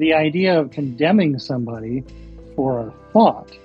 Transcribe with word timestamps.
the 0.00 0.14
idea 0.14 0.58
of 0.58 0.70
condemning 0.70 1.38
somebody 1.38 2.02
for 2.56 2.80
a 2.80 2.92
thought, 3.12 3.56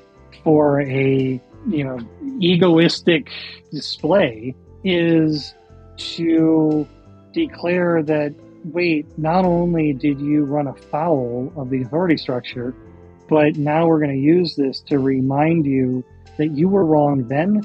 for 0.44 0.82
a 0.82 1.42
you 1.68 1.84
know 1.84 1.98
egoistic 2.40 3.30
display, 3.72 4.54
is 4.84 5.56
to 5.98 6.88
declare 7.34 8.04
that 8.04 8.36
wait, 8.66 9.06
not 9.18 9.46
only 9.46 9.94
did 9.94 10.20
you 10.20 10.44
run 10.44 10.68
afoul 10.68 11.54
of 11.56 11.70
the 11.70 11.82
authority 11.82 12.18
structure, 12.18 12.76
but 13.30 13.56
now 13.56 13.88
we're 13.88 14.00
going 14.00 14.12
to 14.12 14.18
use 14.18 14.56
this 14.56 14.82
to 14.82 15.00
remind 15.00 15.66
you 15.66 16.04
that 16.38 16.52
you 16.52 16.68
were 16.68 16.86
wrong 16.86 17.28
then, 17.28 17.62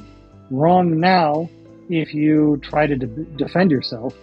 wrong 0.51 1.01
now 1.01 1.49
if 1.89 2.15
you 2.15 2.61
try 2.63 2.87
to 2.87 2.97
de- 2.97 3.07
defend 3.07 3.71
yourself. 3.71 4.15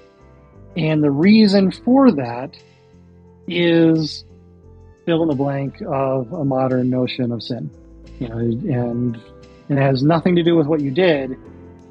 And 0.77 1.03
the 1.03 1.11
reason 1.11 1.71
for 1.71 2.11
that 2.11 2.55
is 3.47 4.23
fill 5.07 5.21
in 5.21 5.29
the 5.29 5.35
blank 5.35 5.81
of 5.87 6.33
a 6.33 6.43
modern 6.43 6.89
notion 6.89 7.31
of 7.31 7.41
sin. 7.41 7.71
You 8.19 8.27
know, 8.27 8.37
and 8.37 9.15
it 9.69 9.77
has 9.77 10.03
nothing 10.03 10.35
to 10.35 10.43
do 10.43 10.57
with 10.57 10.67
what 10.67 10.81
you 10.81 10.91
did. 10.91 11.37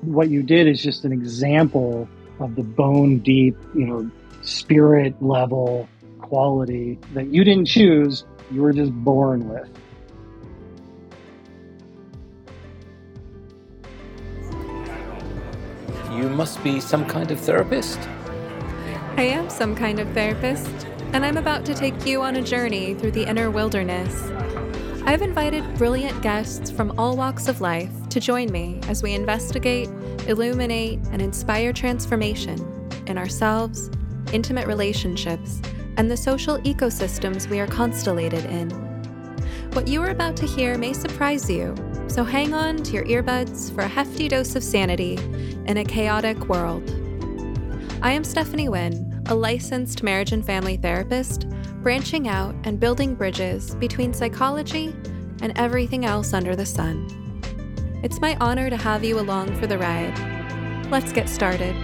What 0.02 0.28
you 0.28 0.42
did 0.42 0.68
is 0.68 0.82
just 0.82 1.06
an 1.06 1.12
example 1.12 2.06
of 2.40 2.56
the 2.56 2.62
bone 2.62 3.20
deep, 3.20 3.56
you 3.74 3.86
know, 3.86 4.10
spirit 4.42 5.14
level 5.22 5.88
quality 6.20 6.98
that 7.14 7.28
you 7.28 7.42
didn't 7.42 7.64
choose, 7.64 8.24
you 8.52 8.60
were 8.60 8.74
just 8.74 8.92
born 8.92 9.48
with. 9.48 9.68
You 16.12 16.28
must 16.28 16.62
be 16.62 16.80
some 16.80 17.06
kind 17.06 17.30
of 17.30 17.40
therapist. 17.40 17.98
I 19.16 19.22
am 19.22 19.48
some 19.48 19.74
kind 19.74 20.00
of 20.00 20.08
therapist, 20.12 20.86
and 21.16 21.24
I'm 21.24 21.38
about 21.38 21.64
to 21.64 21.72
take 21.72 22.04
you 22.04 22.20
on 22.20 22.36
a 22.36 22.42
journey 22.42 22.92
through 22.92 23.12
the 23.12 23.26
inner 23.26 23.50
wilderness. 23.50 24.30
I've 25.06 25.22
invited 25.22 25.64
brilliant 25.78 26.20
guests 26.20 26.70
from 26.70 26.92
all 26.98 27.16
walks 27.16 27.48
of 27.48 27.62
life 27.62 27.90
to 28.10 28.20
join 28.20 28.52
me 28.52 28.80
as 28.86 29.02
we 29.02 29.14
investigate, 29.14 29.88
illuminate, 30.26 30.98
and 31.12 31.22
inspire 31.22 31.72
transformation 31.72 32.58
in 33.06 33.16
ourselves, 33.16 33.90
intimate 34.34 34.66
relationships, 34.66 35.62
and 35.96 36.10
the 36.10 36.18
social 36.18 36.58
ecosystems 36.58 37.48
we 37.48 37.60
are 37.60 37.66
constellated 37.66 38.44
in. 38.44 38.68
What 39.72 39.88
you 39.88 40.02
are 40.02 40.10
about 40.10 40.36
to 40.36 40.46
hear 40.46 40.76
may 40.76 40.92
surprise 40.92 41.48
you, 41.48 41.74
so 42.08 42.24
hang 42.24 42.52
on 42.52 42.76
to 42.82 42.92
your 42.92 43.06
earbuds 43.06 43.74
for 43.74 43.80
a 43.80 43.88
hefty 43.88 44.28
dose 44.28 44.54
of 44.54 44.62
sanity 44.62 45.14
in 45.64 45.78
a 45.78 45.84
chaotic 45.84 46.50
world. 46.50 46.90
I 48.02 48.12
am 48.12 48.22
Stephanie 48.22 48.68
Wynn, 48.68 49.15
a 49.28 49.34
licensed 49.34 50.04
marriage 50.04 50.30
and 50.30 50.46
family 50.46 50.76
therapist, 50.76 51.48
branching 51.82 52.28
out 52.28 52.54
and 52.62 52.78
building 52.78 53.12
bridges 53.12 53.74
between 53.74 54.14
psychology 54.14 54.94
and 55.42 55.52
everything 55.58 56.04
else 56.04 56.32
under 56.32 56.54
the 56.54 56.64
sun. 56.64 57.08
It's 58.04 58.20
my 58.20 58.36
honor 58.40 58.70
to 58.70 58.76
have 58.76 59.02
you 59.02 59.18
along 59.18 59.58
for 59.58 59.66
the 59.66 59.78
ride. 59.78 60.16
Let's 60.92 61.12
get 61.12 61.28
started. 61.28 61.74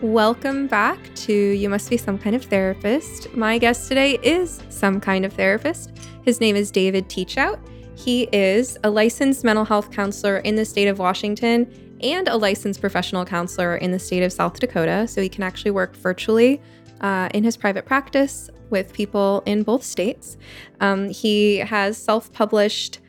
Welcome 0.00 0.66
back 0.66 1.14
to 1.16 1.34
You 1.34 1.68
Must 1.68 1.90
Be 1.90 1.98
Some 1.98 2.18
Kind 2.18 2.34
of 2.34 2.44
Therapist. 2.44 3.34
My 3.34 3.58
guest 3.58 3.86
today 3.86 4.18
is 4.22 4.62
some 4.70 4.98
kind 4.98 5.26
of 5.26 5.34
therapist. 5.34 5.92
His 6.22 6.40
name 6.40 6.56
is 6.56 6.70
David 6.70 7.10
Teachout. 7.10 7.58
He 7.98 8.28
is 8.32 8.78
a 8.82 8.88
licensed 8.88 9.44
mental 9.44 9.66
health 9.66 9.90
counselor 9.90 10.38
in 10.38 10.54
the 10.54 10.64
state 10.64 10.88
of 10.88 10.98
Washington 10.98 11.70
and 12.02 12.28
a 12.28 12.36
licensed 12.36 12.80
professional 12.80 13.24
counselor 13.24 13.76
in 13.76 13.90
the 13.90 13.98
state 13.98 14.22
of 14.22 14.32
South 14.32 14.58
Dakota. 14.58 15.06
So 15.08 15.20
he 15.20 15.28
can 15.28 15.42
actually 15.42 15.70
work 15.70 15.96
virtually 15.96 16.60
uh, 17.00 17.28
in 17.34 17.44
his 17.44 17.56
private 17.56 17.84
practice 17.84 18.50
with 18.70 18.92
people 18.92 19.42
in 19.46 19.62
both 19.62 19.82
states. 19.82 20.36
Um, 20.80 21.10
he 21.10 21.58
has 21.58 21.96
self 21.96 22.32
published 22.32 23.00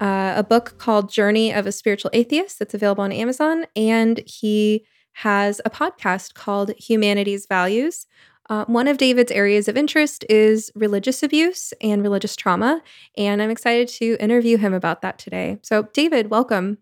uh, 0.00 0.34
a 0.36 0.42
book 0.42 0.76
called 0.78 1.10
Journey 1.10 1.52
of 1.52 1.66
a 1.66 1.72
Spiritual 1.72 2.10
Atheist 2.12 2.58
that's 2.58 2.74
available 2.74 3.04
on 3.04 3.12
Amazon, 3.12 3.66
and 3.76 4.20
he 4.26 4.84
has 5.18 5.60
a 5.64 5.70
podcast 5.70 6.34
called 6.34 6.72
Humanity's 6.76 7.46
Values. 7.46 8.06
Uh, 8.50 8.64
one 8.66 8.88
of 8.88 8.98
David's 8.98 9.32
areas 9.32 9.68
of 9.68 9.76
interest 9.76 10.24
is 10.28 10.70
religious 10.74 11.22
abuse 11.22 11.72
and 11.80 12.02
religious 12.02 12.36
trauma, 12.36 12.82
and 13.16 13.40
I'm 13.40 13.50
excited 13.50 13.88
to 13.88 14.16
interview 14.20 14.58
him 14.58 14.74
about 14.74 15.00
that 15.02 15.18
today. 15.18 15.58
So, 15.62 15.84
David, 15.94 16.28
welcome. 16.28 16.78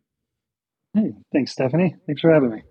Hey, 0.95 1.13
thanks, 1.33 1.53
Stephanie. 1.53 1.97
Thanks 2.07 2.21
for 2.21 2.33
having 2.33 2.51
me. 2.51 2.63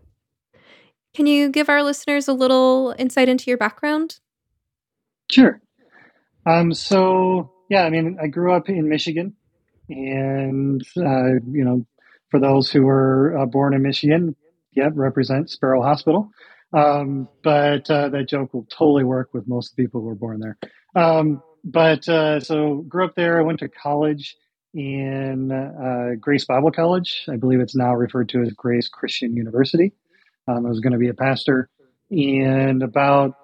Can 1.14 1.26
you 1.26 1.50
give 1.50 1.70
our 1.70 1.84
listeners 1.84 2.28
a 2.28 2.34
little 2.34 2.96
insight 2.98 3.28
into 3.28 3.50
your 3.50 3.58
background? 3.58 4.20
Sure. 5.30 5.60
Um, 6.46 6.74
so, 6.74 7.52
yeah, 7.70 7.84
I 7.84 7.90
mean, 7.90 8.18
I 8.22 8.28
grew 8.28 8.54
up 8.54 8.70
in 8.70 8.88
Michigan, 8.88 9.36
and, 9.90 10.82
uh, 10.98 11.34
you 11.52 11.66
know, 11.66 11.86
for 12.30 12.40
those 12.40 12.72
who 12.72 12.84
were 12.84 13.38
uh, 13.38 13.46
born 13.46 13.74
in 13.74 13.82
Michigan, 13.82 14.36
yeah, 14.74 14.90
represent 14.94 15.50
Sparrow 15.50 15.82
Hospital. 15.82 16.30
Um, 16.74 17.28
but 17.44 17.90
uh, 17.90 18.10
that 18.10 18.30
joke 18.30 18.54
will 18.54 18.66
totally 18.70 19.04
work 19.04 19.34
with 19.34 19.48
most 19.48 19.76
people 19.76 20.00
who 20.00 20.08
were 20.08 20.16
born 20.16 20.40
there. 20.40 20.58
Um, 20.96 21.44
but 21.64 22.08
uh, 22.08 22.40
so 22.40 22.86
grew 22.88 23.06
up 23.06 23.16
there. 23.16 23.40
I 23.40 23.44
went 23.44 23.60
to 23.60 23.68
college 23.68 24.38
in 24.74 25.52
uh, 25.52 26.16
Grace 26.20 26.46
Bible 26.46 26.72
College. 26.72 27.26
I 27.30 27.36
believe 27.36 27.60
it's 27.60 27.76
now 27.76 27.94
referred 27.94 28.30
to 28.30 28.42
as 28.42 28.52
Grace 28.54 28.88
Christian 28.88 29.36
University. 29.36 29.94
Um, 30.48 30.66
I 30.66 30.70
was 30.70 30.80
going 30.80 30.94
to 30.94 31.00
be 31.00 31.10
a 31.10 31.14
pastor, 31.14 31.70
and 32.10 32.82
about 32.82 33.36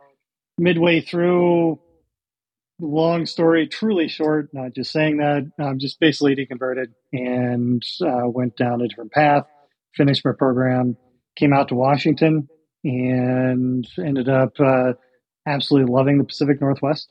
midway 0.58 1.02
through, 1.02 1.80
long 2.80 3.26
story, 3.26 3.68
truly 3.68 4.08
short, 4.08 4.50
not 4.54 4.74
just 4.74 4.92
saying 4.92 5.18
that, 5.18 5.52
um, 5.60 5.80
just 5.80 6.00
basically 6.00 6.36
deconverted 6.36 6.88
and 7.14 7.84
uh, 8.02 8.28
went 8.28 8.56
down 8.56 8.82
a 8.82 8.88
different 8.88 9.12
path, 9.12 9.46
finished 9.96 10.26
my 10.26 10.32
program, 10.38 10.98
came 11.36 11.54
out 11.54 11.70
to 11.70 11.76
Washington, 11.76 12.48
and 12.84 13.88
ended 13.98 14.30
up 14.30 14.54
uh, 14.60 14.94
absolutely 15.46 15.92
loving 15.92 16.18
the 16.18 16.24
Pacific 16.24 16.62
Northwest 16.62 17.10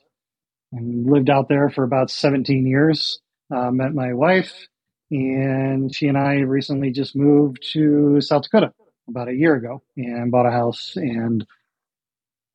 and 0.71 1.09
lived 1.09 1.29
out 1.29 1.49
there 1.49 1.69
for 1.69 1.83
about 1.83 2.09
17 2.09 2.65
years. 2.65 3.19
Uh, 3.53 3.71
met 3.71 3.93
my 3.93 4.13
wife, 4.13 4.67
and 5.09 5.93
she 5.95 6.07
and 6.07 6.17
I 6.17 6.39
recently 6.39 6.91
just 6.91 7.15
moved 7.15 7.65
to 7.73 8.19
South 8.19 8.43
Dakota 8.43 8.73
about 9.07 9.29
a 9.29 9.33
year 9.33 9.55
ago 9.55 9.81
and 9.95 10.31
bought 10.31 10.45
a 10.45 10.51
house. 10.51 10.93
And 10.97 11.45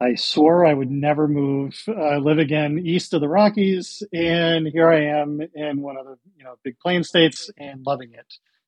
I 0.02 0.16
swore 0.16 0.66
I 0.66 0.74
would 0.74 0.90
never 0.90 1.28
move, 1.28 1.80
uh, 1.88 2.18
live 2.18 2.38
again 2.38 2.78
east 2.78 3.14
of 3.14 3.20
the 3.20 3.28
Rockies, 3.28 4.02
and 4.12 4.66
here 4.66 4.90
I 4.90 5.20
am 5.20 5.40
in 5.54 5.80
one 5.80 5.96
of 5.96 6.04
the 6.04 6.16
you 6.36 6.44
know 6.44 6.56
big 6.64 6.78
plain 6.78 7.04
states 7.04 7.50
and 7.56 7.86
loving 7.86 8.12
it. 8.12 8.26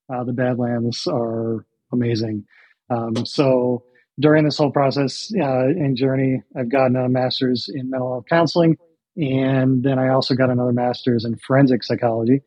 Uh, 0.08 0.24
the 0.24 0.32
Badlands 0.32 1.06
are 1.06 1.66
amazing. 1.92 2.46
Um, 2.88 3.26
so 3.26 3.84
during 4.20 4.44
this 4.44 4.58
whole 4.58 4.70
process 4.70 5.32
uh, 5.36 5.66
and 5.66 5.96
journey, 5.96 6.42
I've 6.56 6.68
gotten 6.68 6.96
a 6.96 7.08
master's 7.08 7.68
in 7.72 7.90
mental 7.90 8.12
health 8.12 8.26
counseling, 8.28 8.76
and 9.16 9.82
then 9.82 9.98
I 9.98 10.08
also 10.08 10.34
got 10.34 10.50
another 10.50 10.72
master's 10.72 11.24
in 11.24 11.36
forensic 11.36 11.84
psychology. 11.84 12.42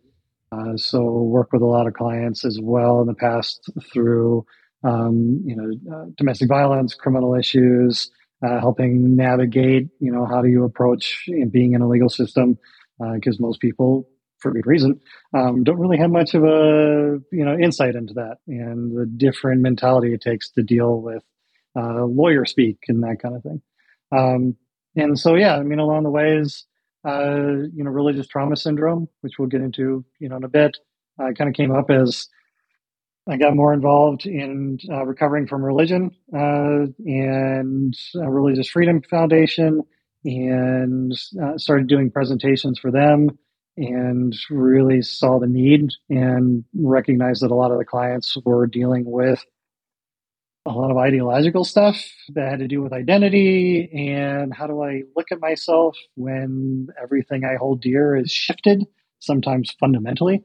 Uh, 0.51 0.77
so 0.77 1.03
work 1.03 1.51
with 1.51 1.61
a 1.61 1.65
lot 1.65 1.87
of 1.87 1.93
clients 1.93 2.45
as 2.45 2.59
well 2.61 3.01
in 3.01 3.07
the 3.07 3.13
past 3.13 3.69
through 3.91 4.45
um, 4.83 5.41
you 5.45 5.55
know 5.55 5.95
uh, 5.95 6.05
domestic 6.15 6.47
violence, 6.47 6.93
criminal 6.93 7.35
issues, 7.35 8.09
uh, 8.45 8.59
helping 8.59 9.15
navigate 9.15 9.89
you 9.99 10.11
know 10.11 10.25
how 10.25 10.41
do 10.41 10.49
you 10.49 10.63
approach 10.63 11.27
being 11.51 11.73
in 11.73 11.81
a 11.81 11.87
legal 11.87 12.09
system 12.09 12.57
because 13.13 13.35
uh, 13.39 13.43
most 13.43 13.59
people 13.59 14.07
for 14.39 14.51
good 14.51 14.67
reason, 14.67 14.99
um, 15.33 15.63
don't 15.63 15.79
really 15.79 15.97
have 15.97 16.11
much 16.11 16.33
of 16.33 16.43
a 16.43 17.19
you 17.31 17.43
know 17.43 17.57
insight 17.57 17.95
into 17.95 18.13
that 18.13 18.37
and 18.47 18.95
the 18.95 19.05
different 19.05 19.61
mentality 19.61 20.13
it 20.13 20.21
takes 20.21 20.49
to 20.51 20.63
deal 20.63 21.01
with 21.01 21.23
uh, 21.75 22.05
lawyer 22.05 22.45
speak 22.45 22.77
and 22.87 23.03
that 23.03 23.17
kind 23.21 23.35
of 23.35 23.43
thing. 23.43 23.61
Um, 24.11 24.55
and 24.97 25.17
so, 25.17 25.35
yeah, 25.35 25.55
I 25.55 25.63
mean, 25.63 25.79
along 25.79 26.03
the 26.03 26.09
ways, 26.09 26.65
uh, 27.05 27.67
you 27.73 27.83
know, 27.83 27.91
religious 27.91 28.27
trauma 28.27 28.55
syndrome, 28.55 29.07
which 29.21 29.33
we'll 29.39 29.47
get 29.47 29.61
into, 29.61 30.03
you 30.19 30.29
know, 30.29 30.37
in 30.37 30.43
a 30.43 30.49
bit, 30.49 30.77
kind 31.17 31.49
of 31.49 31.53
came 31.53 31.71
up 31.71 31.89
as 31.89 32.27
I 33.29 33.37
got 33.37 33.55
more 33.55 33.73
involved 33.73 34.25
in 34.25 34.79
uh, 34.89 35.05
recovering 35.05 35.47
from 35.47 35.63
religion 35.63 36.11
uh, 36.33 36.87
and 37.05 37.93
Religious 38.15 38.69
Freedom 38.69 39.01
Foundation, 39.09 39.83
and 40.23 41.13
uh, 41.41 41.57
started 41.57 41.87
doing 41.87 42.09
presentations 42.09 42.79
for 42.79 42.91
them 42.91 43.37
and 43.77 44.35
really 44.49 45.01
saw 45.01 45.39
the 45.39 45.47
need 45.47 45.89
and 46.09 46.63
recognized 46.73 47.43
that 47.43 47.51
a 47.51 47.55
lot 47.55 47.71
of 47.71 47.77
the 47.77 47.85
clients 47.85 48.35
were 48.43 48.65
dealing 48.65 49.03
with 49.05 49.45
a 50.67 50.73
lot 50.73 50.91
of 50.91 50.97
ideological 50.97 51.63
stuff 51.63 51.97
that 52.35 52.49
had 52.49 52.59
to 52.59 52.67
do 52.67 52.81
with 52.81 52.93
identity 52.93 53.89
and 53.93 54.53
how 54.53 54.67
do 54.67 54.83
I 54.83 55.03
look 55.15 55.31
at 55.31 55.39
myself 55.39 55.97
when 56.15 56.87
everything 57.01 57.45
I 57.45 57.55
hold 57.55 57.81
dear 57.81 58.15
is 58.15 58.31
shifted, 58.31 58.85
sometimes 59.19 59.71
fundamentally. 59.79 60.43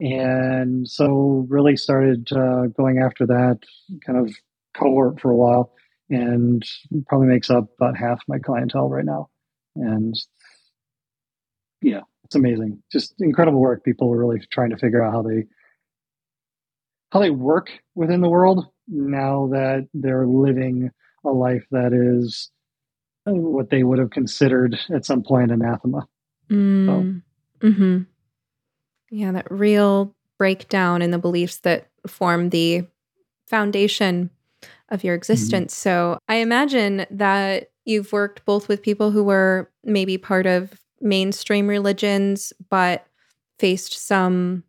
And 0.00 0.88
so, 0.88 1.46
really 1.48 1.76
started 1.76 2.28
uh, 2.32 2.66
going 2.76 2.98
after 2.98 3.26
that 3.26 3.60
kind 4.04 4.18
of 4.18 4.34
cohort 4.74 5.20
for 5.20 5.30
a 5.30 5.36
while. 5.36 5.72
and 6.10 6.62
probably 7.06 7.28
makes 7.28 7.50
up 7.50 7.68
about 7.80 7.96
half 7.96 8.20
my 8.28 8.38
clientele 8.38 8.88
right 8.90 9.04
now. 9.04 9.30
And 9.76 10.14
yeah, 11.80 12.02
it's 12.24 12.34
amazing. 12.34 12.82
Just 12.92 13.14
incredible 13.20 13.60
work. 13.60 13.84
People 13.84 14.12
are 14.12 14.18
really 14.18 14.40
trying 14.50 14.70
to 14.70 14.76
figure 14.76 15.02
out 15.02 15.12
how 15.12 15.22
they 15.22 15.44
how 17.10 17.20
they 17.20 17.30
work 17.30 17.70
within 17.94 18.20
the 18.22 18.28
world 18.28 18.66
now 18.92 19.48
that 19.52 19.88
they're 19.94 20.26
living 20.26 20.90
a 21.24 21.30
life 21.30 21.64
that 21.70 21.92
is 21.92 22.50
what 23.24 23.70
they 23.70 23.82
would 23.82 23.98
have 23.98 24.10
considered 24.10 24.78
at 24.92 25.04
some 25.04 25.22
point 25.22 25.50
anathema. 25.50 26.06
Mm. 26.50 26.86
So. 26.86 27.66
Mm-hmm. 27.66 27.98
Yeah, 29.10 29.32
that 29.32 29.50
real 29.50 30.14
breakdown 30.38 31.02
in 31.02 31.10
the 31.10 31.18
beliefs 31.18 31.58
that 31.58 31.88
form 32.06 32.50
the 32.50 32.84
foundation 33.48 34.30
of 34.88 35.04
your 35.04 35.14
mm-hmm. 35.14 35.18
existence. 35.18 35.74
Mm-hmm. 35.74 35.88
So 35.88 36.18
I 36.28 36.36
imagine 36.36 37.06
that 37.10 37.70
you've 37.84 38.12
worked 38.12 38.44
both 38.44 38.68
with 38.68 38.82
people 38.82 39.10
who 39.10 39.24
were 39.24 39.70
maybe 39.84 40.18
part 40.18 40.46
of 40.46 40.72
mainstream 41.00 41.68
religions, 41.68 42.52
but 42.68 43.06
faced 43.58 43.92
some, 44.04 44.64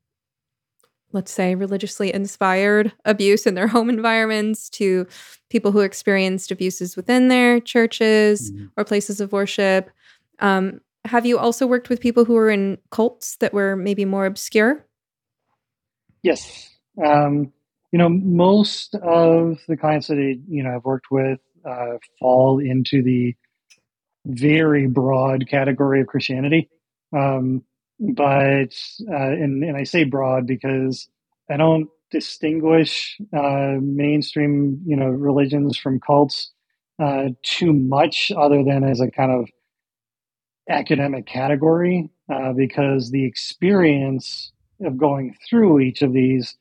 let's 1.13 1.31
say, 1.31 1.56
religiously 1.56 2.13
inspired 2.13 2.92
abuse 3.06 3.45
in 3.45 3.56
their 3.56 3.68
home 3.75 3.89
environments, 3.89 4.69
to 4.71 5.07
people 5.50 5.71
who 5.71 5.80
experienced 5.80 6.51
abuses 6.51 6.95
within 6.95 7.27
their 7.27 7.60
churches 7.60 8.51
mm-hmm. 8.51 8.65
or 8.77 8.83
places 8.83 9.21
of 9.21 9.31
worship. 9.31 9.89
Um, 10.39 10.81
have 11.06 11.25
you 11.25 11.38
also 11.38 11.68
worked 11.68 11.89
with 11.89 12.00
people 12.00 12.25
who 12.25 12.33
were 12.33 12.50
in 12.50 12.77
cults 12.89 13.36
that 13.38 13.54
were 13.54 13.75
maybe 13.75 14.06
more 14.06 14.25
obscure? 14.25 14.86
Yes. 16.24 16.69
Um, 17.04 17.51
you 17.92 18.00
know, 18.00 18.10
most 18.10 18.95
of 18.95 19.60
the 19.68 19.77
clients 19.77 20.07
that 20.07 20.18
I, 20.18 20.39
you 20.48 20.63
know, 20.63 20.75
I've 20.75 20.86
worked 20.86 21.12
with 21.12 21.39
uh, 21.65 21.98
fall 22.19 22.60
into 22.60 23.04
the 23.04 23.36
very 24.25 24.88
broad 24.88 25.48
category 25.48 26.01
of 26.01 26.07
Christianity. 26.07 26.69
Um, 27.15 27.63
but, 28.00 28.74
uh, 29.10 29.31
and, 29.31 29.63
and 29.63 29.78
I 29.78 29.84
say 29.84 30.04
broad 30.04 30.48
because 30.48 31.07
I 31.50 31.57
don't 31.57 31.90
distinguish 32.12 33.18
uh, 33.36 33.75
mainstream, 33.81 34.81
you 34.86 34.95
know, 34.95 35.07
religions 35.07 35.78
from 35.78 36.00
cults 36.00 36.51
uh, 37.01 37.30
too 37.44 37.74
much 37.74 38.31
other 38.36 38.63
than 38.63 38.84
as 38.84 39.01
a 39.01 39.10
kind 39.10 39.31
of 39.31 39.50
academic 40.69 41.25
category 41.25 42.10
uh, 42.31 42.54
because 42.54 43.12
the 43.12 43.25
experience 43.25 44.51
of 44.84 44.98
going 44.98 45.36
through 45.50 45.80
each 45.80 46.01
of 46.01 46.13
these 46.13 46.56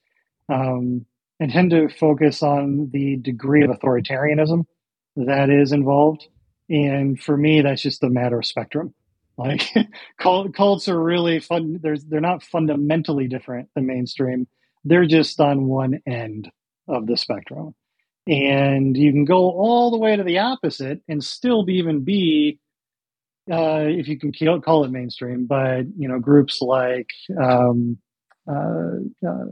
um, 0.48 1.04
and 1.38 1.50
tend 1.50 1.70
to 1.70 1.88
focus 1.88 2.42
on 2.42 2.90
the 2.92 3.16
degree 3.16 3.64
of 3.64 3.70
authoritarianism 3.70 4.64
that 5.16 5.50
is 5.50 5.72
involved. 5.72 6.26
And 6.68 7.20
for 7.20 7.36
me, 7.36 7.60
that's 7.60 7.82
just 7.82 8.02
a 8.02 8.08
matter 8.08 8.38
of 8.38 8.46
spectrum. 8.46 8.94
Like 9.36 9.62
cults 10.18 10.88
are 10.88 11.02
really 11.02 11.40
fun. 11.40 11.78
There's, 11.82 12.04
they're 12.04 12.20
not 12.20 12.42
fundamentally 12.42 13.28
different 13.28 13.68
than 13.74 13.86
mainstream. 13.86 14.46
They're 14.84 15.06
just 15.06 15.40
on 15.40 15.66
one 15.66 16.00
end 16.06 16.50
of 16.88 17.06
the 17.06 17.16
spectrum. 17.16 17.74
And 18.26 18.96
you 18.96 19.10
can 19.12 19.24
go 19.24 19.50
all 19.50 19.90
the 19.90 19.98
way 19.98 20.14
to 20.14 20.22
the 20.22 20.38
opposite 20.38 21.00
and 21.08 21.24
still 21.24 21.64
be 21.64 21.74
even 21.74 22.04
be 22.04 22.60
uh, 23.50 23.86
if 23.88 24.06
you 24.06 24.18
can 24.18 24.32
call 24.60 24.84
it 24.84 24.90
mainstream, 24.92 25.46
but 25.46 25.82
you 25.96 26.06
know, 26.06 26.20
groups 26.20 26.62
like 26.62 27.08
um, 27.40 27.98
uh, 28.48 28.98
uh, 29.26 29.46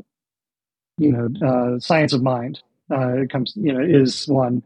you 0.99 1.13
know, 1.13 1.29
uh, 1.47 1.79
science 1.81 2.13
of 2.13 2.23
mind 2.23 2.63
uh, 2.91 3.17
comes, 3.31 3.53
you 3.57 3.73
know, 3.73 3.81
is 3.81 4.29
one. 4.29 4.63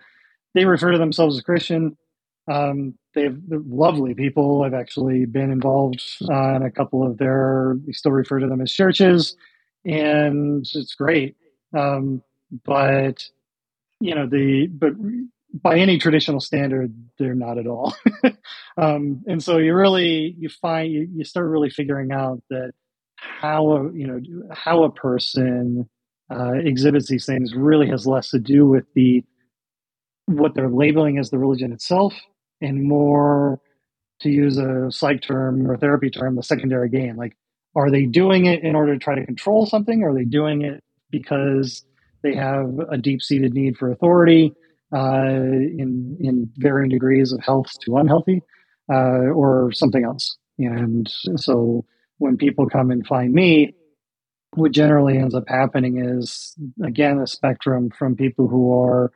They 0.54 0.64
refer 0.64 0.92
to 0.92 0.98
themselves 0.98 1.36
as 1.36 1.42
Christian. 1.42 1.96
Um, 2.46 2.94
they 3.14 3.24
have 3.24 3.38
lovely 3.48 4.14
people. 4.14 4.62
I've 4.62 4.74
actually 4.74 5.24
been 5.24 5.50
involved 5.50 6.02
uh, 6.28 6.56
in 6.56 6.62
a 6.62 6.70
couple 6.70 7.06
of 7.06 7.18
their. 7.18 7.76
we 7.86 7.92
still 7.92 8.12
refer 8.12 8.40
to 8.40 8.46
them 8.46 8.60
as 8.60 8.72
churches, 8.72 9.36
and 9.84 10.66
it's 10.74 10.94
great. 10.94 11.36
Um, 11.76 12.22
but 12.64 13.24
you 14.00 14.14
know 14.14 14.26
the 14.26 14.66
but 14.66 14.92
by 15.54 15.78
any 15.78 15.98
traditional 15.98 16.40
standard, 16.40 16.92
they're 17.18 17.34
not 17.34 17.58
at 17.58 17.66
all. 17.66 17.94
um, 18.76 19.22
and 19.26 19.42
so 19.42 19.58
you 19.58 19.74
really 19.74 20.34
you 20.38 20.48
find 20.48 20.92
you, 20.92 21.08
you 21.14 21.24
start 21.24 21.46
really 21.46 21.70
figuring 21.70 22.12
out 22.12 22.42
that 22.50 22.72
how 23.16 23.70
a 23.70 23.92
you 23.92 24.06
know 24.06 24.20
how 24.52 24.82
a 24.82 24.90
person 24.90 25.88
uh, 26.30 26.52
exhibits 26.52 27.08
these 27.08 27.26
things 27.26 27.54
really 27.54 27.88
has 27.88 28.06
less 28.06 28.30
to 28.30 28.38
do 28.38 28.66
with 28.66 28.84
the 28.94 29.24
what 30.26 30.54
they're 30.54 30.68
labeling 30.68 31.18
as 31.18 31.30
the 31.30 31.38
religion 31.38 31.72
itself 31.72 32.14
and 32.60 32.82
more 32.82 33.60
to 34.20 34.30
use 34.30 34.58
a 34.58 34.90
psych 34.90 35.22
term 35.22 35.70
or 35.70 35.76
therapy 35.76 36.10
term 36.10 36.36
the 36.36 36.42
secondary 36.42 36.88
gain. 36.88 37.16
Like 37.16 37.36
are 37.76 37.90
they 37.90 38.06
doing 38.06 38.46
it 38.46 38.62
in 38.62 38.74
order 38.74 38.94
to 38.94 38.98
try 38.98 39.14
to 39.14 39.26
control 39.26 39.66
something? 39.66 40.02
Or 40.02 40.10
are 40.10 40.14
they 40.14 40.24
doing 40.24 40.62
it 40.62 40.82
because 41.10 41.84
they 42.22 42.34
have 42.34 42.78
a 42.90 42.96
deep-seated 42.96 43.52
need 43.52 43.76
for 43.76 43.90
authority 43.90 44.54
uh, 44.94 45.24
in 45.26 46.16
in 46.20 46.50
varying 46.56 46.90
degrees 46.90 47.32
of 47.32 47.40
health 47.40 47.70
to 47.82 47.96
unhealthy 47.96 48.42
uh, 48.92 49.30
or 49.34 49.72
something 49.72 50.04
else? 50.04 50.36
And 50.58 51.12
so 51.36 51.84
when 52.18 52.36
people 52.36 52.68
come 52.68 52.90
and 52.90 53.06
find 53.06 53.32
me 53.32 53.74
what 54.56 54.70
generally 54.72 55.18
ends 55.18 55.34
up 55.34 55.48
happening 55.48 55.98
is 55.98 56.54
again 56.82 57.18
a 57.18 57.26
spectrum 57.26 57.90
from 57.90 58.14
people 58.14 58.46
who 58.46 58.72
are 58.80 59.12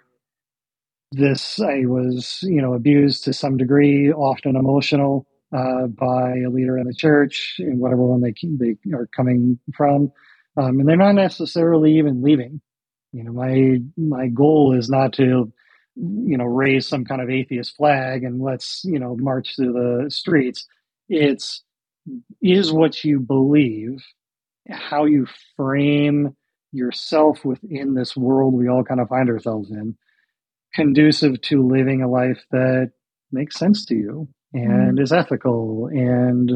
this 1.12 1.60
I 1.60 1.84
was 1.86 2.40
you 2.42 2.60
know 2.60 2.74
abused 2.74 3.24
to 3.24 3.32
some 3.32 3.56
degree, 3.56 4.12
often 4.12 4.56
emotional 4.56 5.26
uh, 5.56 5.86
by 5.86 6.36
a 6.46 6.50
leader 6.50 6.78
in 6.78 6.86
the 6.86 6.94
church 6.94 7.56
in 7.58 7.78
whatever 7.78 8.02
one 8.04 8.20
they 8.20 8.34
they 8.58 8.76
are 8.94 9.06
coming 9.06 9.58
from, 9.76 10.12
um, 10.56 10.80
and 10.80 10.88
they're 10.88 10.96
not 10.96 11.14
necessarily 11.14 11.98
even 11.98 12.22
leaving. 12.22 12.60
You 13.12 13.24
know, 13.24 13.32
my 13.32 13.78
my 13.96 14.28
goal 14.28 14.76
is 14.76 14.90
not 14.90 15.14
to 15.14 15.52
you 15.96 16.36
know 16.36 16.44
raise 16.44 16.86
some 16.86 17.04
kind 17.04 17.22
of 17.22 17.30
atheist 17.30 17.76
flag 17.76 18.24
and 18.24 18.40
let's 18.40 18.82
you 18.84 18.98
know 18.98 19.16
march 19.16 19.56
through 19.56 19.72
the 19.72 20.10
streets. 20.10 20.66
It's 21.08 21.62
is 22.42 22.72
what 22.72 23.04
you 23.04 23.20
believe 23.20 24.02
how 24.70 25.04
you 25.04 25.26
frame 25.56 26.36
yourself 26.72 27.44
within 27.44 27.94
this 27.94 28.16
world 28.16 28.54
we 28.54 28.68
all 28.68 28.84
kind 28.84 29.00
of 29.00 29.08
find 29.08 29.28
ourselves 29.30 29.70
in 29.70 29.96
conducive 30.74 31.40
to 31.42 31.66
living 31.66 32.02
a 32.02 32.08
life 32.08 32.44
that 32.50 32.92
makes 33.30 33.56
sense 33.56 33.84
to 33.86 33.94
you 33.94 34.28
and 34.52 34.98
mm. 34.98 35.02
is 35.02 35.12
ethical 35.12 35.86
and 35.86 36.52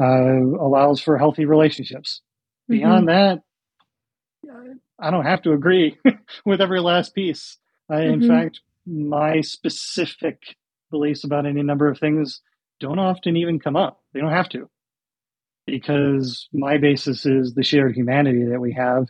uh, 0.00 0.04
allows 0.60 1.00
for 1.00 1.18
healthy 1.18 1.44
relationships. 1.44 2.20
Mm-hmm. 2.70 2.78
Beyond 2.78 3.08
that, 3.08 3.42
I 4.98 5.10
don't 5.10 5.24
have 5.24 5.42
to 5.42 5.52
agree 5.52 5.98
with 6.44 6.60
every 6.60 6.80
last 6.80 7.14
piece. 7.14 7.58
mm-hmm. 7.90 8.22
In 8.22 8.28
fact, 8.28 8.60
my 8.86 9.40
specific 9.40 10.42
beliefs 10.90 11.24
about 11.24 11.46
any 11.46 11.62
number 11.62 11.88
of 11.88 11.98
things 11.98 12.40
don't 12.80 12.98
often 12.98 13.36
even 13.36 13.60
come 13.60 13.76
up. 13.76 14.00
They 14.12 14.20
don't 14.20 14.32
have 14.32 14.48
to 14.50 14.68
because 15.66 16.48
my 16.52 16.78
basis 16.78 17.24
is 17.24 17.54
the 17.54 17.62
shared 17.62 17.94
humanity 17.94 18.44
that 18.50 18.60
we 18.60 18.72
have. 18.72 19.06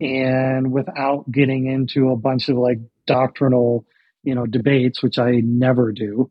And 0.00 0.72
without 0.72 1.30
getting 1.30 1.66
into 1.66 2.10
a 2.10 2.16
bunch 2.16 2.48
of 2.48 2.56
like 2.56 2.78
doctrinal, 3.06 3.86
you 4.22 4.34
know, 4.34 4.46
debates, 4.46 5.02
which 5.02 5.18
I 5.18 5.40
never 5.44 5.92
do, 5.92 6.30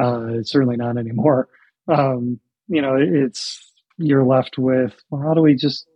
uh, 0.00 0.42
certainly 0.42 0.76
not 0.76 0.98
anymore. 0.98 1.48
Um, 1.86 2.40
you 2.66 2.82
know, 2.82 2.96
it's 2.98 3.72
you're 3.98 4.24
left 4.24 4.58
with 4.58 4.94
well, 5.10 5.22
how 5.22 5.34
do 5.34 5.42
we 5.42 5.54
just 5.54 5.86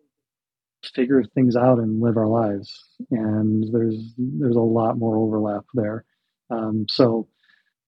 figure 0.95 1.25
things 1.25 1.57
out 1.57 1.79
and 1.79 2.01
live 2.01 2.17
our 2.17 2.27
lives? 2.27 2.85
And 3.11 3.65
there's 3.73 3.97
there's 4.17 4.57
a 4.57 4.61
lot 4.61 4.99
more 4.99 5.17
overlap 5.17 5.65
there. 5.75 6.05
Um, 6.51 6.87
so, 6.89 7.29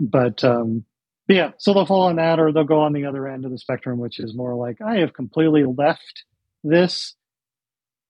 but 0.01 0.43
um, 0.45 0.85
yeah, 1.29 1.53
so 1.59 1.73
they'll 1.73 1.87
fall 1.87 2.09
on 2.09 2.17
that, 2.17 2.41
or 2.41 2.53
they'll 2.53 2.65
go 2.65 2.81
on 2.81 2.93
the 2.93 3.07
other 3.07 3.29
end 3.29 3.45
of 3.45 3.51
the 3.51 3.59
spectrum, 3.59 3.99
which 3.99 4.19
is 4.19 4.35
more 4.35 4.55
like 4.55 4.81
I 4.81 4.99
have 5.01 5.13
completely 5.13 5.65
left 5.65 6.25
this, 6.65 7.15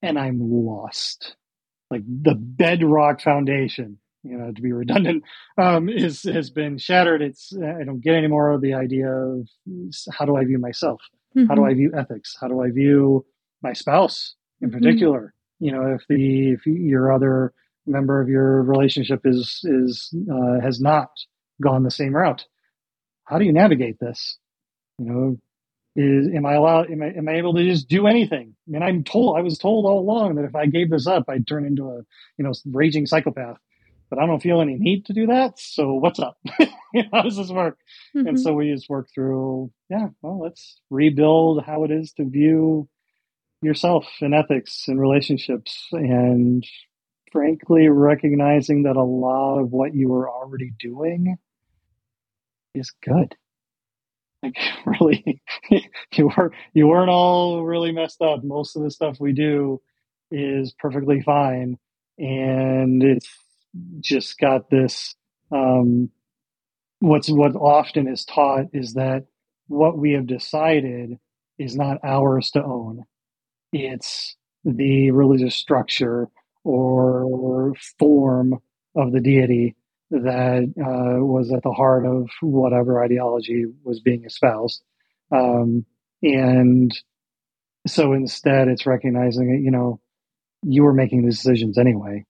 and 0.03 0.19
I'm 0.19 0.39
lost. 0.41 1.37
Like 1.91 2.03
the 2.07 2.35
bedrock 2.35 3.21
foundation, 3.21 3.99
you 4.23 4.39
know, 4.39 4.53
to 4.53 4.63
be 4.63 4.73
redundant, 4.73 5.25
um, 5.59 5.89
is 5.89 6.23
has 6.23 6.51
been 6.51 6.79
shattered. 6.79 7.23
It's 7.23 7.53
I 7.57 7.85
don't 7.85 8.01
get 8.01 8.15
any 8.15 8.29
more 8.29 8.51
of 8.51 8.61
the 8.61 8.75
idea 8.75 9.09
of 9.11 9.49
how 10.13 10.25
do 10.25 10.37
I 10.37 10.45
view 10.45 10.59
myself? 10.59 11.01
Mm-hmm. 11.37 11.49
How 11.49 11.55
do 11.55 11.65
I 11.65 11.75
view 11.75 11.93
ethics? 11.97 12.37
How 12.41 12.49
do 12.49 12.61
I 12.61 12.71
view 12.71 13.27
my 13.63 13.73
spouse 13.73 14.35
in 14.61 14.69
mm-hmm. 14.69 14.79
particular? 14.79 15.21
Mm-hmm. 15.21 15.65
You 15.65 15.73
know, 15.73 15.95
if 15.95 16.03
the 16.09 16.51
if 16.53 16.67
your 16.67 17.13
other 17.13 17.53
member 17.87 18.21
of 18.21 18.29
your 18.29 18.63
relationship 18.63 19.23
is 19.25 19.61
is 19.65 20.15
uh, 20.31 20.61
has 20.63 20.81
not 20.81 21.09
gone 21.61 21.83
the 21.83 21.91
same 21.91 22.15
route 22.15 22.45
how 23.31 23.39
do 23.39 23.45
you 23.45 23.53
navigate 23.53 23.99
this? 24.01 24.39
You 24.99 25.07
know, 25.07 25.37
is 25.97 26.29
am 26.35 26.47
I 26.47 26.55
allowed? 26.55 26.91
Am 26.91 27.03
I 27.03 27.07
am 27.07 27.29
I 27.29 27.35
able 27.35 27.55
to 27.55 27.65
just 27.65 27.89
do 27.89 28.07
anything? 28.07 28.55
I 28.69 28.71
mean, 28.71 28.83
I'm 28.83 29.05
told 29.05 29.37
I 29.37 29.43
was 29.43 29.59
told 29.59 29.87
all 29.87 29.99
along 29.99 30.37
that 30.37 30.45
if 30.45 30.55
I 30.55 30.67
gave 30.67 30.91
this 30.91 31.07
up, 31.07 31.25
I'd 31.29 31.47
turn 31.47 31.65
into 31.65 31.89
a 31.89 31.99
you 32.39 32.45
know 32.45 32.53
raging 32.67 33.07
psychopath. 33.07 33.59
but 34.09 34.19
I 34.19 34.27
don't 34.27 34.43
feel 34.43 34.61
any 34.61 34.77
need 34.77 35.07
to 35.07 35.13
do 35.13 35.27
that. 35.29 35.59
So 35.59 35.95
what's 35.95 36.19
up? 36.19 36.39
how 37.13 37.23
does 37.23 37.37
this 37.37 37.51
work? 37.51 37.79
Mm-hmm. 38.17 38.29
And 38.29 38.41
so 38.41 38.53
we 38.55 38.73
just 38.73 38.89
work 38.89 39.09
through, 39.15 39.71
yeah, 39.89 40.09
well, 40.21 40.41
let's 40.41 40.81
rebuild 40.91 41.65
how 41.65 41.85
it 41.85 41.91
is 41.91 42.13
to 42.15 42.25
view 42.29 42.89
yourself 43.63 44.07
and 44.21 44.35
ethics 44.35 44.85
and 44.89 45.01
relationships 45.01 45.89
and 45.93 46.67
frankly 47.31 47.89
recognizing 47.89 48.85
that 48.85 48.97
a 48.97 49.03
lot 49.03 49.61
of 49.61 49.71
what 49.71 49.95
you 49.95 50.09
were 50.09 50.29
already 50.29 50.73
doing 50.79 51.37
is 52.75 52.93
good 53.05 53.37
like 54.43 54.57
really 54.87 55.43
you 56.15 56.31
were 56.37 56.53
you 56.75 56.87
weren't 56.87 57.11
all 57.11 57.65
really 57.65 57.93
messed 57.93 58.23
up. 58.23 58.45
Most 58.45 58.77
of 58.77 58.83
the 58.83 58.91
stuff 58.91 59.19
we 59.21 59.33
do 59.33 59.81
is 60.31 60.75
perfectly 60.79 61.21
fine. 61.23 61.79
And 62.19 63.03
it's 63.03 63.29
just 64.01 64.39
got 64.39 64.71
this 64.71 65.15
um 65.53 66.11
what's 67.01 67.31
what 67.31 67.55
often 67.57 68.09
is 68.09 68.25
taught 68.25 68.67
is 68.73 68.95
that 68.95 69.27
what 69.69 69.99
we 69.99 70.13
have 70.13 70.27
decided 70.27 71.19
is 71.59 71.77
not 71.77 71.99
ours 72.05 72.51
to 72.53 72.63
own. 72.63 73.05
It's 73.73 74.37
the 74.65 75.11
religious 75.13 75.55
structure 75.55 76.29
or 76.65 77.75
form 77.99 78.61
of 78.97 79.13
the 79.13 79.21
deity 79.21 79.77
that 80.11 80.73
uh, 80.79 81.25
was 81.25 81.53
at 81.53 81.63
the 81.63 81.73
heart 81.73 82.05
of 82.05 82.29
whatever 82.41 83.03
ideology 83.03 83.67
was 83.85 84.01
being 84.01 84.25
espoused. 84.25 84.83
Um, 85.33 85.87
and 86.23 86.93
so 87.87 88.13
instead, 88.13 88.69
it's 88.69 88.87
recognizing 88.87 89.53
that, 89.53 89.63
you 89.63 89.71
know, 89.71 90.01
you 90.63 90.83
were 90.83 90.93
making 90.93 91.23
the 91.23 91.31
decisions 91.31 91.79
anyway, 91.79 92.27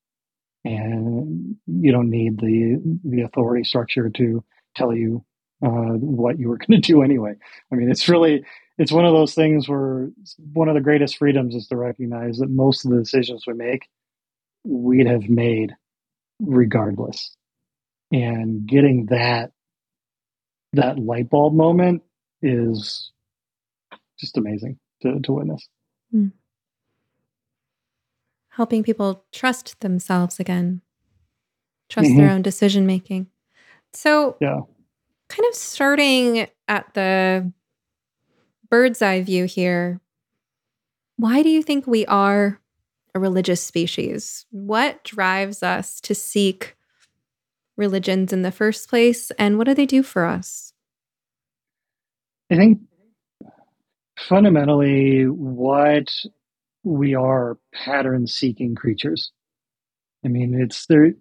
and 0.64 1.56
you 1.66 1.90
don't 1.90 2.10
need 2.10 2.38
the 2.38 2.80
the 3.04 3.22
authority 3.22 3.64
structure 3.64 4.10
to 4.10 4.44
tell 4.76 4.94
you 4.94 5.24
uh, 5.64 5.96
what 5.96 6.38
you 6.38 6.48
were 6.48 6.58
going 6.68 6.80
to 6.80 6.86
do 6.86 7.02
anyway. 7.02 7.32
I 7.72 7.74
mean, 7.74 7.90
it's 7.90 8.08
really 8.08 8.44
it's 8.78 8.92
one 8.92 9.04
of 9.04 9.12
those 9.12 9.34
things 9.34 9.68
where 9.68 10.10
one 10.52 10.68
of 10.68 10.74
the 10.74 10.80
greatest 10.80 11.16
freedoms 11.16 11.54
is 11.54 11.66
to 11.68 11.76
recognize 11.76 12.38
that 12.38 12.50
most 12.50 12.84
of 12.84 12.92
the 12.92 12.98
decisions 12.98 13.44
we 13.46 13.54
make, 13.54 13.88
we'd 14.64 15.08
have 15.08 15.28
made 15.28 15.74
regardless 16.40 17.36
and 18.12 18.66
getting 18.66 19.06
that 19.06 19.52
that 20.72 20.98
light 20.98 21.28
bulb 21.28 21.54
moment 21.54 22.02
is 22.42 23.10
just 24.18 24.36
amazing 24.36 24.78
to, 25.02 25.18
to 25.20 25.32
witness. 25.32 25.68
Mm. 26.14 26.32
Helping 28.50 28.82
people 28.82 29.24
trust 29.32 29.80
themselves 29.80 30.38
again, 30.38 30.82
trust 31.88 32.10
mm-hmm. 32.10 32.18
their 32.18 32.30
own 32.30 32.42
decision 32.42 32.86
making. 32.86 33.28
So, 33.92 34.36
yeah, 34.40 34.60
kind 35.28 35.48
of 35.48 35.54
starting 35.54 36.48
at 36.68 36.92
the 36.94 37.52
bird's 38.68 39.02
eye 39.02 39.22
view 39.22 39.44
here. 39.44 40.00
Why 41.16 41.42
do 41.42 41.48
you 41.48 41.62
think 41.62 41.86
we 41.86 42.06
are 42.06 42.60
a 43.14 43.18
religious 43.18 43.62
species? 43.62 44.46
What 44.50 45.04
drives 45.04 45.62
us 45.62 46.00
to 46.02 46.14
seek 46.14 46.76
religions 47.80 48.32
in 48.32 48.42
the 48.42 48.52
first 48.52 48.88
place, 48.88 49.32
and 49.32 49.58
what 49.58 49.66
do 49.66 49.74
they 49.74 49.86
do 49.86 50.04
for 50.04 50.24
us? 50.24 50.72
I 52.52 52.56
think 52.56 52.80
fundamentally 54.16 55.24
what 55.24 56.08
we 56.84 57.14
are 57.14 57.58
pattern 57.74 58.26
seeking 58.26 58.74
creatures. 58.74 59.32
I 60.24 60.28
mean, 60.28 60.54
it's 60.60 60.86
there. 60.86 61.14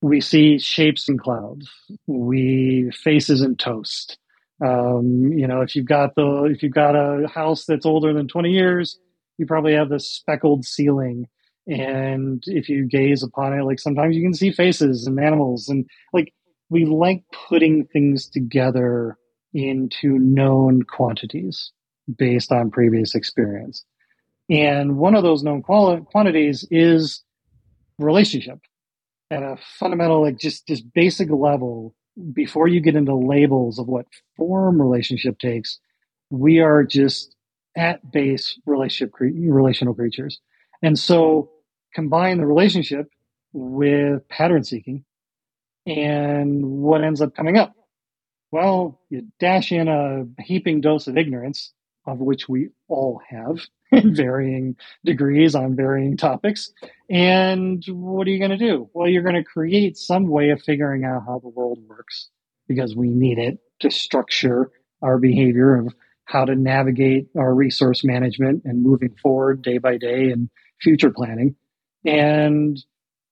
We 0.00 0.20
see 0.20 0.58
shapes 0.58 1.08
in 1.08 1.18
clouds. 1.18 1.68
We 2.06 2.90
faces 3.04 3.42
in 3.42 3.56
toast. 3.56 4.18
Um, 4.64 5.32
you 5.36 5.46
know, 5.46 5.60
if 5.60 5.76
you've 5.76 5.86
got 5.86 6.14
the 6.14 6.50
if 6.52 6.62
you've 6.62 6.72
got 6.72 6.94
a 6.96 7.28
house 7.28 7.64
that's 7.64 7.86
older 7.86 8.12
than 8.12 8.28
twenty 8.28 8.50
years, 8.50 8.98
you 9.38 9.46
probably 9.46 9.74
have 9.74 9.88
the 9.88 10.00
speckled 10.00 10.64
ceiling 10.64 11.28
and 11.68 12.42
if 12.46 12.68
you 12.68 12.86
gaze 12.86 13.22
upon 13.22 13.52
it 13.52 13.62
like 13.62 13.78
sometimes 13.78 14.16
you 14.16 14.22
can 14.22 14.34
see 14.34 14.50
faces 14.50 15.06
and 15.06 15.20
animals 15.20 15.68
and 15.68 15.86
like 16.12 16.32
we 16.70 16.84
like 16.84 17.22
putting 17.48 17.84
things 17.86 18.28
together 18.28 19.16
into 19.54 20.18
known 20.18 20.82
quantities 20.82 21.72
based 22.16 22.52
on 22.52 22.70
previous 22.70 23.14
experience. 23.14 23.84
And 24.50 24.96
one 24.96 25.14
of 25.14 25.22
those 25.22 25.42
known 25.42 25.62
quali- 25.62 26.02
quantities 26.10 26.66
is 26.70 27.22
relationship 27.98 28.60
at 29.30 29.42
a 29.42 29.56
fundamental 29.78 30.22
like 30.22 30.38
just 30.38 30.66
just 30.66 30.84
basic 30.94 31.30
level. 31.30 31.94
Before 32.32 32.66
you 32.66 32.80
get 32.80 32.96
into 32.96 33.14
labels 33.14 33.78
of 33.78 33.86
what 33.86 34.06
form 34.36 34.82
relationship 34.82 35.38
takes 35.38 35.78
we 36.30 36.58
are 36.58 36.84
just 36.84 37.34
at 37.76 38.10
base 38.10 38.58
relationship 38.66 39.14
relational 39.20 39.94
creatures. 39.94 40.40
And 40.82 40.98
so 40.98 41.50
combine 41.94 42.38
the 42.38 42.46
relationship 42.46 43.08
with 43.52 44.28
pattern 44.28 44.64
seeking, 44.64 45.04
and 45.86 46.64
what 46.64 47.02
ends 47.02 47.20
up 47.20 47.34
coming 47.34 47.56
up? 47.56 47.74
Well, 48.50 49.00
you 49.10 49.28
dash 49.38 49.72
in 49.72 49.88
a 49.88 50.24
heaping 50.42 50.80
dose 50.80 51.06
of 51.06 51.18
ignorance, 51.18 51.72
of 52.06 52.18
which 52.18 52.48
we 52.48 52.70
all 52.88 53.20
have 53.28 53.58
in 53.92 54.14
varying 54.16 54.76
degrees 55.04 55.54
on 55.54 55.76
varying 55.76 56.16
topics. 56.16 56.72
And 57.10 57.82
what 57.88 58.26
are 58.26 58.30
you 58.30 58.38
going 58.38 58.50
to 58.50 58.56
do? 58.56 58.88
Well, 58.94 59.08
you're 59.08 59.22
going 59.22 59.34
to 59.34 59.44
create 59.44 59.96
some 59.96 60.28
way 60.28 60.50
of 60.50 60.62
figuring 60.62 61.04
out 61.04 61.24
how 61.26 61.40
the 61.40 61.48
world 61.48 61.78
works 61.86 62.30
because 62.66 62.96
we 62.96 63.08
need 63.08 63.38
it 63.38 63.58
to 63.80 63.90
structure 63.90 64.70
our 65.02 65.18
behavior 65.18 65.76
of 65.76 65.94
how 66.24 66.44
to 66.44 66.54
navigate 66.54 67.28
our 67.36 67.54
resource 67.54 68.04
management 68.04 68.62
and 68.64 68.82
moving 68.82 69.14
forward 69.22 69.62
day 69.62 69.78
by 69.78 69.96
day 69.96 70.30
and 70.30 70.50
future 70.80 71.10
planning 71.10 71.56
and 72.08 72.82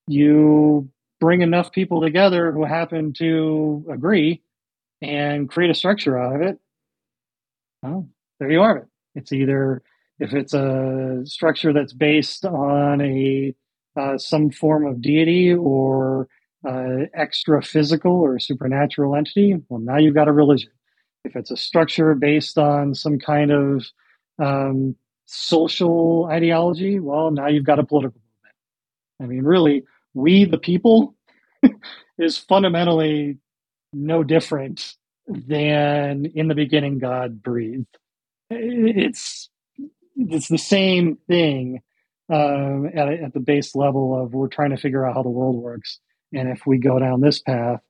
you 0.06 0.88
bring 1.20 1.40
enough 1.42 1.72
people 1.72 2.00
together 2.00 2.52
who 2.52 2.64
happen 2.64 3.12
to 3.14 3.84
agree 3.90 4.42
and 5.02 5.48
create 5.48 5.70
a 5.70 5.74
structure 5.74 6.18
out 6.18 6.36
of 6.36 6.42
it, 6.42 6.58
well, 7.82 8.08
there 8.38 8.50
you 8.50 8.62
are. 8.62 8.88
It's 9.14 9.32
either 9.32 9.82
if 10.18 10.32
it's 10.32 10.54
a 10.54 11.22
structure 11.24 11.72
that's 11.72 11.92
based 11.92 12.44
on 12.44 13.00
a 13.00 13.54
uh, 13.96 14.18
some 14.18 14.50
form 14.50 14.86
of 14.86 15.00
deity 15.00 15.54
or 15.54 16.28
uh, 16.66 17.06
extra 17.14 17.62
physical 17.62 18.12
or 18.12 18.38
supernatural 18.38 19.16
entity, 19.16 19.54
well, 19.68 19.80
now 19.80 19.96
you've 19.96 20.14
got 20.14 20.28
a 20.28 20.32
religion. 20.32 20.70
If 21.24 21.34
it's 21.34 21.50
a 21.50 21.56
structure 21.56 22.14
based 22.14 22.58
on 22.58 22.94
some 22.94 23.18
kind 23.18 23.50
of 23.50 23.86
um, 24.38 24.96
social 25.24 26.26
ideology, 26.30 27.00
well, 27.00 27.30
now 27.30 27.48
you've 27.48 27.64
got 27.64 27.78
a 27.78 27.86
political 27.86 28.20
I 29.20 29.26
mean, 29.26 29.44
really, 29.44 29.84
we 30.14 30.44
the 30.44 30.58
people 30.58 31.14
is 32.18 32.38
fundamentally 32.38 33.38
no 33.92 34.22
different 34.22 34.94
than 35.26 36.26
in 36.34 36.48
the 36.48 36.54
beginning 36.54 36.98
God 36.98 37.42
breathed. 37.42 37.98
It's 38.50 39.48
it's 40.16 40.48
the 40.48 40.58
same 40.58 41.18
thing 41.28 41.82
um, 42.32 42.86
at, 42.94 43.08
at 43.08 43.34
the 43.34 43.40
base 43.40 43.74
level 43.74 44.20
of 44.20 44.34
we're 44.34 44.48
trying 44.48 44.70
to 44.70 44.76
figure 44.76 45.06
out 45.06 45.14
how 45.14 45.22
the 45.22 45.28
world 45.28 45.56
works, 45.56 46.00
and 46.32 46.48
if 46.48 46.62
we 46.66 46.78
go 46.78 46.98
down 46.98 47.20
this 47.20 47.40
path, 47.40 47.80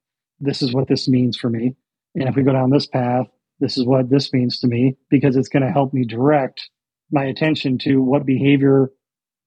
this 0.40 0.62
is 0.62 0.72
what 0.72 0.88
this 0.88 1.08
means 1.08 1.36
for 1.36 1.50
me, 1.50 1.74
and 2.14 2.28
if 2.28 2.36
we 2.36 2.42
go 2.42 2.52
down 2.52 2.70
this 2.70 2.86
path, 2.86 3.26
this 3.60 3.76
is 3.76 3.84
what 3.84 4.10
this 4.10 4.32
means 4.32 4.58
to 4.60 4.66
me 4.66 4.96
because 5.10 5.36
it's 5.36 5.48
going 5.48 5.62
to 5.64 5.72
help 5.72 5.92
me 5.92 6.04
direct 6.04 6.68
my 7.10 7.24
attention 7.24 7.78
to 7.78 8.02
what 8.02 8.26
behavior 8.26 8.90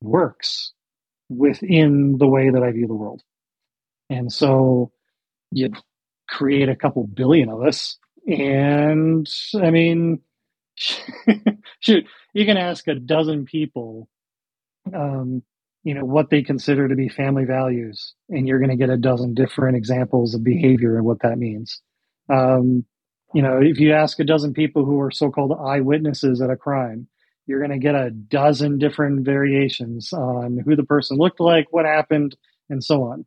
works 0.02 0.74
within 1.30 2.18
the 2.18 2.28
way 2.28 2.50
that 2.50 2.64
I 2.64 2.72
view 2.72 2.88
the 2.88 2.96
world. 2.96 3.22
And 4.10 4.32
so 4.32 4.92
you 5.52 5.72
create 6.28 6.70
a 6.70 6.76
couple 6.76 7.06
billion 7.06 7.50
of 7.50 7.62
us. 7.62 7.98
And 8.28 9.28
I 9.56 9.72
mean, 9.72 10.22
shoot, 10.76 12.06
you 12.34 12.46
can 12.46 12.58
ask 12.58 12.88
a 12.88 12.96
dozen 12.96 13.46
people, 13.46 14.08
um, 14.94 15.44
you 15.84 15.94
know, 15.94 16.06
what 16.06 16.30
they 16.30 16.42
consider 16.42 16.88
to 16.88 16.96
be 16.96 17.10
family 17.10 17.46
values, 17.46 18.14
and 18.30 18.48
you're 18.48 18.60
going 18.60 18.70
to 18.70 18.76
get 18.76 18.90
a 18.90 18.98
dozen 18.98 19.34
different 19.34 19.78
examples 19.78 20.36
of 20.36 20.44
behavior 20.44 20.98
and 20.98 21.06
what 21.06 21.22
that 21.22 21.38
means. 21.38 21.82
Um, 22.30 22.86
you 23.34 23.42
know, 23.42 23.60
if 23.62 23.80
you 23.80 23.94
ask 23.94 24.20
a 24.20 24.24
dozen 24.24 24.54
people 24.54 24.86
who 24.86 25.00
are 25.00 25.12
so 25.12 25.30
called 25.30 25.54
eyewitnesses 25.60 26.42
at 26.42 26.50
a 26.50 26.56
crime, 26.56 27.08
you're 27.50 27.66
going 27.66 27.72
to 27.72 27.80
get 27.80 27.96
a 27.96 28.12
dozen 28.12 28.78
different 28.78 29.26
variations 29.26 30.14
on 30.14 30.60
who 30.64 30.76
the 30.76 30.84
person 30.84 31.18
looked 31.18 31.40
like, 31.40 31.66
what 31.72 31.84
happened, 31.84 32.38
and 32.70 32.84
so 32.84 33.02
on. 33.02 33.26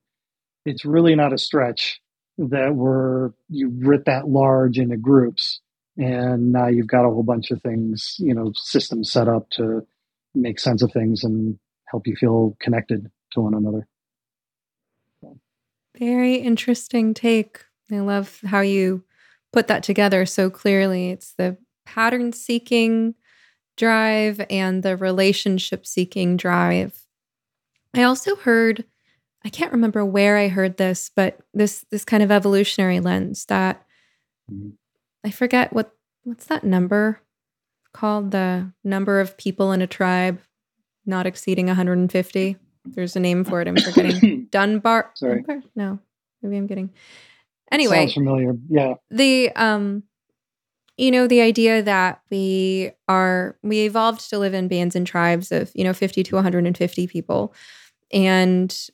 It's 0.65 0.85
really 0.85 1.17
not 1.17 1.33
a 1.33 1.39
stretch 1.39 2.01
that 2.39 2.73
we're 2.77 3.31
you 3.49 3.69
writ 3.81 4.05
that 4.05 4.29
large 4.29 4.79
into 4.79 4.97
groups, 4.97 5.61
and 5.99 6.53
now 6.53 6.69
you've 6.69 6.87
got 6.87 7.05
a 7.05 7.11
whole 7.11 7.25
bunch 7.25 7.51
of 7.51 7.61
things, 7.63 8.15
you 8.21 8.33
know, 8.33 8.53
systems 8.55 9.11
set 9.11 9.27
up 9.27 9.51
to 9.51 9.85
make 10.37 10.61
sense 10.61 10.83
of 10.83 10.93
things 10.93 11.25
and 11.25 11.59
help 11.87 12.07
you 12.07 12.15
feel 12.15 12.57
connected 12.61 13.11
to 13.33 13.41
one 13.41 13.55
another. 13.55 13.89
Very 15.99 16.37
interesting 16.37 17.13
take. 17.13 17.65
I 17.91 17.99
love 17.99 18.41
how 18.47 18.61
you 18.61 19.03
put 19.53 19.67
that 19.67 19.83
together 19.83 20.27
so 20.27 20.49
clearly. 20.49 21.11
It's 21.11 21.33
the 21.33 21.57
pattern 21.85 22.33
seeking 22.33 23.17
drive 23.77 24.45
and 24.51 24.83
the 24.83 24.97
relationship 24.97 25.87
seeking 25.87 26.37
drive. 26.37 27.03
I 27.95 28.03
also 28.03 28.37
heard 28.37 28.85
I 29.45 29.49
can't 29.49 29.73
remember 29.73 30.05
where 30.05 30.37
I 30.37 30.49
heard 30.49 30.77
this, 30.77 31.11
but 31.15 31.41
this 31.53 31.85
this 31.91 32.05
kind 32.05 32.23
of 32.23 32.31
evolutionary 32.31 33.01
lens 33.01 33.47
that 33.47 33.85
mm-hmm. 34.51 34.71
I 35.25 35.31
forget 35.31 35.73
what 35.73 35.95
what's 36.25 36.47
that 36.47 36.65
number 36.65 37.21
called 37.93 38.31
the 38.31 38.73
number 38.85 39.21
of 39.21 39.37
people 39.37 39.73
in 39.73 39.83
a 39.83 39.87
tribe 39.87 40.41
not 41.05 41.27
exceeding 41.27 41.67
150. 41.67 42.57
There's 42.85 43.17
a 43.17 43.21
name 43.21 43.45
for 43.45 43.61
it. 43.61 43.69
I'm 43.69 43.77
forgetting. 43.77 44.47
Dunbar. 44.51 45.11
Sorry. 45.15 45.43
Dunbar? 45.43 45.63
No, 45.75 45.99
maybe 46.43 46.57
I'm 46.57 46.67
getting. 46.67 46.91
Anyway, 47.71 47.99
sounds 47.99 48.15
familiar. 48.15 48.55
Yeah. 48.69 48.95
The 49.11 49.51
um, 49.57 50.03
you 50.97 51.11
know, 51.11 51.27
the 51.27 51.41
idea 51.41 51.83
that 51.83 52.21
we 52.31 52.93
are 53.09 53.57
we 53.63 53.81
evolved 53.81 54.29
to 54.31 54.39
live 54.39 54.55
in 54.55 54.69
bands 54.69 54.95
and 54.95 55.07
tribes 55.07 55.51
of 55.51 55.71
you 55.75 55.85
know 55.85 55.93
50 55.95 56.23
to 56.23 56.35
150 56.35 57.07
people, 57.07 57.55
and 58.13 58.89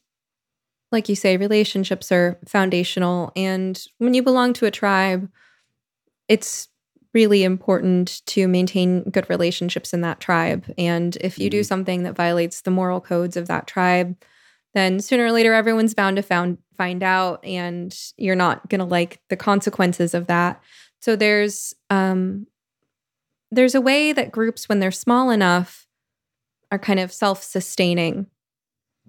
like 0.90 1.08
you 1.08 1.14
say, 1.14 1.36
relationships 1.36 2.10
are 2.10 2.38
foundational. 2.46 3.32
And 3.36 3.80
when 3.98 4.14
you 4.14 4.22
belong 4.22 4.52
to 4.54 4.66
a 4.66 4.70
tribe, 4.70 5.30
it's 6.28 6.68
really 7.14 7.42
important 7.42 8.24
to 8.26 8.46
maintain 8.46 9.02
good 9.10 9.28
relationships 9.28 9.92
in 9.92 10.02
that 10.02 10.20
tribe. 10.20 10.72
And 10.78 11.16
if 11.20 11.38
you 11.38 11.50
do 11.50 11.60
mm-hmm. 11.60 11.64
something 11.64 12.02
that 12.04 12.16
violates 12.16 12.60
the 12.60 12.70
moral 12.70 13.00
codes 13.00 13.36
of 13.36 13.48
that 13.48 13.66
tribe, 13.66 14.16
then 14.74 15.00
sooner 15.00 15.24
or 15.24 15.32
later 15.32 15.54
everyone's 15.54 15.94
bound 15.94 16.16
to 16.16 16.22
found, 16.22 16.58
find 16.76 17.02
out 17.02 17.44
and 17.44 17.96
you're 18.16 18.36
not 18.36 18.68
going 18.68 18.78
to 18.78 18.84
like 18.84 19.20
the 19.30 19.36
consequences 19.36 20.14
of 20.14 20.26
that. 20.26 20.62
So 21.00 21.16
there's 21.16 21.74
um 21.90 22.46
there's 23.50 23.74
a 23.74 23.80
way 23.80 24.12
that 24.12 24.32
groups 24.32 24.68
when 24.68 24.80
they're 24.80 24.90
small 24.90 25.30
enough 25.30 25.86
are 26.70 26.78
kind 26.78 27.00
of 27.00 27.12
self-sustaining. 27.12 28.26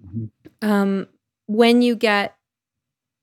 Mm-hmm. 0.04 0.68
Um 0.68 1.08
when 1.46 1.82
you 1.82 1.96
get 1.96 2.36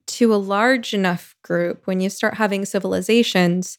to 0.08 0.34
a 0.34 0.36
large 0.36 0.94
enough 0.94 1.36
group, 1.44 1.86
when 1.86 2.00
you 2.00 2.10
start 2.10 2.36
having 2.36 2.66
civilizations 2.66 3.78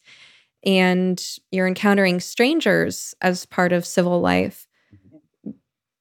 and 0.65 1.23
you're 1.51 1.67
encountering 1.67 2.19
strangers 2.19 3.15
as 3.21 3.45
part 3.45 3.71
of 3.71 3.85
civil 3.85 4.19
life, 4.21 4.67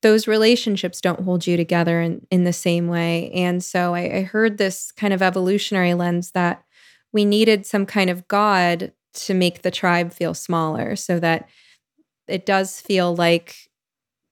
those 0.03 0.29
relationships 0.29 1.01
don't 1.01 1.21
hold 1.21 1.47
you 1.47 1.57
together 1.57 2.01
in, 2.01 2.27
in 2.31 2.45
the 2.45 2.53
same 2.53 2.89
way. 2.89 3.31
And 3.33 3.63
so 3.65 3.95
I, 3.95 4.19
I 4.19 4.23
heard 4.23 4.59
this 4.59 4.93
kind 4.93 5.13
of 5.13 5.23
evolutionary 5.23 5.95
lens 5.95 6.33
that 6.33 6.63
we 7.13 7.25
needed 7.25 7.67
some 7.67 7.87
kind 7.87 8.11
of 8.11 8.29
God 8.29 8.93
to 9.15 9.35
make 9.35 9.63
the 9.63 9.71
tribe 9.71 10.13
feel 10.13 10.35
smaller 10.35 10.97
so 10.97 11.19
that 11.19 11.49
it 12.27 12.45
does 12.47 12.81
feel 12.81 13.15
like 13.15 13.69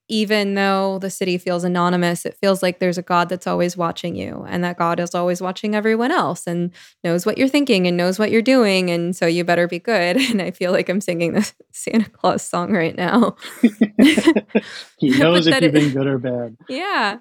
even 0.08 0.54
though 0.54 0.98
the 1.00 1.10
city 1.10 1.36
feels 1.36 1.64
anonymous, 1.64 2.24
it 2.24 2.36
feels 2.40 2.62
like 2.62 2.78
there's 2.78 2.98
a 2.98 3.02
God 3.02 3.28
that's 3.28 3.46
always 3.46 3.76
watching 3.76 4.14
you 4.14 4.44
and 4.48 4.62
that 4.62 4.78
God 4.78 5.00
is 5.00 5.14
always 5.14 5.40
watching 5.40 5.74
everyone 5.74 6.12
else 6.12 6.46
and 6.46 6.70
knows 7.02 7.26
what 7.26 7.38
you're 7.38 7.48
thinking 7.48 7.88
and 7.88 7.96
knows 7.96 8.18
what 8.18 8.30
you're 8.30 8.42
doing. 8.42 8.88
And 8.88 9.16
so 9.16 9.26
you 9.26 9.42
better 9.42 9.66
be 9.66 9.78
good. 9.78 10.16
And 10.36 10.42
I 10.42 10.50
feel 10.50 10.70
like 10.70 10.88
I'm 10.88 11.00
singing 11.00 11.32
the 11.32 11.50
Santa 11.72 12.10
Claus 12.10 12.46
song 12.46 12.72
right 12.72 12.94
now. 12.94 13.36
he 14.98 15.10
knows 15.18 15.46
if 15.46 15.60
you've 15.62 15.72
been 15.72 15.92
good 15.92 16.06
or 16.06 16.18
bad. 16.18 16.56
Yeah. 16.68 17.18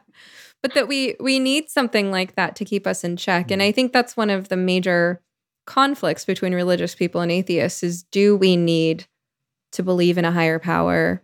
But 0.61 0.73
that 0.73 0.87
we 0.87 1.15
we 1.19 1.39
need 1.39 1.69
something 1.69 2.11
like 2.11 2.35
that 2.35 2.55
to 2.57 2.65
keep 2.65 2.87
us 2.87 3.03
in 3.03 3.15
check. 3.15 3.51
And 3.51 3.61
mm. 3.61 3.65
I 3.65 3.71
think 3.71 3.93
that's 3.93 4.17
one 4.17 4.29
of 4.29 4.49
the 4.49 4.57
major 4.57 5.21
conflicts 5.65 6.25
between 6.25 6.53
religious 6.53 6.95
people 6.95 7.21
and 7.21 7.31
atheists 7.31 7.83
is 7.83 8.03
do 8.03 8.35
we 8.35 8.55
need 8.55 9.05
to 9.71 9.83
believe 9.83 10.17
in 10.17 10.25
a 10.25 10.31
higher 10.31 10.59
power 10.59 11.21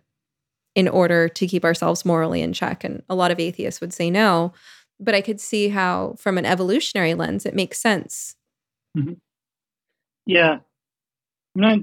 in 0.74 0.88
order 0.88 1.28
to 1.28 1.46
keep 1.46 1.64
ourselves 1.64 2.04
morally 2.04 2.40
in 2.40 2.52
check. 2.52 2.84
And 2.84 3.02
a 3.08 3.14
lot 3.14 3.30
of 3.30 3.38
atheists 3.38 3.80
would 3.80 3.92
say 3.92 4.10
no. 4.10 4.52
But 4.98 5.14
I 5.14 5.20
could 5.20 5.40
see 5.40 5.68
how, 5.68 6.14
from 6.18 6.38
an 6.38 6.46
evolutionary 6.46 7.14
lens, 7.14 7.44
it 7.44 7.54
makes 7.54 7.78
sense. 7.78 8.36
Mm-hmm. 8.96 9.14
Yeah. 10.26 10.58
I'm 11.54 11.60
not, 11.60 11.78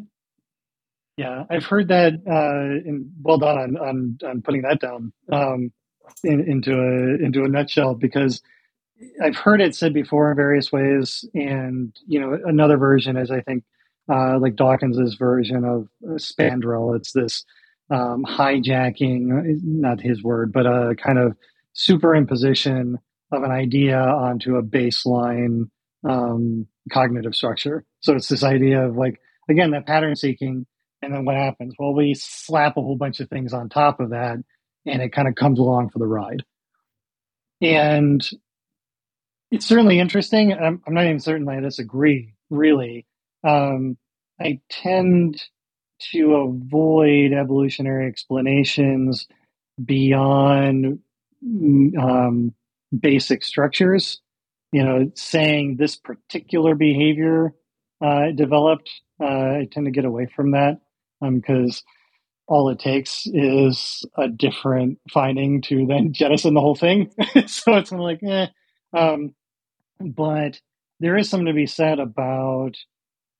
yeah, 1.17 1.43
I've 1.49 1.65
heard 1.65 1.89
that, 1.89 2.13
uh, 2.25 2.87
and 2.89 3.11
well 3.21 3.37
done 3.37 3.57
on, 3.57 3.77
on, 3.77 4.17
on 4.25 4.41
putting 4.41 4.61
that 4.61 4.79
down 4.79 5.11
um, 5.31 5.71
in, 6.23 6.39
into 6.49 6.73
a 6.73 7.23
into 7.23 7.43
a 7.43 7.47
nutshell 7.47 7.93
because 7.93 8.41
I've 9.21 9.35
heard 9.35 9.61
it 9.61 9.75
said 9.75 9.93
before 9.93 10.31
in 10.31 10.37
various 10.37 10.71
ways, 10.71 11.25
and 11.33 11.95
you 12.07 12.19
know 12.19 12.37
another 12.45 12.77
version 12.77 13.17
is 13.17 13.31
I 13.31 13.41
think 13.41 13.63
uh, 14.11 14.39
like 14.39 14.55
Dawkins's 14.55 15.15
version 15.15 15.63
of 15.63 15.87
uh, 16.03 16.15
spandrel. 16.15 16.95
It's 16.95 17.13
this 17.13 17.45
um, 17.89 18.25
hijacking, 18.25 19.59
not 19.63 20.01
his 20.01 20.23
word, 20.23 20.51
but 20.51 20.65
a 20.65 20.95
kind 20.95 21.17
of 21.17 21.35
superimposition 21.75 22.95
of 23.31 23.43
an 23.43 23.51
idea 23.51 23.99
onto 23.99 24.55
a 24.55 24.63
baseline 24.63 25.69
um, 26.07 26.67
cognitive 26.91 27.35
structure. 27.35 27.85
So 28.01 28.15
it's 28.15 28.27
this 28.27 28.43
idea 28.43 28.85
of 28.85 28.95
like, 28.95 29.19
again, 29.49 29.71
that 29.71 29.85
pattern 29.85 30.15
seeking. 30.15 30.65
And 31.01 31.13
then 31.13 31.25
what 31.25 31.35
happens? 31.35 31.75
Well, 31.79 31.93
we 31.93 32.13
slap 32.13 32.75
a 32.75 32.81
whole 32.81 32.97
bunch 32.97 33.19
of 33.19 33.29
things 33.29 33.53
on 33.53 33.69
top 33.69 33.99
of 33.99 34.09
that 34.09 34.37
and 34.85 35.01
it 35.01 35.13
kind 35.13 35.27
of 35.27 35.35
comes 35.35 35.59
along 35.59 35.89
for 35.89 35.99
the 35.99 36.07
ride. 36.07 36.43
And 37.61 38.27
it's 39.51 39.65
certainly 39.65 39.99
interesting. 39.99 40.53
I'm, 40.53 40.81
I'm 40.85 40.93
not 40.93 41.05
even 41.05 41.19
certain 41.19 41.47
I 41.47 41.59
disagree, 41.59 42.33
really. 42.49 43.05
Um, 43.43 43.97
I 44.39 44.61
tend 44.69 45.41
to 46.11 46.35
avoid 46.35 47.33
evolutionary 47.33 48.07
explanations 48.07 49.27
beyond 49.83 50.99
um, 51.43 52.53
basic 52.97 53.43
structures. 53.43 54.21
You 54.71 54.83
know, 54.83 55.11
saying 55.15 55.77
this 55.77 55.95
particular 55.95 56.75
behavior 56.75 57.55
uh, 58.05 58.31
developed, 58.35 58.91
uh, 59.19 59.25
I 59.25 59.67
tend 59.71 59.87
to 59.87 59.91
get 59.91 60.05
away 60.05 60.27
from 60.35 60.51
that 60.51 60.79
because 61.19 61.83
um, 61.83 61.93
all 62.47 62.69
it 62.69 62.79
takes 62.79 63.25
is 63.25 64.05
a 64.15 64.27
different 64.27 64.99
finding 65.11 65.61
to 65.63 65.87
then 65.87 66.13
jettison 66.13 66.53
the 66.53 66.61
whole 66.61 66.75
thing. 66.75 67.11
so 67.47 67.77
it's 67.77 67.89
kind 67.89 67.93
of 67.93 67.99
like, 67.99 68.19
eh. 68.23 68.47
Um, 68.95 69.33
but 69.99 70.59
there 70.99 71.17
is 71.17 71.29
something 71.29 71.47
to 71.47 71.53
be 71.53 71.65
said 71.65 71.99
about, 71.99 72.75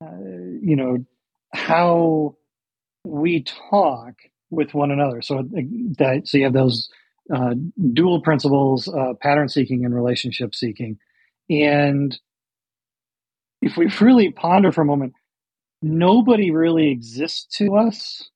uh, 0.03 0.17
you 0.61 0.75
know, 0.75 1.05
how 1.53 2.35
we 3.03 3.43
talk 3.43 4.15
with 4.49 4.73
one 4.73 4.91
another. 4.91 5.21
So 5.21 5.43
that 5.97 6.21
so 6.25 6.37
you 6.37 6.43
have 6.45 6.53
those 6.53 6.89
uh, 7.33 7.55
dual 7.93 8.21
principles, 8.21 8.87
uh, 8.87 9.13
pattern 9.21 9.49
seeking 9.49 9.85
and 9.85 9.93
relationship 9.93 10.55
seeking, 10.55 10.97
and 11.49 12.17
if 13.61 13.77
we 13.77 13.91
really 13.99 14.31
ponder 14.31 14.71
for 14.71 14.81
a 14.81 14.85
moment, 14.85 15.13
nobody 15.81 16.51
really 16.51 16.89
exists 16.89 17.45
to 17.57 17.75
us 17.75 18.29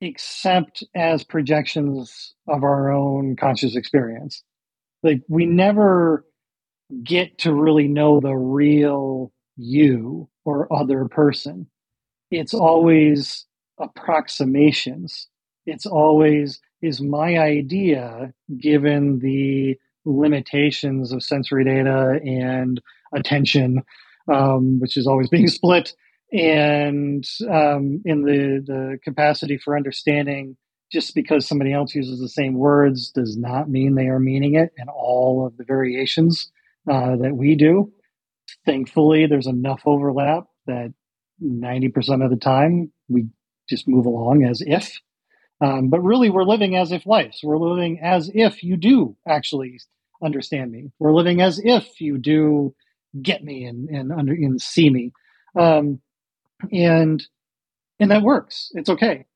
except 0.00 0.82
as 0.94 1.24
projections 1.24 2.34
of 2.48 2.62
our 2.64 2.90
own 2.90 3.36
conscious 3.36 3.76
experience. 3.76 4.42
Like 5.02 5.20
we 5.28 5.46
never 5.46 6.24
get 7.04 7.38
to 7.38 7.54
really 7.54 7.88
know 7.88 8.20
the 8.20 8.34
real 8.34 9.32
you 9.56 10.28
or 10.44 10.72
other 10.72 11.06
person. 11.06 11.66
It's 12.30 12.54
always 12.54 13.46
approximations. 13.78 15.28
It's 15.66 15.86
always, 15.86 16.60
is 16.82 17.00
my 17.00 17.38
idea, 17.38 18.32
given 18.58 19.18
the 19.20 19.78
limitations 20.04 21.12
of 21.12 21.22
sensory 21.22 21.64
data 21.64 22.20
and 22.24 22.80
attention, 23.14 23.82
um, 24.32 24.80
which 24.80 24.96
is 24.96 25.06
always 25.06 25.28
being 25.30 25.48
split, 25.48 25.94
and 26.32 27.24
um, 27.50 28.00
in 28.04 28.22
the, 28.22 28.62
the 28.64 28.98
capacity 29.02 29.58
for 29.58 29.76
understanding 29.76 30.56
just 30.92 31.14
because 31.14 31.46
somebody 31.46 31.72
else 31.72 31.94
uses 31.94 32.20
the 32.20 32.28
same 32.28 32.54
words 32.54 33.10
does 33.10 33.36
not 33.36 33.68
mean 33.68 33.94
they 33.94 34.06
are 34.06 34.18
meaning 34.18 34.54
it 34.54 34.72
and 34.76 34.88
all 34.88 35.46
of 35.46 35.56
the 35.56 35.64
variations 35.64 36.50
uh, 36.88 37.16
that 37.16 37.34
we 37.34 37.54
do. 37.54 37.92
Thankfully, 38.66 39.26
there's 39.26 39.46
enough 39.46 39.82
overlap 39.86 40.44
that 40.66 40.92
90% 41.42 42.24
of 42.24 42.30
the 42.30 42.36
time 42.36 42.92
we 43.08 43.26
just 43.68 43.88
move 43.88 44.06
along 44.06 44.44
as 44.44 44.62
if. 44.66 44.98
Um, 45.60 45.88
but 45.88 46.00
really, 46.02 46.30
we're 46.30 46.44
living 46.44 46.76
as 46.76 46.90
if 46.92 47.06
life. 47.06 47.34
So 47.34 47.48
we're 47.48 47.58
living 47.58 48.00
as 48.02 48.30
if 48.34 48.62
you 48.62 48.76
do 48.76 49.16
actually 49.28 49.78
understand 50.22 50.72
me. 50.72 50.90
We're 50.98 51.12
living 51.12 51.40
as 51.40 51.60
if 51.62 52.00
you 52.00 52.18
do 52.18 52.74
get 53.20 53.44
me 53.44 53.64
and 53.64 53.88
and 53.88 54.12
under 54.12 54.32
and 54.32 54.60
see 54.60 54.88
me, 54.88 55.12
um, 55.58 56.00
and 56.72 57.22
and 57.98 58.10
that 58.10 58.22
works. 58.22 58.70
It's 58.74 58.88
okay. 58.88 59.26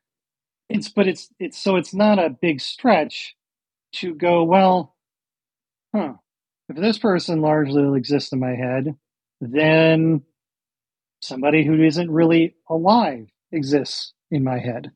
It's 0.71 0.89
but 0.89 1.07
it's 1.07 1.29
it's 1.39 1.59
so 1.59 1.77
it's 1.77 1.93
not 1.93 2.19
a 2.19 2.31
big 2.31 2.61
stretch 2.61 3.35
to 3.97 4.15
go 4.15 4.45
well. 4.45 4.95
Huh. 5.95 6.15
If 6.69 6.77
this 6.77 6.99
person 6.99 7.41
largely 7.41 7.97
exists 7.97 8.33
in 8.33 8.41
my 8.41 8.55
head, 8.55 8.95
then 9.41 10.23
somebody 11.21 11.65
who 11.65 11.83
isn't 11.83 12.11
really 12.11 12.55
alive 12.69 13.27
exists 13.53 14.13
in 14.31 14.45
my 14.45 14.59
head. 14.59 14.91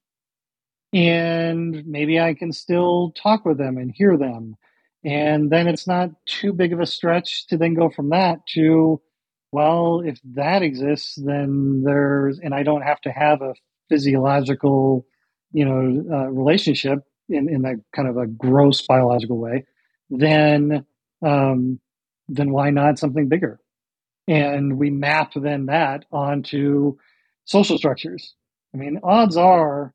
And 0.92 1.84
maybe 1.86 2.18
I 2.18 2.34
can 2.34 2.52
still 2.52 3.12
talk 3.12 3.44
with 3.44 3.58
them 3.58 3.76
and 3.76 3.92
hear 3.94 4.16
them. 4.16 4.56
And 5.04 5.50
then 5.50 5.68
it's 5.68 5.86
not 5.86 6.10
too 6.26 6.52
big 6.52 6.72
of 6.72 6.80
a 6.80 6.86
stretch 6.86 7.46
to 7.48 7.56
then 7.56 7.74
go 7.74 7.90
from 7.90 8.10
that 8.10 8.40
to, 8.54 9.00
well, 9.52 10.02
if 10.04 10.18
that 10.34 10.62
exists, 10.62 11.14
then 11.16 11.82
there's, 11.84 12.38
and 12.38 12.54
I 12.54 12.62
don't 12.62 12.82
have 12.82 13.00
to 13.02 13.12
have 13.12 13.42
a 13.42 13.54
physiological, 13.88 15.06
you 15.52 15.64
know, 15.64 16.04
uh, 16.14 16.26
relationship 16.28 17.00
in, 17.28 17.48
in 17.48 17.62
that 17.62 17.76
kind 17.94 18.08
of 18.08 18.16
a 18.16 18.26
gross 18.26 18.82
biological 18.86 19.38
way, 19.38 19.66
then, 20.10 20.86
um, 21.22 21.80
then 22.28 22.50
why 22.50 22.70
not 22.70 22.98
something 22.98 23.28
bigger? 23.28 23.60
And 24.26 24.78
we 24.78 24.90
map 24.90 25.32
then 25.34 25.66
that 25.66 26.04
onto 26.12 26.96
social 27.44 27.78
structures. 27.78 28.34
I 28.74 28.76
mean, 28.76 29.00
odds 29.02 29.36
are, 29.36 29.94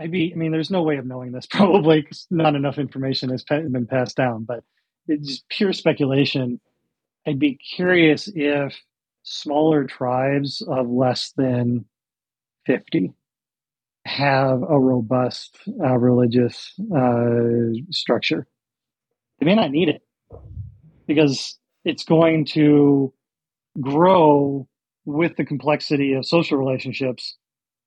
I'd 0.00 0.10
be, 0.10 0.32
I 0.32 0.36
mean, 0.36 0.50
there's 0.50 0.70
no 0.70 0.82
way 0.82 0.96
of 0.96 1.06
knowing 1.06 1.32
this 1.32 1.46
probably 1.50 2.02
because 2.02 2.26
not 2.30 2.56
enough 2.56 2.78
information 2.78 3.30
has 3.30 3.44
been 3.44 3.86
passed 3.86 4.16
down, 4.16 4.44
but 4.44 4.64
it's 5.06 5.28
just 5.28 5.48
pure 5.48 5.72
speculation. 5.72 6.60
I'd 7.26 7.38
be 7.38 7.54
curious 7.54 8.28
if 8.34 8.74
smaller 9.22 9.84
tribes 9.84 10.62
of 10.66 10.88
less 10.88 11.32
than 11.36 11.86
50 12.66 13.12
have 14.04 14.62
a 14.62 14.78
robust 14.78 15.56
uh, 15.82 15.96
religious 15.96 16.74
uh, 16.94 17.72
structure. 17.90 18.46
They 19.38 19.46
may 19.46 19.54
not 19.54 19.70
need 19.70 19.88
it 19.88 20.02
because 21.06 21.58
it's 21.84 22.04
going 22.04 22.46
to 22.46 23.12
grow 23.80 24.68
with 25.04 25.36
the 25.36 25.44
complexity 25.44 26.14
of 26.14 26.26
social 26.26 26.58
relationships. 26.58 27.36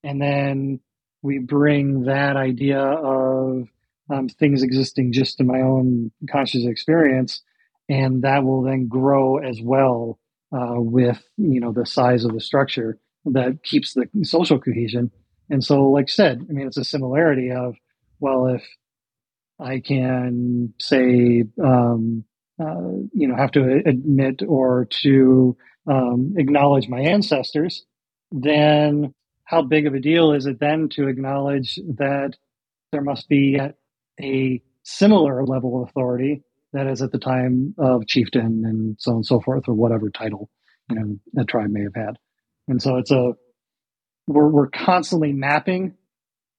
And 0.04 0.22
then 0.22 0.80
we 1.22 1.40
bring 1.40 2.04
that 2.04 2.36
idea 2.36 2.80
of 2.80 3.68
um, 4.10 4.30
things 4.30 4.64
existing 4.64 5.14
just 5.14 5.40
in 5.40 5.48
my 5.48 5.62
own 5.62 6.12
conscious 6.30 6.66
experience. 6.66 7.42
And 7.90 8.24
that 8.24 8.44
will 8.44 8.64
then 8.64 8.88
grow 8.88 9.38
as 9.38 9.60
well 9.62 10.20
uh, 10.52 10.76
with, 10.76 11.22
you 11.38 11.60
know, 11.60 11.72
the 11.72 11.86
size 11.86 12.24
of 12.24 12.34
the 12.34 12.42
structure 12.42 13.00
that 13.26 13.64
keeps 13.64 13.94
the 13.94 14.08
social 14.24 14.60
cohesion 14.60 15.12
and 15.50 15.64
so, 15.64 15.90
like 15.90 16.06
I 16.06 16.12
said, 16.12 16.46
I 16.50 16.54
mean, 16.54 16.68
it's 16.68 16.78
a 16.78 16.84
similarity 16.84 17.52
of, 17.52 17.76
well, 18.20 18.48
if 18.48 18.64
I 19.60 19.80
can 19.80 20.74
say, 20.80 21.44
um, 21.64 22.26
uh, 22.60 22.92
you 23.14 23.28
know, 23.28 23.36
have 23.36 23.52
to 23.52 23.82
admit 23.86 24.42
or 24.48 24.88
to 25.04 25.58
um, 25.90 26.34
acknowledge 26.38 26.90
my 26.90 27.00
ancestors, 27.00 27.86
then 28.32 29.14
how 29.44 29.62
big 29.62 29.88
of 29.88 29.94
a 29.94 30.00
deal 30.00 30.34
is 30.34 30.46
it 30.46 30.60
then 30.60 30.90
to 30.90 31.08
acknowledge 31.08 31.80
that 31.98 32.34
there 32.92 33.02
must 33.02 33.30
be 33.30 33.60
a 34.20 34.62
similar 34.84 35.46
level 35.46 35.82
of 35.82 35.90
authority 35.90 36.44
that 36.74 36.88
is 36.88 37.02
at 37.02 37.12
the 37.12 37.20
time 37.20 37.74
of 37.78 38.08
chieftain 38.08 38.64
and 38.66 38.98
so 39.00 39.12
on 39.12 39.18
and 39.18 39.26
so 39.26 39.40
forth, 39.40 39.64
or 39.68 39.74
whatever 39.74 40.10
title 40.10 40.50
you 40.90 40.96
know 40.96 41.42
a 41.42 41.46
tribe 41.46 41.70
may 41.70 41.84
have 41.84 41.96
had. 41.96 42.18
And 42.68 42.82
so 42.82 42.98
it's 42.98 43.12
a 43.12 43.34
we're, 44.28 44.48
we're 44.50 44.70
constantly 44.70 45.32
mapping 45.32 45.96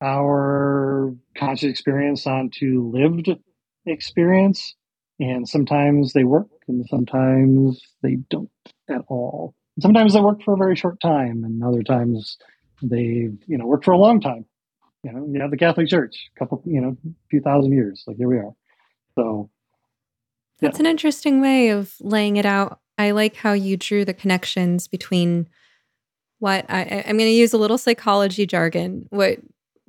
our 0.03 1.15
conscious 1.37 1.71
experience 1.71 2.27
onto 2.27 2.91
lived 2.95 3.31
experience. 3.87 4.75
And 5.21 5.49
sometimes 5.49 6.13
they 6.13 6.25
work 6.25 6.49
and 6.69 6.87
sometimes 6.89 7.81
they 8.03 8.17
don't 8.31 8.51
at 8.89 9.03
all. 9.09 9.55
sometimes 9.81 10.15
they 10.15 10.21
work 10.21 10.43
for 10.43 10.55
a 10.55 10.57
very 10.57 10.77
short 10.77 11.01
time 11.01 11.45
and 11.45 11.63
other 11.63 11.83
times 11.83 12.39
they, 12.83 13.29
you 13.47 13.59
know, 13.59 13.67
work 13.67 13.85
for 13.85 13.93
a 13.93 13.99
long 13.99 14.21
time. 14.21 14.45
You 15.03 15.13
know, 15.13 15.27
you 15.31 15.41
have 15.41 15.51
the 15.51 15.57
Catholic 15.57 15.89
Church, 15.89 16.31
a 16.35 16.39
couple, 16.39 16.63
you 16.65 16.81
know, 16.81 16.97
a 17.05 17.15
few 17.31 17.41
thousand 17.41 17.73
years. 17.73 18.05
Like 18.07 18.17
here 18.17 18.29
we 18.29 18.39
are. 18.39 18.55
So 19.17 19.51
yeah. 20.61 20.69
that's 20.69 20.81
an 20.81 20.87
interesting 20.87 21.41
way 21.41 21.71
of 21.71 21.95
laying 22.01 22.37
it 22.37 22.47
out. 22.47 22.81
I 22.97 23.13
like 23.13 23.37
how 23.37 23.53
you 23.53 23.77
drew 23.77 24.05
the 24.05 24.15
connections 24.15 24.89
between 24.89 25.49
what 26.41 26.67
I, 26.69 26.83
am 26.83 27.17
going 27.17 27.31
to 27.31 27.31
use 27.31 27.53
a 27.53 27.59
little 27.59 27.79
psychology 27.79 28.47
jargon. 28.47 29.07
What 29.11 29.39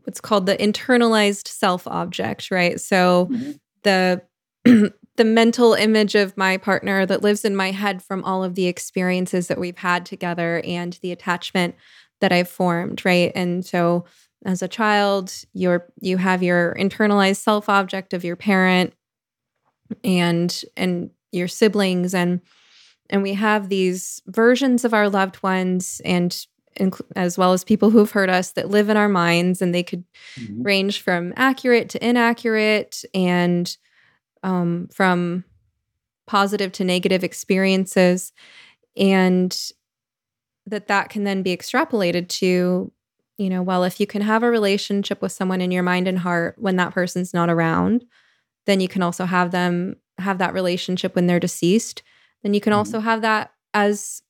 what's 0.03 0.21
called 0.21 0.45
the 0.45 0.57
internalized 0.57 1.47
self 1.47 1.85
object, 1.87 2.49
right? 2.51 2.79
So 2.79 3.27
mm-hmm. 3.31 3.51
the 3.83 4.21
the 5.19 5.25
mental 5.25 5.73
image 5.73 6.15
of 6.15 6.37
my 6.37 6.55
partner 6.55 7.05
that 7.05 7.21
lives 7.21 7.43
in 7.43 7.53
my 7.53 7.71
head 7.71 8.01
from 8.01 8.23
all 8.23 8.41
of 8.41 8.55
the 8.55 8.67
experiences 8.67 9.47
that 9.49 9.59
we've 9.59 9.77
had 9.77 10.05
together 10.05 10.61
and 10.63 10.97
the 11.01 11.11
attachment 11.11 11.75
that 12.21 12.31
I've 12.31 12.47
formed, 12.47 13.03
right? 13.03 13.29
And 13.35 13.65
so 13.65 14.05
as 14.45 14.61
a 14.61 14.69
child, 14.69 15.33
you're 15.51 15.85
you 15.99 16.15
have 16.15 16.41
your 16.41 16.73
internalized 16.79 17.41
self 17.41 17.67
object 17.67 18.13
of 18.13 18.23
your 18.23 18.37
parent 18.37 18.93
and 20.05 20.63
and 20.77 21.09
your 21.33 21.49
siblings 21.49 22.13
and 22.13 22.39
and 23.09 23.21
we 23.21 23.33
have 23.33 23.67
these 23.67 24.21
versions 24.27 24.85
of 24.85 24.93
our 24.93 25.09
loved 25.09 25.43
ones 25.43 26.01
and 26.05 26.47
as 27.17 27.37
well 27.37 27.51
as 27.51 27.65
people 27.65 27.89
who've 27.89 28.11
hurt 28.11 28.29
us 28.29 28.53
that 28.53 28.69
live 28.69 28.87
in 28.87 28.95
our 28.95 29.09
minds 29.09 29.61
and 29.61 29.75
they 29.75 29.83
could 29.83 30.05
mm-hmm. 30.39 30.63
range 30.63 31.01
from 31.01 31.33
accurate 31.35 31.89
to 31.89 32.07
inaccurate 32.07 33.03
and 33.13 33.75
um, 34.43 34.87
from 34.93 35.43
positive 36.27 36.71
to 36.71 36.83
negative 36.83 37.23
experiences 37.23 38.31
and 38.95 39.71
that 40.65 40.87
that 40.87 41.09
can 41.09 41.23
then 41.23 41.41
be 41.41 41.55
extrapolated 41.55 42.27
to 42.27 42.91
you 43.37 43.49
know 43.49 43.63
well 43.63 43.83
if 43.83 43.99
you 43.99 44.05
can 44.05 44.21
have 44.21 44.43
a 44.43 44.49
relationship 44.49 45.21
with 45.21 45.31
someone 45.31 45.61
in 45.61 45.71
your 45.71 45.81
mind 45.81 46.07
and 46.07 46.19
heart 46.19 46.55
when 46.59 46.75
that 46.75 46.93
person's 46.93 47.33
not 47.33 47.49
around 47.49 48.05
then 48.67 48.79
you 48.79 48.87
can 48.87 49.01
also 49.01 49.25
have 49.25 49.49
them 49.49 49.95
have 50.19 50.37
that 50.37 50.53
relationship 50.53 51.15
when 51.15 51.25
they're 51.25 51.39
deceased 51.39 52.03
then 52.43 52.53
you 52.53 52.61
can 52.61 52.71
mm-hmm. 52.71 52.77
also 52.77 52.99
have 52.99 53.21
that 53.21 53.51
as 53.73 54.21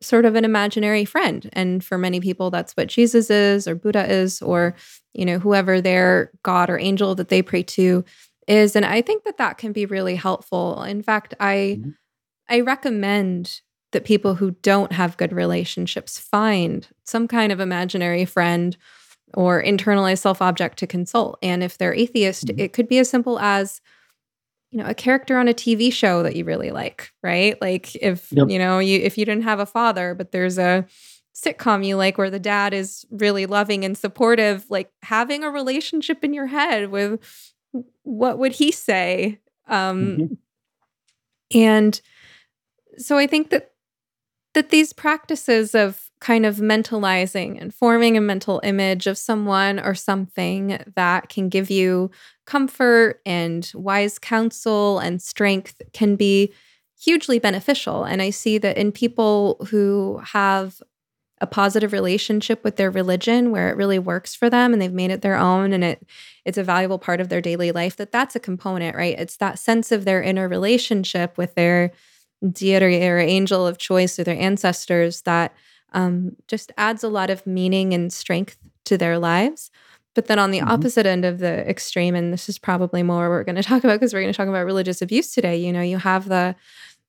sort 0.00 0.24
of 0.24 0.34
an 0.34 0.44
imaginary 0.44 1.04
friend. 1.04 1.48
And 1.52 1.84
for 1.84 1.98
many 1.98 2.20
people, 2.20 2.50
that's 2.50 2.76
what 2.76 2.88
Jesus 2.88 3.30
is, 3.30 3.66
or 3.66 3.74
Buddha 3.74 4.10
is, 4.10 4.42
or, 4.42 4.74
you 5.14 5.24
know, 5.24 5.38
whoever 5.38 5.80
their 5.80 6.30
God 6.42 6.70
or 6.70 6.78
angel 6.78 7.14
that 7.14 7.28
they 7.28 7.42
pray 7.42 7.62
to 7.62 8.04
is. 8.46 8.76
And 8.76 8.84
I 8.84 9.02
think 9.02 9.24
that 9.24 9.38
that 9.38 9.58
can 9.58 9.72
be 9.72 9.86
really 9.86 10.16
helpful. 10.16 10.82
In 10.82 11.02
fact, 11.02 11.34
I, 11.40 11.78
mm-hmm. 11.78 11.90
I 12.48 12.60
recommend 12.60 13.60
that 13.92 14.04
people 14.04 14.34
who 14.34 14.52
don't 14.62 14.92
have 14.92 15.16
good 15.16 15.32
relationships 15.32 16.18
find 16.18 16.88
some 17.04 17.26
kind 17.26 17.52
of 17.52 17.60
imaginary 17.60 18.24
friend 18.24 18.76
or 19.34 19.62
internalized 19.62 20.20
self 20.20 20.42
object 20.42 20.78
to 20.78 20.86
consult. 20.86 21.38
And 21.42 21.62
if 21.62 21.78
they're 21.78 21.94
atheist, 21.94 22.46
mm-hmm. 22.46 22.60
it 22.60 22.72
could 22.72 22.88
be 22.88 22.98
as 22.98 23.10
simple 23.10 23.38
as, 23.38 23.80
you 24.70 24.78
know 24.78 24.86
a 24.86 24.94
character 24.94 25.36
on 25.36 25.48
a 25.48 25.54
tv 25.54 25.92
show 25.92 26.22
that 26.22 26.36
you 26.36 26.44
really 26.44 26.70
like 26.70 27.10
right 27.22 27.60
like 27.60 27.94
if 27.96 28.32
yep. 28.32 28.48
you 28.48 28.58
know 28.58 28.78
you 28.78 28.98
if 29.00 29.18
you 29.18 29.24
didn't 29.24 29.42
have 29.42 29.58
a 29.58 29.66
father 29.66 30.14
but 30.14 30.32
there's 30.32 30.58
a 30.58 30.86
sitcom 31.34 31.84
you 31.84 31.96
like 31.96 32.18
where 32.18 32.30
the 32.30 32.40
dad 32.40 32.74
is 32.74 33.04
really 33.10 33.46
loving 33.46 33.84
and 33.84 33.96
supportive 33.96 34.64
like 34.68 34.90
having 35.02 35.42
a 35.42 35.50
relationship 35.50 36.22
in 36.24 36.32
your 36.32 36.46
head 36.46 36.90
with 36.90 37.20
what 38.02 38.38
would 38.38 38.52
he 38.52 38.72
say 38.72 39.38
um 39.68 40.16
mm-hmm. 40.16 40.34
and 41.58 42.00
so 42.96 43.16
i 43.16 43.26
think 43.26 43.50
that 43.50 43.72
that 44.54 44.70
these 44.70 44.92
practices 44.92 45.74
of 45.74 46.10
kind 46.20 46.44
of 46.44 46.56
mentalizing 46.56 47.60
and 47.60 47.74
forming 47.74 48.16
a 48.16 48.20
mental 48.20 48.60
image 48.62 49.06
of 49.06 49.16
someone 49.16 49.80
or 49.80 49.94
something 49.94 50.78
that 50.94 51.28
can 51.28 51.48
give 51.48 51.70
you 51.70 52.10
comfort 52.46 53.20
and 53.24 53.72
wise 53.74 54.18
counsel 54.18 54.98
and 54.98 55.22
strength 55.22 55.80
can 55.92 56.16
be 56.16 56.52
hugely 57.00 57.38
beneficial. 57.38 58.04
And 58.04 58.20
I 58.20 58.30
see 58.30 58.58
that 58.58 58.76
in 58.76 58.92
people 58.92 59.56
who 59.70 60.20
have 60.22 60.82
a 61.40 61.46
positive 61.46 61.92
relationship 61.92 62.62
with 62.62 62.76
their 62.76 62.90
religion 62.90 63.50
where 63.50 63.70
it 63.70 63.76
really 63.76 63.98
works 63.98 64.34
for 64.34 64.50
them 64.50 64.72
and 64.72 64.80
they've 64.80 64.92
made 64.92 65.10
it 65.10 65.22
their 65.22 65.36
own 65.36 65.72
and 65.72 65.82
it 65.82 66.06
it's 66.44 66.58
a 66.58 66.64
valuable 66.64 66.98
part 66.98 67.20
of 67.20 67.28
their 67.28 67.40
daily 67.40 67.72
life 67.72 67.96
that 67.96 68.12
that's 68.12 68.36
a 68.36 68.40
component 68.40 68.94
right 68.94 69.18
it's 69.18 69.36
that 69.36 69.58
sense 69.58 69.90
of 69.90 70.04
their 70.04 70.22
inner 70.22 70.48
relationship 70.48 71.38
with 71.38 71.54
their 71.54 71.92
deity 72.52 73.06
or 73.06 73.18
angel 73.18 73.66
of 73.66 73.78
choice 73.78 74.18
or 74.18 74.24
their 74.24 74.38
ancestors 74.38 75.22
that 75.22 75.54
um, 75.92 76.36
just 76.48 76.72
adds 76.76 77.04
a 77.04 77.08
lot 77.08 77.30
of 77.30 77.46
meaning 77.46 77.92
and 77.92 78.12
strength 78.12 78.56
to 78.84 78.96
their 78.96 79.18
lives. 79.18 79.70
But 80.14 80.26
then 80.26 80.38
on 80.38 80.50
the 80.50 80.58
mm-hmm. 80.58 80.70
opposite 80.70 81.06
end 81.06 81.24
of 81.24 81.38
the 81.38 81.68
extreme, 81.68 82.14
and 82.14 82.32
this 82.32 82.48
is 82.48 82.58
probably 82.58 83.02
more 83.02 83.28
we're 83.28 83.44
going 83.44 83.56
to 83.56 83.62
talk 83.62 83.84
about 83.84 84.00
because 84.00 84.12
we're 84.12 84.22
going 84.22 84.32
to 84.32 84.36
talk 84.36 84.48
about 84.48 84.66
religious 84.66 85.02
abuse 85.02 85.32
today. 85.32 85.56
You 85.56 85.72
know, 85.72 85.82
you 85.82 85.98
have 85.98 86.28
the 86.28 86.54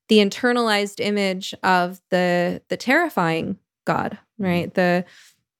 the 0.08 0.18
internalized 0.18 1.00
image 1.00 1.54
of 1.64 2.02
the 2.10 2.62
the 2.68 2.78
terrifying 2.78 3.58
God, 3.86 4.18
right? 4.38 4.68
Mm-hmm. 4.68 4.74
The 4.74 5.06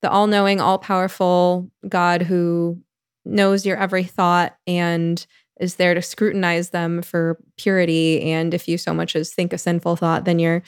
the 0.02 0.10
all 0.10 0.28
knowing, 0.28 0.60
all 0.60 0.80
powerful 0.80 1.70
God 1.88 2.24
who 2.24 2.82
knows 3.24 3.66
your 3.66 3.78
every 3.78 4.04
thought 4.04 4.58
and 4.66 5.26
is 5.60 5.76
there 5.76 5.94
to 5.94 6.02
scrutinize 6.02 6.72
them 6.72 7.04
for 7.04 7.38
purity. 7.58 8.22
And 8.32 8.54
if 8.54 8.68
you 8.68 8.80
so 8.80 8.94
much 8.94 9.16
as 9.16 9.32
think 9.32 9.54
a 9.54 9.60
sinful 9.60 9.96
thought, 9.98 10.26
then 10.26 10.40
you're, 10.40 10.64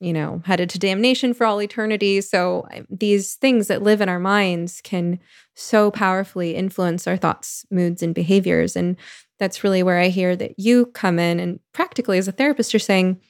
you 0.00 0.12
know, 0.12 0.42
headed 0.44 0.68
to 0.70 0.80
damnation 0.80 1.32
for 1.32 1.46
all 1.46 1.62
eternity. 1.62 2.20
So 2.20 2.66
these 2.90 3.34
things 3.34 3.68
that 3.68 3.82
live 3.82 4.00
in 4.00 4.08
our 4.08 4.18
minds 4.18 4.80
can 4.82 5.20
so 5.54 5.92
powerfully 5.92 6.56
influence 6.56 7.06
our 7.06 7.16
thoughts, 7.16 7.64
moods, 7.70 8.02
and 8.02 8.14
behaviors. 8.14 8.74
And 8.74 8.96
that's 9.38 9.62
really 9.62 9.84
where 9.84 9.98
I 9.98 10.08
hear 10.08 10.34
that 10.34 10.58
you 10.58 10.86
come 10.86 11.20
in. 11.20 11.38
And 11.38 11.60
practically, 11.72 12.18
as 12.18 12.26
a 12.26 12.32
therapist, 12.32 12.72
you're 12.72 12.80
saying, 12.80 13.20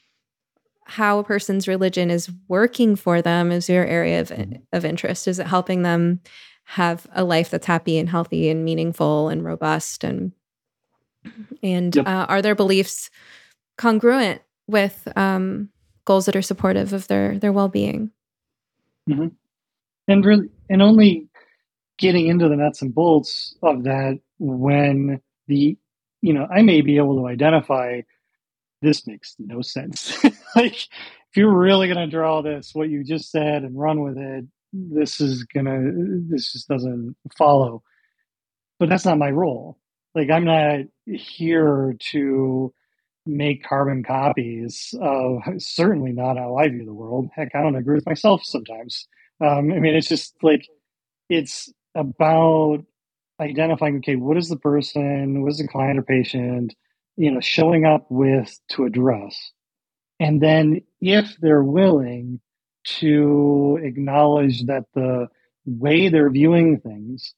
how 0.91 1.21
a 1.21 1.25
person's 1.25 1.69
religion 1.69 2.11
is 2.11 2.29
working 2.49 2.97
for 2.97 3.23
them 3.23 3.53
is 3.53 3.69
your 3.69 3.85
area 3.85 4.21
of, 4.21 4.33
of 4.73 4.85
interest. 4.85 5.29
Is 5.29 5.39
it 5.39 5.47
helping 5.47 5.83
them 5.83 6.21
have 6.65 7.07
a 7.13 7.23
life 7.23 7.49
that's 7.51 7.67
happy 7.67 7.97
and 7.97 8.09
healthy 8.09 8.49
and 8.49 8.65
meaningful 8.65 9.29
and 9.29 9.45
robust 9.45 10.03
and 10.03 10.33
and 11.63 11.95
yep. 11.95 12.07
uh, 12.07 12.27
are 12.29 12.43
their 12.43 12.57
beliefs 12.57 13.09
congruent 13.77 14.43
with 14.67 15.07
um, 15.17 15.69
goals 16.07 16.27
that 16.27 16.35
are 16.35 16.43
supportive 16.43 16.93
of 16.93 17.07
their 17.09 17.39
their 17.39 17.53
well-being 17.53 18.11
mm-hmm. 19.09 19.29
and 20.09 20.25
really 20.25 20.49
and 20.69 20.83
only 20.83 21.29
getting 21.99 22.27
into 22.27 22.49
the 22.49 22.57
nuts 22.57 22.83
and 22.83 22.95
bolts 22.95 23.55
of 23.63 23.85
that 23.85 24.19
when 24.39 25.21
the 25.47 25.77
you 26.23 26.33
know 26.33 26.47
i 26.51 26.63
may 26.63 26.81
be 26.81 26.97
able 26.97 27.17
to 27.17 27.27
identify 27.27 28.01
this 28.81 29.07
makes 29.07 29.37
no 29.39 29.61
sense 29.61 30.25
like 30.57 30.75
if 30.75 31.37
you're 31.37 31.57
really 31.57 31.87
going 31.87 31.99
to 31.99 32.07
draw 32.17 32.43
this 32.43 32.71
what 32.75 32.89
you 32.89 33.05
just 33.05 33.31
said 33.31 33.63
and 33.63 33.79
run 33.79 34.03
with 34.03 34.19
it 34.19 34.45
this 34.73 35.21
is 35.21 35.45
gonna 35.45 35.81
this 36.29 36.53
just 36.53 36.69
doesn't 36.69 37.17
follow. 37.37 37.83
But 38.79 38.89
that's 38.89 39.05
not 39.05 39.19
my 39.19 39.31
role. 39.31 39.79
Like 40.15 40.31
i'm 40.31 40.45
not 40.45 40.81
here 41.07 41.97
to 42.13 42.73
make 43.27 43.65
carbon 43.65 44.03
copies 44.03 44.95
of 45.01 45.43
certainly 45.59 46.13
not 46.13 46.37
how 46.37 46.57
i 46.57 46.69
view 46.69 46.85
the 46.85 46.95
world. 46.95 47.29
Heck 47.35 47.55
i 47.55 47.63
don't 47.63 47.77
agree 47.77 47.97
with 47.97 48.07
myself 48.07 48.43
sometimes. 48.45 49.07
Um, 49.41 49.73
i 49.73 49.79
mean 49.79 49.95
it's 49.95 50.09
just 50.09 50.35
like 50.43 50.67
it's 51.29 51.73
about 51.95 52.79
identifying 53.41 53.97
okay 53.99 54.17
what 54.17 54.37
is 54.37 54.49
the 54.49 54.57
person 54.57 55.43
what 55.43 55.53
is 55.53 55.59
the 55.59 55.67
client 55.67 55.99
or 55.99 56.03
patient 56.03 56.75
you 57.17 57.31
know 57.31 57.41
showing 57.41 57.87
up 57.87 58.07
with 58.11 58.59
to 58.69 58.85
address 58.85 59.53
and 60.21 60.41
then 60.41 60.83
if 61.01 61.37
they're 61.41 61.65
willing 61.65 62.41
to 62.85 63.81
acknowledge 63.83 64.65
that 64.67 64.85
the 64.95 65.29
way 65.65 66.09
they're 66.09 66.31
viewing 66.31 66.79
things 66.79 67.35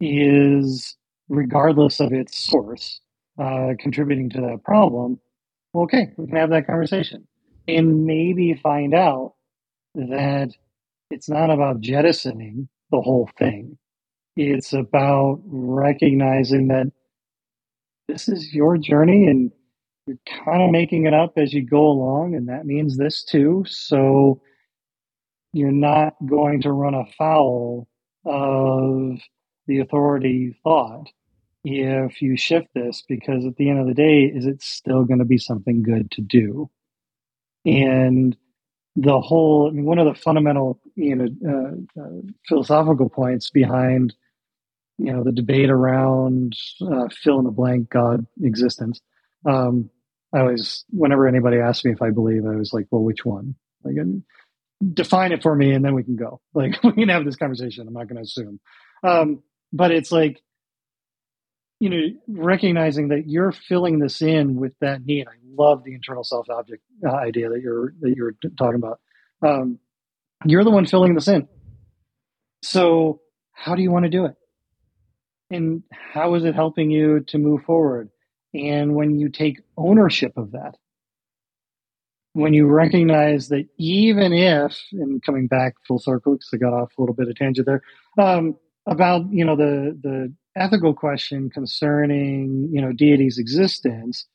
is, 0.00 0.96
regardless 1.28 2.00
of 2.00 2.12
its 2.12 2.38
source, 2.38 3.00
uh, 3.38 3.72
contributing 3.78 4.30
to 4.30 4.40
that 4.40 4.62
problem, 4.64 5.18
okay, 5.74 6.12
we 6.16 6.26
can 6.26 6.36
have 6.36 6.50
that 6.50 6.66
conversation 6.66 7.26
and 7.68 8.06
maybe 8.06 8.54
find 8.54 8.94
out 8.94 9.34
that 9.94 10.50
it's 11.10 11.28
not 11.28 11.50
about 11.50 11.80
jettisoning 11.80 12.68
the 12.90 13.00
whole 13.00 13.28
thing. 13.38 13.78
It's 14.36 14.72
about 14.72 15.40
recognizing 15.44 16.68
that 16.68 16.92
this 18.06 18.28
is 18.28 18.54
your 18.54 18.78
journey 18.78 19.26
and 19.26 19.50
you're 20.06 20.18
kind 20.44 20.62
of 20.62 20.70
making 20.70 21.06
it 21.06 21.14
up 21.14 21.32
as 21.36 21.52
you 21.52 21.64
go 21.64 21.86
along, 21.86 22.34
and 22.34 22.48
that 22.48 22.66
means 22.66 22.96
this 22.96 23.24
too. 23.24 23.64
So 23.66 24.40
you're 25.52 25.72
not 25.72 26.14
going 26.24 26.60
to 26.62 26.72
run 26.72 26.94
afoul 26.94 27.88
of 28.24 29.18
the 29.66 29.78
authority 29.80 30.30
you 30.30 30.54
thought 30.62 31.08
if 31.64 32.22
you 32.22 32.36
shift 32.36 32.68
this 32.74 33.02
because 33.08 33.44
at 33.44 33.56
the 33.56 33.68
end 33.68 33.80
of 33.80 33.86
the 33.86 33.94
day 33.94 34.22
is 34.22 34.46
it 34.46 34.62
still 34.62 35.04
going 35.04 35.18
to 35.18 35.24
be 35.24 35.38
something 35.38 35.82
good 35.82 36.10
to 36.10 36.20
do 36.20 36.70
and 37.64 38.36
the 38.94 39.20
whole 39.20 39.68
I 39.68 39.72
mean, 39.72 39.84
one 39.84 39.98
of 39.98 40.06
the 40.06 40.20
fundamental 40.20 40.80
you 40.94 41.16
know 41.16 41.28
uh, 41.48 42.00
uh, 42.00 42.20
philosophical 42.48 43.08
points 43.08 43.50
behind 43.50 44.14
you 44.98 45.12
know 45.12 45.24
the 45.24 45.32
debate 45.32 45.70
around 45.70 46.54
uh, 46.80 47.08
fill 47.10 47.38
in 47.38 47.44
the 47.44 47.50
blank 47.50 47.90
god 47.90 48.26
existence 48.42 49.00
um, 49.44 49.90
i 50.36 50.40
always 50.40 50.84
whenever 50.90 51.26
anybody 51.26 51.58
asks 51.58 51.84
me 51.84 51.92
if 51.92 52.02
i 52.02 52.10
believe 52.10 52.44
i 52.44 52.54
was 52.54 52.72
like 52.72 52.86
well 52.90 53.02
which 53.02 53.24
one? 53.24 53.54
Like 53.84 53.96
define 54.92 55.32
it 55.32 55.42
for 55.42 55.54
me 55.54 55.72
and 55.72 55.84
then 55.84 55.94
we 55.94 56.04
can 56.04 56.16
go. 56.16 56.40
Like 56.54 56.82
we 56.82 56.92
can 56.92 57.08
have 57.10 57.24
this 57.24 57.36
conversation. 57.36 57.86
I'm 57.86 57.94
not 57.94 58.08
going 58.08 58.16
to 58.16 58.22
assume. 58.22 58.60
Um, 59.02 59.42
but 59.72 59.90
it's 59.90 60.10
like 60.10 60.42
you 61.80 61.90
know 61.90 62.00
recognizing 62.26 63.08
that 63.08 63.24
you're 63.26 63.52
filling 63.52 63.98
this 63.98 64.22
in 64.22 64.56
with 64.56 64.72
that 64.80 65.04
need. 65.04 65.26
I 65.28 65.36
love 65.46 65.84
the 65.84 65.94
internal 65.94 66.24
self 66.24 66.48
object 66.48 66.82
uh, 67.06 67.14
idea 67.14 67.50
that 67.50 67.60
you're 67.60 67.92
that 68.00 68.14
you're 68.16 68.34
talking 68.58 68.76
about. 68.76 69.00
Um, 69.42 69.78
you're 70.44 70.64
the 70.64 70.70
one 70.70 70.86
filling 70.86 71.14
this 71.14 71.28
in. 71.28 71.46
So 72.62 73.20
how 73.52 73.74
do 73.74 73.82
you 73.82 73.90
want 73.90 74.04
to 74.04 74.10
do 74.10 74.24
it? 74.24 74.34
And 75.50 75.82
how 75.90 76.34
is 76.34 76.44
it 76.44 76.54
helping 76.54 76.90
you 76.90 77.20
to 77.28 77.38
move 77.38 77.62
forward 77.64 78.08
and 78.56 78.94
when 78.94 79.18
you 79.18 79.28
take 79.28 79.60
ownership 79.76 80.32
of 80.36 80.52
that 80.52 80.76
when 82.36 82.52
you 82.52 82.66
recognize 82.66 83.48
that 83.48 83.66
even 83.78 84.34
if, 84.34 84.78
and 84.92 85.22
coming 85.22 85.46
back 85.46 85.74
full 85.88 85.98
circle 85.98 86.34
because 86.34 86.50
I 86.52 86.58
got 86.58 86.74
off 86.74 86.92
a 86.96 87.00
little 87.00 87.14
bit 87.14 87.28
of 87.28 87.34
tangent 87.34 87.66
there, 87.66 87.80
um, 88.18 88.56
about 88.86 89.22
you 89.32 89.42
know 89.42 89.56
the 89.56 89.98
the 90.02 90.34
ethical 90.54 90.92
question 90.92 91.48
concerning 91.48 92.68
you 92.70 92.82
know 92.82 92.92
deity's 92.92 93.38
existence, 93.38 94.26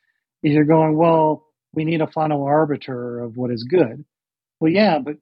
is 0.42 0.54
you're 0.54 0.66
going 0.66 0.98
well, 0.98 1.46
we 1.74 1.86
need 1.86 2.02
a 2.02 2.08
final 2.08 2.44
arbiter 2.44 3.20
of 3.20 3.38
what 3.38 3.52
is 3.52 3.64
good. 3.64 4.04
Well, 4.60 4.72
yeah, 4.72 4.98
but 4.98 5.18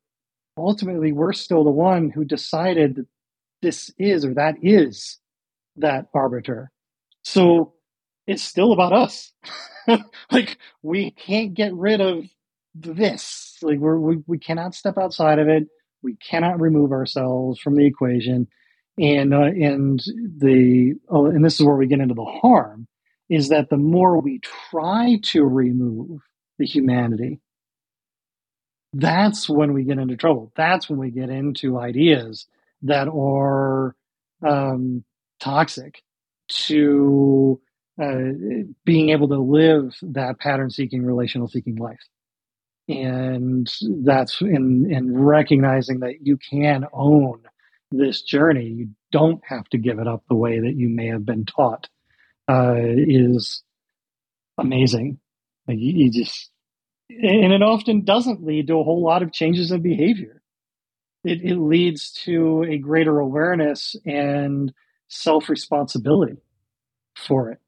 ultimately 0.58 1.12
we're 1.12 1.34
still 1.34 1.66
the 1.66 1.72
one 1.72 2.10
who 2.10 2.24
decided 2.24 2.96
that 2.96 3.08
this 3.62 3.92
is 3.98 4.24
or 4.24 4.34
that 4.36 4.56
is 4.62 5.20
that 5.76 6.06
arbiter. 6.14 6.72
So 7.26 7.74
it's 8.30 8.44
still 8.44 8.72
about 8.74 8.94
us. 8.94 9.34
like 10.32 10.60
we 10.84 11.10
can't 11.10 11.56
get 11.56 11.74
rid 11.74 12.00
of 12.00 12.26
this. 12.76 13.58
Like 13.63 13.80
we're, 13.80 13.98
we 13.98 14.18
we 14.28 14.38
cannot 14.38 14.76
step 14.76 15.00
outside 15.00 15.39
of 15.39 15.50
it. 15.50 15.68
We 16.04 16.15
cannot 16.15 16.62
remove 16.62 16.92
ourselves 16.92 17.60
from 17.60 17.76
the 17.76 17.88
equation. 17.88 18.48
And 19.00 19.34
uh, 19.34 19.42
and 19.42 20.00
the 20.00 20.94
oh, 21.10 21.26
and 21.26 21.44
this 21.44 21.60
is 21.60 21.65
where 21.65 21.76
we 21.76 21.88
get 21.88 22.02
into 22.02 22.13
the 22.13 22.39
harm 22.42 22.88
is 23.30 23.50
that 23.50 23.70
the 23.70 23.78
more 23.78 24.22
we 24.22 24.39
try 24.70 25.20
to 25.24 25.44
remove 25.44 26.22
the 26.60 26.65
humanity, 26.65 27.39
that's 28.94 29.50
when 29.50 29.74
we 29.74 29.84
get 29.86 29.98
into 29.98 30.18
trouble. 30.18 30.52
That's 30.56 30.88
when 30.88 31.00
we 31.00 31.10
get 31.10 31.30
into 31.30 31.80
ideas 31.80 32.46
that 32.84 33.08
are 33.08 33.96
um, 34.46 35.04
toxic 35.39 36.04
to 36.50 37.62
uh, 38.02 38.66
being 38.86 39.10
able 39.10 39.28
to 39.28 39.40
live 39.40 39.96
that 40.02 40.40
pattern 40.40 40.70
seeking, 40.70 41.06
relational 41.06 41.48
seeking 41.48 41.76
life. 41.76 42.00
And 42.88 43.72
that's 44.04 44.42
in 44.42 44.92
in 44.92 45.16
recognizing 45.16 46.00
that 46.00 46.26
you 46.26 46.38
can 46.38 46.86
own 46.92 47.44
this 47.92 48.22
journey. 48.22 48.66
You 48.66 48.90
don't 49.12 49.42
have 49.46 49.68
to 49.70 49.78
give 49.78 50.00
it 50.00 50.08
up 50.08 50.24
the 50.28 50.36
way 50.36 50.60
that 50.60 50.76
you 50.76 50.90
may 50.90 51.08
have 51.08 51.26
been 51.26 51.46
taught 51.46 51.88
uh, 52.50 52.76
is 52.78 53.64
amazing. 54.58 55.20
You, 55.68 56.06
you 56.06 56.12
just 56.12 56.50
and 57.10 57.54
it 57.54 57.62
often 57.62 58.06
doesn't 58.06 58.44
lead 58.44 58.68
to 58.68 58.80
a 58.80 58.84
whole 58.84 59.04
lot 59.04 59.24
of 59.24 59.34
changes 59.34 59.72
in 59.72 59.82
behavior. 59.82 60.42
It, 61.24 61.42
it 61.44 61.58
leads 61.58 62.12
to 62.24 62.64
a 62.64 62.78
greater 62.78 63.20
awareness 63.20 63.96
and 64.06 64.74
self 65.10 65.50
responsibility 65.50 66.38
for 67.16 67.52
it 67.52 67.60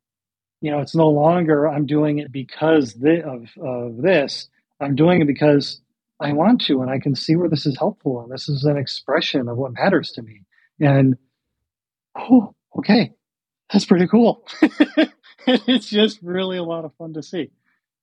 you 0.62 0.72
know 0.72 0.80
it's 0.80 0.96
no 0.96 1.10
longer 1.10 1.68
i'm 1.68 1.86
doing 1.86 2.20
it 2.20 2.32
because 2.32 2.96
of, 2.96 3.50
of 3.62 3.98
this 3.98 4.48
I'm 4.82 4.96
doing 4.96 5.22
it 5.22 5.28
because 5.28 5.80
I 6.20 6.34
want 6.34 6.62
to, 6.62 6.82
and 6.82 6.90
I 6.90 7.00
can 7.00 7.16
see 7.16 7.36
where 7.36 7.50
this 7.50 7.66
is 7.66 7.78
helpful, 7.78 8.22
and 8.22 8.32
this 8.32 8.50
is 8.50 8.66
an 8.66 8.78
expression 8.78 9.48
of 9.48 9.58
what 9.58 9.74
matters 9.74 10.12
to 10.14 10.22
me. 10.22 10.42
And 10.80 11.16
oh, 12.18 12.56
okay, 12.78 13.14
that's 13.72 13.86
pretty 13.86 14.08
cool. 14.08 14.46
it's 15.48 15.90
just 15.90 16.20
really 16.22 16.58
a 16.58 16.64
lot 16.64 16.86
of 16.86 16.94
fun 16.96 17.14
to 17.14 17.24
see. 17.24 17.52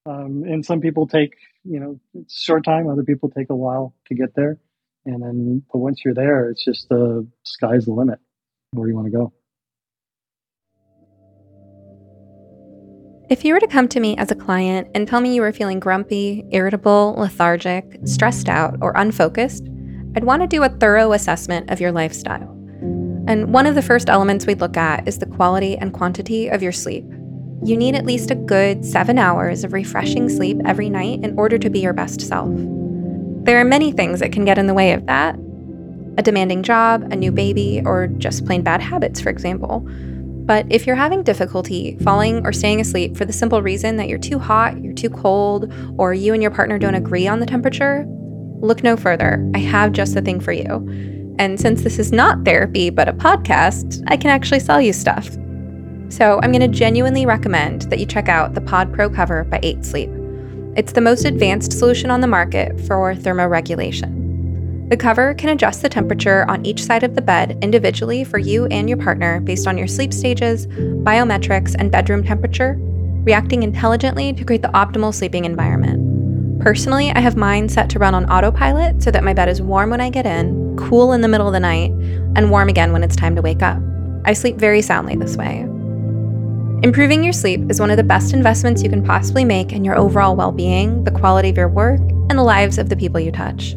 Um, 0.07 0.44
and 0.47 0.64
some 0.64 0.81
people 0.81 1.07
take, 1.07 1.35
you 1.64 1.81
know, 1.81 2.01
short 2.31 2.64
time. 2.64 2.88
Other 2.88 3.03
people 3.03 3.29
take 3.29 3.51
a 3.51 3.57
while 3.57 3.94
to 4.07 4.14
get 4.14 4.35
there. 4.35 4.59
And 5.05 5.23
then, 5.23 5.62
but 5.73 5.79
once 5.79 6.03
you're 6.05 6.14
there, 6.14 6.49
it's 6.51 6.64
just 6.64 6.88
the 6.88 7.27
sky's 7.42 7.87
the 7.87 7.92
limit 7.92 8.21
where 8.73 8.88
you 8.88 8.94
want 8.94 9.07
to 9.07 9.12
go. 9.12 9.33
If 13.31 13.45
you 13.45 13.53
were 13.53 13.61
to 13.61 13.67
come 13.67 13.88
to 13.88 14.01
me 14.01 14.17
as 14.17 14.31
a 14.31 14.35
client 14.35 14.88
and 14.95 15.07
tell 15.07 15.21
me 15.21 15.35
you 15.35 15.43
were 15.43 15.53
feeling 15.53 15.79
grumpy, 15.79 16.47
irritable, 16.51 17.14
lethargic, 17.19 17.99
stressed 18.05 18.49
out, 18.49 18.79
or 18.81 18.95
unfocused, 18.97 19.67
I'd 20.17 20.25
want 20.25 20.41
to 20.41 20.49
do 20.49 20.62
a 20.62 20.71
thorough 20.71 21.12
assessment 21.12 21.71
of 21.71 21.79
your 21.79 21.93
lifestyle. 21.93 22.49
And 23.29 23.53
one 23.53 23.67
of 23.67 23.75
the 23.75 23.83
first 23.83 24.09
elements 24.09 24.47
we'd 24.47 24.62
look 24.62 24.79
at 24.79 25.07
is 25.07 25.19
the 25.19 25.27
quality 25.27 25.77
and 25.77 25.93
quantity 25.93 26.49
of 26.49 26.62
your 26.62 26.73
sleep. 26.73 27.05
you 27.64 27.77
need 27.77 27.97
at 27.97 28.07
least 28.07 28.31
a 28.31 28.37
good 28.37 28.85
seven 28.85 29.19
hours 29.19 29.64
of 29.64 29.73
refreshing 29.73 30.29
sleep 30.29 30.59
every 30.64 30.88
night 30.88 31.23
in 31.25 31.37
order 31.37 31.59
to 31.59 31.69
be 31.69 31.81
your 31.81 31.93
best 31.93 32.21
self. 32.21 32.49
There 33.45 33.59
are 33.61 33.64
many 33.64 33.91
things 33.91 34.21
that 34.21 34.33
can 34.33 34.45
get 34.45 34.59
in 34.59 34.69
the 34.69 34.75
way 34.75 34.93
of 34.93 35.05
that 35.07 35.37
a 36.17 36.23
demanding 36.23 36.64
job, 36.64 37.12
a 37.12 37.17
new 37.17 37.31
baby, 37.31 37.81
or 37.85 38.09
just 38.09 38.45
plain 38.45 38.62
bad 38.62 38.81
habits, 38.81 39.21
for 39.21 39.29
example. 39.31 39.87
But 40.48 40.64
if 40.70 40.87
you're 40.87 40.96
having 40.96 41.22
difficulty 41.22 41.98
falling 42.00 42.46
or 42.46 42.54
staying 42.54 42.80
asleep 42.80 43.18
for 43.18 43.26
the 43.26 43.34
simple 43.34 43.61
reason 43.61 43.98
that 43.98 44.08
you're 44.08 44.18
too 44.18 44.38
hot, 44.38 44.82
you're 44.82 44.94
too 44.94 45.11
cold, 45.11 45.70
or 45.98 46.14
you 46.14 46.32
and 46.32 46.40
your 46.40 46.50
partner 46.50 46.78
don't 46.78 46.94
agree 46.94 47.28
on 47.28 47.38
the 47.38 47.44
temperature, 47.44 48.06
look 48.61 48.82
no 48.82 48.96
further. 48.96 49.46
I 49.54 49.58
have 49.58 49.92
just 49.92 50.14
the 50.14 50.22
thing 50.22 50.40
for 50.40 50.52
you. 50.52 51.37
And 51.38 51.61
since 51.61 51.82
this 51.82 51.98
is 51.98 52.12
not 52.12 52.46
therapy 52.46 52.88
but 52.88 53.08
a 53.08 53.12
podcast, 53.12 54.02
I 54.06 54.16
can 54.16 54.30
actually 54.30 54.61
sell 54.61 54.80
you 54.80 54.94
stuff. 54.94 55.28
So 56.08 56.40
I'm 56.42 56.50
going 56.50 56.61
to 56.61 56.68
genuinely 56.68 57.26
recommend 57.26 57.82
that 57.82 57.98
you 57.98 58.06
check 58.06 58.30
out 58.30 58.54
the 58.54 58.62
Pod 58.62 58.90
Pro 58.94 59.11
cover 59.11 59.44
by 59.44 59.61
8 59.62 59.84
Sleep. 59.84 60.08
It's 60.76 60.92
the 60.92 61.02
most 61.02 61.26
advanced 61.26 61.78
solution 61.78 62.11
on 62.11 62.22
the 62.22 62.26
market 62.26 62.80
for 62.87 63.14
thermoregulation. 63.14 64.28
The 64.88 64.96
cover 64.96 65.35
can 65.35 65.51
adjust 65.51 65.83
the 65.83 65.90
temperature 65.90 66.46
on 66.48 66.64
each 66.64 66.83
side 66.83 67.03
of 67.03 67.14
the 67.14 67.20
bed 67.20 67.59
individually 67.61 68.24
for 68.24 68.38
you 68.38 68.64
and 68.66 68.88
your 68.88 68.96
partner 68.96 69.38
based 69.38 69.66
on 69.66 69.77
your 69.77 69.87
sleep 69.87 70.14
stages, 70.14 70.66
biometrics, 70.66 71.74
and 71.79 71.92
bedroom 71.92 72.24
temperature, 72.24 72.74
reacting 73.24 73.62
intelligently 73.62 74.33
to 74.33 74.44
create 74.46 74.62
the 74.62 74.68
optimal 74.68 75.12
sleeping 75.12 75.44
environment. 75.44 76.62
Personally, 76.62 77.11
I 77.11 77.20
have 77.20 77.37
mine 77.37 77.68
set 77.68 77.90
to 77.90 77.98
run 77.98 78.14
on 78.14 78.31
autopilot 78.31 79.03
so 79.03 79.11
that 79.11 79.22
my 79.22 79.35
bed 79.35 79.51
is 79.51 79.61
warm 79.61 79.90
when 79.90 80.01
I 80.01 80.09
get 80.09 80.24
in, 80.24 80.74
cool 80.79 81.12
in 81.12 81.20
the 81.20 81.29
middle 81.29 81.46
of 81.46 81.53
the 81.53 81.61
night, 81.61 81.90
and 82.35 82.51
warm 82.51 82.70
again 82.70 82.90
when 82.90 83.05
it's 83.05 83.14
time 83.14 83.37
to 83.37 83.42
wake 83.42 83.62
up. 83.62 83.79
I 84.24 84.33
sleep 84.33 84.57
very 84.57 84.81
soundly 84.81 85.16
this 85.16 85.37
way. 85.37 85.61
Improving 86.83 87.22
your 87.22 87.35
sleep 87.35 87.70
is 87.70 87.79
one 87.79 87.90
of 87.90 87.98
the 87.98 88.05
best 88.05 88.33
investments 88.33 88.83
you 88.83 88.88
can 88.88 89.05
possibly 89.05 89.44
make 89.44 89.70
in 89.70 89.85
your 89.85 89.98
overall 89.98 90.35
well 90.35 90.53
being, 90.53 91.05
the 91.05 91.11
quality 91.11 91.51
of 91.51 91.59
your 91.59 91.68
work, 91.68 92.01
and 92.01 92.38
the 92.38 92.42
lives 92.42 92.79
of 92.79 92.88
the 92.88 92.96
people 92.96 93.20
you 93.20 93.31
touch. 93.31 93.77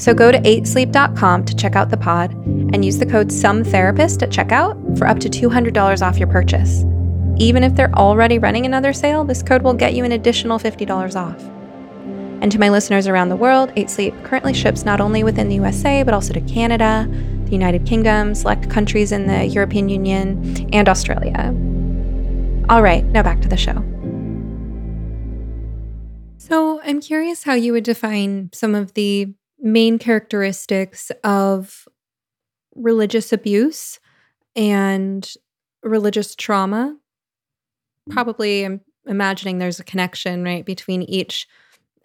So 0.00 0.14
go 0.14 0.32
to 0.32 0.38
8sleep.com 0.38 1.44
to 1.44 1.54
check 1.54 1.76
out 1.76 1.90
the 1.90 1.96
pod 1.98 2.32
and 2.32 2.82
use 2.82 2.98
the 2.98 3.04
code 3.04 3.28
SOMETherapist 3.28 4.22
at 4.22 4.30
checkout 4.30 4.96
for 4.96 5.06
up 5.06 5.18
to 5.18 5.28
$200 5.28 6.00
off 6.00 6.16
your 6.16 6.26
purchase. 6.26 6.84
Even 7.36 7.62
if 7.62 7.74
they're 7.74 7.92
already 7.94 8.38
running 8.38 8.64
another 8.64 8.94
sale, 8.94 9.24
this 9.24 9.42
code 9.42 9.60
will 9.60 9.74
get 9.74 9.92
you 9.92 10.02
an 10.04 10.12
additional 10.12 10.58
$50 10.58 11.16
off. 11.16 11.38
And 12.40 12.50
to 12.50 12.58
my 12.58 12.70
listeners 12.70 13.06
around 13.06 13.28
the 13.28 13.36
world, 13.36 13.74
8 13.76 13.90
Sleep 13.90 14.14
currently 14.24 14.54
ships 14.54 14.86
not 14.86 15.02
only 15.02 15.22
within 15.22 15.50
the 15.50 15.56
USA, 15.56 16.02
but 16.02 16.14
also 16.14 16.32
to 16.32 16.40
Canada, 16.40 17.06
the 17.44 17.52
United 17.52 17.84
Kingdom, 17.84 18.34
select 18.34 18.70
countries 18.70 19.12
in 19.12 19.26
the 19.26 19.44
European 19.44 19.90
Union, 19.90 20.66
and 20.72 20.88
Australia. 20.88 21.54
All 22.70 22.80
right, 22.80 23.04
now 23.04 23.22
back 23.22 23.42
to 23.42 23.48
the 23.48 23.58
show. 23.58 23.84
So, 26.38 26.80
I'm 26.84 27.02
curious 27.02 27.42
how 27.42 27.52
you 27.52 27.74
would 27.74 27.84
define 27.84 28.48
some 28.54 28.74
of 28.74 28.94
the 28.94 29.34
main 29.60 29.98
characteristics 29.98 31.10
of 31.24 31.86
religious 32.74 33.32
abuse 33.32 34.00
and 34.56 35.34
religious 35.82 36.34
trauma. 36.34 36.96
Probably, 38.10 38.64
I'm 38.64 38.80
imagining 39.06 39.58
there's 39.58 39.80
a 39.80 39.84
connection, 39.84 40.42
right, 40.42 40.64
between 40.64 41.02
each 41.02 41.46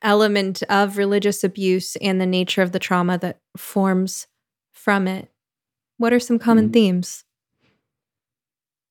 element 0.02 0.62
of 0.63 0.98
religious 0.98 1.44
abuse 1.44 1.96
and 1.98 2.20
the 2.22 2.26
nature 2.26 2.62
of 2.62 2.72
the 2.72 2.80
trauma 2.80 3.18
that 3.20 3.39
forms 3.58 4.28
from 4.74 5.08
it. 5.08 5.30
What 5.98 6.13
are 6.13 6.20
some 6.20 6.39
common 6.39 6.65
mm-hmm. 6.65 6.74
themes? 6.74 7.24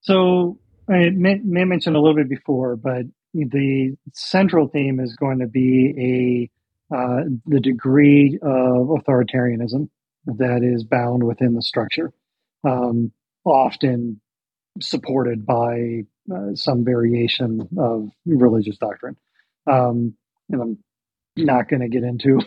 So, 0.01 0.59
I 0.89 1.11
may, 1.11 1.41
may 1.45 1.65
mention 1.65 1.95
a 1.95 2.01
little 2.01 2.17
bit 2.17 2.29
before, 2.29 2.77
but 2.77 3.05
the 3.33 3.97
central 4.13 4.69
theme 4.69 5.01
is 5.01 5.17
going 5.17 5.39
to 5.39 5.47
be 5.47 5.95
a 5.99 6.54
uh, 6.95 7.25
the 7.47 7.61
degree 7.61 8.39
of 8.41 8.89
authoritarianism 8.89 9.89
that 10.27 10.61
is 10.63 10.85
bound 10.85 11.25
within 11.25 11.55
the 11.55 11.63
structure, 11.63 12.13
um, 12.63 13.11
often 13.45 14.21
supported 14.81 15.45
by 15.45 16.03
uh, 16.35 16.55
some 16.55 16.85
variation 16.85 17.69
of 17.79 18.09
religious 18.25 18.79
doctrine. 18.79 19.17
Um, 19.71 20.15
and 20.49 20.63
I'm 20.63 20.79
not 21.37 21.69
going 21.69 21.83
to 21.83 21.89
get 21.89 22.05
into 22.05 22.41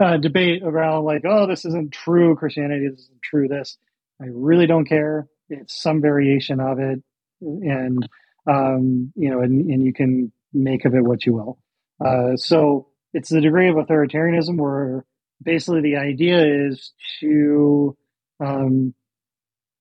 a 0.00 0.18
debate 0.18 0.62
around 0.64 1.04
like, 1.04 1.22
oh, 1.24 1.46
this 1.46 1.64
isn't 1.64 1.92
true 1.92 2.34
Christianity, 2.34 2.88
this 2.88 3.02
isn't 3.02 3.22
true 3.22 3.48
this. 3.48 3.78
I 4.20 4.26
really 4.30 4.66
don't 4.66 4.86
care. 4.86 5.28
It's 5.48 5.80
some 5.80 6.00
variation 6.00 6.60
of 6.60 6.78
it 6.80 7.02
and 7.40 8.08
um, 8.48 9.12
you 9.16 9.30
know, 9.30 9.40
and, 9.40 9.70
and 9.70 9.84
you 9.84 9.92
can 9.92 10.32
make 10.52 10.84
of 10.84 10.94
it 10.94 11.04
what 11.04 11.26
you 11.26 11.34
will. 11.34 11.58
Uh, 12.04 12.36
so 12.36 12.88
it's 13.16 13.30
the 13.30 13.40
degree 13.40 13.68
of 13.70 13.76
authoritarianism 13.76 14.58
where 14.58 15.06
basically 15.42 15.80
the 15.80 15.96
idea 15.96 16.66
is 16.68 16.92
to 17.20 17.96
um, 18.40 18.94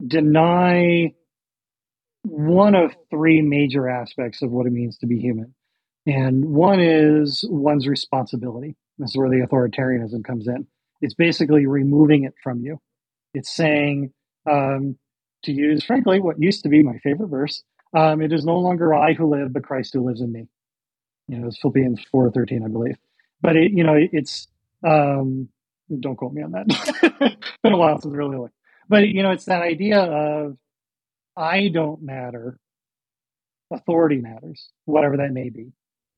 deny 0.06 1.14
one 2.24 2.76
of 2.76 2.96
three 3.10 3.42
major 3.42 3.90
aspects 3.90 4.42
of 4.42 4.52
what 4.52 4.66
it 4.66 4.72
means 4.72 4.98
to 5.00 5.06
be 5.06 5.20
human. 5.20 5.54
And 6.08 6.46
one 6.46 6.80
is 6.80 7.44
one's 7.50 7.88
responsibility. 7.88 8.78
This 8.98 9.10
is 9.12 9.18
where 9.18 9.30
the 9.30 9.46
authoritarianism 9.46 10.24
comes 10.24 10.48
in. 10.48 10.66
It's 11.02 11.14
basically 11.14 11.66
removing 11.66 12.24
it 12.24 12.36
from 12.42 12.62
you. 12.62 12.80
It's 13.34 13.54
saying, 13.54 14.14
um, 14.50 14.98
to 15.44 15.52
use, 15.52 15.84
frankly, 15.84 16.22
what 16.22 16.42
used 16.42 16.64
to 16.64 16.70
be 16.70 16.84
my 16.84 17.00
favorite 17.00 17.28
verse. 17.28 17.64
Um, 17.94 18.22
it 18.22 18.32
is 18.32 18.46
no 18.46 18.60
longer 18.60 18.94
I 18.94 19.14
who 19.14 19.30
live, 19.30 19.52
but 19.52 19.64
Christ 19.64 19.94
who 19.94 20.08
lives 20.08 20.22
in 20.22 20.32
me. 20.32 20.48
You 21.28 21.40
know, 21.40 21.48
it's 21.48 21.60
Philippians 21.60 22.02
four 22.10 22.32
thirteen, 22.32 22.64
I 22.64 22.70
believe. 22.70 22.98
But 23.42 23.56
it, 23.56 23.72
you 23.72 23.84
know, 23.84 23.96
it's 23.98 24.48
um, 24.84 25.50
don't 26.00 26.16
quote 26.16 26.34
me 26.34 26.44
on 26.44 26.52
that. 26.52 27.38
been 27.64 27.74
a 27.74 27.78
while 27.78 28.00
since 28.00 28.14
really 28.14 28.38
looked. 28.38 28.56
But 28.88 29.08
you 29.08 29.24
know, 29.24 29.32
it's 29.32 29.46
that 29.46 29.62
idea 29.62 30.00
of 30.00 30.58
I 31.38 31.70
don't 31.70 32.02
matter, 32.02 32.60
authority 33.72 34.18
matters, 34.18 34.70
whatever 34.86 35.18
that 35.18 35.32
may 35.32 35.50
be, 35.50 35.72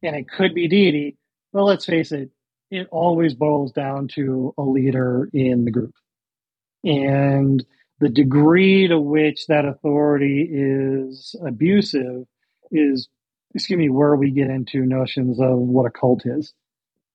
and 0.04 0.16
it 0.16 0.30
could 0.30 0.54
be 0.54 0.68
deity. 0.68 1.18
But 1.54 1.64
let's 1.64 1.86
face 1.86 2.12
it, 2.12 2.30
it 2.70 2.88
always 2.92 3.34
boils 3.34 3.72
down 3.72 4.10
to 4.10 4.54
a 4.58 4.64
leader 4.64 5.30
in 5.34 5.66
the 5.66 5.72
group, 5.72 5.94
and 6.84 7.66
the 8.00 8.10
degree 8.10 8.88
to 8.88 9.00
which 9.00 9.48
that 9.48 9.66
authority 9.66 10.48
is 10.52 11.36
abusive 11.46 12.26
is, 12.72 13.08
excuse 13.56 13.78
me, 13.78 13.90
where 13.90 14.16
we 14.16 14.30
get 14.32 14.50
into 14.50 14.86
notions 14.86 15.40
of 15.40 15.58
what 15.58 15.88
a 15.88 15.90
cult 15.90 16.26
is. 16.26 16.54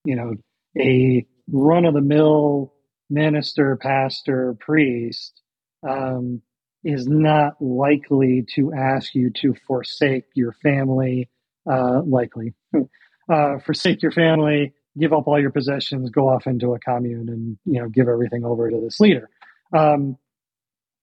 You 0.05 0.17
know, 0.17 0.35
a 0.79 1.27
run 1.51 1.85
of 1.85 1.95
the 1.95 2.01
mill 2.01 2.73
minister, 3.11 3.77
pastor, 3.77 4.57
priest 4.59 5.41
um, 5.89 6.43
is 6.85 7.07
not 7.07 7.61
likely 7.61 8.45
to 8.55 8.73
ask 8.73 9.15
you 9.15 9.31
to 9.31 9.55
forsake 9.67 10.25
your 10.35 10.53
family, 10.53 11.29
uh, 11.71 12.03
likely, 12.03 12.55
uh, 13.33 13.59
forsake 13.65 14.03
your 14.03 14.13
family, 14.13 14.73
give 14.99 15.13
up 15.13 15.27
all 15.27 15.41
your 15.41 15.53
possessions, 15.53 16.11
go 16.11 16.29
off 16.29 16.47
into 16.47 16.75
a 16.75 16.79
commune, 16.81 17.29
and 17.29 17.59
you 17.65 17.81
know, 17.81 17.89
give 17.89 18.09
everything 18.09 18.45
over 18.45 18.71
to 18.71 18.81
this 18.81 18.99
leader. 18.99 19.29
Um, 19.77 20.17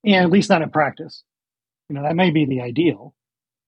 and 0.04 0.16
at 0.16 0.32
least 0.32 0.50
not 0.50 0.62
in 0.62 0.70
practice. 0.70 1.24
You 1.90 1.96
know, 1.96 2.04
that 2.04 2.16
may 2.16 2.32
be 2.32 2.46
the 2.46 2.62
ideal. 2.62 3.14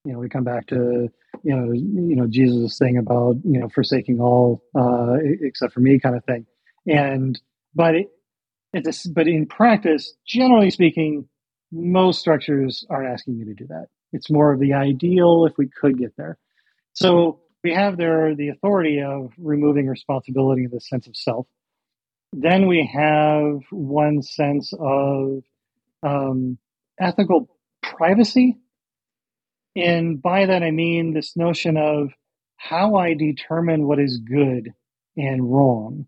You 0.03 0.13
know, 0.13 0.19
we 0.19 0.29
come 0.29 0.43
back 0.43 0.67
to 0.67 1.09
you 1.43 1.55
know, 1.55 1.71
you 1.71 2.15
know 2.15 2.27
Jesus' 2.27 2.77
thing 2.77 2.97
about 2.97 3.37
you 3.43 3.59
know 3.59 3.69
forsaking 3.69 4.19
all 4.19 4.63
uh, 4.75 5.15
except 5.41 5.73
for 5.73 5.79
me, 5.79 5.99
kind 5.99 6.15
of 6.15 6.23
thing. 6.25 6.45
And 6.87 7.39
but 7.75 7.95
it, 7.95 8.07
it's 8.73 9.05
but 9.07 9.27
in 9.27 9.45
practice, 9.45 10.13
generally 10.25 10.71
speaking, 10.71 11.27
most 11.71 12.19
structures 12.19 12.85
aren't 12.89 13.11
asking 13.11 13.37
you 13.37 13.45
to 13.45 13.53
do 13.53 13.67
that. 13.67 13.87
It's 14.13 14.29
more 14.29 14.51
of 14.51 14.59
the 14.59 14.73
ideal 14.73 15.45
if 15.45 15.57
we 15.57 15.67
could 15.67 15.97
get 15.97 16.15
there. 16.17 16.37
So 16.93 17.41
we 17.63 17.73
have 17.73 17.97
there 17.97 18.35
the 18.35 18.49
authority 18.49 19.01
of 19.01 19.31
removing 19.37 19.87
responsibility 19.87 20.65
in 20.65 20.71
the 20.71 20.81
sense 20.81 21.07
of 21.07 21.15
self. 21.15 21.47
Then 22.33 22.67
we 22.67 22.89
have 22.93 23.61
one 23.71 24.21
sense 24.21 24.73
of 24.77 25.43
um, 26.03 26.57
ethical 26.99 27.49
privacy. 27.81 28.57
And 29.75 30.21
by 30.21 30.45
that, 30.45 30.63
I 30.63 30.71
mean 30.71 31.13
this 31.13 31.35
notion 31.37 31.77
of 31.77 32.11
how 32.57 32.95
I 32.95 33.13
determine 33.13 33.87
what 33.87 33.99
is 33.99 34.17
good 34.17 34.73
and 35.17 35.51
wrong, 35.51 36.07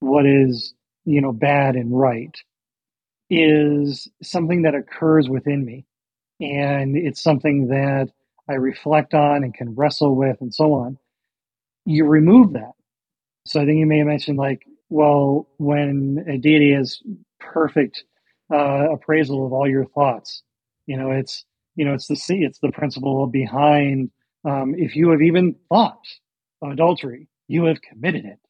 what 0.00 0.26
is, 0.26 0.74
you 1.04 1.20
know, 1.20 1.32
bad 1.32 1.74
and 1.74 1.98
right 1.98 2.36
is 3.30 4.08
something 4.22 4.62
that 4.62 4.74
occurs 4.74 5.28
within 5.28 5.64
me. 5.64 5.86
And 6.40 6.96
it's 6.96 7.22
something 7.22 7.68
that 7.68 8.08
I 8.48 8.54
reflect 8.54 9.14
on 9.14 9.44
and 9.44 9.54
can 9.54 9.74
wrestle 9.74 10.14
with 10.14 10.36
and 10.40 10.52
so 10.52 10.74
on. 10.74 10.98
You 11.84 12.04
remove 12.04 12.52
that. 12.52 12.72
So 13.46 13.60
I 13.60 13.64
think 13.64 13.78
you 13.78 13.86
may 13.86 13.98
have 13.98 14.06
mentioned 14.06 14.38
like, 14.38 14.66
well, 14.88 15.48
when 15.56 16.24
a 16.28 16.36
deity 16.38 16.72
is 16.72 17.02
perfect 17.40 18.04
uh, 18.52 18.92
appraisal 18.92 19.46
of 19.46 19.52
all 19.52 19.68
your 19.68 19.86
thoughts. 19.86 20.42
You 20.86 20.96
know, 20.96 21.10
it's 21.10 21.44
you 21.76 21.84
know 21.84 21.94
it's 21.94 22.08
the 22.08 22.16
C, 22.16 22.38
it's 22.44 22.58
the 22.60 22.72
principle 22.72 23.26
behind 23.26 24.10
Um, 24.44 24.74
if 24.76 24.96
you 24.96 25.10
have 25.10 25.22
even 25.22 25.54
thought 25.68 26.06
of 26.62 26.72
adultery, 26.72 27.28
you 27.48 27.64
have 27.66 27.80
committed 27.82 28.24
it. 28.24 28.40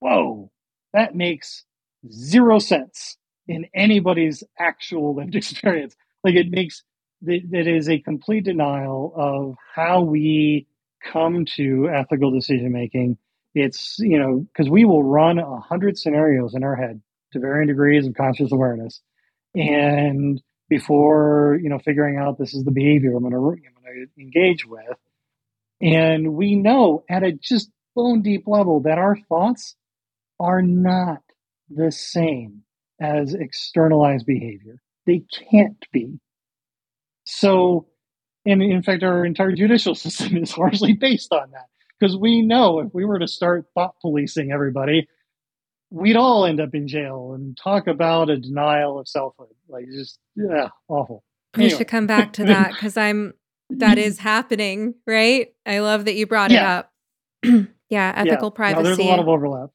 Whoa, 0.00 0.50
that 0.92 1.14
makes 1.14 1.64
zero 2.10 2.58
sense 2.58 3.16
in 3.48 3.66
anybody's 3.74 4.42
actual 4.58 5.14
lived 5.14 5.34
experience. 5.36 5.96
Like 6.22 6.34
it 6.34 6.50
makes 6.50 6.82
that 7.22 7.66
is 7.66 7.88
a 7.88 8.00
complete 8.00 8.44
denial 8.44 9.12
of 9.16 9.56
how 9.74 10.02
we 10.02 10.66
come 11.02 11.46
to 11.56 11.88
ethical 11.88 12.30
decision 12.30 12.70
making. 12.72 13.16
It's, 13.54 13.96
you 13.98 14.18
know, 14.18 14.46
because 14.52 14.68
we 14.68 14.84
will 14.84 15.02
run 15.02 15.38
a 15.38 15.60
hundred 15.60 15.96
scenarios 15.96 16.54
in 16.54 16.64
our 16.64 16.76
head 16.76 17.00
to 17.32 17.38
varying 17.40 17.68
degrees 17.68 18.06
of 18.06 18.14
conscious 18.14 18.52
awareness. 18.52 19.00
And 19.54 20.42
before, 20.68 21.58
you 21.62 21.68
know, 21.68 21.78
figuring 21.78 22.16
out 22.16 22.38
this 22.38 22.54
is 22.54 22.64
the 22.64 22.70
behavior 22.70 23.16
I'm 23.16 23.28
going 23.28 23.32
to 23.32 24.20
engage 24.20 24.66
with. 24.66 24.96
And 25.80 26.34
we 26.34 26.56
know 26.56 27.04
at 27.08 27.22
a 27.22 27.32
just 27.32 27.70
bone 27.94 28.22
deep 28.22 28.44
level 28.46 28.80
that 28.80 28.98
our 28.98 29.16
thoughts 29.28 29.76
are 30.40 30.62
not 30.62 31.22
the 31.68 31.92
same 31.92 32.62
as 33.00 33.34
externalized 33.34 34.26
behavior. 34.26 34.80
They 35.06 35.24
can't 35.50 35.84
be. 35.92 36.18
So, 37.26 37.86
and 38.46 38.62
in 38.62 38.82
fact, 38.82 39.02
our 39.02 39.24
entire 39.24 39.52
judicial 39.52 39.94
system 39.94 40.36
is 40.36 40.56
largely 40.56 40.94
based 40.94 41.32
on 41.32 41.50
that 41.52 41.66
because 41.98 42.16
we 42.16 42.42
know 42.42 42.80
if 42.80 42.92
we 42.92 43.04
were 43.04 43.18
to 43.18 43.28
start 43.28 43.66
thought 43.74 43.94
policing 44.00 44.52
everybody, 44.52 45.08
we'd 45.94 46.16
all 46.16 46.44
end 46.44 46.60
up 46.60 46.74
in 46.74 46.88
jail 46.88 47.32
and 47.34 47.56
talk 47.56 47.86
about 47.86 48.28
a 48.28 48.36
denial 48.36 48.98
of 48.98 49.06
selfhood. 49.06 49.54
Like, 49.68 49.86
just, 49.86 50.18
yeah, 50.34 50.68
awful. 50.88 51.22
We 51.56 51.64
anyway. 51.64 51.78
should 51.78 51.88
come 51.88 52.08
back 52.08 52.32
to 52.34 52.44
that 52.44 52.72
because 52.72 52.96
I'm, 52.96 53.34
that 53.70 53.96
is 53.96 54.18
happening, 54.18 54.94
right? 55.06 55.54
I 55.64 55.78
love 55.78 56.06
that 56.06 56.16
you 56.16 56.26
brought 56.26 56.50
yeah. 56.50 56.82
it 57.42 57.48
up. 57.52 57.68
yeah, 57.88 58.12
ethical 58.16 58.48
yeah. 58.48 58.56
privacy. 58.56 58.82
No, 58.82 58.88
there's 58.88 58.98
a 58.98 59.10
lot 59.10 59.20
of 59.20 59.28
overlap. 59.28 59.70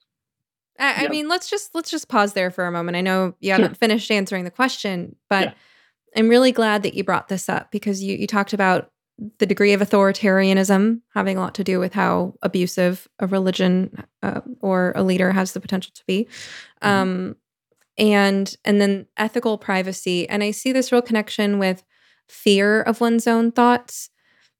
I, 0.77 1.05
I 1.05 1.07
mean, 1.09 1.27
let's 1.27 1.49
just 1.49 1.75
let's 1.75 1.91
just 1.91 2.07
pause 2.07 2.33
there 2.33 2.51
for 2.51 2.65
a 2.65 2.71
moment. 2.71 2.95
I 2.95 3.01
know 3.01 3.35
you 3.41 3.51
haven't 3.51 3.71
sure. 3.71 3.75
finished 3.75 4.11
answering 4.11 4.43
the 4.43 4.51
question, 4.51 5.15
but. 5.29 5.55
I'm 6.15 6.27
really 6.27 6.51
glad 6.51 6.81
that 6.81 6.95
you 6.95 7.03
brought 7.03 7.27
this 7.27 7.47
up 7.47 7.69
because 7.69 8.01
you 8.01 8.17
you 8.17 8.25
talked 8.25 8.53
about 8.53 8.91
the 9.39 9.45
degree 9.45 9.73
of 9.73 9.81
authoritarianism 9.81 11.01
having 11.13 11.37
a 11.37 11.41
lot 11.41 11.55
to 11.55 11.63
do 11.63 11.79
with 11.79 11.93
how 11.93 12.35
abusive 12.41 13.07
a 13.19 13.27
religion 13.27 14.05
uh, 14.23 14.41
or 14.61 14.93
a 14.95 15.03
leader 15.03 15.31
has 15.31 15.53
the 15.53 15.59
potential 15.59 15.91
to 15.93 16.03
be. 16.07 16.27
Mm-hmm. 16.81 16.87
Um, 16.87 17.35
and 17.99 18.55
and 18.63 18.79
then 18.79 19.05
ethical 19.17 19.57
privacy 19.57 20.27
and 20.29 20.41
i 20.41 20.49
see 20.49 20.71
this 20.71 20.91
real 20.91 21.01
connection 21.01 21.59
with 21.59 21.83
fear 22.27 22.81
of 22.81 23.01
one's 23.01 23.27
own 23.27 23.51
thoughts 23.51 24.09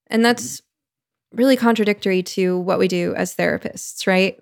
and 0.07 0.23
that's 0.23 0.57
mm-hmm. 0.57 1.37
really 1.37 1.55
contradictory 1.55 2.21
to 2.21 2.59
what 2.59 2.77
we 2.77 2.87
do 2.87 3.15
as 3.15 3.35
therapists 3.35 4.05
right 4.05 4.39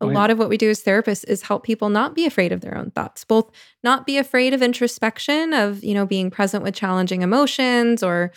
a 0.00 0.06
lot 0.06 0.30
of 0.30 0.38
what 0.38 0.50
we 0.50 0.58
do 0.58 0.68
as 0.68 0.82
therapists 0.82 1.24
is 1.28 1.40
help 1.40 1.64
people 1.64 1.88
not 1.88 2.14
be 2.14 2.26
afraid 2.26 2.52
of 2.52 2.60
their 2.60 2.76
own 2.76 2.90
thoughts 2.90 3.24
both 3.24 3.50
not 3.82 4.04
be 4.04 4.18
afraid 4.18 4.52
of 4.52 4.60
introspection 4.60 5.54
of 5.54 5.82
you 5.82 5.94
know 5.94 6.04
being 6.04 6.30
present 6.30 6.62
with 6.62 6.74
challenging 6.74 7.22
emotions 7.22 8.02
or 8.02 8.30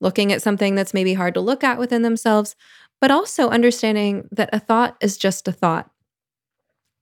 looking 0.00 0.32
at 0.32 0.42
something 0.42 0.74
that's 0.74 0.94
maybe 0.94 1.14
hard 1.14 1.34
to 1.34 1.40
look 1.40 1.64
at 1.64 1.78
within 1.78 2.02
themselves 2.02 2.56
but 3.00 3.10
also 3.10 3.48
understanding 3.50 4.28
that 4.30 4.50
a 4.52 4.58
thought 4.58 4.96
is 5.00 5.16
just 5.16 5.48
a 5.48 5.52
thought 5.52 5.90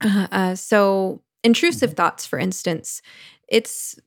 uh, 0.04 0.26
uh, 0.30 0.54
so 0.54 1.22
intrusive 1.42 1.90
mm-hmm. 1.90 1.96
thoughts 1.96 2.26
for 2.26 2.38
instance 2.38 3.02
it's 3.48 3.98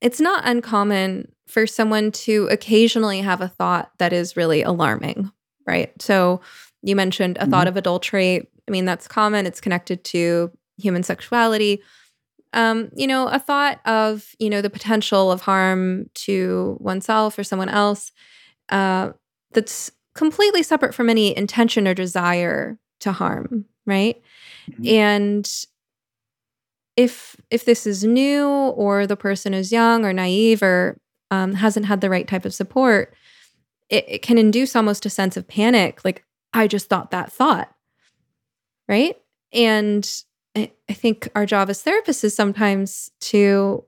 it's 0.00 0.20
not 0.20 0.46
uncommon 0.46 1.30
for 1.46 1.66
someone 1.66 2.10
to 2.10 2.48
occasionally 2.50 3.20
have 3.20 3.40
a 3.40 3.48
thought 3.48 3.90
that 3.98 4.12
is 4.12 4.36
really 4.36 4.62
alarming 4.62 5.30
right 5.66 5.92
so 6.00 6.40
you 6.82 6.96
mentioned 6.96 7.36
a 7.36 7.42
mm-hmm. 7.42 7.50
thought 7.50 7.68
of 7.68 7.76
adultery 7.76 8.48
I 8.68 8.70
mean, 8.70 8.84
that's 8.84 9.08
common, 9.08 9.46
it's 9.46 9.60
connected 9.60 10.04
to 10.04 10.50
human 10.78 11.02
sexuality. 11.02 11.82
Um, 12.52 12.90
you 12.94 13.06
know, 13.06 13.28
a 13.28 13.38
thought 13.38 13.80
of, 13.86 14.34
you 14.38 14.50
know, 14.50 14.60
the 14.60 14.70
potential 14.70 15.32
of 15.32 15.40
harm 15.40 16.06
to 16.14 16.76
oneself 16.80 17.38
or 17.38 17.44
someone 17.44 17.70
else 17.70 18.12
uh, 18.68 19.12
that's 19.52 19.90
completely 20.14 20.62
separate 20.62 20.94
from 20.94 21.08
any 21.08 21.36
intention 21.36 21.88
or 21.88 21.94
desire 21.94 22.78
to 23.00 23.12
harm, 23.12 23.64
right? 23.86 24.20
Mm-hmm. 24.70 24.86
And 24.86 25.50
if 26.96 27.36
if 27.50 27.64
this 27.64 27.86
is 27.86 28.04
new 28.04 28.46
or 28.46 29.06
the 29.06 29.16
person 29.16 29.54
is 29.54 29.72
young 29.72 30.04
or 30.04 30.12
naive 30.12 30.62
or 30.62 30.98
um, 31.30 31.54
hasn't 31.54 31.86
had 31.86 32.00
the 32.00 32.10
right 32.10 32.28
type 32.28 32.44
of 32.44 32.54
support, 32.54 33.14
it, 33.88 34.04
it 34.06 34.22
can 34.22 34.38
induce 34.38 34.76
almost 34.76 35.06
a 35.06 35.10
sense 35.10 35.36
of 35.36 35.48
panic. 35.48 36.04
Like, 36.04 36.24
I 36.52 36.66
just 36.66 36.88
thought 36.88 37.10
that 37.10 37.32
thought 37.32 37.74
right? 38.88 39.16
And 39.52 40.08
I, 40.56 40.70
I 40.88 40.92
think 40.92 41.28
our 41.34 41.46
job 41.46 41.70
as 41.70 41.82
therapists 41.82 42.24
is 42.24 42.34
sometimes 42.34 43.10
to 43.20 43.84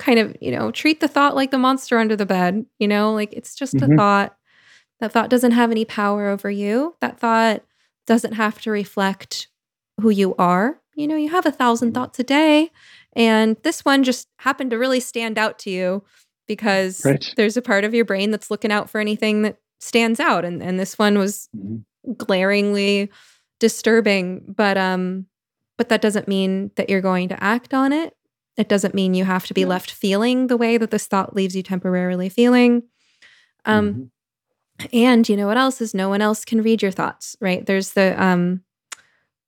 kind 0.00 0.18
of, 0.18 0.36
you 0.40 0.50
know, 0.50 0.72
treat 0.72 0.98
the 0.98 1.06
thought 1.06 1.36
like 1.36 1.52
the 1.52 1.58
monster 1.58 1.98
under 1.98 2.16
the 2.16 2.26
bed, 2.26 2.66
you 2.78 2.88
know, 2.88 3.12
like 3.12 3.32
it's 3.32 3.54
just 3.54 3.74
mm-hmm. 3.74 3.92
a 3.92 3.96
thought. 3.96 4.36
That 4.98 5.12
thought 5.12 5.30
doesn't 5.30 5.52
have 5.52 5.70
any 5.70 5.86
power 5.86 6.28
over 6.28 6.50
you. 6.50 6.94
That 7.00 7.18
thought 7.18 7.62
doesn't 8.06 8.34
have 8.34 8.60
to 8.62 8.70
reflect 8.70 9.48
who 9.98 10.10
you 10.10 10.34
are. 10.36 10.78
You 10.94 11.08
know, 11.08 11.16
you 11.16 11.30
have 11.30 11.46
a 11.46 11.52
thousand 11.52 11.88
mm-hmm. 11.88 11.94
thoughts 11.94 12.18
a 12.18 12.24
day, 12.24 12.70
and 13.14 13.56
this 13.62 13.82
one 13.82 14.04
just 14.04 14.28
happened 14.40 14.72
to 14.72 14.78
really 14.78 15.00
stand 15.00 15.38
out 15.38 15.58
to 15.60 15.70
you 15.70 16.02
because 16.46 17.04
right. 17.04 17.32
there's 17.36 17.56
a 17.56 17.62
part 17.62 17.84
of 17.84 17.94
your 17.94 18.04
brain 18.04 18.30
that's 18.30 18.50
looking 18.50 18.72
out 18.72 18.90
for 18.90 19.00
anything 19.00 19.42
that 19.42 19.56
stands 19.78 20.20
out. 20.20 20.44
And, 20.44 20.62
and 20.62 20.78
this 20.78 20.98
one 20.98 21.16
was 21.16 21.48
mm-hmm. 21.56 22.12
glaringly 22.14 23.10
disturbing, 23.58 24.42
but 24.48 24.76
um 24.76 25.26
but 25.78 25.88
that 25.88 26.02
doesn't 26.02 26.28
mean 26.28 26.70
that 26.76 26.90
you're 26.90 27.00
going 27.00 27.30
to 27.30 27.42
act 27.42 27.72
on 27.72 27.90
it. 27.90 28.14
It 28.60 28.68
doesn't 28.68 28.94
mean 28.94 29.14
you 29.14 29.24
have 29.24 29.46
to 29.46 29.54
be 29.54 29.64
left 29.64 29.90
feeling 29.90 30.46
the 30.46 30.56
way 30.56 30.76
that 30.76 30.90
this 30.90 31.06
thought 31.06 31.34
leaves 31.34 31.56
you 31.56 31.62
temporarily 31.62 32.28
feeling. 32.28 32.84
Um 33.64 34.10
mm-hmm. 34.80 34.86
and 34.92 35.28
you 35.28 35.36
know 35.36 35.46
what 35.46 35.58
else 35.58 35.80
is 35.80 35.94
no 35.94 36.08
one 36.08 36.22
else 36.22 36.44
can 36.44 36.62
read 36.62 36.82
your 36.82 36.90
thoughts, 36.90 37.36
right? 37.40 37.64
There's 37.64 37.92
the 37.92 38.20
um 38.22 38.62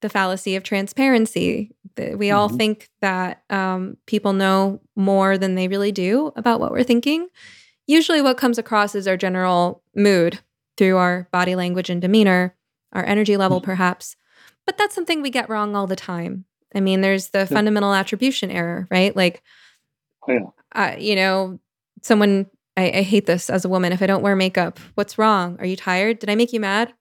the 0.03 0.09
fallacy 0.09 0.57
of 0.57 0.63
transparency. 0.63 1.71
We 1.97 2.05
mm-hmm. 2.05 2.37
all 2.37 2.49
think 2.49 2.91
that 3.01 3.43
um, 3.49 3.97
people 4.07 4.33
know 4.33 4.81
more 4.95 5.39
than 5.39 5.55
they 5.55 5.69
really 5.69 5.93
do 5.93 6.33
about 6.37 6.61
what 6.61 6.73
we're 6.73 6.83
thinking. 6.83 7.29
Usually, 7.87 8.21
what 8.21 8.37
comes 8.37 8.59
across 8.59 8.95
is 8.95 9.09
our 9.09 9.17
general 9.17 9.83
mood 9.95 10.41
through 10.77 10.97
our 10.97 11.29
body 11.33 11.55
language 11.55 11.89
and 11.89 12.03
demeanor 12.03 12.57
our 12.93 13.05
energy 13.05 13.37
level, 13.37 13.61
mm-hmm. 13.61 13.71
perhaps. 13.71 14.17
But 14.67 14.77
that's 14.77 14.95
something 14.95 15.23
we 15.23 15.31
get 15.31 15.49
wrong 15.49 15.75
all 15.75 15.87
the 15.87 15.97
time. 15.97 16.45
I 16.75 16.81
mean, 16.81 17.01
there's 17.01 17.29
the 17.29 17.41
yeah. 17.41 17.45
fundamental 17.47 17.93
attribution 17.93 18.51
error, 18.51 18.87
right? 18.91 19.15
Like, 19.15 19.43
oh, 20.29 20.33
yeah. 20.33 20.47
uh, 20.75 20.97
you 20.99 21.17
know, 21.17 21.59
someone, 22.03 22.47
I, 22.77 22.91
I 22.91 23.03
hate 23.03 23.27
this 23.27 23.51
as 23.51 23.65
a 23.65 23.69
woman. 23.69 23.93
If 23.93 24.03
I 24.03 24.07
don't 24.07 24.23
wear 24.23 24.37
makeup, 24.37 24.79
what's 24.95 25.19
wrong? 25.19 25.57
Are 25.59 25.67
you 25.67 25.77
tired? 25.77 26.19
Did 26.19 26.31
I 26.31 26.35
make 26.35 26.53
you 26.53 26.61
mad? 26.61 26.93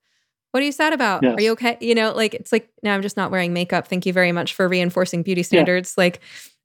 What 0.52 0.62
are 0.62 0.66
you 0.66 0.72
sad 0.74 0.92
about? 0.94 1.24
Yes. 1.24 1.38
Are 1.38 1.42
you 1.42 1.52
okay? 1.54 1.78
You 1.80 1.96
know, 1.96 2.12
like 2.12 2.34
it's 2.34 2.52
like 2.52 2.70
now 2.84 2.94
I'm 2.94 3.02
just 3.02 3.16
not 3.16 3.32
wearing 3.32 3.54
makeup. 3.54 3.88
Thank 3.88 4.06
you 4.06 4.12
very 4.12 4.34
much 4.34 4.54
for 4.54 4.68
reinforcing 4.68 5.24
beauty 5.24 5.44
standards. 5.44 5.94
Yeah. 5.98 6.02
Like, 6.04 6.20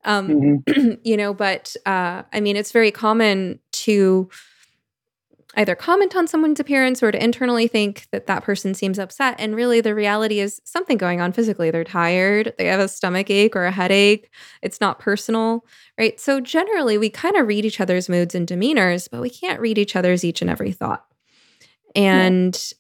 um, 0.05 0.29
mm-hmm. 0.67 0.91
you 1.05 1.17
know, 1.17 1.33
but 1.33 1.77
uh, 1.87 2.23
I 2.33 2.41
mean, 2.41 2.57
it's 2.57 2.73
very 2.73 2.91
common 2.91 3.61
to 3.73 4.29
either 5.57 5.75
comment 5.75 6.15
on 6.15 6.27
someone's 6.27 6.61
appearance 6.61 7.03
or 7.03 7.11
to 7.11 7.23
internally 7.23 7.67
think 7.67 8.07
that 8.13 8.27
that 8.27 8.45
person 8.45 8.75
seems 8.75 8.99
upset. 8.99 9.37
And 9.39 9.57
really, 9.57 9.81
the 9.81 9.95
reality 9.95 10.39
is 10.39 10.61
something 10.65 10.99
going 10.99 11.21
on 11.21 11.33
physically. 11.33 11.71
They're 11.71 11.85
tired, 11.85 12.55
they 12.59 12.67
have 12.67 12.81
a 12.81 12.89
stomach 12.89 13.31
ache 13.31 13.57
or 13.57 13.65
a 13.65 13.71
headache. 13.71 14.31
It's 14.63 14.81
not 14.81 14.99
personal, 14.99 15.65
right? 15.99 16.21
So, 16.21 16.41
generally, 16.41 16.99
we 16.99 17.11
kind 17.11 17.37
of 17.37 17.47
read 17.47 17.65
each 17.65 17.81
other's 17.81 18.09
moods 18.09 18.35
and 18.35 18.47
demeanors, 18.47 19.09
but 19.11 19.21
we 19.21 19.31
can't 19.31 19.61
read 19.61 19.79
each 19.79 19.97
other's 19.97 20.25
each 20.25 20.43
and 20.43 20.51
every 20.51 20.73
thought. 20.73 21.05
And 21.95 22.55
yeah. 22.55 22.77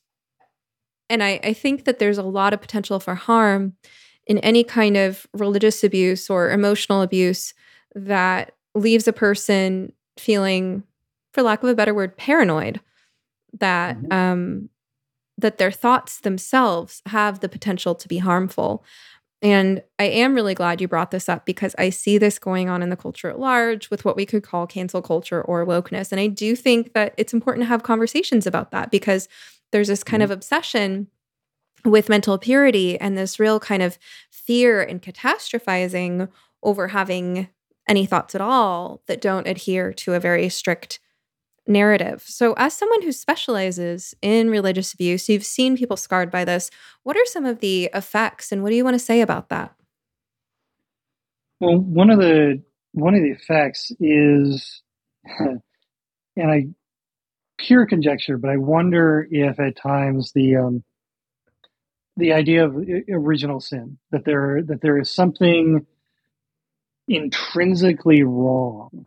And 1.09 1.23
I, 1.23 1.41
I 1.43 1.53
think 1.53 1.85
that 1.85 1.99
there's 1.99 2.19
a 2.19 2.23
lot 2.23 2.53
of 2.53 2.61
potential 2.61 2.99
for 2.99 3.15
harm 3.15 3.75
in 4.27 4.39
any 4.39 4.65
kind 4.65 4.97
of 4.97 5.27
religious 5.33 5.85
abuse 5.85 6.29
or 6.29 6.51
emotional 6.51 7.03
abuse 7.03 7.55
that 7.95 8.53
leaves 8.75 9.07
a 9.07 9.13
person 9.13 9.93
feeling 10.19 10.83
for 11.37 11.43
lack 11.43 11.63
of 11.63 11.69
a 11.69 11.75
better 11.75 11.93
word, 11.93 12.17
paranoid 12.17 12.81
that 13.53 13.99
mm-hmm. 13.99 14.11
um, 14.11 14.71
that 15.37 15.59
their 15.59 15.71
thoughts 15.71 16.21
themselves 16.21 17.03
have 17.05 17.41
the 17.41 17.49
potential 17.49 17.95
to 17.95 18.09
be 18.09 18.17
harmful. 18.17 18.83
And 19.43 19.83
I 19.99 20.05
am 20.05 20.35
really 20.35 20.55
glad 20.55 20.81
you 20.81 20.89
brought 20.89 21.11
this 21.11 21.29
up 21.29 21.45
because 21.45 21.75
I 21.77 21.91
see 21.91 22.17
this 22.17 22.39
going 22.39 22.71
on 22.71 22.83
in 22.83 22.89
the 22.89 22.97
culture 22.97 23.29
at 23.29 23.39
large 23.39 23.91
with 23.91 24.03
what 24.03 24.17
we 24.17 24.25
could 24.25 24.43
call 24.43 24.67
cancel 24.67 25.03
culture 25.03 25.43
or 25.43 25.67
wokeness. 25.67 26.11
And 26.11 26.19
I 26.19 26.27
do 26.27 26.57
think 26.57 26.95
that 26.95 27.13
it's 27.19 27.35
important 27.35 27.65
to 27.65 27.69
have 27.69 27.83
conversations 27.83 28.47
about 28.47 28.71
that 28.71 28.91
because 28.91 29.29
there's 29.73 29.89
this 29.89 30.03
kind 30.03 30.23
mm-hmm. 30.23 30.33
of 30.33 30.39
obsession 30.39 31.09
with 31.85 32.09
mental 32.09 32.39
purity 32.39 32.99
and 32.99 33.19
this 33.19 33.39
real 33.39 33.61
kind 33.61 33.83
of 33.83 33.99
fear 34.31 34.81
and 34.81 35.03
catastrophizing 35.03 36.31
over 36.63 36.89
having 36.89 37.49
any 37.87 38.07
thoughts 38.07 38.35
at 38.35 38.41
all 38.41 39.03
that 39.07 39.21
don't 39.21 39.47
adhere 39.47 39.93
to 39.93 40.15
a 40.15 40.21
very 40.21 40.49
strict 40.49 40.99
narrative. 41.67 42.23
So, 42.27 42.55
as 42.55 42.75
someone 42.75 43.03
who 43.03 43.13
specializes 43.13 44.15
in 44.23 44.51
religious 44.51 44.93
abuse, 44.93 45.29
you've 45.29 45.45
seen 45.45 45.77
people 45.77 45.97
scarred 45.97 46.31
by 46.31 46.45
this. 46.45 46.71
What 47.03 47.17
are 47.17 47.27
some 47.27 47.45
of 47.45 47.61
the 47.61 47.91
effects, 47.95 48.53
and 48.53 48.63
what 48.63 48.71
do 48.71 48.77
you 48.77 48.85
want 48.85 48.95
to 48.95 49.05
say 49.05 49.21
about 49.21 49.49
that? 49.49 49.75
Well, 51.61 51.79
one 51.79 52.11
of 52.11 52.19
the 52.19 52.63
one 52.93 53.15
of 53.15 53.23
the 53.23 53.31
effects 53.31 53.93
is, 54.01 54.83
and 55.39 55.61
I 56.39 56.69
pure 57.59 57.87
conjecture, 57.87 58.39
but 58.39 58.51
I 58.51 58.57
wonder 58.57 59.27
if 59.31 59.59
at 59.59 59.77
times 59.77 60.33
the 60.35 60.57
um, 60.57 60.85
the 62.17 62.33
idea 62.33 62.65
of 62.65 62.77
original 63.11 63.61
sin 63.61 63.99
that 64.11 64.25
there 64.25 64.63
that 64.67 64.81
there 64.81 64.99
is 64.99 65.11
something 65.11 65.87
intrinsically 67.09 68.23
wrong 68.23 69.07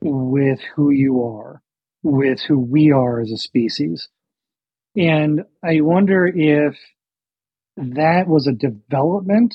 with 0.00 0.60
who 0.74 0.90
you 0.90 1.24
are, 1.24 1.62
with 2.06 2.40
who 2.40 2.58
we 2.58 2.92
are 2.92 3.20
as 3.20 3.32
a 3.32 3.36
species. 3.36 4.08
And 4.96 5.44
I 5.62 5.80
wonder 5.80 6.26
if 6.26 6.76
that 7.76 8.28
was 8.28 8.46
a 8.46 8.52
development 8.52 9.54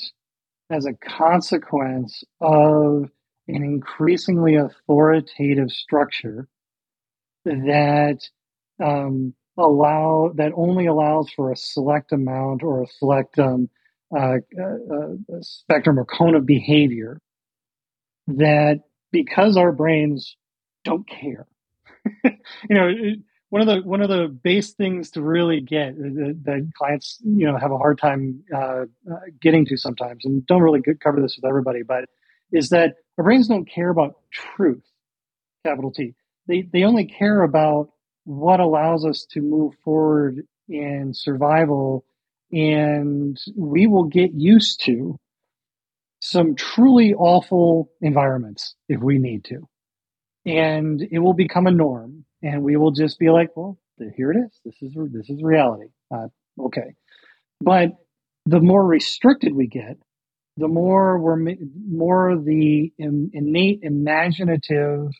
as 0.70 0.86
a 0.86 0.92
consequence 0.92 2.22
of 2.40 3.10
an 3.48 3.62
increasingly 3.62 4.56
authoritative 4.56 5.70
structure 5.70 6.46
that 7.44 8.18
um, 8.82 9.34
allow 9.58 10.30
that 10.36 10.52
only 10.54 10.86
allows 10.86 11.30
for 11.34 11.50
a 11.50 11.56
select 11.56 12.12
amount 12.12 12.62
or 12.62 12.82
a 12.82 12.86
select 12.86 13.38
um, 13.38 13.68
uh, 14.16 14.36
uh, 14.60 14.64
uh 14.64 15.40
spectrum 15.40 15.98
or 15.98 16.04
cone 16.04 16.34
of 16.34 16.46
behavior 16.46 17.20
that 18.28 18.80
because 19.10 19.56
our 19.56 19.72
brains 19.72 20.36
don't 20.84 21.08
care. 21.08 21.46
you 22.68 22.76
know, 22.76 22.90
one 23.50 23.60
of 23.60 23.68
the 23.68 23.86
one 23.86 24.00
of 24.00 24.08
the 24.08 24.28
base 24.28 24.72
things 24.72 25.10
to 25.10 25.22
really 25.22 25.60
get 25.60 25.96
that, 25.96 26.40
that 26.44 26.70
clients 26.76 27.18
you 27.22 27.46
know 27.46 27.58
have 27.58 27.70
a 27.70 27.76
hard 27.76 27.98
time 27.98 28.42
uh, 28.54 28.84
uh, 29.10 29.16
getting 29.40 29.66
to 29.66 29.76
sometimes, 29.76 30.24
and 30.24 30.46
don't 30.46 30.62
really 30.62 30.80
cover 31.02 31.20
this 31.20 31.36
with 31.36 31.48
everybody, 31.48 31.82
but 31.82 32.04
is 32.50 32.70
that 32.70 32.94
our 33.18 33.24
brains 33.24 33.48
don't 33.48 33.68
care 33.68 33.90
about 33.90 34.14
truth, 34.32 34.84
capital 35.66 35.92
T. 35.92 36.14
They 36.46 36.62
they 36.72 36.84
only 36.84 37.06
care 37.06 37.42
about 37.42 37.90
what 38.24 38.60
allows 38.60 39.04
us 39.04 39.26
to 39.32 39.40
move 39.40 39.74
forward 39.84 40.46
in 40.68 41.12
survival, 41.12 42.04
and 42.50 43.38
we 43.56 43.86
will 43.86 44.04
get 44.04 44.32
used 44.32 44.82
to 44.84 45.18
some 46.20 46.54
truly 46.54 47.14
awful 47.14 47.90
environments 48.00 48.76
if 48.88 49.00
we 49.00 49.18
need 49.18 49.44
to. 49.44 49.68
And 50.46 51.02
it 51.10 51.18
will 51.18 51.34
become 51.34 51.66
a 51.66 51.70
norm. 51.70 52.24
And 52.42 52.62
we 52.62 52.76
will 52.76 52.90
just 52.90 53.18
be 53.18 53.30
like, 53.30 53.50
well, 53.56 53.78
here 54.16 54.32
it 54.32 54.36
is. 54.36 54.60
This 54.64 54.74
is, 54.82 54.96
this 55.12 55.30
is 55.30 55.42
reality. 55.42 55.88
Uh, 56.12 56.28
okay. 56.58 56.94
But 57.60 57.92
the 58.46 58.60
more 58.60 58.84
restricted 58.84 59.54
we 59.54 59.66
get, 59.66 59.96
the 60.56 60.68
more 60.68 61.18
we're 61.18 61.54
more 61.88 62.36
the 62.36 62.92
innate 62.98 63.80
imaginative 63.82 65.10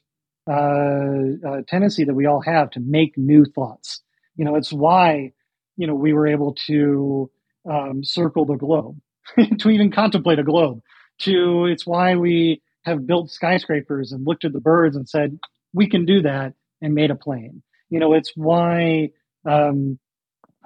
uh, 0.50 0.52
uh, 0.52 1.62
tendency 1.68 2.04
that 2.04 2.14
we 2.14 2.26
all 2.26 2.42
have 2.42 2.70
to 2.70 2.80
make 2.80 3.16
new 3.16 3.44
thoughts. 3.44 4.02
You 4.36 4.44
know, 4.44 4.56
it's 4.56 4.72
why 4.72 5.32
you 5.76 5.86
know 5.86 5.94
we 5.94 6.12
were 6.12 6.26
able 6.26 6.54
to 6.66 7.30
um, 7.70 8.04
circle 8.04 8.44
the 8.44 8.56
globe, 8.56 8.98
to 9.58 9.70
even 9.70 9.90
contemplate 9.90 10.38
a 10.38 10.42
globe, 10.42 10.80
to 11.20 11.66
it's 11.66 11.86
why 11.86 12.16
we 12.16 12.60
have 12.84 13.06
built 13.06 13.30
skyscrapers 13.30 14.12
and 14.12 14.26
looked 14.26 14.44
at 14.44 14.52
the 14.52 14.60
birds 14.60 14.96
and 14.96 15.08
said, 15.08 15.38
we 15.72 15.88
can 15.88 16.04
do 16.04 16.22
that 16.22 16.54
and 16.82 16.94
made 16.94 17.10
a 17.10 17.16
plane. 17.16 17.62
You 17.88 18.00
know, 18.00 18.12
it's 18.12 18.32
why, 18.34 19.10
um, 19.46 19.98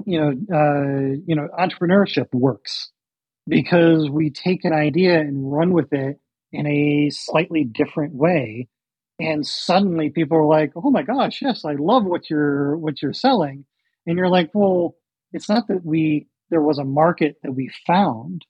you 0.05 0.21
know, 0.21 0.31
uh, 0.31 1.17
you 1.27 1.37
know, 1.37 1.49
entrepreneurship 1.59 2.27
works 2.33 2.91
because 3.47 4.11
we 4.11 4.31
take 4.31 4.65
an 4.65 4.73
idea 4.73 5.21
and 5.21 5.53
run 5.53 5.73
with 5.73 5.93
it 5.93 6.19
in 6.53 6.67
a 6.67 7.11
slightly 7.11 7.65
different 7.65 8.15
way. 8.15 8.69
And 9.21 9.47
suddenly 9.47 10.11
people 10.11 10.37
are 10.39 10.47
like, 10.47 10.73
oh 10.77 10.91
my 10.91 11.03
gosh, 11.03 11.41
yes, 11.41 11.65
I 11.65 11.75
love 11.79 12.05
what 12.05 12.29
you're, 12.29 12.77
what 12.77 13.01
you're 13.01 13.13
selling. 13.13 13.65
And 14.07 14.19
you're 14.19 14.29
like, 14.29 14.51
well, 14.53 14.97
it's 15.33 15.49
not 15.49 15.69
that 15.69 15.85
we, 15.85 16.27
there 16.51 16.61
was 16.61 16.79
a 16.79 16.85
market 16.85 17.37
that 17.43 17.53
we 17.53 17.71
found 17.87 18.45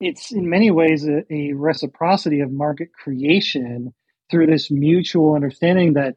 it's 0.00 0.32
in 0.32 0.48
many 0.48 0.70
ways 0.70 1.06
a, 1.06 1.22
a 1.32 1.52
reciprocity 1.52 2.40
of 2.40 2.50
market 2.50 2.88
creation 2.92 3.92
through 4.30 4.46
this 4.46 4.70
mutual 4.70 5.34
understanding 5.34 5.94
that 5.94 6.14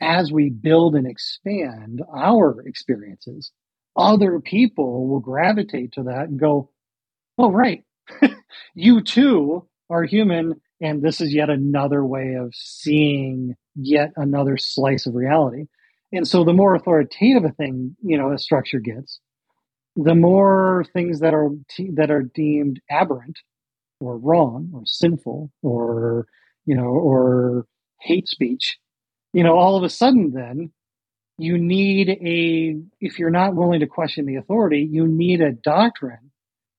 as 0.00 0.32
we 0.32 0.50
build 0.50 0.94
and 0.94 1.06
expand 1.06 2.02
our 2.14 2.60
experiences, 2.66 3.50
other 3.96 4.40
people 4.40 5.08
will 5.08 5.20
gravitate 5.20 5.92
to 5.92 6.04
that 6.04 6.28
and 6.28 6.38
go, 6.38 6.70
Oh, 7.38 7.50
right. 7.50 7.84
you 8.74 9.02
too 9.02 9.68
are 9.90 10.04
human. 10.04 10.60
And 10.80 11.02
this 11.02 11.20
is 11.20 11.34
yet 11.34 11.50
another 11.50 12.04
way 12.04 12.34
of 12.34 12.54
seeing 12.54 13.54
yet 13.74 14.12
another 14.16 14.56
slice 14.56 15.06
of 15.06 15.14
reality. 15.14 15.66
And 16.12 16.26
so 16.26 16.44
the 16.44 16.52
more 16.52 16.74
authoritative 16.74 17.44
a 17.44 17.50
thing, 17.50 17.96
you 18.02 18.16
know, 18.16 18.32
a 18.32 18.38
structure 18.38 18.78
gets, 18.78 19.20
the 19.96 20.14
more 20.14 20.84
things 20.92 21.20
that 21.20 21.34
are 21.34 21.50
that 21.94 22.10
are 22.10 22.22
deemed 22.22 22.80
aberrant 22.90 23.38
or 24.00 24.18
wrong 24.18 24.70
or 24.74 24.82
sinful 24.84 25.50
or 25.62 26.26
you 26.66 26.76
know 26.76 26.84
or 26.84 27.66
hate 28.00 28.28
speech 28.28 28.78
you 29.32 29.42
know 29.42 29.56
all 29.56 29.76
of 29.76 29.82
a 29.82 29.88
sudden 29.88 30.32
then 30.32 30.70
you 31.38 31.58
need 31.58 32.08
a 32.08 32.76
if 33.00 33.18
you're 33.18 33.30
not 33.30 33.54
willing 33.54 33.80
to 33.80 33.86
question 33.86 34.26
the 34.26 34.36
authority 34.36 34.86
you 34.90 35.06
need 35.06 35.40
a 35.40 35.52
doctrine 35.52 36.30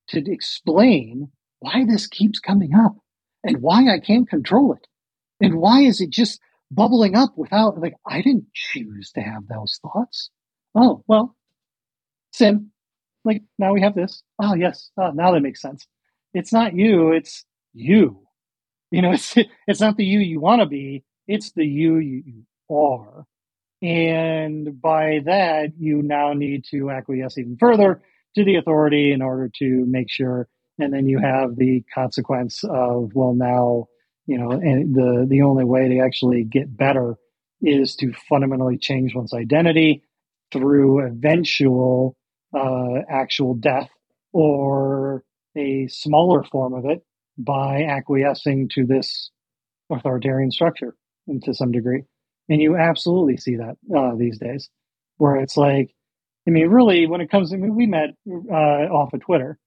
to 0.07 0.23
explain 0.31 1.29
why 1.59 1.85
this 1.85 2.07
keeps 2.07 2.39
coming 2.39 2.73
up 2.73 2.95
and 3.43 3.61
why 3.61 3.93
I 3.93 3.99
can't 3.99 4.29
control 4.29 4.73
it 4.73 4.87
and 5.41 5.55
why 5.55 5.81
is 5.81 6.01
it 6.01 6.09
just 6.09 6.39
bubbling 6.71 7.15
up 7.15 7.33
without 7.37 7.79
like 7.79 7.95
I 8.05 8.21
didn't 8.21 8.53
choose 8.53 9.11
to 9.13 9.21
have 9.21 9.47
those 9.47 9.79
thoughts 9.81 10.29
oh 10.75 11.03
well 11.07 11.35
sin 12.31 12.71
like 13.27 13.43
now 13.59 13.73
we 13.73 13.81
have 13.81 13.93
this. 13.93 14.23
Oh 14.41 14.55
yes, 14.55 14.89
oh, 14.97 15.11
now 15.11 15.31
that 15.33 15.41
makes 15.41 15.61
sense. 15.61 15.85
It's 16.33 16.53
not 16.53 16.73
you, 16.73 17.11
it's 17.11 17.45
you. 17.73 18.25
You 18.89 19.01
know, 19.01 19.11
it's 19.17 19.35
it's 19.67 19.81
not 19.81 19.97
the 19.97 20.05
you 20.05 20.19
you 20.19 20.39
want 20.39 20.61
to 20.61 20.65
be. 20.65 21.03
It's 21.27 21.51
the 21.51 21.65
you 21.65 21.97
you 21.97 22.43
are. 22.69 23.25
And 23.81 24.81
by 24.81 25.19
that, 25.25 25.73
you 25.77 26.01
now 26.01 26.33
need 26.33 26.65
to 26.71 26.89
acquiesce 26.89 27.37
even 27.37 27.57
further 27.57 28.01
to 28.35 28.43
the 28.43 28.55
authority 28.55 29.11
in 29.11 29.21
order 29.21 29.49
to 29.59 29.85
make 29.87 30.09
sure. 30.09 30.47
And 30.79 30.93
then 30.93 31.07
you 31.07 31.19
have 31.19 31.55
the 31.55 31.83
consequence 31.93 32.63
of, 32.63 33.11
well, 33.13 33.33
now, 33.33 33.87
you 34.25 34.37
know, 34.37 34.51
and 34.51 34.95
the, 34.95 35.25
the 35.27 35.41
only 35.41 35.63
way 35.63 35.89
to 35.89 35.99
actually 35.99 36.43
get 36.43 36.75
better 36.75 37.15
is 37.61 37.95
to 37.97 38.13
fundamentally 38.29 38.77
change 38.77 39.15
one's 39.15 39.33
identity 39.33 40.03
through 40.51 41.05
eventual 41.05 42.15
uh, 42.55 43.01
actual 43.09 43.53
death 43.55 43.89
or 44.33 45.23
a 45.55 45.87
smaller 45.87 46.43
form 46.43 46.73
of 46.73 46.85
it 46.85 47.03
by 47.37 47.83
acquiescing 47.83 48.69
to 48.69 48.85
this 48.85 49.31
authoritarian 49.91 50.51
structure 50.51 50.95
to 51.43 51.53
some 51.53 51.71
degree. 51.71 52.03
And 52.49 52.61
you 52.61 52.77
absolutely 52.77 53.37
see 53.37 53.57
that 53.57 53.77
uh, 53.95 54.15
these 54.15 54.39
days, 54.39 54.69
where 55.17 55.35
it's 55.37 55.57
like, 55.57 55.93
I 56.47 56.51
mean, 56.51 56.67
really, 56.67 57.07
when 57.07 57.21
it 57.21 57.29
comes 57.29 57.49
to, 57.49 57.57
I 57.57 57.59
mean, 57.59 57.75
we 57.75 57.85
met 57.87 58.11
uh, 58.29 58.53
off 58.53 59.13
of 59.13 59.21
Twitter. 59.21 59.57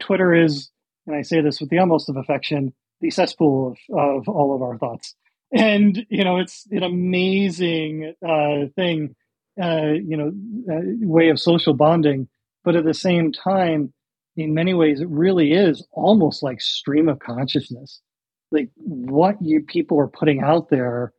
Twitter 0.00 0.34
is, 0.34 0.70
and 1.06 1.14
I 1.14 1.22
say 1.22 1.42
this 1.42 1.60
with 1.60 1.68
the 1.68 1.78
utmost 1.78 2.08
of 2.08 2.16
affection, 2.16 2.72
the 3.00 3.10
cesspool 3.10 3.76
of, 3.90 3.98
of 3.98 4.28
all 4.28 4.54
of 4.54 4.62
our 4.62 4.78
thoughts. 4.78 5.14
And, 5.52 6.06
you 6.08 6.24
know, 6.24 6.38
it's 6.38 6.66
an 6.70 6.82
amazing 6.82 8.14
uh, 8.26 8.68
thing 8.74 9.14
uh, 9.60 9.92
you 9.92 10.16
know 10.16 10.32
uh, 10.70 10.80
way 11.00 11.30
of 11.30 11.40
social 11.40 11.72
bonding 11.72 12.28
but 12.62 12.76
at 12.76 12.84
the 12.84 12.92
same 12.92 13.32
time 13.32 13.92
in 14.36 14.52
many 14.52 14.74
ways 14.74 15.00
it 15.00 15.08
really 15.08 15.52
is 15.52 15.86
almost 15.92 16.42
like 16.42 16.60
stream 16.60 17.08
of 17.08 17.18
consciousness 17.18 18.02
like 18.50 18.70
what 18.76 19.36
you 19.40 19.62
people 19.62 19.98
are 19.98 20.08
putting 20.08 20.42
out 20.42 20.68
there 20.68 21.12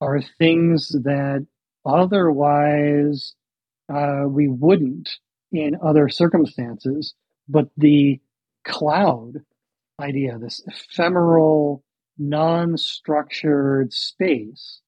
are 0.00 0.20
things 0.38 0.88
that 0.88 1.46
otherwise 1.84 3.34
uh, 3.92 4.24
we 4.26 4.48
wouldn't 4.48 5.08
in 5.52 5.76
other 5.84 6.08
circumstances 6.08 7.14
but 7.48 7.68
the 7.76 8.20
cloud 8.64 9.34
idea 10.00 10.38
this 10.38 10.62
ephemeral 10.66 11.84
non-structured 12.18 13.92
space 13.92 14.80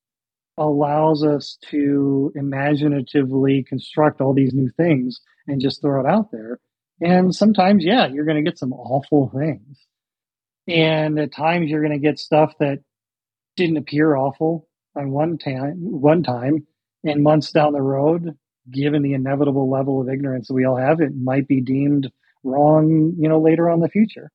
allows 0.57 1.25
us 1.25 1.59
to 1.71 2.33
imaginatively 2.37 3.65
construct 3.65 4.21
all 4.21 4.35
these 4.35 4.55
new 4.55 4.71
things 4.77 5.21
and 5.47 5.61
just 5.61 5.83
throw 5.83 6.01
it 6.01 6.07
out 6.07 6.31
there. 6.31 6.61
And 7.01 7.35
sometimes, 7.35 7.85
yeah, 7.85 8.07
you're 8.07 8.25
going 8.25 8.43
to 8.43 8.49
get 8.49 8.59
some 8.59 8.73
awful 8.73 9.31
things. 9.37 9.79
And 10.67 11.19
at 11.19 11.33
times 11.33 11.69
you're 11.69 11.83
going 11.83 11.93
to 11.93 11.99
get 11.99 12.19
stuff 12.19 12.55
that 12.59 12.81
didn't 13.57 13.77
appear 13.77 14.17
awful 14.17 14.67
on 14.97 15.11
one 15.11 15.39
time, 15.39 15.77
one 15.79 16.23
time, 16.23 16.67
and 17.05 17.23
months 17.23 17.53
down 17.53 17.73
the 17.73 17.83
road, 17.83 18.37
given 18.71 19.03
the 19.03 19.15
inevitable 19.15 19.71
level 19.71 20.01
of 20.01 20.09
ignorance 20.09 20.49
that 20.49 20.55
we 20.55 20.65
all 20.65 20.77
have, 20.77 21.01
it 21.01 21.15
might 21.15 21.47
be 21.47 21.61
deemed 21.61 22.11
wrong, 22.43 23.15
you 23.19 23.29
know, 23.29 23.41
later 23.41 23.69
on 23.69 23.81
the 23.81 23.89
future. 23.89 24.31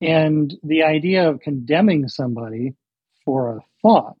And 0.00 0.52
the 0.62 0.82
idea 0.82 1.28
of 1.30 1.40
condemning 1.40 2.08
somebody 2.08 2.74
for 3.24 3.56
a 3.56 3.60
thought, 3.82 4.20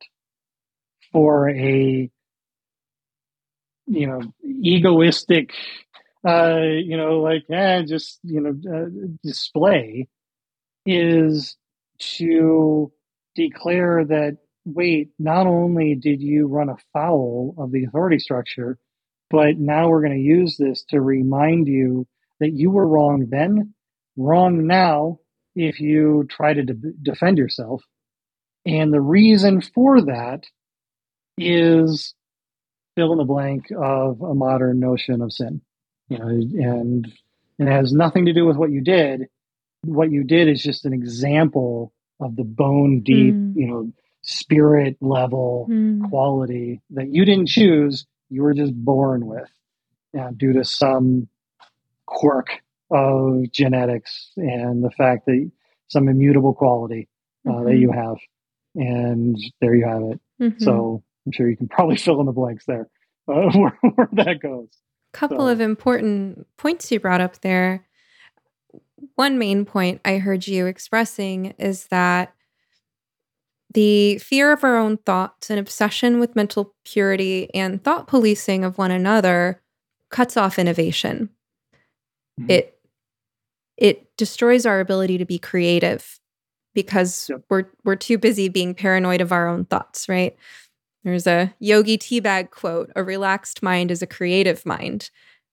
for 1.12 1.50
a 1.50 2.10
you 3.86 4.06
know 4.06 4.20
egoistic, 4.44 5.52
uh, 6.26 6.60
you 6.60 6.96
know, 6.96 7.20
like 7.20 7.44
eh, 7.50 7.82
just 7.86 8.18
you 8.22 8.40
know 8.40 8.74
uh, 8.74 8.88
display, 9.22 10.08
is 10.86 11.56
to 11.98 12.92
declare 13.34 14.04
that 14.04 14.38
wait, 14.66 15.10
not 15.18 15.46
only 15.46 15.94
did 15.94 16.20
you 16.20 16.46
run 16.46 16.68
afoul 16.68 17.54
of 17.56 17.70
the 17.70 17.84
authority 17.84 18.18
structure, 18.18 18.78
but 19.30 19.58
now 19.58 19.88
we're 19.88 20.02
going 20.02 20.12
to 20.12 20.18
use 20.18 20.56
this 20.56 20.84
to 20.88 21.00
remind 21.00 21.68
you 21.68 22.06
that 22.40 22.50
you 22.52 22.70
were 22.70 22.86
wrong 22.86 23.26
then, 23.30 23.72
wrong 24.16 24.66
now 24.66 25.18
if 25.54 25.80
you 25.80 26.26
try 26.28 26.52
to 26.52 26.62
de- 26.62 26.92
defend 27.02 27.38
yourself. 27.38 27.82
And 28.66 28.92
the 28.92 29.00
reason 29.00 29.60
for 29.60 30.02
that 30.02 30.44
is 31.38 32.14
fill 32.96 33.12
in 33.12 33.18
the 33.18 33.24
blank 33.24 33.66
of 33.70 34.20
a 34.20 34.34
modern 34.34 34.80
notion 34.80 35.22
of 35.22 35.32
sin. 35.32 35.60
You 36.08 36.18
know, 36.18 36.26
and 36.26 37.12
it 37.58 37.68
has 37.68 37.92
nothing 37.92 38.26
to 38.26 38.32
do 38.32 38.46
with 38.46 38.56
what 38.56 38.70
you 38.70 38.80
did. 38.80 39.26
What 39.86 40.10
you 40.10 40.24
did 40.24 40.48
is 40.48 40.62
just 40.62 40.84
an 40.84 40.92
example 40.92 41.92
of 42.20 42.36
the 42.36 42.44
bone 42.44 43.02
deep, 43.02 43.34
mm. 43.34 43.54
you 43.56 43.66
know, 43.66 43.92
spirit 44.22 44.96
level 45.00 45.66
mm. 45.70 46.08
quality 46.08 46.80
that 46.90 47.08
you 47.08 47.24
didn't 47.24 47.48
choose. 47.48 48.06
You 48.28 48.42
were 48.42 48.54
just 48.54 48.74
born 48.74 49.26
with 49.26 49.50
uh, 50.18 50.30
due 50.36 50.52
to 50.54 50.64
some 50.64 51.28
quirk 52.06 52.48
of 52.90 53.50
genetics 53.52 54.32
and 54.36 54.82
the 54.82 54.90
fact 54.90 55.26
that 55.26 55.50
some 55.88 56.08
immutable 56.08 56.54
quality 56.54 57.08
uh, 57.46 57.52
mm-hmm. 57.52 57.64
that 57.66 57.76
you 57.76 57.92
have. 57.92 58.16
And 58.74 59.36
there 59.60 59.74
you 59.74 59.86
have 59.86 60.02
it. 60.02 60.20
Mm-hmm. 60.40 60.62
So 60.62 61.02
I'm 61.24 61.32
sure 61.32 61.48
you 61.48 61.56
can 61.56 61.68
probably 61.68 61.96
fill 61.96 62.20
in 62.20 62.26
the 62.26 62.32
blanks 62.32 62.64
there 62.66 62.88
uh, 63.28 63.50
where, 63.54 63.78
where, 63.80 64.08
that 64.12 64.40
goes. 64.40 64.68
A 65.14 65.16
couple 65.16 65.46
so. 65.46 65.48
of 65.48 65.60
important 65.60 66.46
points 66.56 66.90
you 66.90 67.00
brought 67.00 67.20
up 67.20 67.40
there. 67.40 67.86
One 69.14 69.38
main 69.38 69.64
point 69.64 70.00
I 70.04 70.18
heard 70.18 70.46
you 70.46 70.66
expressing 70.66 71.54
is 71.58 71.86
that 71.86 72.34
the 73.74 74.18
fear 74.18 74.52
of 74.52 74.64
our 74.64 74.76
own 74.76 74.96
thoughts 74.98 75.50
and 75.50 75.58
obsession 75.58 76.18
with 76.18 76.36
mental 76.36 76.74
purity 76.84 77.50
and 77.54 77.82
thought 77.82 78.06
policing 78.06 78.64
of 78.64 78.78
one 78.78 78.90
another 78.90 79.60
cuts 80.10 80.36
off 80.36 80.58
innovation. 80.58 81.30
Mm-hmm. 82.40 82.50
It 82.50 82.78
it 83.76 84.16
destroys 84.16 84.64
our 84.64 84.80
ability 84.80 85.18
to 85.18 85.26
be 85.26 85.38
creative 85.38 86.18
because 86.74 87.28
yep. 87.28 87.42
we're 87.50 87.66
we're 87.84 87.96
too 87.96 88.16
busy 88.18 88.48
being 88.48 88.74
paranoid 88.74 89.20
of 89.20 89.32
our 89.32 89.48
own 89.48 89.64
thoughts, 89.66 90.08
right? 90.08 90.36
There's 91.04 91.26
a 91.26 91.54
Yogi 91.60 91.98
Teabag 91.98 92.50
quote, 92.50 92.90
a 92.96 93.04
relaxed 93.04 93.62
mind 93.62 93.90
is 93.90 94.02
a 94.02 94.06
creative 94.06 94.64
mind, 94.66 95.10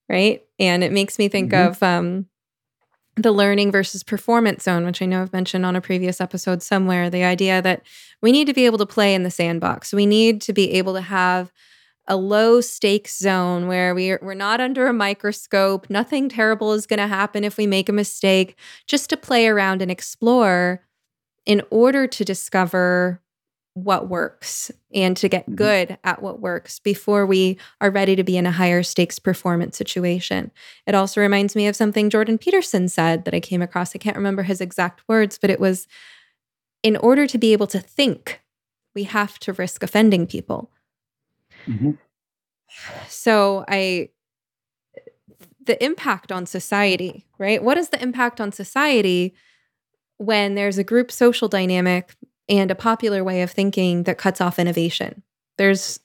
right? 0.09 0.43
And 0.59 0.83
it 0.83 0.91
makes 0.91 1.19
me 1.19 1.27
think 1.27 1.51
mm-hmm. 1.51 1.69
of 1.69 1.83
um, 1.83 2.25
the 3.15 3.31
learning 3.31 3.71
versus 3.71 4.03
performance 4.03 4.63
zone, 4.63 4.85
which 4.85 5.01
I 5.01 5.05
know 5.05 5.21
I've 5.21 5.33
mentioned 5.33 5.65
on 5.65 5.75
a 5.75 5.81
previous 5.81 6.19
episode 6.19 6.63
somewhere. 6.63 7.09
The 7.09 7.23
idea 7.23 7.61
that 7.61 7.83
we 8.21 8.31
need 8.31 8.47
to 8.47 8.53
be 8.53 8.65
able 8.65 8.79
to 8.79 8.85
play 8.85 9.13
in 9.13 9.23
the 9.23 9.31
sandbox. 9.31 9.93
We 9.93 10.05
need 10.05 10.41
to 10.41 10.53
be 10.53 10.71
able 10.71 10.93
to 10.93 11.01
have 11.01 11.51
a 12.07 12.17
low 12.17 12.59
stakes 12.59 13.17
zone 13.17 13.67
where 13.67 13.95
we're, 13.95 14.19
we're 14.21 14.33
not 14.33 14.59
under 14.59 14.87
a 14.87 14.93
microscope. 14.93 15.89
Nothing 15.89 16.27
terrible 16.27 16.73
is 16.73 16.85
going 16.85 16.99
to 16.99 17.07
happen 17.07 17.43
if 17.43 17.55
we 17.55 17.67
make 17.67 17.87
a 17.87 17.93
mistake, 17.93 18.57
just 18.87 19.09
to 19.09 19.17
play 19.17 19.47
around 19.47 19.81
and 19.81 19.89
explore 19.89 20.81
in 21.45 21.61
order 21.69 22.07
to 22.07 22.25
discover 22.25 23.21
what 23.75 24.07
works 24.07 24.71
and 24.93 25.17
to 25.17 25.27
get 25.27 25.43
mm-hmm. 25.43 25.55
good 25.55 25.97
at 26.03 26.21
what 26.21 26.39
works 26.39 26.79
before 26.79 27.25
we 27.25 27.57
are 27.81 27.89
ready 27.89 28.15
to 28.15 28.23
be 28.23 28.37
in 28.37 28.45
a 28.45 28.51
higher 28.51 28.83
stakes 28.83 29.17
performance 29.17 29.77
situation. 29.77 30.51
It 30.85 30.93
also 30.93 31.21
reminds 31.21 31.55
me 31.55 31.67
of 31.67 31.75
something 31.75 32.09
Jordan 32.09 32.37
Peterson 32.37 32.87
said 32.87 33.25
that 33.25 33.33
I 33.33 33.39
came 33.39 33.61
across. 33.61 33.95
I 33.95 33.99
can't 33.99 34.17
remember 34.17 34.43
his 34.43 34.61
exact 34.61 35.01
words, 35.07 35.39
but 35.39 35.49
it 35.49 35.59
was 35.59 35.87
in 36.83 36.97
order 36.97 37.25
to 37.25 37.37
be 37.37 37.53
able 37.53 37.67
to 37.67 37.79
think, 37.79 38.41
we 38.93 39.03
have 39.05 39.39
to 39.39 39.53
risk 39.53 39.81
offending 39.81 40.27
people. 40.27 40.71
Mm-hmm. 41.67 41.91
So 43.07 43.65
I 43.67 44.09
the 45.65 45.81
impact 45.83 46.31
on 46.31 46.45
society, 46.45 47.25
right? 47.37 47.63
What 47.63 47.77
is 47.77 47.89
the 47.89 48.01
impact 48.03 48.41
on 48.41 48.51
society 48.51 49.33
when 50.17 50.55
there's 50.55 50.77
a 50.77 50.83
group 50.83 51.11
social 51.11 51.47
dynamic 51.47 52.15
and 52.49 52.71
a 52.71 52.75
popular 52.75 53.23
way 53.23 53.41
of 53.41 53.51
thinking 53.51 54.03
that 54.03 54.17
cuts 54.17 54.41
off 54.41 54.59
innovation? 54.59 55.23
There's 55.57 55.99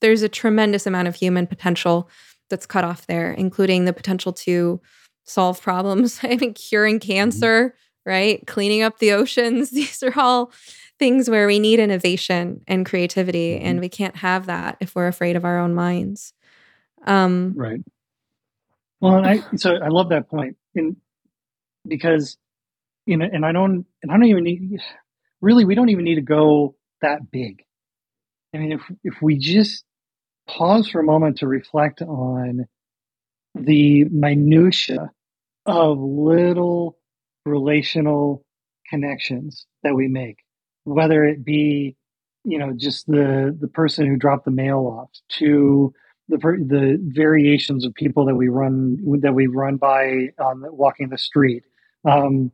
there's 0.00 0.22
a 0.22 0.28
tremendous 0.28 0.86
amount 0.86 1.08
of 1.08 1.14
human 1.14 1.46
potential 1.46 2.10
that's 2.50 2.66
cut 2.66 2.84
off 2.84 3.06
there, 3.06 3.32
including 3.32 3.84
the 3.84 3.92
potential 3.92 4.32
to 4.32 4.80
solve 5.24 5.60
problems. 5.60 6.20
I 6.22 6.36
mean, 6.36 6.54
curing 6.54 7.00
mm-hmm. 7.00 7.10
cancer, 7.10 7.74
right? 8.04 8.46
Cleaning 8.46 8.82
up 8.82 8.98
the 8.98 9.12
oceans. 9.12 9.70
These 9.72 10.02
are 10.02 10.18
all 10.18 10.52
things 10.98 11.28
where 11.28 11.46
we 11.46 11.58
need 11.58 11.78
innovation 11.78 12.62
and 12.66 12.86
creativity, 12.86 13.54
mm-hmm. 13.54 13.66
and 13.66 13.80
we 13.80 13.88
can't 13.88 14.16
have 14.16 14.46
that 14.46 14.76
if 14.80 14.94
we're 14.94 15.08
afraid 15.08 15.36
of 15.36 15.44
our 15.44 15.58
own 15.58 15.74
minds. 15.74 16.32
Um, 17.06 17.54
right. 17.56 17.80
Well, 19.00 19.16
and 19.16 19.26
I 19.26 19.44
so 19.56 19.74
I 19.74 19.88
love 19.88 20.10
that 20.10 20.28
point, 20.28 20.56
in 20.74 20.96
because 21.86 22.38
you 23.06 23.16
know, 23.16 23.26
and 23.30 23.44
I 23.44 23.52
don't, 23.52 23.86
and 24.02 24.10
I 24.10 24.14
don't 24.14 24.24
even 24.24 24.44
need 24.44 24.80
really, 25.40 25.64
we 25.64 25.74
don't 25.74 25.88
even 25.88 26.04
need 26.04 26.16
to 26.16 26.22
go 26.22 26.74
that 27.02 27.30
big. 27.30 27.62
I 28.54 28.58
mean, 28.58 28.72
if 28.72 28.80
if 29.04 29.22
we 29.22 29.38
just 29.38 29.84
pause 30.48 30.88
for 30.88 31.00
a 31.00 31.04
moment 31.04 31.38
to 31.38 31.46
reflect 31.46 32.02
on 32.02 32.66
the 33.54 34.04
minutia 34.04 35.10
of 35.64 35.98
little 35.98 36.96
relational 37.44 38.44
connections 38.88 39.66
that 39.82 39.94
we 39.94 40.06
make 40.06 40.38
whether 40.86 41.24
it 41.24 41.44
be 41.44 41.96
you 42.44 42.58
know 42.58 42.72
just 42.74 43.06
the 43.06 43.56
the 43.60 43.68
person 43.68 44.06
who 44.06 44.16
dropped 44.16 44.44
the 44.44 44.50
mail 44.50 44.78
off 44.78 45.10
to 45.28 45.92
the 46.28 46.38
the 46.38 46.98
variations 47.02 47.84
of 47.84 47.92
people 47.94 48.24
that 48.24 48.36
we 48.36 48.48
run 48.48 48.96
that 49.20 49.34
we 49.34 49.48
run 49.48 49.76
by 49.76 50.28
on 50.38 50.60
the, 50.60 50.72
walking 50.72 51.08
the 51.08 51.18
street 51.18 51.64
um, 52.04 52.52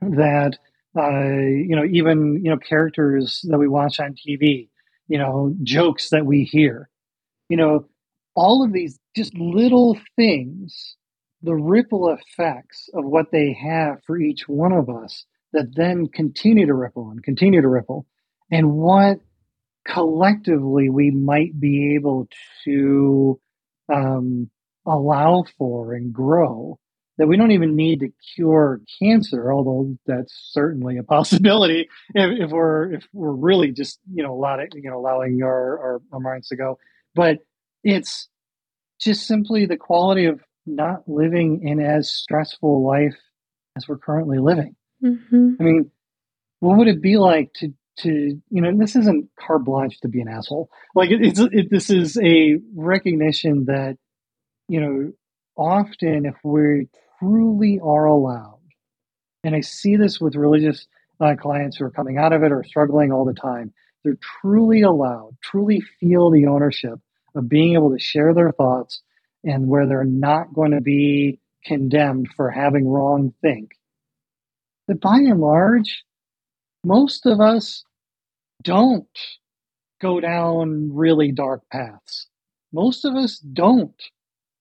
that 0.00 0.58
uh, 0.98 1.38
you 1.38 1.76
know 1.76 1.84
even 1.84 2.40
you 2.44 2.50
know 2.50 2.58
characters 2.58 3.44
that 3.48 3.58
we 3.58 3.68
watch 3.68 4.00
on 4.00 4.14
TV 4.14 4.68
you 5.08 5.18
know 5.18 5.54
jokes 5.62 6.10
that 6.10 6.26
we 6.26 6.44
hear 6.44 6.90
you 7.48 7.56
know 7.56 7.86
all 8.34 8.64
of 8.64 8.72
these 8.72 8.98
just 9.16 9.34
little 9.36 9.98
things 10.16 10.96
the 11.42 11.54
ripple 11.54 12.10
effects 12.10 12.88
of 12.94 13.04
what 13.04 13.26
they 13.32 13.52
have 13.52 13.98
for 14.06 14.18
each 14.18 14.48
one 14.48 14.72
of 14.72 14.88
us 14.90 15.24
that 15.52 15.74
then 15.74 16.08
continue 16.08 16.66
to 16.66 16.74
ripple 16.74 17.10
and 17.10 17.22
continue 17.22 17.62
to 17.62 17.68
ripple, 17.68 18.06
and 18.50 18.72
what 18.72 19.18
collectively 19.86 20.88
we 20.90 21.10
might 21.10 21.58
be 21.58 21.94
able 21.94 22.28
to 22.64 23.40
um, 23.92 24.50
allow 24.86 25.44
for 25.56 25.94
and 25.94 26.12
grow. 26.12 26.78
That 27.18 27.26
we 27.26 27.36
don't 27.36 27.50
even 27.50 27.74
need 27.74 28.00
to 28.00 28.12
cure 28.34 28.80
cancer, 29.00 29.52
although 29.52 29.96
that's 30.06 30.32
certainly 30.52 30.98
a 30.98 31.02
possibility 31.04 31.88
if, 32.14 32.44
if 32.44 32.50
we're 32.50 32.92
if 32.92 33.04
we're 33.12 33.32
really 33.32 33.72
just 33.72 33.98
you 34.12 34.22
know 34.22 34.34
allowing 34.34 34.68
you 34.74 34.90
know 34.90 34.98
allowing 34.98 35.42
our, 35.42 35.78
our, 35.78 36.02
our 36.12 36.20
minds 36.20 36.48
to 36.48 36.56
go. 36.56 36.78
But 37.14 37.38
it's 37.82 38.28
just 39.00 39.26
simply 39.26 39.66
the 39.66 39.76
quality 39.76 40.26
of 40.26 40.40
not 40.66 41.08
living 41.08 41.66
in 41.66 41.80
as 41.80 42.10
stressful 42.10 42.86
life 42.86 43.16
as 43.76 43.88
we're 43.88 43.98
currently 43.98 44.38
living. 44.38 44.76
Mm-hmm. 45.02 45.54
I 45.60 45.62
mean, 45.62 45.90
what 46.60 46.78
would 46.78 46.88
it 46.88 47.00
be 47.00 47.16
like 47.16 47.52
to 47.54 47.72
to 47.98 48.40
you 48.50 48.60
know? 48.60 48.76
This 48.76 48.96
isn't 48.96 49.30
carte 49.38 49.64
blanche 49.64 50.00
to 50.00 50.08
be 50.08 50.20
an 50.20 50.28
asshole. 50.28 50.68
Like 50.94 51.10
it, 51.10 51.24
it's 51.24 51.40
it, 51.40 51.70
this 51.70 51.90
is 51.90 52.18
a 52.18 52.58
recognition 52.74 53.64
that 53.66 53.96
you 54.68 54.80
know 54.80 55.12
often 55.56 56.26
if 56.26 56.36
we 56.44 56.88
truly 57.18 57.80
are 57.82 58.06
allowed, 58.06 58.60
and 59.44 59.54
I 59.54 59.60
see 59.60 59.96
this 59.96 60.20
with 60.20 60.34
religious 60.36 60.86
uh, 61.20 61.34
clients 61.36 61.76
who 61.76 61.84
are 61.84 61.90
coming 61.90 62.18
out 62.18 62.32
of 62.32 62.42
it 62.42 62.52
or 62.52 62.64
struggling 62.64 63.12
all 63.12 63.24
the 63.24 63.34
time. 63.34 63.72
They're 64.04 64.18
truly 64.40 64.82
allowed, 64.82 65.36
truly 65.42 65.80
feel 66.00 66.30
the 66.30 66.46
ownership 66.46 67.00
of 67.34 67.48
being 67.48 67.74
able 67.74 67.90
to 67.90 67.98
share 67.98 68.32
their 68.34 68.52
thoughts 68.52 69.02
and 69.44 69.68
where 69.68 69.86
they're 69.86 70.04
not 70.04 70.54
going 70.54 70.72
to 70.72 70.80
be 70.80 71.40
condemned 71.64 72.28
for 72.36 72.50
having 72.50 72.86
wrong 72.86 73.32
think 73.42 73.72
that 74.86 75.00
by 75.00 75.18
and 75.18 75.40
large, 75.40 76.04
most 76.84 77.26
of 77.26 77.40
us 77.40 77.84
don't 78.62 79.06
go 80.00 80.20
down 80.20 80.94
really 80.94 81.32
dark 81.32 81.62
paths. 81.70 82.26
Most 82.72 83.04
of 83.04 83.14
us 83.14 83.38
don't. 83.38 84.02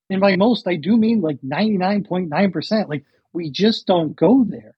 And 0.09 0.21
by 0.21 0.35
most, 0.35 0.67
I 0.67 0.75
do 0.75 0.97
mean 0.97 1.21
like 1.21 1.39
99.9%. 1.41 2.89
Like 2.89 3.05
we 3.33 3.51
just 3.51 3.85
don't 3.87 4.15
go 4.15 4.45
there. 4.47 4.75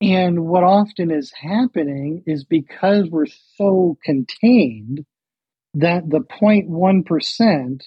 And 0.00 0.46
what 0.46 0.62
often 0.62 1.10
is 1.10 1.32
happening 1.32 2.22
is 2.26 2.44
because 2.44 3.08
we're 3.08 3.26
so 3.56 3.96
contained 4.04 5.04
that 5.74 6.08
the 6.08 6.20
0.1% 6.20 7.82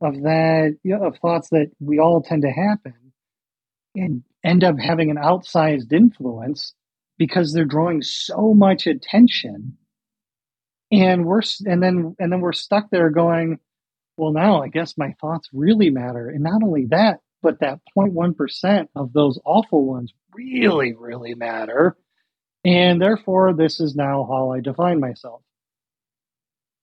of 0.00 0.14
that, 0.22 0.76
you 0.84 0.96
know, 0.96 1.06
of 1.06 1.18
thoughts 1.18 1.48
that 1.50 1.70
we 1.80 1.98
all 1.98 2.22
tend 2.22 2.42
to 2.42 2.50
happen 2.50 3.12
and 3.96 4.22
end 4.44 4.62
up 4.62 4.78
having 4.78 5.10
an 5.10 5.16
outsized 5.16 5.92
influence 5.92 6.74
because 7.16 7.52
they're 7.52 7.64
drawing 7.64 8.02
so 8.02 8.54
much 8.54 8.86
attention 8.86 9.76
and 10.90 11.26
we're 11.26 11.42
and 11.66 11.82
then 11.82 12.14
and 12.18 12.32
then 12.32 12.40
we're 12.40 12.52
stuck 12.52 12.90
there 12.90 13.10
going 13.10 13.58
well 14.18 14.32
now 14.32 14.62
i 14.62 14.68
guess 14.68 14.98
my 14.98 15.14
thoughts 15.20 15.48
really 15.52 15.90
matter. 15.90 16.28
And 16.28 16.42
not 16.42 16.62
only 16.62 16.86
that 16.90 17.20
but 17.40 17.60
that 17.60 17.78
0.1% 17.96 18.88
of 18.96 19.12
those 19.12 19.38
awful 19.44 19.86
ones 19.86 20.12
really 20.34 20.92
really 20.94 21.34
matter. 21.34 21.96
And 22.64 23.00
therefore 23.00 23.54
this 23.54 23.80
is 23.80 23.94
now 23.94 24.26
how 24.28 24.50
i 24.50 24.60
define 24.60 25.00
myself. 25.00 25.42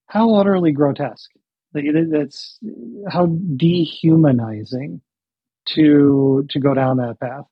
How 0.08 0.36
utterly 0.36 0.72
grotesque. 0.72 1.32
That's 1.74 2.58
how 3.10 3.26
dehumanizing 3.26 5.02
to 5.74 6.46
to 6.50 6.60
go 6.60 6.74
down 6.74 6.98
that 6.98 7.20
path. 7.20 7.46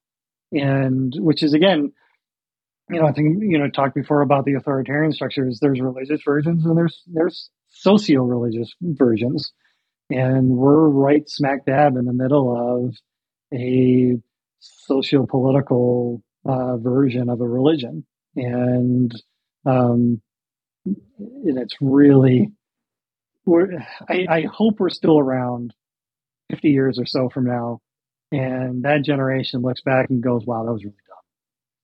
And 0.51 1.13
which 1.17 1.43
is 1.43 1.53
again 1.53 1.91
you 2.89 2.99
know 2.99 3.07
i 3.07 3.11
think 3.11 3.37
you 3.41 3.57
know 3.57 3.69
talked 3.69 3.95
before 3.95 4.21
about 4.21 4.45
the 4.45 4.53
authoritarian 4.53 5.11
structures. 5.11 5.59
There's 5.61 5.81
religious 5.81 6.21
versions 6.23 6.65
and 6.65 6.77
there's 6.77 7.01
there's 7.07 7.49
socio-religious 7.69 8.73
versions 8.81 9.51
and 10.13 10.49
we're 10.49 10.87
right 10.87 11.27
smack 11.27 11.65
dab 11.65 11.95
in 11.95 12.05
the 12.05 12.13
middle 12.13 12.85
of 12.85 12.95
a 13.53 14.15
socio-political 14.59 16.23
uh, 16.45 16.77
version 16.77 17.29
of 17.29 17.41
a 17.41 17.47
religion 17.47 18.05
and 18.35 19.11
um, 19.65 20.21
and 20.85 21.57
it's 21.57 21.75
really 21.81 22.51
we're, 23.45 23.79
I, 24.07 24.25
I 24.29 24.41
hope 24.43 24.79
we're 24.79 24.89
still 24.89 25.19
around 25.19 25.73
50 26.49 26.69
years 26.69 26.99
or 26.99 27.05
so 27.05 27.29
from 27.29 27.45
now 27.45 27.79
and 28.31 28.83
that 28.83 29.03
generation 29.03 29.61
looks 29.61 29.81
back 29.81 30.09
and 30.09 30.21
goes 30.21 30.45
wow 30.45 30.65
that 30.65 30.73
was 30.73 30.83
really 30.83 30.95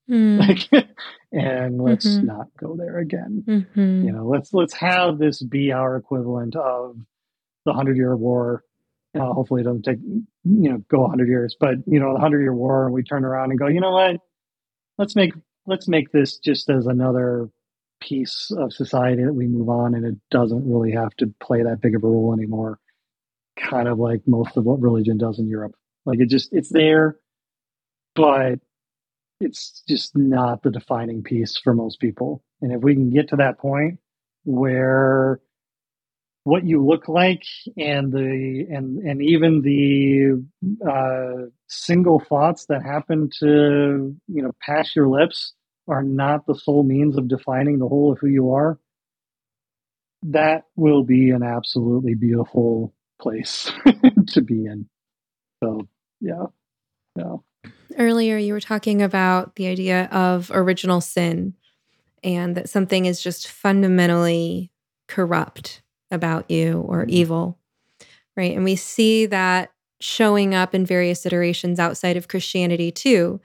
dumb 0.08 0.48
mm. 0.50 0.88
and 1.32 1.82
let's 1.82 2.08
mm-hmm. 2.08 2.26
not 2.28 2.48
go 2.60 2.76
there 2.76 3.00
again 3.00 3.44
mm-hmm. 3.48 4.06
you 4.06 4.12
know 4.12 4.26
let's 4.26 4.54
let's 4.54 4.74
have 4.74 5.18
this 5.18 5.42
be 5.42 5.72
our 5.72 5.96
equivalent 5.96 6.56
of 6.56 6.98
the 7.66 7.74
hundred 7.74 7.98
year 7.98 8.16
war 8.16 8.64
uh, 9.16 9.34
hopefully 9.34 9.62
it 9.62 9.66
doesn't 9.66 9.84
take 9.84 10.00
you 10.00 10.70
know 10.70 10.78
go 10.90 11.02
100 11.02 11.28
years 11.28 11.56
but 11.60 11.76
you 11.88 12.00
know 12.00 12.08
the 12.08 12.14
100 12.14 12.42
year 12.42 12.54
war 12.54 12.86
and 12.86 12.94
we 12.94 13.04
turn 13.04 13.26
around 13.26 13.50
and 13.52 13.60
go 13.60 13.68
you 13.68 13.82
know 13.82 13.92
what? 13.92 14.18
Let's 14.98 15.16
make 15.16 15.34
let's 15.66 15.88
make 15.88 16.12
this 16.12 16.38
just 16.38 16.70
as 16.70 16.86
another 16.86 17.50
piece 18.02 18.52
of 18.58 18.72
society 18.72 19.24
that 19.24 19.34
we 19.34 19.48
move 19.48 19.70
on 19.70 19.94
and 19.94 20.06
it 20.06 20.16
doesn't 20.32 20.70
really 20.70 20.92
have 20.92 21.14
to 21.18 21.34
play 21.42 21.64
that 21.64 21.82
big 21.82 21.96
of 21.96 22.04
a 22.04 22.08
role 22.08 22.34
anymore. 22.34 22.80
Kind 23.58 23.88
of 23.88 23.98
like 23.98 24.22
most 24.26 24.56
of 24.56 24.64
what 24.64 24.82
religion 24.82 25.18
does 25.18 25.40
in 25.40 25.48
europe. 25.48 25.76
Like 26.06 26.20
it 26.20 26.30
just 26.30 26.50
it's 26.54 26.70
there 26.70 27.18
but 28.16 28.60
it's 29.40 29.84
just 29.88 30.16
not 30.16 30.62
the 30.64 30.72
defining 30.72 31.24
piece 31.24 31.58
for 31.58 31.74
most 31.74 32.00
people. 32.00 32.44
And 32.62 32.74
if 32.74 32.82
we 32.82 32.94
can 32.94 33.10
get 33.10 33.30
to 33.30 33.38
that 33.38 33.58
point 33.58 34.00
where 34.44 35.40
what 36.50 36.66
you 36.66 36.86
look 36.86 37.08
like 37.08 37.44
and 37.78 38.12
the 38.12 38.66
and 38.70 38.98
and 39.00 39.22
even 39.22 39.62
the 39.62 40.44
uh, 40.90 41.50
single 41.68 42.20
thoughts 42.20 42.66
that 42.66 42.84
happen 42.84 43.30
to 43.40 44.16
you 44.28 44.42
know 44.42 44.52
pass 44.62 44.96
your 44.96 45.08
lips 45.08 45.54
are 45.90 46.04
not 46.04 46.46
the 46.46 46.56
sole 46.56 46.84
means 46.84 47.18
of 47.18 47.28
defining 47.28 47.80
the 47.80 47.88
whole 47.88 48.12
of 48.12 48.20
who 48.20 48.28
you 48.28 48.52
are, 48.52 48.80
that 50.24 50.66
will 50.76 51.04
be 51.04 51.32
an 51.32 51.44
absolutely 51.44 52.14
beautiful 52.14 52.94
place 53.20 53.72
to 54.28 54.42
be 54.42 54.66
in. 54.66 54.88
So, 55.64 55.88
yeah. 56.22 56.46
Yeah. 57.16 57.38
Earlier, 57.98 58.38
you 58.38 58.54
were 58.54 58.62
talking 58.62 59.02
about 59.02 59.56
the 59.56 59.68
idea 59.68 60.06
of 60.06 60.52
original 60.54 61.02
sin 61.02 61.56
and 62.24 62.56
that 62.56 62.70
something 62.70 63.06
is 63.06 63.22
just 63.22 63.48
fundamentally 63.48 64.72
corrupt 65.08 65.82
about 66.12 66.50
you 66.50 66.80
or 66.82 67.02
mm-hmm. 67.02 67.12
evil, 67.12 67.58
right? 68.36 68.56
And 68.56 68.64
we 68.64 68.76
see 68.76 69.26
that 69.28 69.72
showing 70.00 70.56
up 70.56 70.74
in 70.74 70.86
various 70.86 71.26
iterations 71.26 71.80
outside 71.80 72.16
of 72.18 72.28
Christianity 72.28 72.92
too. 72.92 73.42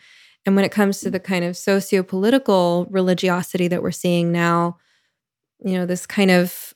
And 0.47 0.55
when 0.55 0.65
it 0.65 0.73
comes 0.73 1.01
to 1.01 1.11
the 1.11 1.21
kind 1.21 1.45
of 1.45 1.57
socio-political 1.57 2.87
religiosity 2.91 3.67
that 3.69 3.83
we're 3.83 3.91
seeing 3.91 4.31
now, 4.31 4.77
you 5.65 5.73
know, 5.73 5.87
this 5.87 6.07
kind 6.07 6.31
of 6.31 6.75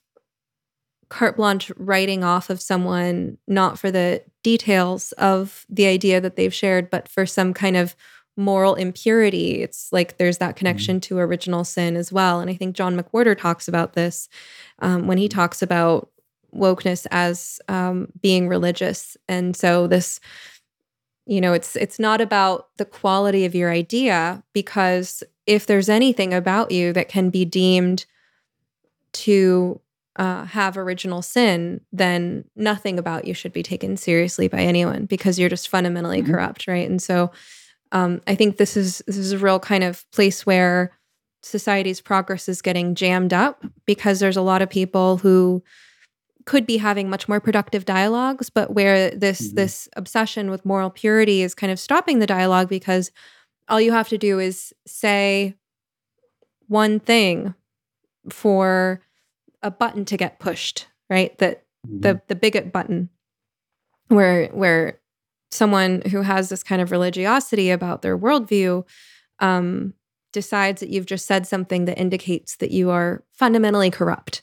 carte 1.10 1.36
blanche 1.36 1.70
writing 1.76 2.24
off 2.24 2.50
of 2.50 2.60
someone, 2.60 3.38
not 3.46 3.78
for 3.78 3.90
the 3.90 4.22
details 4.42 5.12
of 5.12 5.64
the 5.68 5.86
idea 5.86 6.20
that 6.20 6.36
they've 6.36 6.54
shared, 6.54 6.90
but 6.90 7.08
for 7.08 7.24
some 7.24 7.54
kind 7.54 7.76
of 7.76 7.94
moral 8.38 8.74
impurity. 8.76 9.62
It's 9.62 9.92
like 9.92 10.16
there's 10.16 10.38
that 10.38 10.56
connection 10.56 10.96
mm-hmm. 10.96 11.16
to 11.16 11.18
original 11.18 11.64
sin 11.64 11.96
as 11.96 12.12
well. 12.12 12.40
And 12.40 12.48
I 12.48 12.54
think 12.54 12.76
John 12.76 12.98
McWhorter 12.98 13.36
talks 13.36 13.68
about 13.68 13.92
this 13.92 14.28
um, 14.78 15.06
when 15.06 15.18
he 15.18 15.28
talks 15.28 15.60
about 15.60 16.10
wokeness 16.54 17.06
as 17.10 17.60
um, 17.68 18.08
being 18.22 18.48
religious. 18.48 19.16
And 19.28 19.56
so 19.56 19.86
this 19.86 20.20
you 21.26 21.42
know 21.42 21.52
it's 21.52 21.76
it's 21.76 21.98
not 21.98 22.22
about 22.22 22.68
the 22.78 22.86
quality 22.86 23.44
of 23.44 23.54
your 23.54 23.70
idea 23.70 24.42
because 24.54 25.22
if 25.46 25.66
there's 25.66 25.90
anything 25.90 26.32
about 26.32 26.70
you 26.70 26.92
that 26.94 27.10
can 27.10 27.28
be 27.28 27.44
deemed 27.44 28.06
to 29.12 29.80
uh, 30.16 30.44
have 30.44 30.76
original 30.76 31.22
sin, 31.22 31.80
then 31.92 32.44
nothing 32.56 32.98
about 32.98 33.24
you 33.24 33.34
should 33.34 33.52
be 33.52 33.62
taken 33.62 33.96
seriously 33.96 34.48
by 34.48 34.60
anyone 34.60 35.06
because 35.06 35.38
you're 35.38 35.48
just 35.48 35.68
fundamentally 35.68 36.22
mm-hmm. 36.22 36.32
corrupt, 36.32 36.66
right? 36.66 36.88
And 36.88 37.00
so, 37.00 37.30
um, 37.92 38.20
I 38.26 38.34
think 38.34 38.56
this 38.56 38.76
is 38.76 39.02
this 39.06 39.16
is 39.16 39.32
a 39.32 39.38
real 39.38 39.58
kind 39.58 39.84
of 39.84 40.04
place 40.12 40.44
where 40.44 40.92
society's 41.42 42.00
progress 42.00 42.48
is 42.48 42.62
getting 42.62 42.94
jammed 42.94 43.32
up 43.32 43.64
because 43.86 44.20
there's 44.20 44.36
a 44.36 44.42
lot 44.42 44.62
of 44.62 44.68
people 44.68 45.18
who 45.18 45.62
could 46.44 46.66
be 46.66 46.78
having 46.78 47.10
much 47.10 47.28
more 47.28 47.40
productive 47.40 47.84
dialogues, 47.84 48.48
but 48.50 48.72
where 48.72 49.10
this 49.10 49.42
mm-hmm. 49.42 49.56
this 49.56 49.88
obsession 49.96 50.50
with 50.50 50.64
moral 50.64 50.90
purity 50.90 51.42
is 51.42 51.54
kind 51.54 51.70
of 51.70 51.78
stopping 51.78 52.18
the 52.18 52.26
dialogue 52.26 52.68
because 52.68 53.10
all 53.68 53.80
you 53.80 53.92
have 53.92 54.08
to 54.08 54.18
do 54.18 54.38
is 54.38 54.72
say 54.86 55.54
one 56.66 57.00
thing 57.00 57.54
for 58.30 59.02
a 59.62 59.70
button 59.70 60.04
to 60.06 60.16
get 60.16 60.38
pushed, 60.38 60.86
right? 61.10 61.36
That 61.38 61.64
mm-hmm. 61.86 62.00
the 62.00 62.22
the 62.28 62.34
bigot 62.34 62.72
button 62.72 63.10
where 64.08 64.48
where 64.48 65.00
someone 65.50 66.02
who 66.10 66.22
has 66.22 66.48
this 66.48 66.62
kind 66.62 66.82
of 66.82 66.90
religiosity 66.90 67.70
about 67.70 68.02
their 68.02 68.18
worldview 68.18 68.86
um, 69.38 69.94
decides 70.32 70.80
that 70.80 70.90
you've 70.90 71.06
just 71.06 71.26
said 71.26 71.46
something 71.46 71.86
that 71.86 71.98
indicates 71.98 72.56
that 72.56 72.70
you 72.70 72.90
are 72.90 73.24
fundamentally 73.32 73.90
corrupt. 73.90 74.42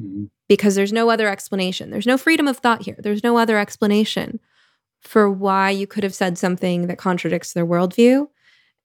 Mm-hmm 0.00 0.26
because 0.48 0.74
there's 0.74 0.92
no 0.92 1.10
other 1.10 1.28
explanation. 1.28 1.90
There's 1.90 2.06
no 2.06 2.18
freedom 2.18 2.48
of 2.48 2.56
thought 2.56 2.82
here. 2.82 2.96
There's 2.98 3.22
no 3.22 3.36
other 3.36 3.58
explanation 3.58 4.40
for 5.02 5.30
why 5.30 5.70
you 5.70 5.86
could 5.86 6.02
have 6.02 6.14
said 6.14 6.38
something 6.38 6.88
that 6.88 6.98
contradicts 6.98 7.52
their 7.52 7.66
worldview. 7.66 8.26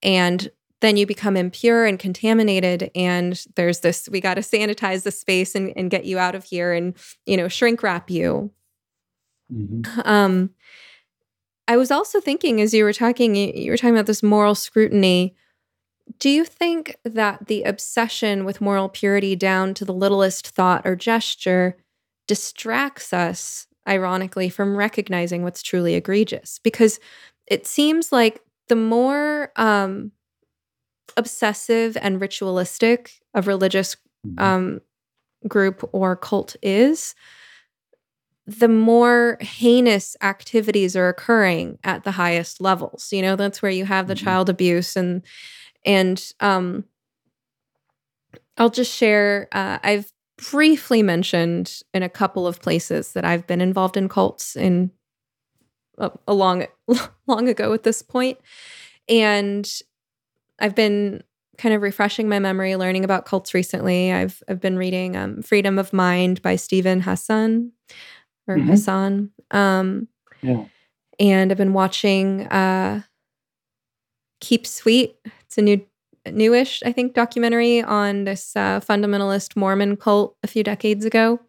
And 0.04 0.52
then 0.82 0.98
you 0.98 1.08
become 1.08 1.38
impure 1.38 1.86
and 1.86 1.98
contaminated. 1.98 2.92
And 2.94 3.42
there's 3.56 3.80
this, 3.80 4.10
we 4.12 4.20
got 4.20 4.34
to 4.36 4.42
sanitize 4.42 5.04
the 5.04 5.12
space 5.12 5.56
and, 5.56 5.74
and, 5.78 5.90
get 5.90 6.04
you 6.04 6.20
out 6.20 6.36
of 6.36 6.44
here 6.44 6.74
and, 6.74 6.94
you 7.26 7.38
know, 7.38 7.48
shrink 7.48 7.82
wrap 7.82 8.12
you. 8.12 8.52
Mm-hmm. 9.52 10.02
Um, 10.04 10.50
I 11.68 11.78
was 11.78 11.92
also 11.92 12.20
thinking 12.20 12.60
as 12.62 12.74
you 12.74 12.84
were 12.84 12.94
talking, 12.94 13.36
you 13.36 13.72
were 13.72 13.78
talking 13.78 13.96
about 13.96 14.06
this 14.06 14.24
moral 14.24 14.56
scrutiny 14.56 15.36
do 16.20 16.30
you 16.30 16.46
think 16.46 16.96
that 17.04 17.48
the 17.48 17.64
obsession 17.64 18.46
with 18.46 18.62
moral 18.62 18.90
purity 18.90 19.36
down 19.36 19.74
to 19.76 19.86
the 19.86 19.94
littlest 19.94 20.48
thought 20.48 20.86
or 20.86 20.96
gesture 20.96 21.78
distracts 22.28 23.14
us, 23.14 23.68
ironically, 23.88 24.50
from 24.50 24.76
recognizing 24.76 25.44
what's 25.44 25.62
truly 25.62 25.96
egregious? 25.96 26.60
Because 26.60 27.00
it 27.48 27.66
seems 27.66 28.12
like 28.12 28.42
the 28.68 28.76
more 28.76 29.52
um, 29.56 30.12
obsessive 31.18 31.98
and 31.98 32.22
ritualistic 32.22 33.20
a 33.34 33.42
religious 33.42 33.96
mm-hmm. 34.26 34.44
um, 34.44 34.82
group 35.48 35.88
or 35.94 36.16
cult 36.16 36.56
is, 36.62 37.16
the 38.46 38.68
more 38.68 39.38
heinous 39.40 40.18
activities 40.22 40.96
are 40.96 41.08
occurring 41.08 41.80
at 41.84 42.04
the 42.04 42.12
highest 42.12 42.60
levels. 42.60 43.14
You 43.14 43.22
know, 43.22 43.36
that's 43.36 43.62
where 43.62 43.72
you 43.72 43.86
have 43.86 44.08
the 44.08 44.16
mm-hmm. 44.16 44.26
child 44.26 44.50
abuse 44.50 44.96
and 44.96 45.22
and 45.86 46.32
um, 46.40 46.86
I'll 48.58 48.70
just 48.70 48.96
share. 48.96 49.48
Uh, 49.52 49.80
I've 49.84 50.12
briefly 50.38 51.04
mentioned 51.04 51.82
in 51.94 52.04
a 52.04 52.10
couple 52.10 52.48
of 52.48 52.62
places 52.62 53.14
that 53.14 53.26
I've 53.26 53.48
been 53.48 53.62
involved 53.62 53.98
in 53.98 54.10
cults 54.10 54.56
in 54.56 54.92
a, 55.98 56.12
a 56.28 56.34
long 56.34 56.66
long 57.28 57.48
ago 57.48 57.74
at 57.74 57.84
this 57.84 58.02
point. 58.02 58.38
And 59.10 59.70
I've 60.60 60.76
been 60.76 61.24
kind 61.58 61.76
of 61.76 61.82
refreshing 61.82 62.30
my 62.30 62.40
memory, 62.40 62.76
learning 62.76 63.04
about 63.04 63.26
cults 63.26 63.54
recently. 63.54 64.12
I've 64.12 64.42
I've 64.48 64.62
been 64.62 64.78
reading 64.78 65.16
um, 65.16 65.42
Freedom 65.42 65.80
of 65.80 65.94
Mind 65.94 66.42
by 66.42 66.56
Steven 66.56 67.02
Hassan 67.02 67.72
or 68.48 68.58
mm-hmm. 68.58 68.70
Hassan. 68.70 69.32
Um, 69.52 70.08
yeah. 70.42 70.66
And 71.20 71.52
I've 71.52 71.58
been 71.58 71.74
watching 71.74 72.48
uh, 72.48 73.04
Keep 74.42 74.66
Sweet. 74.68 75.16
It's 75.46 75.58
a 75.58 75.62
new 75.62 75.86
newish, 76.32 76.82
I 76.86 76.92
think, 76.92 77.14
documentary 77.14 77.82
on 77.82 78.24
this 78.24 78.56
uh, 78.56 78.80
fundamentalist 78.80 79.56
Mormon 79.56 79.98
cult 79.98 80.36
a 80.44 80.48
few 80.48 80.64
decades 80.64 81.06
ago. 81.06 81.40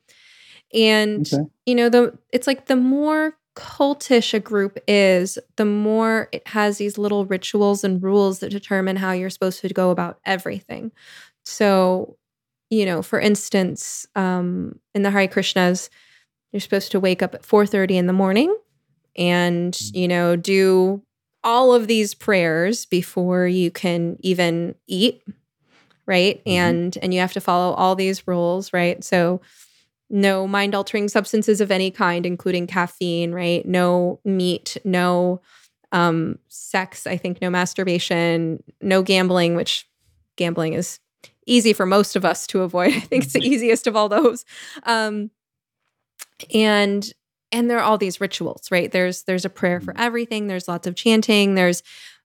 And 0.72 1.28
okay. 1.32 1.44
you 1.66 1.74
know, 1.74 1.88
the 1.88 2.18
it's 2.32 2.46
like 2.46 2.66
the 2.66 2.76
more 2.76 3.36
cultish 3.54 4.34
a 4.34 4.40
group 4.40 4.78
is, 4.88 5.38
the 5.56 5.64
more 5.64 6.28
it 6.32 6.46
has 6.48 6.78
these 6.78 6.98
little 6.98 7.24
rituals 7.24 7.84
and 7.84 8.02
rules 8.02 8.40
that 8.40 8.50
determine 8.50 8.96
how 8.96 9.12
you're 9.12 9.30
supposed 9.30 9.60
to 9.60 9.68
go 9.72 9.90
about 9.90 10.18
everything. 10.24 10.90
So, 11.44 12.16
you 12.70 12.84
know, 12.84 13.02
for 13.02 13.20
instance, 13.20 14.06
um, 14.16 14.80
in 14.94 15.02
the 15.02 15.10
Hare 15.10 15.28
Krishnas, 15.28 15.88
you're 16.54 16.60
supposed 16.60 16.92
to 16.92 17.00
wake 17.00 17.20
up 17.20 17.34
at 17.34 17.42
4:30 17.42 17.96
in 17.96 18.06
the 18.06 18.12
morning 18.12 18.56
and, 19.16 19.74
mm. 19.74 19.94
you 19.96 20.06
know, 20.06 20.36
do 20.36 21.02
all 21.42 21.74
of 21.74 21.88
these 21.88 22.14
prayers 22.14 22.86
before 22.86 23.48
you 23.48 23.72
can 23.72 24.16
even 24.20 24.76
eat, 24.86 25.20
right? 26.06 26.38
Mm-hmm. 26.38 26.50
And 26.50 26.98
and 27.02 27.12
you 27.12 27.18
have 27.18 27.32
to 27.32 27.40
follow 27.40 27.74
all 27.74 27.96
these 27.96 28.28
rules, 28.28 28.72
right? 28.72 29.02
So 29.02 29.40
no 30.08 30.46
mind 30.46 30.76
altering 30.76 31.08
substances 31.08 31.60
of 31.60 31.72
any 31.72 31.90
kind, 31.90 32.24
including 32.24 32.68
caffeine, 32.68 33.32
right? 33.32 33.66
No 33.66 34.20
meat, 34.24 34.76
no 34.84 35.40
um, 35.90 36.38
sex, 36.46 37.04
I 37.04 37.16
think 37.16 37.42
no 37.42 37.50
masturbation, 37.50 38.62
no 38.80 39.02
gambling, 39.02 39.56
which 39.56 39.88
gambling 40.36 40.74
is 40.74 41.00
easy 41.46 41.72
for 41.72 41.84
most 41.84 42.14
of 42.14 42.24
us 42.24 42.46
to 42.48 42.62
avoid. 42.62 42.92
I 42.94 43.00
think 43.00 43.24
it's 43.24 43.32
the 43.32 43.40
easiest 43.40 43.88
of 43.88 43.96
all 43.96 44.08
those. 44.08 44.44
Um, 44.84 45.32
and 46.52 47.12
and 47.52 47.70
there 47.70 47.78
are 47.78 47.84
all 47.84 47.98
these 47.98 48.20
rituals, 48.20 48.70
right? 48.70 48.90
There's 48.90 49.22
there's 49.24 49.44
a 49.44 49.50
prayer 49.50 49.80
for 49.80 49.94
everything. 49.96 50.46
There's 50.46 50.68
lots 50.68 50.86
of 50.86 50.96
chanting. 50.96 51.54
There's 51.54 51.82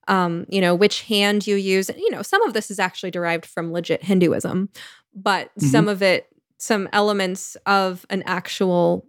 um, 0.08 0.46
you 0.48 0.60
know, 0.60 0.74
which 0.74 1.02
hand 1.02 1.46
you 1.46 1.56
use. 1.56 1.88
You 1.96 2.10
know, 2.10 2.22
some 2.22 2.42
of 2.42 2.52
this 2.52 2.70
is 2.70 2.78
actually 2.78 3.12
derived 3.12 3.46
from 3.46 3.72
legit 3.72 4.02
Hinduism, 4.02 4.70
but 5.14 5.48
mm-hmm. 5.50 5.66
some 5.66 5.88
of 5.88 6.02
it 6.02 6.26
some 6.58 6.88
elements 6.92 7.56
of 7.64 8.04
an 8.10 8.22
actual 8.26 9.06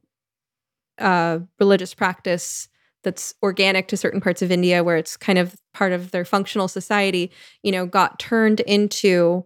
uh, 1.00 1.40
religious 1.60 1.94
practice 1.94 2.70
that's 3.04 3.34
organic 3.42 3.88
to 3.90 3.98
certain 3.98 4.22
parts 4.22 4.42
of 4.42 4.52
India, 4.52 4.84
where 4.84 4.96
it's 4.96 5.18
kind 5.18 5.40
of 5.40 5.56
part 5.74 5.92
of 5.92 6.12
their 6.12 6.24
functional 6.24 6.68
society, 6.68 7.32
you 7.64 7.72
know, 7.72 7.86
got 7.86 8.20
turned 8.20 8.60
into 8.62 9.44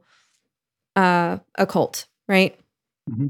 uh, 0.96 1.38
a 1.58 1.66
cult, 1.66 2.08
right? 2.28 2.60
Mm-hmm. 3.10 3.28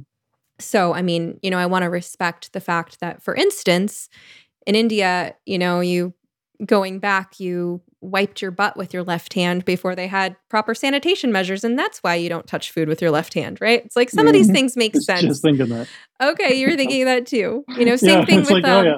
So, 0.59 0.93
I 0.93 1.01
mean, 1.01 1.39
you 1.41 1.49
know, 1.49 1.57
I 1.57 1.65
want 1.65 1.83
to 1.83 1.89
respect 1.89 2.53
the 2.53 2.61
fact 2.61 2.99
that, 2.99 3.21
for 3.21 3.35
instance, 3.35 4.09
in 4.65 4.75
India, 4.75 5.35
you 5.45 5.59
know, 5.59 5.79
you 5.79 6.13
going 6.65 6.99
back, 6.99 7.39
you 7.39 7.81
wiped 8.01 8.41
your 8.41 8.51
butt 8.51 8.77
with 8.77 8.93
your 8.93 9.03
left 9.03 9.33
hand 9.33 9.65
before 9.65 9.95
they 9.95 10.07
had 10.07 10.35
proper 10.49 10.73
sanitation 10.73 11.31
measures, 11.31 11.63
and 11.63 11.77
that's 11.77 11.99
why 11.99 12.15
you 12.15 12.29
don't 12.29 12.47
touch 12.47 12.71
food 12.71 12.87
with 12.87 13.01
your 13.01 13.11
left 13.11 13.33
hand, 13.33 13.59
right? 13.59 13.83
It's 13.83 13.95
like 13.95 14.09
some 14.09 14.21
mm-hmm. 14.21 14.27
of 14.27 14.33
these 14.33 14.51
things 14.51 14.77
make 14.77 14.95
sense. 15.01 15.21
Just 15.21 15.41
thinking 15.41 15.69
that. 15.69 15.87
Okay, 16.21 16.55
you're 16.55 16.75
thinking 16.75 17.05
that 17.05 17.25
too. 17.25 17.65
You 17.77 17.85
know, 17.85 17.95
same 17.95 18.19
yeah, 18.19 18.25
thing 18.25 18.39
with 18.39 18.49
like, 18.49 18.65
oh, 18.65 18.79
um, 18.79 18.85
oh, 18.85 18.89
yeah. 18.89 18.97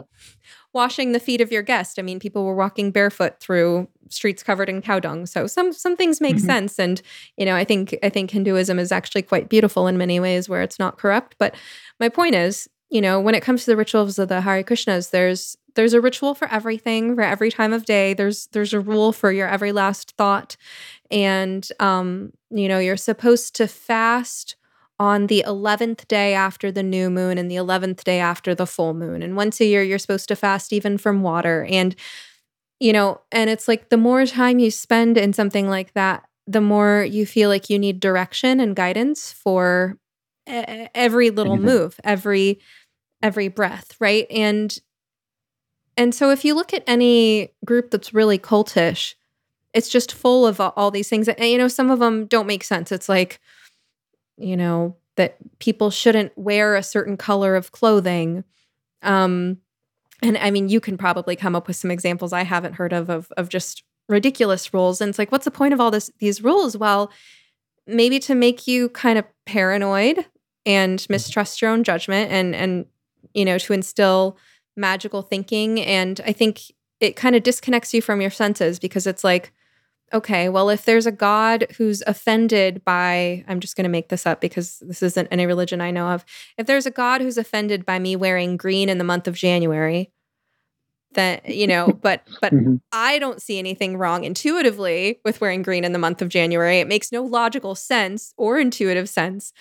Washing 0.77 1.11
the 1.11 1.19
feet 1.19 1.41
of 1.41 1.51
your 1.51 1.63
guest. 1.63 1.97
I 1.97 2.03
mean, 2.03 2.19
people 2.19 2.45
were 2.45 2.53
walking 2.53 2.91
barefoot 2.91 3.39
through 3.39 3.87
streets 4.09 4.43
covered 4.43 4.69
in 4.69 4.81
cow 4.83 4.99
dung, 4.99 5.25
so 5.25 5.47
some 5.47 5.73
some 5.73 5.97
things 5.97 6.21
make 6.21 6.35
mm-hmm. 6.35 6.45
sense. 6.45 6.79
And 6.79 7.01
you 7.35 7.45
know, 7.45 7.55
I 7.55 7.63
think 7.63 7.97
I 8.03 8.09
think 8.09 8.29
Hinduism 8.29 8.77
is 8.77 8.91
actually 8.91 9.23
quite 9.23 9.49
beautiful 9.49 9.87
in 9.87 9.97
many 9.97 10.19
ways 10.19 10.47
where 10.47 10.61
it's 10.61 10.77
not 10.77 10.99
corrupt. 10.99 11.35
But 11.39 11.55
my 11.99 12.09
point 12.09 12.35
is, 12.35 12.69
you 12.91 13.01
know, 13.01 13.19
when 13.19 13.33
it 13.33 13.41
comes 13.41 13.65
to 13.65 13.71
the 13.71 13.75
rituals 13.75 14.19
of 14.19 14.29
the 14.29 14.41
Hare 14.41 14.63
Krishnas, 14.63 15.09
there's 15.09 15.57
there's 15.73 15.95
a 15.95 16.01
ritual 16.01 16.35
for 16.35 16.47
everything, 16.49 17.15
for 17.15 17.23
every 17.23 17.51
time 17.51 17.73
of 17.73 17.85
day. 17.85 18.13
There's 18.13 18.47
there's 18.47 18.73
a 18.73 18.79
rule 18.79 19.11
for 19.11 19.31
your 19.31 19.47
every 19.47 19.71
last 19.71 20.13
thought, 20.15 20.55
and 21.09 21.67
um, 21.79 22.33
you 22.51 22.67
know, 22.67 22.77
you're 22.77 22.97
supposed 22.97 23.55
to 23.55 23.67
fast 23.67 24.55
on 24.99 25.27
the 25.27 25.43
11th 25.45 26.07
day 26.07 26.33
after 26.33 26.71
the 26.71 26.83
new 26.83 27.09
moon 27.09 27.37
and 27.37 27.51
the 27.51 27.55
11th 27.55 28.03
day 28.03 28.19
after 28.19 28.55
the 28.55 28.65
full 28.65 28.93
moon. 28.93 29.21
And 29.21 29.35
once 29.35 29.59
a 29.59 29.65
year, 29.65 29.83
you're 29.83 29.99
supposed 29.99 30.27
to 30.29 30.35
fast 30.35 30.73
even 30.73 30.97
from 30.97 31.21
water. 31.21 31.67
And, 31.69 31.95
you 32.79 32.93
know, 32.93 33.21
and 33.31 33.49
it's 33.49 33.67
like 33.67 33.89
the 33.89 33.97
more 33.97 34.25
time 34.25 34.59
you 34.59 34.71
spend 34.71 35.17
in 35.17 35.33
something 35.33 35.69
like 35.69 35.93
that, 35.93 36.23
the 36.47 36.61
more 36.61 37.03
you 37.03 37.25
feel 37.25 37.49
like 37.49 37.69
you 37.69 37.77
need 37.77 37.99
direction 37.99 38.59
and 38.59 38.75
guidance 38.75 39.31
for 39.31 39.97
every 40.47 41.29
little 41.29 41.57
move, 41.57 41.99
every 42.03 42.59
every 43.21 43.47
breath, 43.49 43.95
right? 43.99 44.25
And 44.31 44.77
and 45.97 46.13
so 46.13 46.29
if 46.29 46.45
you 46.45 46.53
look 46.53 46.73
at 46.73 46.83
any 46.87 47.53
group 47.65 47.91
that's 47.91 48.13
really 48.13 48.39
cultish, 48.39 49.15
it's 49.73 49.89
just 49.89 50.13
full 50.13 50.45
of 50.45 50.61
all 50.61 50.91
these 50.91 51.09
things. 51.09 51.27
And 51.27 51.49
you 51.49 51.57
know, 51.57 51.67
some 51.67 51.89
of 51.91 51.99
them 51.99 52.25
don't 52.27 52.47
make 52.47 52.63
sense. 52.63 52.91
It's 52.91 53.09
like, 53.09 53.39
you 54.37 54.57
know, 54.57 54.95
that 55.15 55.37
people 55.59 55.89
shouldn't 55.89 56.37
wear 56.37 56.75
a 56.75 56.83
certain 56.83 57.17
color 57.17 57.55
of 57.55 57.71
clothing. 57.71 58.43
Um 59.01 59.57
and 60.21 60.37
I 60.37 60.49
mean, 60.49 60.67
you 60.69 60.79
can 60.79 60.97
probably 60.97 61.35
come 61.35 61.55
up 61.55 61.67
with 61.67 61.75
some 61.75 61.91
examples 61.91 62.33
I 62.33 62.43
haven't 62.43 62.73
heard 62.73 62.93
of 62.93 63.09
of 63.09 63.31
of 63.37 63.49
just 63.49 63.83
ridiculous 64.09 64.73
rules. 64.73 65.01
And 65.01 65.09
it's 65.09 65.19
like, 65.19 65.31
what's 65.31 65.45
the 65.45 65.51
point 65.51 65.73
of 65.73 65.81
all 65.81 65.91
this 65.91 66.11
these 66.19 66.43
rules? 66.43 66.77
Well, 66.77 67.11
maybe 67.87 68.19
to 68.19 68.35
make 68.35 68.67
you 68.67 68.89
kind 68.89 69.17
of 69.17 69.25
paranoid 69.45 70.25
and 70.65 70.99
mm-hmm. 70.99 71.13
mistrust 71.13 71.61
your 71.61 71.71
own 71.71 71.83
judgment 71.83 72.31
and 72.31 72.53
and 72.53 72.85
you 73.33 73.45
know 73.45 73.57
to 73.57 73.73
instill 73.73 74.37
magical 74.75 75.23
thinking 75.23 75.79
and 75.81 76.21
i 76.25 76.31
think 76.31 76.61
it 76.99 77.15
kind 77.15 77.35
of 77.35 77.43
disconnects 77.43 77.93
you 77.93 78.01
from 78.01 78.21
your 78.21 78.29
senses 78.29 78.77
because 78.77 79.07
it's 79.07 79.23
like 79.23 79.51
okay 80.13 80.49
well 80.49 80.69
if 80.69 80.85
there's 80.85 81.05
a 81.05 81.11
god 81.11 81.67
who's 81.77 82.01
offended 82.07 82.83
by 82.85 83.43
i'm 83.47 83.59
just 83.59 83.75
going 83.75 83.83
to 83.83 83.89
make 83.89 84.09
this 84.09 84.25
up 84.25 84.41
because 84.41 84.79
this 84.79 85.03
isn't 85.03 85.27
any 85.31 85.45
religion 85.45 85.81
i 85.81 85.91
know 85.91 86.07
of 86.07 86.25
if 86.57 86.65
there's 86.65 86.85
a 86.85 86.91
god 86.91 87.21
who's 87.21 87.37
offended 87.37 87.85
by 87.85 87.99
me 87.99 88.15
wearing 88.15 88.57
green 88.57 88.89
in 88.89 88.97
the 88.97 89.03
month 89.03 89.27
of 89.27 89.35
january 89.35 90.11
then 91.13 91.39
you 91.45 91.67
know 91.67 91.87
but 92.01 92.27
but 92.41 92.53
mm-hmm. 92.53 92.75
i 92.91 93.19
don't 93.19 93.41
see 93.41 93.59
anything 93.59 93.97
wrong 93.97 94.23
intuitively 94.23 95.19
with 95.25 95.41
wearing 95.41 95.61
green 95.61 95.83
in 95.83 95.91
the 95.91 95.99
month 95.99 96.21
of 96.21 96.29
january 96.29 96.79
it 96.79 96.87
makes 96.87 97.11
no 97.11 97.23
logical 97.23 97.75
sense 97.75 98.33
or 98.37 98.59
intuitive 98.59 99.09
sense 99.09 99.51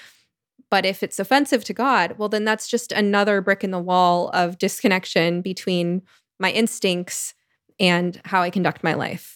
but 0.70 0.84
if 0.84 1.02
it's 1.02 1.18
offensive 1.18 1.64
to 1.64 1.72
God, 1.72 2.16
well, 2.18 2.28
then 2.28 2.44
that's 2.44 2.68
just 2.68 2.92
another 2.92 3.40
brick 3.40 3.62
in 3.62 3.70
the 3.70 3.78
wall 3.78 4.30
of 4.30 4.58
disconnection 4.58 5.40
between 5.40 6.02
my 6.38 6.50
instincts 6.50 7.34
and 7.78 8.20
how 8.24 8.42
I 8.42 8.50
conduct 8.50 8.82
my 8.82 8.94
life. 8.94 9.35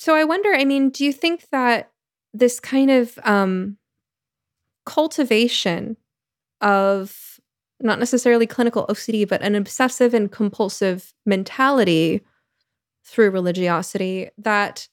So 0.00 0.14
I 0.14 0.24
wonder, 0.24 0.54
I 0.54 0.64
mean, 0.64 0.88
do 0.88 1.04
you 1.04 1.12
think 1.12 1.44
that 1.52 1.90
this 2.32 2.58
kind 2.58 2.90
of 2.90 3.18
um, 3.22 3.76
cultivation 4.86 5.98
of 6.62 7.38
not 7.80 7.98
necessarily 7.98 8.46
clinical 8.46 8.86
OCD, 8.86 9.28
but 9.28 9.42
an 9.42 9.54
obsessive 9.54 10.14
and 10.14 10.32
compulsive 10.32 11.12
mentality 11.26 12.22
through 13.04 13.28
religiosity, 13.28 14.30
that 14.38 14.88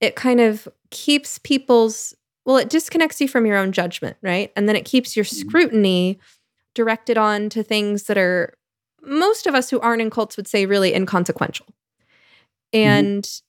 it 0.00 0.16
kind 0.16 0.40
of 0.40 0.66
keeps 0.90 1.38
people's 1.38 2.16
well, 2.44 2.56
it 2.56 2.68
disconnects 2.68 3.20
you 3.20 3.28
from 3.28 3.46
your 3.46 3.58
own 3.58 3.70
judgment, 3.70 4.16
right? 4.22 4.50
And 4.56 4.68
then 4.68 4.74
it 4.74 4.84
keeps 4.84 5.14
your 5.14 5.24
mm-hmm. 5.24 5.48
scrutiny 5.48 6.18
directed 6.74 7.16
on 7.16 7.48
to 7.50 7.62
things 7.62 8.04
that 8.04 8.18
are 8.18 8.54
most 9.02 9.46
of 9.46 9.54
us 9.54 9.70
who 9.70 9.78
aren't 9.78 10.02
in 10.02 10.10
cults 10.10 10.36
would 10.36 10.48
say 10.48 10.66
really 10.66 10.94
inconsequential. 10.94 11.66
Mm-hmm. 12.74 12.78
And 12.78 13.22
mm-hmm. 13.22 13.47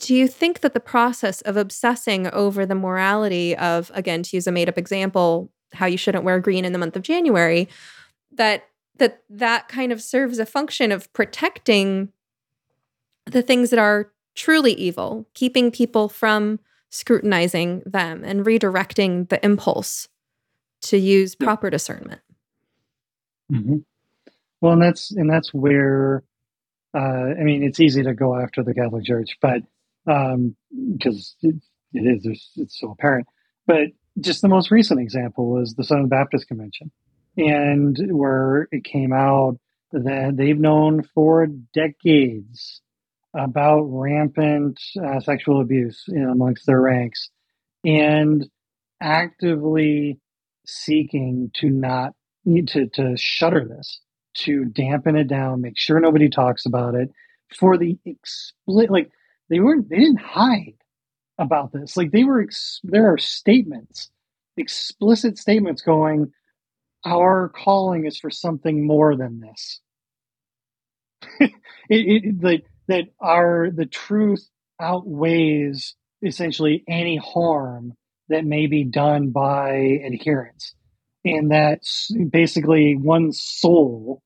Do 0.00 0.14
you 0.14 0.26
think 0.26 0.60
that 0.60 0.74
the 0.74 0.80
process 0.80 1.42
of 1.42 1.56
obsessing 1.56 2.26
over 2.28 2.66
the 2.66 2.74
morality 2.74 3.56
of, 3.56 3.90
again, 3.94 4.22
to 4.24 4.36
use 4.36 4.46
a 4.46 4.52
made 4.52 4.68
up 4.68 4.78
example, 4.78 5.52
how 5.74 5.86
you 5.86 5.98
shouldn't 5.98 6.24
wear 6.24 6.40
green 6.40 6.64
in 6.64 6.72
the 6.72 6.78
month 6.78 6.96
of 6.96 7.02
January, 7.02 7.68
that 8.32 8.64
that 8.96 9.22
that 9.30 9.68
kind 9.68 9.92
of 9.92 10.02
serves 10.02 10.38
a 10.38 10.46
function 10.46 10.90
of 10.92 11.10
protecting 11.12 12.10
the 13.26 13.42
things 13.42 13.70
that 13.70 13.78
are 13.78 14.10
truly 14.34 14.72
evil, 14.72 15.26
keeping 15.34 15.70
people 15.70 16.08
from 16.08 16.58
scrutinizing 16.90 17.82
them 17.86 18.24
and 18.24 18.44
redirecting 18.44 19.28
the 19.28 19.42
impulse 19.44 20.08
to 20.82 20.96
use 20.96 21.34
proper 21.34 21.70
discernment. 21.70 22.20
Mm-hmm. 23.52 23.76
Well, 24.60 24.72
and 24.72 24.82
that's 24.82 25.10
and 25.10 25.28
that's 25.28 25.52
where 25.52 26.22
uh, 26.94 27.34
I 27.38 27.42
mean 27.42 27.62
it's 27.62 27.80
easy 27.80 28.02
to 28.02 28.14
go 28.14 28.34
after 28.34 28.62
the 28.62 28.74
Catholic 28.74 29.04
Church, 29.04 29.36
but 29.42 29.62
because 30.04 31.36
um, 31.42 31.50
it, 31.50 31.54
it 31.92 32.24
is 32.24 32.50
it's 32.56 32.78
so 32.78 32.90
apparent. 32.90 33.26
But 33.66 33.88
just 34.18 34.42
the 34.42 34.48
most 34.48 34.70
recent 34.70 35.00
example 35.00 35.50
was 35.50 35.74
the 35.74 35.84
Southern 35.84 36.08
Baptist 36.08 36.48
Convention, 36.48 36.90
and 37.36 37.96
where 38.10 38.68
it 38.70 38.84
came 38.84 39.12
out 39.12 39.58
that 39.92 40.34
they've 40.36 40.58
known 40.58 41.02
for 41.14 41.46
decades 41.74 42.80
about 43.34 43.82
rampant 43.82 44.80
uh, 45.04 45.20
sexual 45.20 45.60
abuse 45.60 46.04
you 46.08 46.18
know, 46.18 46.30
amongst 46.30 46.66
their 46.66 46.80
ranks 46.80 47.30
and 47.84 48.46
actively 49.00 50.18
seeking 50.66 51.50
to 51.54 51.68
not 51.70 52.12
to, 52.66 52.86
to 52.88 53.16
shutter 53.16 53.66
this 53.68 54.00
to 54.34 54.64
dampen 54.64 55.16
it 55.16 55.28
down 55.28 55.60
make 55.60 55.78
sure 55.78 56.00
nobody 56.00 56.28
talks 56.28 56.66
about 56.66 56.94
it 56.94 57.10
for 57.56 57.76
the 57.76 57.98
explicit 58.04 58.90
like 58.90 59.10
they 59.50 59.60
weren't 59.60 59.88
they 59.90 59.98
didn't 59.98 60.20
hide 60.20 60.76
about 61.38 61.72
this 61.72 61.96
like 61.96 62.10
they 62.10 62.24
were 62.24 62.40
ex- 62.40 62.80
there 62.82 63.12
are 63.12 63.18
statements 63.18 64.10
explicit 64.56 65.38
statements 65.38 65.82
going 65.82 66.32
our 67.04 67.48
calling 67.48 68.06
is 68.06 68.18
for 68.18 68.30
something 68.30 68.86
more 68.86 69.16
than 69.16 69.40
this 69.40 69.80
it, 71.40 71.52
it, 71.88 72.64
that 72.88 73.04
are 73.20 73.70
the 73.70 73.86
truth 73.86 74.48
outweighs 74.80 75.94
essentially 76.22 76.82
any 76.88 77.16
harm 77.16 77.94
that 78.28 78.44
may 78.44 78.66
be 78.66 78.84
done 78.84 79.30
by 79.30 79.72
adherence. 80.04 80.74
And 81.24 81.50
that 81.50 81.80
basically 82.30 82.96
one 82.96 83.32
soul 83.32 84.22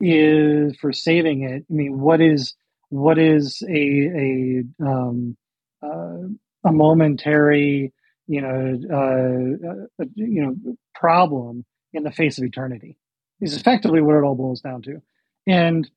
is 0.00 0.76
for 0.76 0.92
saving 0.92 1.42
it. 1.42 1.64
I 1.68 1.72
mean, 1.72 1.98
what 2.00 2.20
is 2.20 2.54
what 2.90 3.18
is 3.18 3.62
a 3.68 3.72
a 3.72 4.62
um, 4.84 5.36
uh, 5.82 6.68
a 6.68 6.72
momentary 6.72 7.92
you 8.26 8.40
know 8.40 8.78
uh, 8.92 10.02
uh, 10.02 10.04
you 10.14 10.42
know 10.42 10.76
problem 10.94 11.64
in 11.92 12.02
the 12.02 12.10
face 12.10 12.38
of 12.38 12.44
eternity 12.44 12.96
is 13.40 13.56
effectively 13.56 14.00
what 14.00 14.16
it 14.16 14.22
all 14.22 14.34
boils 14.34 14.60
down 14.60 14.82
to. 14.82 15.00
And 15.46 15.88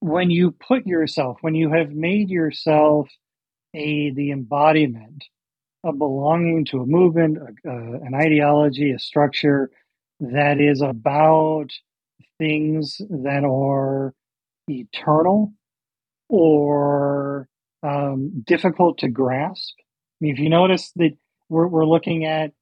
when 0.00 0.30
you 0.30 0.52
put 0.52 0.86
yourself, 0.86 1.38
when 1.42 1.54
you 1.54 1.70
have 1.72 1.90
made 1.90 2.30
yourself 2.30 3.08
a 3.74 4.10
the 4.10 4.32
embodiment 4.32 5.24
of 5.84 5.98
belonging 5.98 6.64
to 6.66 6.80
a 6.80 6.86
movement, 6.86 7.38
a, 7.64 7.70
an 7.70 8.12
ideology, 8.14 8.92
a 8.92 8.98
structure 8.98 9.70
that 10.20 10.60
is 10.60 10.82
about 10.82 11.68
things 12.38 13.00
that 13.08 13.44
are 13.44 14.14
eternal 14.68 15.52
or 16.30 17.48
um, 17.82 18.42
difficult 18.46 18.98
to 18.98 19.08
grasp. 19.08 19.74
I 19.78 19.84
mean, 20.20 20.32
if 20.34 20.38
you 20.38 20.48
notice 20.48 20.92
that 20.96 21.16
we're, 21.48 21.66
we're 21.66 21.86
looking 21.86 22.24
at 22.24 22.52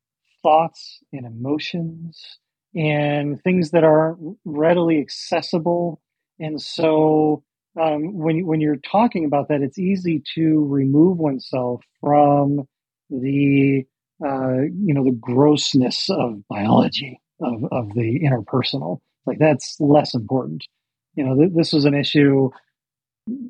thoughts 0.43 1.01
and 1.13 1.27
emotions 1.27 2.39
and 2.75 3.43
things 3.43 3.73
that 3.73 3.85
are 3.85 4.17
readily 4.45 5.01
accessible 5.01 6.01
and 6.39 6.61
so 6.61 7.43
um, 7.81 8.17
when 8.17 8.47
when 8.47 8.61
you're 8.61 8.77
talking 8.77 9.25
about 9.25 9.49
that, 9.49 9.63
it's 9.63 9.79
easy 9.79 10.23
to 10.35 10.65
remove 10.67 11.19
oneself 11.19 11.83
from 12.01 12.67
the 13.11 13.85
uh, 14.25 14.61
you 14.63 14.95
know 14.95 15.05
the 15.05 15.17
grossness 15.21 16.09
of 16.11 16.47
biology 16.49 17.21
of 17.41 17.65
of 17.71 17.95
the 17.95 18.21
interpersonal. 18.21 18.99
Like 19.27 19.39
that's 19.39 19.77
less 19.81 20.15
important. 20.15 20.67
You 21.15 21.25
know, 21.25 21.37
th- 21.37 21.53
this 21.55 21.73
was 21.73 21.85
an 21.85 21.95
issue. 21.95 22.51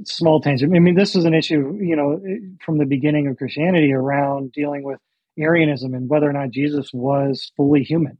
Small 0.04 0.40
tangent. 0.40 0.74
I 0.74 0.78
mean, 0.78 0.94
this 0.94 1.14
was 1.14 1.24
an 1.24 1.34
issue. 1.34 1.78
You 1.80 1.96
know, 1.96 2.20
from 2.64 2.78
the 2.78 2.86
beginning 2.86 3.26
of 3.28 3.36
Christianity 3.36 3.92
around 3.92 4.52
dealing 4.52 4.82
with 4.82 4.98
Arianism 5.38 5.94
and 5.94 6.08
whether 6.08 6.28
or 6.28 6.32
not 6.32 6.50
Jesus 6.50 6.90
was 6.92 7.52
fully 7.56 7.82
human. 7.82 8.18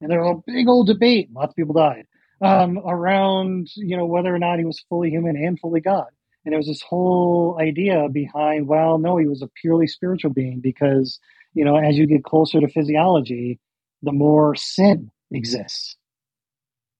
And 0.00 0.10
there 0.10 0.20
was 0.22 0.38
a 0.38 0.50
big 0.50 0.68
old 0.68 0.88
debate. 0.88 1.28
Lots 1.32 1.52
of 1.52 1.56
people 1.56 1.74
died 1.74 2.06
um, 2.40 2.78
around 2.78 3.68
you 3.76 3.96
know 3.96 4.06
whether 4.06 4.34
or 4.34 4.38
not 4.38 4.58
he 4.58 4.64
was 4.64 4.84
fully 4.88 5.10
human 5.10 5.36
and 5.36 5.58
fully 5.58 5.80
God. 5.80 6.06
And 6.44 6.52
there 6.52 6.58
was 6.58 6.68
this 6.68 6.82
whole 6.82 7.58
idea 7.60 8.08
behind, 8.08 8.68
well, 8.68 8.98
no, 8.98 9.16
he 9.16 9.26
was 9.26 9.42
a 9.42 9.48
purely 9.60 9.88
spiritual 9.88 10.32
being 10.32 10.60
because 10.60 11.18
you 11.54 11.64
know 11.64 11.76
as 11.76 11.96
you 11.96 12.06
get 12.06 12.24
closer 12.24 12.60
to 12.60 12.68
physiology, 12.68 13.58
the 14.02 14.12
more 14.12 14.54
sin 14.54 15.10
exists. 15.30 15.96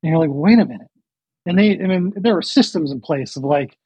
And 0.03 0.11
you're 0.11 0.21
like, 0.21 0.31
wait 0.33 0.59
a 0.59 0.65
minute. 0.65 0.89
And 1.47 1.59
they, 1.59 1.73
I 1.73 1.87
mean, 1.87 2.13
there 2.17 2.35
were 2.35 2.43
systems 2.43 2.91
in 2.91 3.01
place 3.01 3.37
of 3.37 3.45
like 3.45 3.77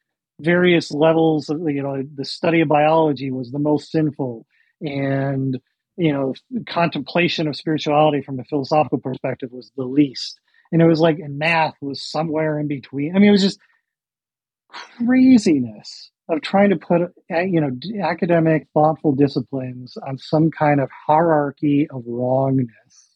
various 0.41 0.91
levels 0.91 1.49
of, 1.49 1.59
you 1.67 1.83
know, 1.83 2.03
the 2.15 2.25
study 2.25 2.61
of 2.61 2.67
biology 2.67 3.31
was 3.31 3.51
the 3.51 3.59
most 3.59 3.91
sinful, 3.91 4.45
and 4.81 5.59
you 5.97 6.13
know, 6.13 6.33
contemplation 6.67 7.47
of 7.47 7.55
spirituality 7.55 8.21
from 8.21 8.39
a 8.39 8.43
philosophical 8.45 8.97
perspective 8.99 9.51
was 9.51 9.71
the 9.75 9.83
least. 9.83 10.39
And 10.71 10.81
it 10.81 10.85
was 10.85 10.99
like 10.99 11.19
and 11.19 11.37
math 11.37 11.75
was 11.81 12.01
somewhere 12.01 12.59
in 12.59 12.67
between. 12.67 13.15
I 13.15 13.19
mean, 13.19 13.29
it 13.29 13.33
was 13.33 13.43
just 13.43 13.59
craziness 14.69 16.11
of 16.29 16.41
trying 16.41 16.69
to 16.69 16.77
put 16.77 17.01
uh, 17.01 17.41
you 17.41 17.59
know 17.59 17.71
academic 18.03 18.67
thoughtful 18.73 19.13
disciplines 19.13 19.97
on 20.07 20.17
some 20.17 20.49
kind 20.49 20.79
of 20.79 20.89
hierarchy 21.07 21.87
of 21.89 22.03
wrongness. 22.05 23.09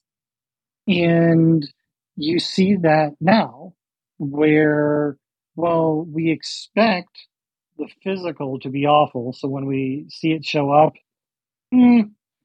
And 0.87 1.65
you 2.17 2.39
see 2.39 2.75
that 2.77 3.13
now 3.19 3.73
where 4.17 5.17
well 5.55 6.05
we 6.09 6.31
expect 6.31 7.27
the 7.77 7.87
physical 8.03 8.59
to 8.59 8.69
be 8.69 8.85
awful 8.85 9.33
so 9.33 9.47
when 9.47 9.65
we 9.65 10.05
see 10.09 10.31
it 10.31 10.45
show 10.45 10.71
up 10.71 10.93
hmm, 11.71 12.01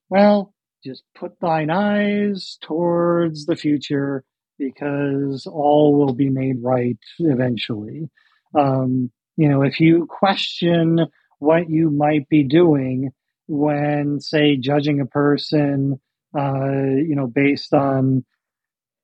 well 0.08 0.54
just 0.82 1.02
put 1.14 1.38
thine 1.40 1.70
eyes 1.70 2.58
towards 2.62 3.46
the 3.46 3.56
future 3.56 4.24
because 4.58 5.46
all 5.46 5.96
will 5.96 6.14
be 6.14 6.28
made 6.28 6.56
right 6.62 6.98
eventually. 7.18 8.08
Um, 8.54 9.10
you 9.36 9.48
know, 9.48 9.62
if 9.62 9.80
you 9.80 10.06
question 10.06 11.06
what 11.38 11.70
you 11.70 11.90
might 11.90 12.28
be 12.28 12.44
doing 12.44 13.10
when, 13.46 14.20
say, 14.20 14.56
judging 14.56 15.00
a 15.00 15.06
person, 15.06 16.00
uh, 16.38 16.96
you 16.96 17.14
know, 17.16 17.26
based 17.26 17.72
on 17.72 18.24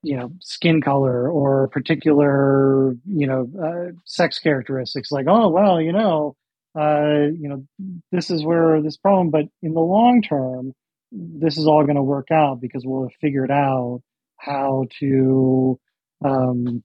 you 0.07 0.17
know 0.17 0.31
skin 0.41 0.81
color 0.81 1.29
or 1.29 1.67
particular 1.69 2.93
you 3.07 3.27
know 3.27 3.51
uh, 3.61 3.93
sex 4.05 4.39
characteristics 4.39 5.11
like 5.11 5.27
oh 5.29 5.49
well 5.49 5.81
you 5.81 5.93
know 5.93 6.37
uh, 6.79 7.27
you 7.37 7.49
know 7.49 7.65
this 8.13 8.31
is 8.31 8.45
where 8.45 8.81
this 8.81 8.97
problem 8.97 9.31
but 9.31 9.47
in 9.63 9.75
the 9.75 9.81
long 9.81 10.23
term 10.23 10.73
this 11.11 11.59
is 11.59 11.67
all 11.67 11.83
going 11.83 11.97
to 11.97 12.03
work 12.03 12.31
out 12.31 12.61
because 12.61 12.85
we'll 12.85 13.03
have 13.03 13.17
figured 13.21 13.51
out 13.51 14.01
how 14.37 14.87
to 15.01 15.79
um, 16.25 16.85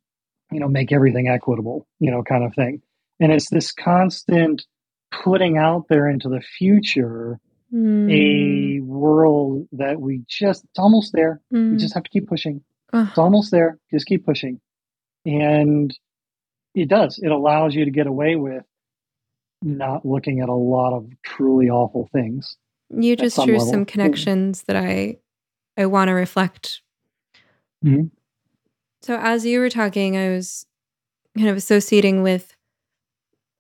you 0.52 0.60
know 0.60 0.68
make 0.68 0.92
everything 0.92 1.28
equitable 1.28 1.88
you 2.00 2.10
know 2.10 2.24
kind 2.24 2.44
of 2.44 2.56
thing 2.56 2.82
and 3.20 3.32
it's 3.32 3.52
this 3.52 3.72
constant 3.72 4.66
putting 5.12 5.58
out 5.60 5.86
there 5.90 6.10
into 6.10 6.28
the 6.28 6.42
future 6.42 7.40
mm. 7.72 8.10
a 8.12 8.82
world 8.82 9.68
that 9.74 10.02
we 10.02 10.24
just 10.28 10.64
it's 10.64 10.80
almost 10.80 11.14
there 11.14 11.40
mm. 11.54 11.72
we 11.72 11.78
just 11.78 11.94
have 11.94 12.04
to 12.04 12.10
keep 12.10 12.28
pushing 12.28 12.64
uh. 12.94 13.06
it's 13.10 13.18
almost 13.18 13.52
there 13.52 13.78
just 13.92 14.06
keep 14.06 14.26
pushing 14.26 14.60
and 15.26 15.98
it 16.76 16.88
does 16.88 17.20
it 17.22 17.32
allows 17.32 17.76
you 17.76 17.86
to 17.86 17.92
get 17.92 18.08
away 18.08 18.36
with 18.36 18.64
not 19.64 20.06
looking 20.06 20.40
at 20.40 20.50
a 20.50 20.54
lot 20.54 20.96
of 20.96 21.08
truly 21.24 21.70
awful 21.70 22.10
things 22.12 22.58
you 22.90 23.16
just 23.16 23.36
drew 23.38 23.58
level. 23.58 23.72
some 23.72 23.86
connections 23.86 24.64
that 24.64 24.76
i 24.76 25.16
i 25.78 25.86
want 25.86 26.08
to 26.08 26.14
reflect 26.14 26.82
Mm-hmm. 27.86 28.08
So, 29.02 29.18
as 29.18 29.46
you 29.46 29.60
were 29.60 29.70
talking, 29.70 30.18
I 30.18 30.30
was 30.30 30.66
kind 31.36 31.50
of 31.50 31.58
associating 31.58 32.22
with 32.22 32.56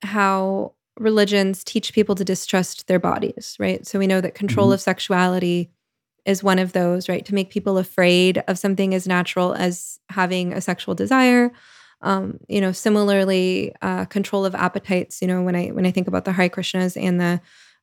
how 0.04 0.74
religions 1.00 1.64
teach 1.64 1.94
people 1.94 2.16
to 2.16 2.26
distrust 2.26 2.88
their 2.88 3.00
bodies, 3.00 3.56
right? 3.60 3.86
So, 3.86 3.98
we 3.98 4.08
know 4.08 4.22
that 4.22 4.36
control 4.36 4.68
mm-hmm. 4.68 4.76
of 4.76 4.82
sexuality 4.82 5.72
is 6.26 6.44
one 6.44 6.60
of 6.60 6.74
those, 6.74 7.10
right? 7.10 7.26
To 7.26 7.34
make 7.34 7.50
people 7.50 7.78
afraid 7.78 8.44
of 8.48 8.60
something 8.60 8.94
as 8.94 9.08
natural 9.08 9.54
as 9.54 10.00
having 10.10 10.54
a 10.54 10.62
sexual 10.62 10.96
desire. 10.96 11.52
Um, 12.02 12.40
you 12.48 12.62
know, 12.62 12.72
similarly, 12.72 13.74
uh, 13.82 14.06
control 14.06 14.46
of 14.46 14.56
appetites. 14.56 15.22
You 15.22 15.28
know, 15.28 15.42
when 15.42 15.56
I 15.56 15.68
when 15.68 15.86
I 15.86 15.92
think 15.92 16.08
about 16.08 16.26
the 16.26 16.32
Hare 16.32 16.50
Krishnas 16.50 17.00
and 17.02 17.20
the 17.20 17.42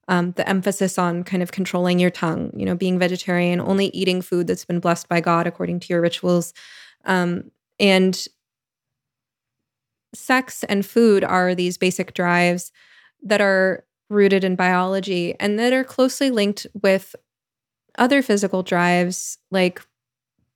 um, 0.09 0.32
the 0.32 0.49
emphasis 0.49 0.99
on 0.99 1.22
kind 1.22 1.43
of 1.43 1.53
controlling 1.53 1.99
your 1.99 2.11
tongue, 2.11 2.51
you 2.57 2.64
know, 2.64 2.74
being 2.74 2.99
vegetarian, 2.99 3.61
only 3.61 3.89
eating 3.89 4.22
food 4.22 4.47
that's 4.47 4.64
been 4.64 4.80
blessed 4.80 5.09
by 5.09 5.20
God 5.20 5.47
according 5.47 5.80
to 5.80 5.89
your 5.89 6.01
rituals. 6.01 6.55
Um, 7.05 7.51
and 7.78 8.26
sex 10.14 10.64
and 10.64 10.84
food 10.84 11.22
are 11.22 11.55
these 11.55 11.76
basic 11.76 12.14
drives 12.14 12.72
that 13.22 13.41
are 13.41 13.84
rooted 14.09 14.45
in 14.45 14.57
biology 14.57 15.34
and 15.39 15.59
that 15.59 15.72
are 15.72 15.84
closely 15.84 16.30
linked 16.30 16.66
with 16.80 17.14
other 17.99 18.23
physical 18.23 18.63
drives 18.63 19.39
like 19.51 19.83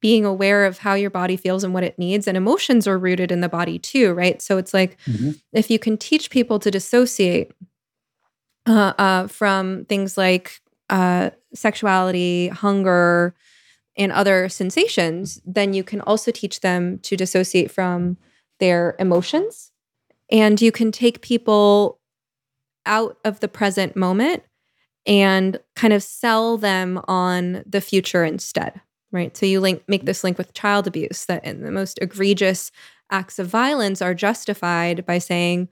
being 0.00 0.24
aware 0.24 0.64
of 0.64 0.78
how 0.78 0.94
your 0.94 1.10
body 1.10 1.36
feels 1.36 1.62
and 1.62 1.74
what 1.74 1.84
it 1.84 1.98
needs 1.98 2.26
and 2.26 2.36
emotions 2.36 2.88
are 2.88 2.98
rooted 2.98 3.30
in 3.30 3.40
the 3.40 3.48
body 3.48 3.78
too 3.78 4.12
right 4.12 4.42
so 4.42 4.58
it's 4.58 4.74
like 4.74 4.98
mm-hmm. 5.02 5.32
if 5.52 5.70
you 5.70 5.78
can 5.78 5.96
teach 5.96 6.30
people 6.30 6.58
to 6.58 6.70
dissociate 6.70 7.52
uh, 8.66 8.92
uh, 8.98 9.26
from 9.26 9.84
things 9.86 10.16
like 10.16 10.60
uh, 10.88 11.30
sexuality, 11.54 12.48
hunger, 12.48 13.34
and 13.96 14.12
other 14.12 14.48
sensations, 14.48 15.40
then 15.44 15.72
you 15.72 15.82
can 15.82 16.00
also 16.02 16.30
teach 16.30 16.60
them 16.60 16.98
to 17.00 17.16
dissociate 17.16 17.70
from 17.70 18.16
their 18.60 18.94
emotions. 18.98 19.72
And 20.30 20.60
you 20.60 20.70
can 20.70 20.92
take 20.92 21.20
people 21.20 21.98
out 22.86 23.18
of 23.24 23.40
the 23.40 23.48
present 23.48 23.96
moment 23.96 24.42
and 25.06 25.58
kind 25.76 25.92
of 25.92 26.02
sell 26.02 26.56
them 26.56 27.00
on 27.08 27.62
the 27.66 27.80
future 27.80 28.24
instead, 28.24 28.80
right? 29.10 29.36
So 29.36 29.46
you 29.46 29.60
link 29.60 29.82
make 29.88 30.04
this 30.04 30.22
link 30.22 30.38
with 30.38 30.54
child 30.54 30.86
abuse 30.86 31.24
that 31.26 31.44
in 31.44 31.62
the 31.62 31.72
most 31.72 31.98
egregious 32.00 32.70
acts 33.10 33.38
of 33.38 33.46
violence 33.46 34.00
are 34.00 34.14
justified 34.14 35.04
by 35.04 35.18
saying, 35.18 35.68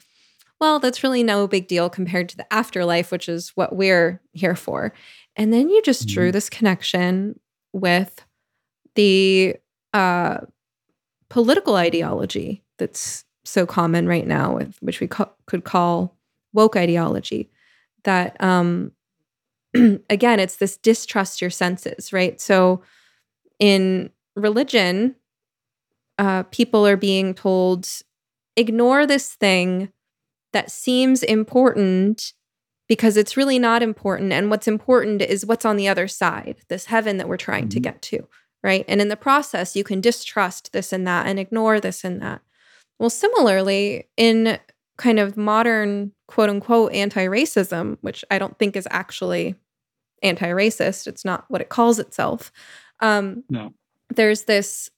well, 0.60 0.78
that's 0.78 1.02
really 1.02 1.22
no 1.22 1.46
big 1.46 1.68
deal 1.68 1.88
compared 1.88 2.28
to 2.28 2.36
the 2.36 2.52
afterlife, 2.52 3.10
which 3.10 3.28
is 3.28 3.50
what 3.50 3.74
we're 3.74 4.20
here 4.32 4.54
for. 4.54 4.92
And 5.36 5.52
then 5.52 5.70
you 5.70 5.80
just 5.82 6.06
drew 6.06 6.26
mm-hmm. 6.26 6.32
this 6.32 6.50
connection 6.50 7.40
with 7.72 8.24
the 8.94 9.56
uh, 9.94 10.38
political 11.30 11.76
ideology 11.76 12.62
that's 12.78 13.24
so 13.44 13.64
common 13.64 14.06
right 14.06 14.26
now, 14.26 14.56
with, 14.56 14.76
which 14.80 15.00
we 15.00 15.06
co- 15.06 15.32
could 15.46 15.64
call 15.64 16.16
woke 16.52 16.76
ideology. 16.76 17.50
That 18.04 18.42
um, 18.42 18.92
again, 20.10 20.40
it's 20.40 20.56
this 20.56 20.76
distrust 20.76 21.40
your 21.40 21.50
senses, 21.50 22.12
right? 22.12 22.40
So 22.40 22.82
in 23.58 24.10
religion, 24.36 25.16
uh, 26.18 26.44
people 26.44 26.86
are 26.86 26.96
being 26.96 27.34
told 27.34 27.88
ignore 28.56 29.06
this 29.06 29.34
thing 29.34 29.90
that 30.52 30.70
seems 30.70 31.22
important 31.22 32.32
because 32.88 33.16
it's 33.16 33.36
really 33.36 33.58
not 33.58 33.82
important. 33.82 34.32
And 34.32 34.50
what's 34.50 34.66
important 34.66 35.22
is 35.22 35.46
what's 35.46 35.64
on 35.64 35.76
the 35.76 35.88
other 35.88 36.08
side, 36.08 36.56
this 36.68 36.86
heaven 36.86 37.18
that 37.18 37.28
we're 37.28 37.36
trying 37.36 37.64
mm-hmm. 37.64 37.70
to 37.70 37.80
get 37.80 38.02
to 38.02 38.28
right? 38.62 38.84
And 38.88 39.00
in 39.00 39.08
the 39.08 39.16
process, 39.16 39.76
you 39.76 39.84
can 39.84 40.00
distrust 40.00 40.72
this 40.72 40.92
and 40.92 41.06
that 41.06 41.26
and 41.26 41.38
ignore 41.38 41.80
this 41.80 42.04
and 42.04 42.20
that. 42.22 42.42
Well, 42.98 43.10
similarly, 43.10 44.08
in 44.16 44.58
kind 45.00 45.18
of 45.18 45.36
modern 45.36 46.12
quote 46.28 46.50
unquote 46.50 46.92
anti 46.92 47.24
racism, 47.24 47.96
which 48.02 48.24
I 48.30 48.38
don't 48.38 48.56
think 48.58 48.76
is 48.76 48.86
actually 48.90 49.54
anti 50.22 50.48
racist, 50.48 51.06
it's 51.06 51.24
not 51.24 51.46
what 51.48 51.62
it 51.62 51.70
calls 51.70 51.98
itself. 51.98 52.52
Um, 53.00 53.42
no. 53.48 53.72
There's 54.14 54.44
this 54.44 54.90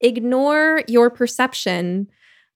ignore 0.00 0.82
your 0.86 1.10
perception 1.10 2.08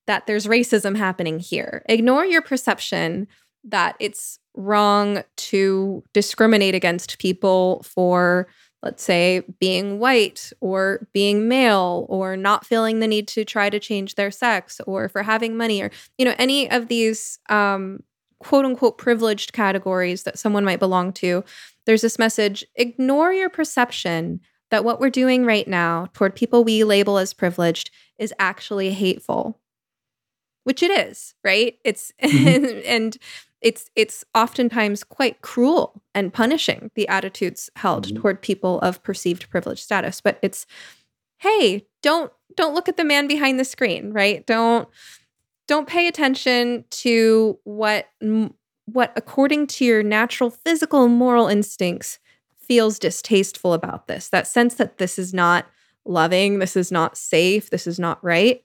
that 0.06 0.26
there's 0.26 0.46
racism 0.46 0.96
happening 0.96 1.38
here, 1.38 1.84
ignore 1.88 2.26
your 2.26 2.42
perception 2.42 3.26
that 3.64 3.96
it's 3.98 4.38
wrong 4.54 5.22
to 5.36 6.04
discriminate 6.12 6.74
against 6.74 7.18
people 7.18 7.82
for 7.84 8.46
let's 8.82 9.02
say 9.02 9.42
being 9.60 9.98
white 9.98 10.52
or 10.60 11.06
being 11.12 11.48
male 11.48 12.06
or 12.08 12.36
not 12.36 12.66
feeling 12.66 12.98
the 12.98 13.06
need 13.06 13.28
to 13.28 13.44
try 13.44 13.70
to 13.70 13.78
change 13.78 14.14
their 14.16 14.30
sex 14.30 14.80
or 14.86 15.08
for 15.08 15.22
having 15.22 15.56
money 15.56 15.80
or 15.82 15.90
you 16.18 16.24
know 16.24 16.34
any 16.38 16.70
of 16.70 16.88
these 16.88 17.38
um, 17.48 18.02
quote 18.40 18.64
unquote 18.64 18.98
privileged 18.98 19.52
categories 19.52 20.24
that 20.24 20.38
someone 20.38 20.64
might 20.64 20.80
belong 20.80 21.12
to 21.12 21.44
there's 21.86 22.02
this 22.02 22.18
message 22.18 22.64
ignore 22.74 23.32
your 23.32 23.50
perception 23.50 24.40
that 24.70 24.84
what 24.84 25.00
we're 25.00 25.10
doing 25.10 25.44
right 25.44 25.68
now 25.68 26.08
toward 26.12 26.34
people 26.34 26.64
we 26.64 26.82
label 26.82 27.18
as 27.18 27.34
privileged 27.34 27.90
is 28.18 28.34
actually 28.38 28.90
hateful 28.90 29.60
which 30.64 30.82
it 30.82 30.90
is 30.90 31.34
right 31.44 31.78
it's 31.84 32.12
mm-hmm. 32.22 32.80
and 32.86 33.16
it's 33.62 33.90
it's 33.96 34.24
oftentimes 34.34 35.04
quite 35.04 35.40
cruel 35.40 36.02
and 36.14 36.32
punishing 36.32 36.90
the 36.94 37.08
attitudes 37.08 37.70
held 37.76 38.06
mm-hmm. 38.06 38.20
toward 38.20 38.42
people 38.42 38.78
of 38.80 39.02
perceived 39.02 39.48
privileged 39.50 39.82
status 39.82 40.20
but 40.20 40.38
it's 40.42 40.66
hey 41.38 41.86
don't 42.02 42.32
don't 42.56 42.74
look 42.74 42.88
at 42.88 42.96
the 42.96 43.04
man 43.04 43.26
behind 43.26 43.58
the 43.58 43.64
screen 43.64 44.12
right 44.12 44.46
don't 44.46 44.88
don't 45.68 45.88
pay 45.88 46.06
attention 46.08 46.84
to 46.90 47.58
what 47.64 48.08
what 48.86 49.12
according 49.16 49.66
to 49.66 49.84
your 49.84 50.02
natural 50.02 50.50
physical 50.50 51.04
and 51.04 51.14
moral 51.14 51.48
instincts 51.48 52.18
feels 52.58 52.98
distasteful 52.98 53.72
about 53.72 54.06
this 54.06 54.28
that 54.28 54.46
sense 54.46 54.74
that 54.74 54.98
this 54.98 55.18
is 55.18 55.32
not 55.32 55.66
loving 56.04 56.58
this 56.58 56.76
is 56.76 56.90
not 56.90 57.16
safe 57.16 57.70
this 57.70 57.86
is 57.86 57.98
not 57.98 58.22
right 58.24 58.62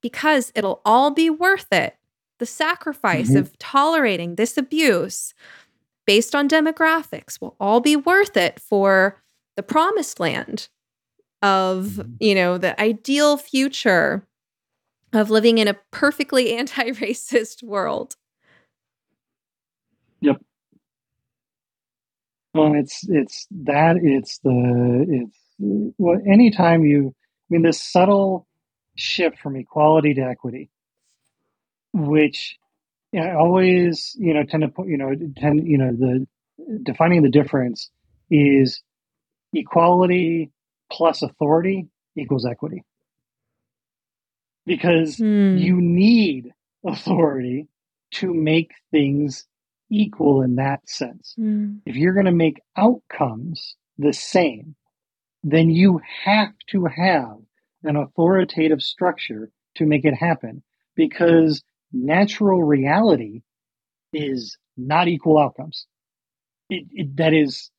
because 0.00 0.50
it'll 0.54 0.80
all 0.84 1.10
be 1.10 1.28
worth 1.28 1.66
it 1.70 1.96
the 2.40 2.46
sacrifice 2.46 3.28
mm-hmm. 3.28 3.38
of 3.38 3.56
tolerating 3.58 4.34
this 4.34 4.58
abuse 4.58 5.32
based 6.06 6.34
on 6.34 6.48
demographics 6.48 7.40
will 7.40 7.54
all 7.60 7.80
be 7.80 7.94
worth 7.94 8.36
it 8.36 8.58
for 8.58 9.22
the 9.56 9.62
promised 9.62 10.18
land 10.18 10.68
of, 11.42 11.84
mm-hmm. 11.84 12.12
you 12.18 12.34
know, 12.34 12.58
the 12.58 12.78
ideal 12.80 13.36
future 13.36 14.26
of 15.12 15.30
living 15.30 15.58
in 15.58 15.68
a 15.68 15.78
perfectly 15.92 16.52
anti-racist 16.56 17.62
world. 17.62 18.16
Yep. 20.20 20.42
Well, 22.54 22.74
it's 22.74 23.08
it's 23.08 23.46
that 23.62 23.96
it's 24.02 24.38
the 24.38 25.06
it's 25.08 25.38
well 25.98 26.20
anytime 26.28 26.84
you 26.84 27.14
I 27.16 27.46
mean 27.48 27.62
this 27.62 27.80
subtle 27.80 28.48
shift 28.96 29.38
from 29.38 29.54
equality 29.54 30.14
to 30.14 30.22
equity 30.22 30.68
which 31.92 32.58
I 33.14 33.32
always, 33.32 34.14
you 34.18 34.34
know, 34.34 34.44
tend 34.44 34.62
to 34.62 34.68
put, 34.68 34.88
you 34.88 34.96
know, 34.96 35.12
tend, 35.36 35.66
you 35.66 35.78
know, 35.78 35.92
the 35.92 36.26
defining 36.82 37.22
the 37.22 37.30
difference 37.30 37.90
is 38.30 38.82
equality 39.52 40.50
plus 40.90 41.22
authority 41.22 41.88
equals 42.16 42.46
equity. 42.46 42.84
Because 44.66 45.16
mm. 45.16 45.58
you 45.58 45.80
need 45.80 46.52
authority 46.84 47.68
to 48.12 48.32
make 48.32 48.72
things 48.90 49.46
equal 49.90 50.42
in 50.42 50.56
that 50.56 50.88
sense. 50.88 51.34
Mm. 51.38 51.80
If 51.86 51.96
you're 51.96 52.14
going 52.14 52.26
to 52.26 52.32
make 52.32 52.60
outcomes 52.76 53.76
the 53.98 54.12
same, 54.12 54.76
then 55.42 55.70
you 55.70 56.00
have 56.24 56.52
to 56.68 56.84
have 56.86 57.38
an 57.82 57.96
authoritative 57.96 58.82
structure 58.82 59.50
to 59.76 59.86
make 59.86 60.04
it 60.04 60.14
happen 60.14 60.62
because 60.94 61.62
natural 61.92 62.62
reality 62.62 63.42
is 64.12 64.58
not 64.76 65.08
equal 65.08 65.38
outcomes. 65.38 65.86
It, 66.68 66.86
it 66.92 67.16
that 67.16 67.34
is 67.34 67.70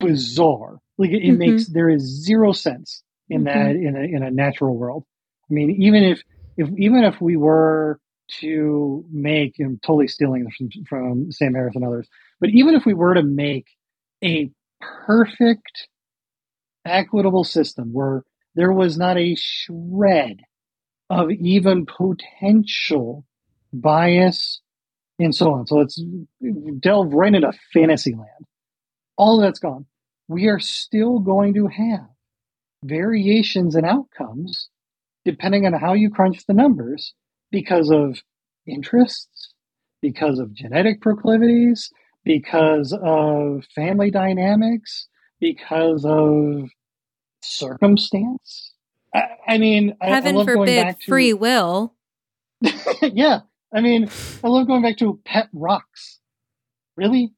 bizarre. 0.00 0.78
Like 0.96 1.10
it, 1.10 1.22
it 1.22 1.28
mm-hmm. 1.28 1.38
makes 1.38 1.66
there 1.66 1.88
is 1.88 2.02
zero 2.02 2.52
sense 2.52 3.02
in 3.28 3.44
mm-hmm. 3.44 3.58
that 3.58 3.76
in 3.76 3.96
a 3.96 4.16
in 4.16 4.22
a 4.22 4.30
natural 4.30 4.76
world. 4.76 5.04
I 5.50 5.54
mean, 5.54 5.82
even 5.82 6.02
if 6.04 6.22
if 6.56 6.68
even 6.76 7.04
if 7.04 7.20
we 7.20 7.36
were 7.36 8.00
to 8.40 9.04
make, 9.10 9.54
I'm 9.58 9.80
totally 9.84 10.08
stealing 10.08 10.46
from, 10.56 10.68
from 10.88 11.32
Sam 11.32 11.54
Harris 11.54 11.76
and 11.76 11.84
others, 11.84 12.08
but 12.40 12.50
even 12.50 12.74
if 12.74 12.84
we 12.84 12.94
were 12.94 13.14
to 13.14 13.22
make 13.22 13.66
a 14.22 14.50
perfect 15.06 15.88
equitable 16.84 17.44
system 17.44 17.92
where 17.92 18.22
there 18.54 18.72
was 18.72 18.98
not 18.98 19.16
a 19.16 19.34
shred 19.34 20.40
of 21.10 21.30
even 21.30 21.86
potential 21.86 23.24
bias, 23.72 24.60
and 25.18 25.34
so 25.34 25.52
on. 25.52 25.66
So 25.66 25.76
let's 25.76 26.00
delve 26.80 27.12
right 27.12 27.34
into 27.34 27.52
fantasy 27.72 28.12
land. 28.12 28.46
All 29.16 29.40
that's 29.40 29.58
gone. 29.58 29.86
We 30.28 30.46
are 30.48 30.60
still 30.60 31.18
going 31.18 31.54
to 31.54 31.66
have 31.66 32.06
variations 32.84 33.74
in 33.74 33.84
outcomes 33.84 34.68
depending 35.24 35.66
on 35.66 35.72
how 35.72 35.92
you 35.92 36.10
crunch 36.10 36.46
the 36.46 36.54
numbers 36.54 37.12
because 37.50 37.90
of 37.90 38.22
interests, 38.66 39.52
because 40.00 40.38
of 40.38 40.54
genetic 40.54 41.00
proclivities, 41.02 41.90
because 42.24 42.96
of 43.02 43.64
family 43.74 44.10
dynamics, 44.10 45.08
because 45.40 46.04
of 46.04 46.70
circumstance. 47.42 48.72
I, 49.14 49.22
I 49.46 49.58
mean, 49.58 49.96
heaven 50.00 50.36
I, 50.36 50.40
I 50.40 50.44
forbid 50.44 50.86
to, 50.88 51.06
free 51.06 51.32
will. 51.32 51.94
yeah, 53.02 53.40
I 53.72 53.80
mean, 53.80 54.08
I 54.42 54.48
love 54.48 54.66
going 54.66 54.82
back 54.82 54.96
to 54.98 55.20
pet 55.24 55.48
rocks. 55.52 56.20
Really? 56.96 57.32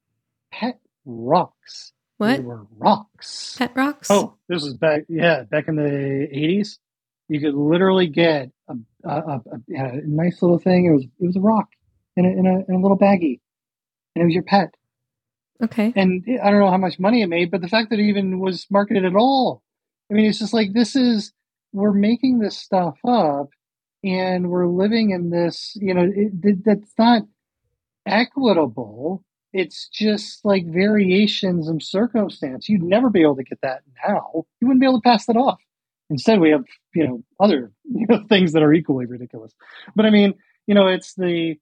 Pet 0.52 0.78
rocks. 1.04 1.92
What? 2.18 2.36
They 2.36 2.42
were 2.42 2.66
rocks. 2.76 3.56
Pet 3.58 3.72
rocks? 3.74 4.10
Oh, 4.10 4.36
this 4.48 4.62
was 4.62 4.74
back, 4.74 5.04
yeah, 5.08 5.44
back 5.44 5.68
in 5.68 5.76
the 5.76 5.82
80s. 5.82 6.78
You 7.28 7.40
could 7.40 7.54
literally 7.54 8.08
get 8.08 8.50
a, 8.68 8.74
a, 9.04 9.10
a, 9.10 9.40
a 9.68 10.00
nice 10.04 10.42
little 10.42 10.58
thing. 10.58 10.86
It 10.86 10.90
was 10.90 11.04
it 11.04 11.26
was 11.26 11.36
a 11.36 11.40
rock 11.40 11.68
in 12.16 12.26
a, 12.26 12.28
in 12.28 12.46
a, 12.46 12.64
in 12.68 12.74
a 12.74 12.82
little 12.82 12.98
baggie, 12.98 13.40
and 14.14 14.22
it 14.22 14.24
was 14.24 14.34
your 14.34 14.42
pet. 14.42 14.74
Okay. 15.62 15.92
And 15.94 16.24
I 16.42 16.50
don't 16.50 16.60
know 16.60 16.70
how 16.70 16.76
much 16.76 16.98
money 16.98 17.22
it 17.22 17.28
made, 17.28 17.50
but 17.50 17.60
the 17.60 17.68
fact 17.68 17.90
that 17.90 17.98
it 17.98 18.08
even 18.08 18.40
was 18.40 18.66
marketed 18.70 19.04
at 19.04 19.14
all. 19.14 19.62
I 20.10 20.14
mean, 20.14 20.26
it's 20.26 20.40
just 20.40 20.52
like 20.52 20.72
this 20.72 20.96
is 20.96 21.32
we're 21.72 21.92
making 21.92 22.40
this 22.40 22.56
stuff 22.56 22.98
up 23.06 23.50
and 24.02 24.50
we're 24.50 24.66
living 24.66 25.10
in 25.10 25.30
this, 25.30 25.76
you 25.80 25.94
know, 25.94 26.10
it, 26.14 26.64
that's 26.64 26.92
not 26.98 27.22
equitable 28.06 29.24
it's 29.52 29.88
just 29.88 30.44
like 30.44 30.66
variations 30.66 31.68
of 31.68 31.82
circumstance. 31.82 32.68
You'd 32.68 32.82
never 32.82 33.10
be 33.10 33.22
able 33.22 33.36
to 33.36 33.42
get 33.42 33.60
that 33.62 33.82
now. 34.06 34.44
You 34.60 34.68
wouldn't 34.68 34.80
be 34.80 34.86
able 34.86 35.00
to 35.00 35.08
pass 35.08 35.26
that 35.26 35.36
off. 35.36 35.58
Instead, 36.08 36.40
we 36.40 36.50
have 36.50 36.64
you 36.94 37.06
know 37.06 37.24
other 37.38 37.72
you 37.84 38.06
know 38.08 38.24
things 38.28 38.52
that 38.52 38.62
are 38.62 38.72
equally 38.72 39.06
ridiculous. 39.06 39.52
But 39.94 40.06
I 40.06 40.10
mean, 40.10 40.34
you 40.66 40.74
know, 40.74 40.88
it's 40.88 41.14
the 41.14 41.56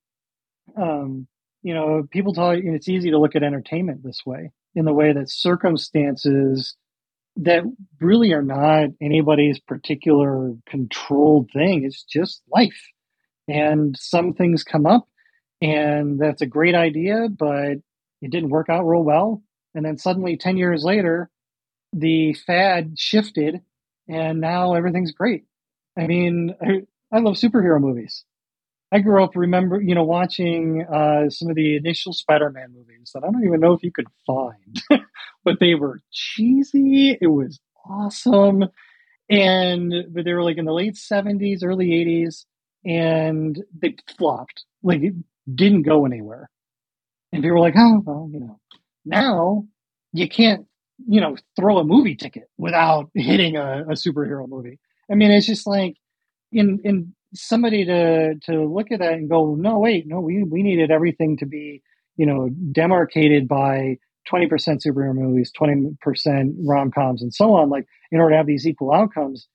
um, 0.76 1.26
you 1.62 1.74
know 1.74 2.06
people 2.10 2.34
talk. 2.34 2.56
And 2.56 2.74
it's 2.74 2.88
easy 2.88 3.10
to 3.10 3.18
look 3.18 3.36
at 3.36 3.42
entertainment 3.42 4.02
this 4.02 4.24
way, 4.26 4.52
in 4.74 4.84
the 4.84 4.92
way 4.92 5.12
that 5.12 5.30
circumstances 5.30 6.76
that 7.38 7.62
really 8.00 8.32
are 8.32 8.42
not 8.42 8.90
anybody's 9.00 9.58
particular 9.58 10.54
controlled 10.66 11.50
thing. 11.52 11.84
It's 11.84 12.02
just 12.02 12.42
life, 12.52 12.80
and 13.48 13.96
some 13.98 14.34
things 14.34 14.64
come 14.64 14.86
up, 14.86 15.08
and 15.60 16.18
that's 16.18 16.42
a 16.42 16.46
great 16.46 16.74
idea, 16.74 17.28
but 17.28 17.78
it 18.20 18.30
didn't 18.30 18.50
work 18.50 18.68
out 18.68 18.84
real 18.84 19.04
well. 19.04 19.42
And 19.74 19.84
then 19.84 19.98
suddenly, 19.98 20.36
ten 20.36 20.56
years 20.56 20.84
later, 20.84 21.30
the 21.92 22.34
fad 22.34 22.98
shifted 22.98 23.62
and 24.08 24.40
now 24.40 24.74
everything's 24.74 25.12
great. 25.12 25.44
I 25.96 26.06
mean, 26.06 26.54
I, 26.60 26.82
I 27.12 27.20
love 27.20 27.34
superhero 27.34 27.80
movies. 27.80 28.24
I 28.90 29.00
grew 29.00 29.22
up 29.22 29.36
remember, 29.36 29.80
you 29.80 29.94
know, 29.94 30.04
watching 30.04 30.84
uh, 30.84 31.28
some 31.28 31.50
of 31.50 31.56
the 31.56 31.76
initial 31.76 32.12
Spider-Man 32.12 32.72
movies 32.74 33.10
that 33.14 33.22
I 33.24 33.30
don't 33.30 33.44
even 33.44 33.60
know 33.60 33.72
if 33.74 33.82
you 33.82 33.92
could 33.92 34.06
find, 34.26 34.80
but 35.44 35.60
they 35.60 35.74
were 35.74 36.00
cheesy. 36.10 37.18
It 37.20 37.26
was 37.26 37.60
awesome, 37.88 38.64
and 39.30 39.94
but 40.12 40.24
they 40.24 40.32
were 40.34 40.44
like 40.44 40.58
in 40.58 40.64
the 40.66 40.72
late 40.72 40.96
'70s, 40.96 41.62
early 41.64 41.94
'80s, 41.94 42.46
and 42.84 43.62
they 43.80 43.96
flopped. 44.18 44.64
Like 44.82 45.02
it 45.02 45.14
didn't 45.54 45.82
go 45.82 46.06
anywhere, 46.06 46.50
and 47.32 47.42
people 47.42 47.56
were 47.56 47.60
like, 47.60 47.74
"Oh, 47.76 48.02
well, 48.04 48.30
you 48.32 48.40
know." 48.40 48.60
Now 49.04 49.66
you 50.12 50.28
can't 50.28 50.66
you 51.06 51.20
know, 51.20 51.36
throw 51.56 51.78
a 51.78 51.84
movie 51.84 52.16
ticket 52.16 52.50
without 52.58 53.08
hitting 53.14 53.56
a, 53.56 53.82
a 53.82 53.92
superhero 53.92 54.48
movie. 54.48 54.80
I 55.10 55.14
mean, 55.14 55.30
it's 55.30 55.46
just 55.46 55.64
like 55.66 55.94
in 56.52 56.80
in 56.84 57.14
somebody 57.34 57.84
to 57.84 58.34
to 58.44 58.64
look 58.64 58.90
at 58.90 59.00
that 59.00 59.14
and 59.14 59.28
go, 59.28 59.54
no, 59.54 59.78
wait, 59.78 60.06
no, 60.06 60.20
we 60.20 60.42
we 60.42 60.62
needed 60.62 60.90
everything 60.90 61.36
to 61.38 61.46
be, 61.46 61.82
you 62.16 62.26
know, 62.26 62.48
demarcated 62.72 63.48
by 63.48 63.98
20% 64.30 64.48
superhero 64.86 65.14
movies, 65.14 65.50
20% 65.58 66.54
rom 66.66 66.90
coms, 66.90 67.22
and 67.22 67.32
so 67.34 67.54
on, 67.54 67.70
like 67.70 67.86
in 68.12 68.20
order 68.20 68.32
to 68.32 68.36
have 68.36 68.46
these 68.46 68.66
equal 68.66 68.92
outcomes, 68.92 69.48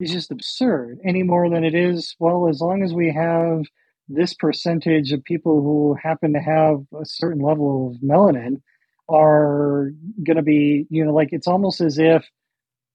is 0.00 0.12
just 0.12 0.30
absurd. 0.30 0.98
Any 1.04 1.22
more 1.22 1.48
than 1.48 1.64
it 1.64 1.74
is, 1.74 2.16
well, 2.18 2.48
as 2.48 2.60
long 2.60 2.82
as 2.82 2.92
we 2.92 3.12
have 3.12 3.62
this 4.08 4.34
percentage 4.34 5.12
of 5.12 5.24
people 5.24 5.62
who 5.62 5.96
happen 6.00 6.32
to 6.32 6.40
have 6.40 6.78
a 7.00 7.04
certain 7.04 7.42
level 7.42 7.90
of 7.90 8.00
melanin, 8.02 8.60
are 9.08 9.92
going 10.24 10.36
to 10.36 10.42
be, 10.42 10.86
you 10.90 11.04
know, 11.04 11.12
like 11.12 11.28
it's 11.30 11.46
almost 11.46 11.80
as 11.80 11.98
if 11.98 12.28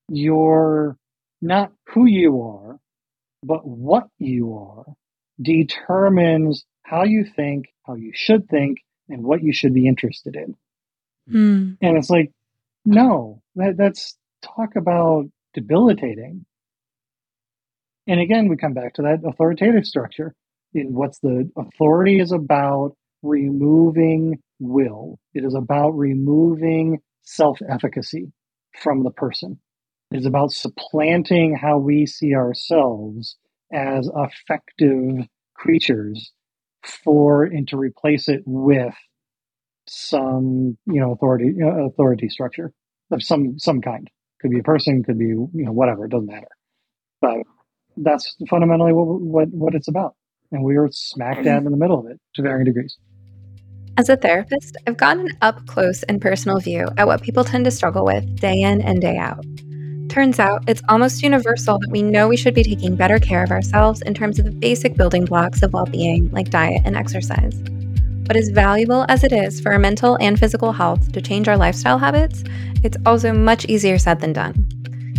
you're 0.09 0.97
not 1.41 1.71
who 1.87 2.05
you 2.05 2.41
are, 2.41 2.79
but 3.43 3.65
what 3.65 4.07
you 4.17 4.55
are 4.55 4.85
determines 5.41 6.65
how 6.83 7.03
you 7.03 7.25
think, 7.25 7.65
how 7.83 7.95
you 7.95 8.11
should 8.13 8.47
think, 8.49 8.79
and 9.09 9.23
what 9.23 9.43
you 9.43 9.53
should 9.53 9.73
be 9.73 9.87
interested 9.87 10.35
in. 10.35 10.55
Mm. 11.29 11.77
And 11.81 11.97
it's 11.97 12.09
like, 12.09 12.31
no, 12.85 13.41
that, 13.55 13.77
that's 13.77 14.17
talk 14.41 14.75
about 14.75 15.25
debilitating. 15.53 16.45
And 18.07 18.19
again, 18.19 18.47
we 18.47 18.57
come 18.57 18.73
back 18.73 18.95
to 18.95 19.03
that 19.03 19.19
authoritative 19.25 19.85
structure. 19.85 20.33
In 20.73 20.93
what's 20.93 21.19
the 21.19 21.49
authority 21.57 22.19
is 22.19 22.31
about 22.31 22.95
removing 23.21 24.39
will. 24.59 25.19
It 25.33 25.43
is 25.43 25.53
about 25.53 25.91
removing 25.91 26.99
self 27.23 27.59
efficacy 27.67 28.31
from 28.81 29.03
the 29.03 29.11
person. 29.11 29.59
Is 30.11 30.25
about 30.25 30.51
supplanting 30.51 31.55
how 31.55 31.77
we 31.77 32.05
see 32.05 32.35
ourselves 32.35 33.37
as 33.71 34.09
effective 34.13 35.25
creatures 35.55 36.33
for 36.83 37.43
and 37.43 37.65
to 37.69 37.77
replace 37.77 38.27
it 38.27 38.41
with 38.45 38.93
some 39.87 40.77
you 40.85 40.99
know 40.99 41.11
authority 41.11 41.53
uh, 41.63 41.85
authority 41.85 42.29
structure 42.29 42.73
of 43.11 43.23
some 43.23 43.57
some 43.57 43.81
kind. 43.81 44.09
Could 44.41 44.51
be 44.51 44.59
a 44.59 44.63
person 44.63 45.03
could 45.03 45.17
be 45.17 45.27
you 45.27 45.49
know 45.53 45.71
whatever 45.71 46.05
it 46.05 46.11
doesn't 46.11 46.27
matter. 46.27 46.49
But 47.21 47.37
that's 47.97 48.35
fundamentally 48.49 48.93
what 48.93 49.21
what, 49.21 49.47
what 49.49 49.75
it's 49.75 49.87
about. 49.87 50.15
And 50.51 50.63
we 50.63 50.75
are 50.75 50.89
smack 50.91 51.43
dab 51.43 51.65
in 51.65 51.71
the 51.71 51.77
middle 51.77 51.99
of 51.99 52.07
it 52.07 52.19
to 52.35 52.41
varying 52.41 52.65
degrees. 52.65 52.97
As 53.97 54.09
a 54.09 54.17
therapist, 54.17 54.77
I've 54.87 54.97
gotten 54.97 55.27
an 55.27 55.37
up 55.41 55.65
close 55.67 56.03
and 56.03 56.21
personal 56.21 56.59
view 56.59 56.89
at 56.97 57.07
what 57.07 57.21
people 57.21 57.43
tend 57.43 57.65
to 57.65 57.71
struggle 57.71 58.03
with 58.03 58.39
day 58.39 58.61
in 58.61 58.81
and 58.81 58.99
day 59.01 59.17
out. 59.17 59.45
Turns 60.11 60.39
out 60.39 60.61
it's 60.67 60.81
almost 60.89 61.23
universal 61.23 61.79
that 61.79 61.89
we 61.89 62.03
know 62.03 62.27
we 62.27 62.35
should 62.35 62.53
be 62.53 62.65
taking 62.65 62.97
better 62.97 63.17
care 63.17 63.45
of 63.45 63.49
ourselves 63.49 64.01
in 64.01 64.13
terms 64.13 64.39
of 64.39 64.43
the 64.43 64.51
basic 64.51 64.97
building 64.97 65.23
blocks 65.23 65.63
of 65.63 65.71
well 65.71 65.85
being, 65.85 66.29
like 66.31 66.49
diet 66.49 66.81
and 66.83 66.97
exercise. 66.97 67.55
But 68.27 68.35
as 68.35 68.49
valuable 68.49 69.05
as 69.07 69.23
it 69.23 69.31
is 69.31 69.61
for 69.61 69.71
our 69.71 69.79
mental 69.79 70.17
and 70.19 70.37
physical 70.37 70.73
health 70.73 71.13
to 71.13 71.21
change 71.21 71.47
our 71.47 71.55
lifestyle 71.55 71.97
habits, 71.97 72.43
it's 72.83 72.97
also 73.05 73.31
much 73.31 73.63
easier 73.67 73.97
said 73.97 74.19
than 74.19 74.33
done. 74.33 74.67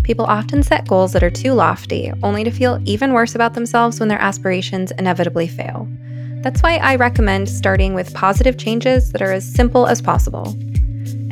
People 0.02 0.26
often 0.26 0.62
set 0.62 0.86
goals 0.86 1.14
that 1.14 1.22
are 1.22 1.30
too 1.30 1.54
lofty, 1.54 2.12
only 2.22 2.44
to 2.44 2.50
feel 2.50 2.78
even 2.84 3.14
worse 3.14 3.34
about 3.34 3.54
themselves 3.54 3.98
when 3.98 4.10
their 4.10 4.20
aspirations 4.20 4.90
inevitably 4.98 5.48
fail. 5.48 5.88
That's 6.42 6.62
why 6.62 6.76
I 6.76 6.96
recommend 6.96 7.48
starting 7.48 7.94
with 7.94 8.12
positive 8.12 8.58
changes 8.58 9.10
that 9.12 9.22
are 9.22 9.32
as 9.32 9.54
simple 9.54 9.86
as 9.86 10.02
possible. 10.02 10.54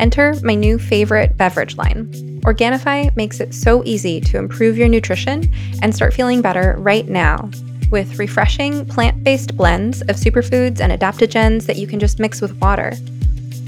Enter 0.01 0.35
my 0.43 0.55
new 0.55 0.79
favorite 0.79 1.37
beverage 1.37 1.77
line. 1.77 2.07
Organifi 2.41 3.15
makes 3.17 3.39
it 3.39 3.53
so 3.53 3.85
easy 3.85 4.19
to 4.23 4.39
improve 4.39 4.79
your 4.79 4.89
nutrition 4.89 5.53
and 5.83 5.95
start 5.95 6.15
feeling 6.15 6.41
better 6.41 6.75
right 6.79 7.07
now 7.07 7.51
with 7.91 8.19
refreshing 8.19 8.87
plant 8.87 9.23
based 9.23 9.59
blends 9.59 10.01
of 10.03 10.17
superfoods 10.17 10.81
and 10.81 10.91
adaptogens 10.91 11.67
that 11.67 11.77
you 11.77 11.87
can 11.87 12.01
just 12.01 12.19
mix 12.19 12.41
with 12.41 12.59
water. 12.63 12.95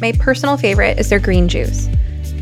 My 0.01 0.13
personal 0.13 0.57
favorite 0.57 0.99
is 0.99 1.11
their 1.11 1.21
green 1.21 1.49
juice. 1.49 1.87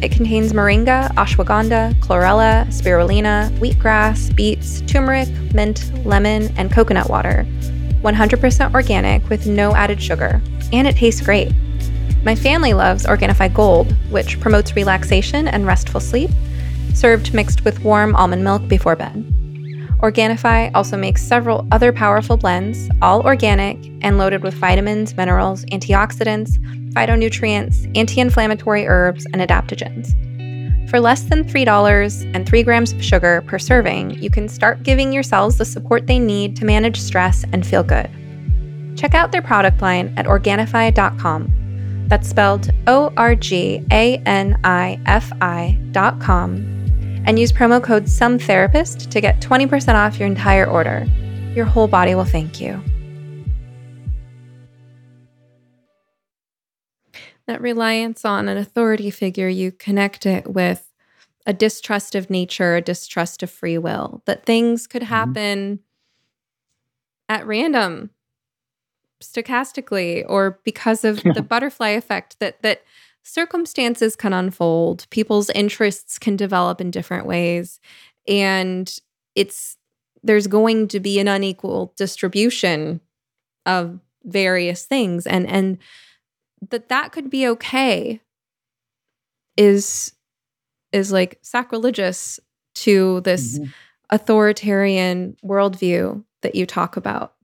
It 0.01 0.13
contains 0.13 0.53
moringa, 0.53 1.13
ashwagandha, 1.15 1.95
chlorella, 1.95 2.67
spirulina, 2.69 3.51
wheatgrass, 3.59 4.35
beets, 4.37 4.83
turmeric, 4.83 5.29
mint, 5.53 5.91
lemon, 6.07 6.55
and 6.57 6.73
coconut 6.73 7.11
water 7.11 7.45
100% 8.03 8.73
organic 8.73 9.29
with 9.29 9.49
no 9.49 9.75
added 9.75 10.01
sugar, 10.01 10.41
and 10.73 10.87
it 10.87 10.95
tastes 10.95 11.21
great. 11.21 11.53
My 12.25 12.35
family 12.35 12.75
loves 12.75 13.07
Organifi 13.07 13.53
Gold, 13.55 13.93
which 14.11 14.39
promotes 14.41 14.77
relaxation 14.77 15.49
and 15.49 15.67
restful 15.67 16.01
sleep, 16.01 16.31
served 16.95 17.33
mixed 17.33 17.65
with 17.65 17.83
warm 17.83 18.15
almond 18.17 18.45
milk 18.45 18.67
before 18.69 18.97
bed. 18.97 19.25
Organifi 20.01 20.71
also 20.75 20.97
makes 20.97 21.23
several 21.23 21.67
other 21.73 21.93
powerful 21.93 22.37
blends, 22.37 22.89
all 23.03 23.23
organic 23.23 23.77
and 24.03 24.17
loaded 24.17 24.43
with 24.43 24.55
vitamins, 24.55 25.15
minerals, 25.17 25.65
antioxidants, 25.67 26.59
phytonutrients, 26.95 27.91
anti 27.97 28.21
inflammatory 28.21 28.87
herbs, 28.87 29.27
and 29.33 29.43
adaptogens. 29.43 30.17
For 30.89 31.01
less 31.01 31.23
than 31.23 31.45
$3 31.45 32.35
and 32.35 32.49
3 32.49 32.63
grams 32.63 32.93
of 32.93 33.05
sugar 33.05 33.45
per 33.47 33.59
serving, 33.59 34.23
you 34.23 34.31
can 34.31 34.49
start 34.49 34.83
giving 34.83 35.13
your 35.13 35.23
cells 35.23 35.59
the 35.59 35.65
support 35.65 36.07
they 36.07 36.19
need 36.19 36.57
to 36.57 36.65
manage 36.65 37.01
stress 37.01 37.45
and 37.53 37.65
feel 37.65 37.85
good. 37.85 38.11
Check 38.97 39.15
out 39.15 39.33
their 39.33 39.43
product 39.43 39.83
line 39.83 40.13
at 40.17 40.27
Organifi.com. 40.27 41.60
That's 42.11 42.29
spelled 42.29 42.71
O 42.87 43.13
R 43.17 43.35
G 43.35 43.83
A 43.91 44.19
N 44.27 44.61
I 44.65 45.01
F 45.07 45.33
I 45.41 45.79
dot 45.93 46.21
com. 46.21 46.57
And 47.25 47.39
use 47.39 47.53
promo 47.53 47.83
code 47.83 48.05
SOMETherapist 48.05 49.11
to 49.11 49.21
get 49.21 49.41
20% 49.41 49.95
off 49.95 50.19
your 50.19 50.27
entire 50.27 50.67
order. 50.67 51.07
Your 51.55 51.65
whole 51.65 51.89
body 51.89 52.15
will 52.15 52.25
thank 52.25 52.61
you. 52.61 52.83
that 57.51 57.61
reliance 57.61 58.25
on 58.25 58.49
an 58.49 58.57
authority 58.57 59.11
figure, 59.11 59.49
you 59.49 59.73
connect 59.73 60.25
it 60.25 60.47
with 60.47 60.89
a 61.47 61.53
distrust 61.53 62.15
of 62.15 62.31
nature, 62.31 62.77
a 62.77 62.81
distrust 62.81 63.43
of 63.43 63.51
free 63.51 63.77
will, 63.77 64.23
that 64.27 64.47
things 64.47 64.87
could 64.87 65.03
mm-hmm. 65.03 65.15
happen 65.15 65.77
mm-hmm. 65.77 67.35
at 67.35 67.47
random, 67.47 68.11
stochastically, 69.23 70.25
or 70.29 70.59
because 70.65 71.05
of 71.05 71.23
the 71.23 71.43
butterfly 71.49 71.91
effect, 71.91 72.39
that 72.41 72.63
that 72.63 72.83
circumstances 73.23 74.17
can 74.17 74.33
unfold, 74.33 75.07
people's 75.11 75.51
interests 75.51 76.19
can 76.19 76.37
develop 76.37 76.81
in 76.81 76.91
different 76.91 77.27
ways. 77.27 77.81
And 78.27 78.93
it's 79.35 79.77
there's 80.23 80.47
going 80.47 80.89
to 80.89 81.01
be 81.01 81.19
an 81.19 81.29
unequal 81.29 81.95
distribution 81.97 83.01
of 83.67 84.01
various 84.25 84.85
things. 84.85 85.27
And 85.27 85.47
and 85.47 85.79
that 86.71 86.89
that 86.89 87.13
could 87.13 87.31
be 87.31 87.47
okay 87.49 88.21
is 89.57 90.13
is 90.93 91.13
like 91.13 91.39
sacrilegious 91.43 92.41
to 92.75 93.21
this 93.21 93.59
mm-hmm. 93.59 93.71
authoritarian 94.11 95.37
worldview 95.45 96.23
that 96.43 96.55
you 96.55 96.67
talk 96.67 96.97
about 96.97 97.35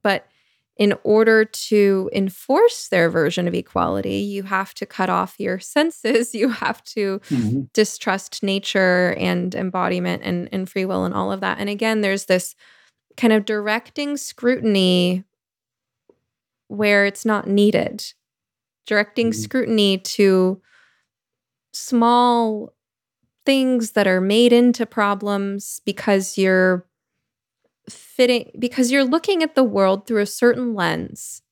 in 0.77 0.95
order 1.05 1.45
to 1.45 2.11
enforce 2.13 2.89
their 2.89 3.09
version 3.09 3.49
of 3.49 3.55
equality, 3.55 4.17
you 4.17 4.43
have 4.43 4.75
to 4.75 4.85
cut 4.85 5.09
off 5.09 5.35
your 5.39 5.59
senses. 5.75 6.35
You 6.35 6.51
have 6.51 6.83
to 6.85 7.19
mm-hmm. 7.31 7.63
distrust 7.73 8.43
nature 8.43 9.15
and 9.19 9.55
embodiment 9.55 10.23
and, 10.23 10.49
and 10.53 10.69
free 10.69 10.85
will 10.85 11.05
and 11.05 11.15
all 11.15 11.33
of 11.33 11.41
that. 11.41 11.59
And 11.59 11.71
again, 11.71 12.03
there's 12.03 12.27
this 12.27 12.55
kind 13.17 13.33
of 13.33 13.45
directing 13.45 14.17
scrutiny 14.17 15.25
where 16.69 17.07
it's 17.07 17.25
not 17.25 17.47
needed, 17.47 18.05
directing 18.87 19.29
mm-hmm. 19.31 19.41
scrutiny 19.41 19.99
to 19.99 20.61
small 21.73 22.75
things 23.47 23.93
that 23.93 24.07
are 24.07 24.21
made 24.21 24.53
into 24.53 24.85
problems 24.85 25.81
because 25.85 26.37
you're 26.37 26.86
fitting 27.89 28.51
because 28.59 28.91
you're 28.91 29.05
looking 29.05 29.43
at 29.43 29.55
the 29.55 29.65
world 29.65 30.07
through 30.07 30.23
a 30.23 30.27
certain 30.27 30.75
lens 30.75 31.43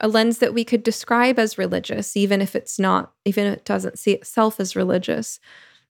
a 0.00 0.06
lens 0.06 0.38
that 0.38 0.54
we 0.54 0.64
could 0.64 0.82
describe 0.82 1.38
as 1.38 1.58
religious 1.58 2.16
even 2.16 2.40
if 2.40 2.54
it's 2.56 2.78
not 2.78 3.12
even 3.24 3.46
if 3.46 3.58
it 3.58 3.64
doesn't 3.64 3.98
see 3.98 4.12
itself 4.12 4.58
as 4.60 4.76
religious 4.76 5.40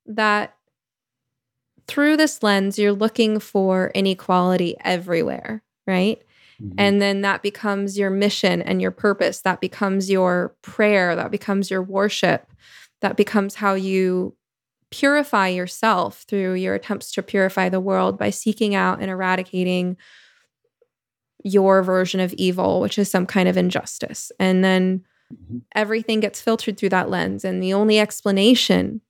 that 0.06 0.54
through 1.86 2.16
this 2.16 2.42
lens 2.42 2.78
you're 2.78 2.92
looking 2.92 3.38
for 3.38 3.90
inequality 3.94 4.74
everywhere 4.84 5.62
right? 5.88 6.22
Mm-hmm. 6.62 6.74
and 6.76 7.00
then 7.00 7.20
that 7.20 7.42
becomes 7.42 7.96
your 7.96 8.10
mission 8.10 8.62
and 8.62 8.82
your 8.82 8.90
purpose. 8.90 9.42
That 9.42 9.60
becomes 9.60 10.10
your 10.10 10.56
prayer. 10.62 11.14
That 11.14 11.30
becomes 11.30 11.70
your 11.70 11.82
worship. 11.82 12.52
That 13.00 13.16
becomes 13.16 13.54
how 13.54 13.74
you 13.74 14.34
purify 14.90 15.48
yourself 15.48 16.24
through 16.28 16.54
your 16.54 16.74
attempts 16.74 17.12
to 17.12 17.22
purify 17.22 17.68
the 17.68 17.80
world 17.80 18.18
by 18.18 18.30
seeking 18.30 18.74
out 18.74 19.00
and 19.00 19.10
eradicating 19.10 19.96
your 21.44 21.82
version 21.82 22.20
of 22.20 22.32
evil, 22.34 22.80
which 22.80 22.98
is 22.98 23.10
some 23.10 23.26
kind 23.26 23.48
of 23.48 23.56
injustice. 23.56 24.32
And 24.40 24.64
then 24.64 25.04
mm-hmm. 25.32 25.58
everything 25.74 26.20
gets 26.20 26.40
filtered 26.40 26.76
through 26.76 26.88
that 26.90 27.10
lens. 27.10 27.44
And 27.44 27.62
the 27.62 27.74
only 27.74 27.98
explanation 27.98 29.00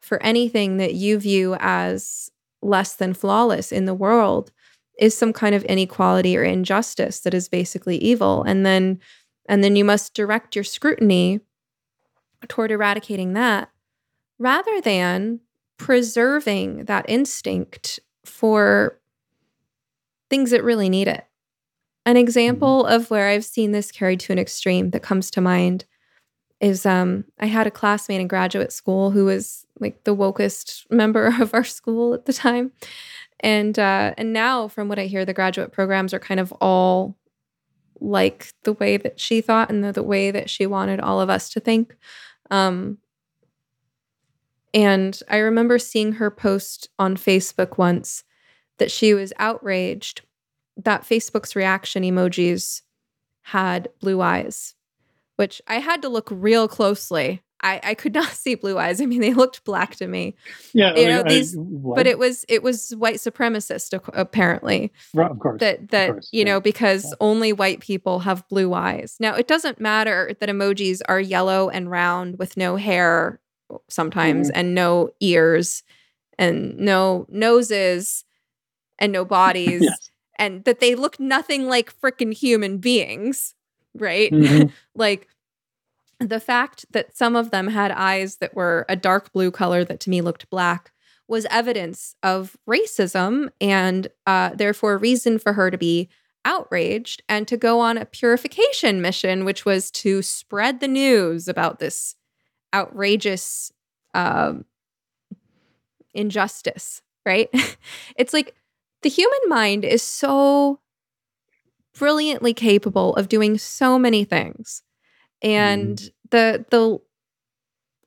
for 0.00 0.22
anything 0.22 0.76
that 0.76 0.94
you 0.94 1.18
view 1.18 1.56
as 1.60 2.30
less 2.62 2.94
than 2.94 3.14
flawless 3.14 3.72
in 3.72 3.84
the 3.86 3.94
world 3.94 4.52
is 4.98 5.16
some 5.16 5.32
kind 5.32 5.54
of 5.54 5.64
inequality 5.64 6.36
or 6.36 6.44
injustice 6.44 7.20
that 7.20 7.34
is 7.34 7.48
basically 7.48 7.96
evil. 7.98 8.42
And 8.44 8.64
then 8.64 9.00
and 9.46 9.62
then 9.62 9.76
you 9.76 9.84
must 9.84 10.14
direct 10.14 10.54
your 10.56 10.64
scrutiny 10.64 11.40
toward 12.48 12.70
eradicating 12.70 13.34
that 13.34 13.68
rather 14.38 14.80
than 14.80 15.40
preserving 15.78 16.84
that 16.84 17.04
instinct 17.08 18.00
for 18.24 18.98
things 20.30 20.50
that 20.50 20.64
really 20.64 20.88
need 20.88 21.08
it. 21.08 21.24
An 22.06 22.16
example 22.16 22.84
mm-hmm. 22.84 22.94
of 22.94 23.10
where 23.10 23.28
I've 23.28 23.44
seen 23.44 23.72
this 23.72 23.90
carried 23.90 24.20
to 24.20 24.32
an 24.32 24.38
extreme 24.38 24.90
that 24.90 25.02
comes 25.02 25.30
to 25.32 25.40
mind 25.40 25.84
is 26.60 26.86
um, 26.86 27.24
I 27.38 27.46
had 27.46 27.66
a 27.66 27.70
classmate 27.70 28.20
in 28.20 28.28
graduate 28.28 28.72
school 28.72 29.10
who 29.10 29.26
was 29.26 29.66
like 29.80 30.04
the 30.04 30.16
wokest 30.16 30.90
member 30.90 31.26
of 31.40 31.54
our 31.54 31.64
school 31.64 32.14
at 32.14 32.26
the 32.26 32.32
time. 32.32 32.72
And 33.40 33.78
uh, 33.78 34.14
and 34.16 34.32
now 34.32 34.68
from 34.68 34.88
what 34.88 34.98
I 34.98 35.06
hear, 35.06 35.24
the 35.24 35.34
graduate 35.34 35.72
programs 35.72 36.14
are 36.14 36.18
kind 36.18 36.40
of 36.40 36.52
all 36.60 37.16
like 38.00 38.52
the 38.62 38.72
way 38.72 38.96
that 38.96 39.20
she 39.20 39.40
thought 39.40 39.70
and 39.70 39.84
the, 39.84 39.92
the 39.92 40.02
way 40.02 40.30
that 40.30 40.48
she 40.48 40.66
wanted 40.66 41.00
all 41.00 41.20
of 41.20 41.30
us 41.30 41.48
to 41.50 41.60
think. 41.60 41.96
Um, 42.50 42.98
and 44.74 45.18
I 45.30 45.38
remember 45.38 45.78
seeing 45.78 46.14
her 46.14 46.30
post 46.30 46.88
on 46.98 47.16
Facebook 47.16 47.78
once 47.78 48.24
that 48.78 48.90
she 48.90 49.14
was 49.14 49.32
outraged 49.38 50.22
that 50.76 51.02
Facebook's 51.02 51.54
reaction 51.54 52.02
emojis 52.02 52.82
had 53.42 53.88
blue 54.00 54.20
eyes, 54.20 54.74
which 55.36 55.62
I 55.68 55.76
had 55.76 56.02
to 56.02 56.08
look 56.08 56.28
real 56.30 56.66
closely. 56.66 57.42
I, 57.62 57.80
I 57.82 57.94
could 57.94 58.12
not 58.12 58.28
see 58.32 58.56
blue 58.56 58.76
eyes. 58.76 59.00
I 59.00 59.06
mean, 59.06 59.20
they 59.20 59.32
looked 59.32 59.64
black 59.64 59.94
to 59.96 60.08
me. 60.08 60.34
Yeah, 60.72 60.96
you 60.96 61.06
know 61.06 61.22
these, 61.22 61.56
I, 61.56 61.60
but 61.94 62.08
it 62.08 62.18
was 62.18 62.44
it 62.48 62.64
was 62.64 62.90
white 62.96 63.16
supremacist 63.16 63.98
apparently. 64.12 64.92
Right, 65.14 65.30
of 65.30 65.38
course, 65.38 65.60
that 65.60 65.90
that 65.90 66.10
course, 66.10 66.28
you 66.32 66.40
yeah. 66.40 66.44
know 66.46 66.60
because 66.60 67.04
yeah. 67.04 67.14
only 67.20 67.52
white 67.52 67.78
people 67.78 68.20
have 68.20 68.48
blue 68.48 68.74
eyes. 68.74 69.16
Now 69.20 69.34
it 69.36 69.46
doesn't 69.46 69.80
matter 69.80 70.32
that 70.40 70.48
emojis 70.48 71.00
are 71.06 71.20
yellow 71.20 71.70
and 71.70 71.90
round 71.90 72.38
with 72.38 72.56
no 72.56 72.74
hair 72.74 73.40
sometimes 73.88 74.48
mm-hmm. 74.48 74.58
and 74.58 74.74
no 74.74 75.10
ears 75.20 75.82
and 76.38 76.76
no 76.78 77.26
noses 77.28 78.24
and 78.98 79.12
no 79.12 79.24
bodies 79.40 79.82
yes. 79.82 80.10
and 80.38 80.64
that 80.64 80.80
they 80.80 80.94
look 80.94 81.18
nothing 81.18 81.66
like 81.66 81.98
freaking 82.00 82.32
human 82.32 82.78
beings 82.78 83.54
right 83.94 84.32
mm-hmm. 84.32 84.68
like 84.94 85.28
the 86.20 86.40
fact 86.40 86.86
that 86.92 87.16
some 87.16 87.36
of 87.36 87.50
them 87.50 87.68
had 87.68 87.90
eyes 87.90 88.36
that 88.36 88.54
were 88.54 88.86
a 88.88 88.96
dark 88.96 89.32
blue 89.32 89.50
color 89.50 89.84
that 89.84 90.00
to 90.00 90.10
me 90.10 90.20
looked 90.20 90.48
black 90.48 90.92
was 91.26 91.46
evidence 91.46 92.14
of 92.22 92.56
racism 92.68 93.48
and 93.60 94.08
uh, 94.26 94.50
therefore 94.54 94.94
a 94.94 94.98
reason 94.98 95.38
for 95.38 95.54
her 95.54 95.70
to 95.70 95.78
be 95.78 96.08
outraged 96.44 97.22
and 97.28 97.48
to 97.48 97.56
go 97.56 97.80
on 97.80 97.96
a 97.96 98.04
purification 98.04 99.00
mission, 99.00 99.44
which 99.44 99.64
was 99.64 99.90
to 99.90 100.22
spread 100.22 100.80
the 100.80 100.88
news 100.88 101.48
about 101.48 101.78
this 101.78 102.16
outrageous 102.74 103.72
um, 104.12 104.64
injustice, 106.12 107.00
right? 107.24 107.48
it's 108.16 108.32
like 108.32 108.54
the 109.02 109.08
human 109.08 109.40
mind 109.48 109.84
is 109.84 110.02
so 110.02 110.80
brilliantly 111.96 112.52
capable 112.52 113.14
of 113.14 113.28
doing 113.28 113.56
so 113.56 113.98
many 113.98 114.24
things. 114.24 114.82
And 115.42 115.96
mm. 115.96 116.10
the 116.30 116.64
the 116.70 116.98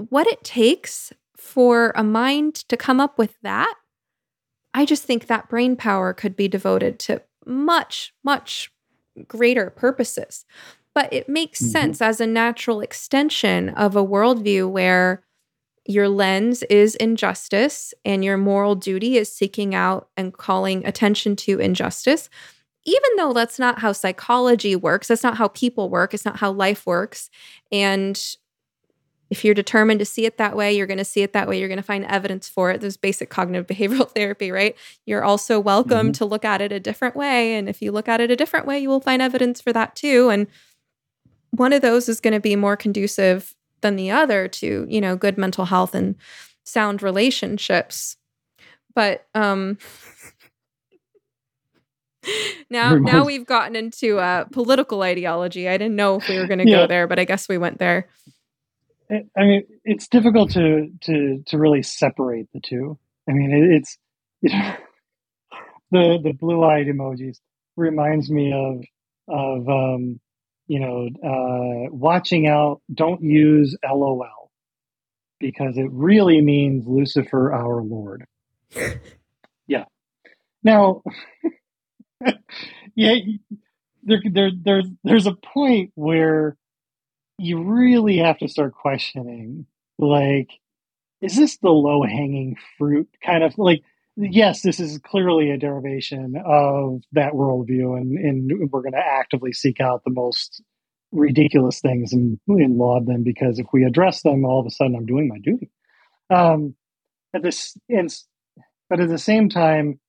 what 0.09 0.27
it 0.27 0.43
takes 0.43 1.13
for 1.37 1.91
a 1.95 2.03
mind 2.03 2.55
to 2.67 2.77
come 2.77 2.99
up 2.99 3.17
with 3.17 3.35
that, 3.41 3.73
I 4.73 4.85
just 4.85 5.03
think 5.03 5.27
that 5.27 5.49
brain 5.49 5.75
power 5.75 6.13
could 6.13 6.35
be 6.35 6.47
devoted 6.47 6.99
to 6.99 7.21
much, 7.45 8.13
much 8.23 8.71
greater 9.27 9.69
purposes. 9.69 10.45
But 10.97 11.13
it 11.13 11.29
makes 11.29 11.61
mm-hmm. 11.61 11.69
sense 11.69 12.01
as 12.01 12.19
a 12.19 12.25
natural 12.25 12.81
extension 12.81 13.69
of 13.69 13.95
a 13.95 14.03
worldview 14.03 14.67
where 14.67 15.21
your 15.85 16.09
lens 16.09 16.63
is 16.71 16.95
injustice 16.95 17.93
and 18.03 18.25
your 18.25 18.35
moral 18.35 18.73
duty 18.73 19.15
is 19.15 19.31
seeking 19.31 19.75
out 19.75 20.09
and 20.17 20.33
calling 20.33 20.83
attention 20.87 21.35
to 21.35 21.59
injustice. 21.59 22.31
Even 22.83 23.11
though 23.15 23.31
that's 23.31 23.59
not 23.59 23.77
how 23.77 23.91
psychology 23.91 24.75
works, 24.75 25.09
that's 25.09 25.21
not 25.21 25.37
how 25.37 25.49
people 25.49 25.91
work, 25.91 26.15
it's 26.15 26.25
not 26.25 26.37
how 26.37 26.51
life 26.51 26.87
works. 26.87 27.29
And 27.71 28.19
if 29.29 29.45
you're 29.45 29.53
determined 29.53 29.99
to 29.99 30.05
see 30.05 30.25
it 30.25 30.37
that 30.37 30.55
way, 30.55 30.75
you're 30.75 30.87
going 30.87 30.97
to 30.97 31.05
see 31.05 31.21
it 31.21 31.33
that 31.33 31.47
way. 31.47 31.59
You're 31.59 31.67
going 31.67 31.77
to 31.77 31.83
find 31.83 32.05
evidence 32.05 32.49
for 32.49 32.71
it. 32.71 32.81
There's 32.81 32.97
basic 32.97 33.29
cognitive 33.29 33.67
behavioral 33.77 34.09
therapy, 34.09 34.51
right? 34.51 34.75
You're 35.05 35.23
also 35.23 35.59
welcome 35.59 36.07
mm-hmm. 36.07 36.11
to 36.13 36.25
look 36.25 36.43
at 36.43 36.59
it 36.59 36.71
a 36.71 36.79
different 36.79 37.15
way. 37.15 37.53
And 37.53 37.69
if 37.69 37.83
you 37.83 37.91
look 37.91 38.07
at 38.07 38.19
it 38.19 38.31
a 38.31 38.35
different 38.35 38.65
way, 38.65 38.79
you 38.79 38.89
will 38.89 38.99
find 38.99 39.21
evidence 39.21 39.61
for 39.61 39.71
that 39.73 39.95
too. 39.95 40.29
And 40.29 40.47
one 41.51 41.73
of 41.73 41.81
those 41.81 42.09
is 42.09 42.21
going 42.21 42.33
to 42.33 42.39
be 42.39 42.55
more 42.55 42.77
conducive 42.77 43.55
than 43.81 43.95
the 43.95 44.11
other 44.11 44.47
to, 44.47 44.85
you 44.89 45.01
know, 45.01 45.15
good 45.15 45.37
mental 45.37 45.65
health 45.65 45.95
and 45.95 46.15
sound 46.63 47.01
relationships. 47.01 48.17
But 48.93 49.25
um 49.35 49.77
now 52.69 52.95
now 52.95 53.23
we've 53.23 53.45
gotten 53.45 53.75
into 53.75 54.19
uh 54.19 54.45
political 54.45 55.03
ideology. 55.03 55.69
I 55.69 55.77
didn't 55.77 55.95
know 55.95 56.17
if 56.17 56.27
we 56.27 56.37
were 56.37 56.47
going 56.47 56.59
to 56.59 56.69
yeah. 56.69 56.77
go 56.77 56.87
there, 56.87 57.07
but 57.07 57.19
I 57.19 57.25
guess 57.25 57.47
we 57.47 57.57
went 57.57 57.79
there. 57.79 58.07
I 59.09 59.43
mean, 59.43 59.63
it's 59.85 60.07
difficult 60.07 60.51
to 60.51 60.89
to 61.03 61.43
to 61.47 61.57
really 61.57 61.83
separate 61.83 62.47
the 62.53 62.59
two. 62.59 62.97
I 63.29 63.33
mean, 63.33 63.51
it, 63.51 63.77
it's 63.77 63.97
you 64.41 64.49
know, 64.49 64.75
the 65.91 66.19
the 66.21 66.33
blue 66.33 66.63
eyed 66.63 66.87
emojis 66.87 67.37
reminds 67.75 68.29
me 68.29 68.51
of 68.51 68.83
of 69.29 69.69
um, 69.69 70.19
you 70.67 70.79
know, 70.79 71.07
uh, 71.23 71.89
watching 71.91 72.47
out, 72.47 72.81
don't 72.93 73.23
use 73.23 73.75
LOL 73.83 74.51
because 75.39 75.77
it 75.77 75.89
really 75.91 76.41
means 76.41 76.87
Lucifer, 76.87 77.53
our 77.53 77.81
Lord. 77.81 78.25
yeah. 79.67 79.85
Now, 80.63 81.03
yeah, 82.95 83.15
there, 84.03 84.21
there, 84.29 84.51
there's, 84.53 84.87
there's 85.03 85.27
a 85.27 85.33
point 85.33 85.91
where 85.95 86.57
you 87.37 87.63
really 87.63 88.17
have 88.17 88.39
to 88.39 88.47
start 88.47 88.73
questioning, 88.73 89.67
like, 89.97 90.49
is 91.21 91.35
this 91.35 91.57
the 91.57 91.69
low 91.69 92.03
hanging 92.03 92.57
fruit 92.77 93.09
kind 93.23 93.43
of 93.43 93.57
like, 93.57 93.83
yes, 94.17 94.61
this 94.61 94.79
is 94.79 94.99
clearly 94.99 95.51
a 95.51 95.57
derivation 95.57 96.35
of 96.45 97.01
that 97.13 97.33
worldview, 97.33 97.97
and, 97.97 98.17
and 98.17 98.69
we're 98.71 98.81
going 98.81 98.93
to 98.93 98.97
actively 98.99 99.53
seek 99.53 99.79
out 99.79 100.03
the 100.03 100.11
most 100.11 100.61
ridiculous 101.11 101.79
things 101.79 102.11
and, 102.11 102.39
and 102.47 102.77
laud 102.77 103.05
them 103.05 103.23
because 103.23 103.59
if 103.59 103.67
we 103.71 103.85
address 103.85 104.23
them, 104.23 104.43
all 104.43 104.59
of 104.59 104.65
a 104.65 104.71
sudden 104.71 104.95
I'm 104.95 105.05
doing 105.05 105.27
my 105.27 105.39
duty. 105.39 105.69
Um, 106.29 106.75
at 107.33 107.43
this, 107.43 107.77
and, 107.89 108.13
but 108.89 108.99
at 108.99 109.09
the 109.09 109.17
same 109.17 109.49
time, 109.49 109.99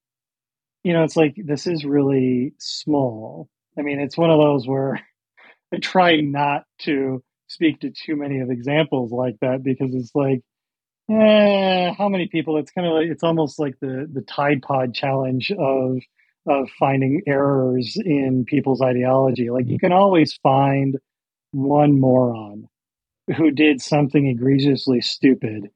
you 0.82 0.92
know, 0.92 1.04
it's 1.04 1.16
like 1.16 1.34
this 1.36 1.66
is 1.66 1.84
really 1.84 2.54
small. 2.58 3.48
I 3.78 3.82
mean, 3.82 4.00
it's 4.00 4.16
one 4.16 4.30
of 4.30 4.38
those 4.38 4.66
where 4.66 5.00
I 5.72 5.78
try 5.78 6.20
not 6.20 6.64
to 6.80 7.22
speak 7.48 7.80
to 7.80 7.90
too 7.90 8.16
many 8.16 8.40
of 8.40 8.50
examples 8.50 9.12
like 9.12 9.36
that 9.40 9.62
because 9.62 9.94
it's 9.94 10.12
like, 10.14 10.40
eh, 11.10 11.92
how 11.96 12.08
many 12.08 12.28
people? 12.28 12.58
It's 12.58 12.70
kind 12.70 12.86
of 12.86 12.94
like 12.94 13.08
it's 13.08 13.22
almost 13.22 13.58
like 13.58 13.78
the 13.80 14.08
the 14.12 14.22
Tide 14.22 14.62
Pod 14.62 14.94
challenge 14.94 15.50
of 15.52 15.98
of 16.46 16.68
finding 16.78 17.22
errors 17.26 17.96
in 18.02 18.44
people's 18.46 18.80
ideology. 18.80 19.50
Like 19.50 19.66
you 19.68 19.78
can 19.78 19.92
always 19.92 20.34
find 20.42 20.96
one 21.52 21.98
moron 22.00 22.68
who 23.36 23.50
did 23.50 23.80
something 23.82 24.26
egregiously 24.26 25.00
stupid 25.00 25.70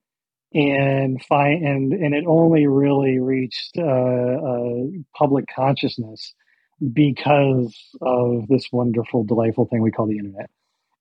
and 0.54 1.22
find 1.24 1.64
and 1.64 1.92
and 1.92 2.14
it 2.14 2.24
only 2.26 2.66
really 2.66 3.18
reached 3.18 3.76
uh, 3.78 3.82
uh, 3.82 4.84
public 5.16 5.46
consciousness 5.54 6.34
because 6.92 7.76
of 8.00 8.48
this 8.48 8.66
wonderful 8.72 9.24
delightful 9.24 9.66
thing 9.66 9.82
we 9.82 9.90
call 9.90 10.06
the 10.06 10.18
internet 10.18 10.50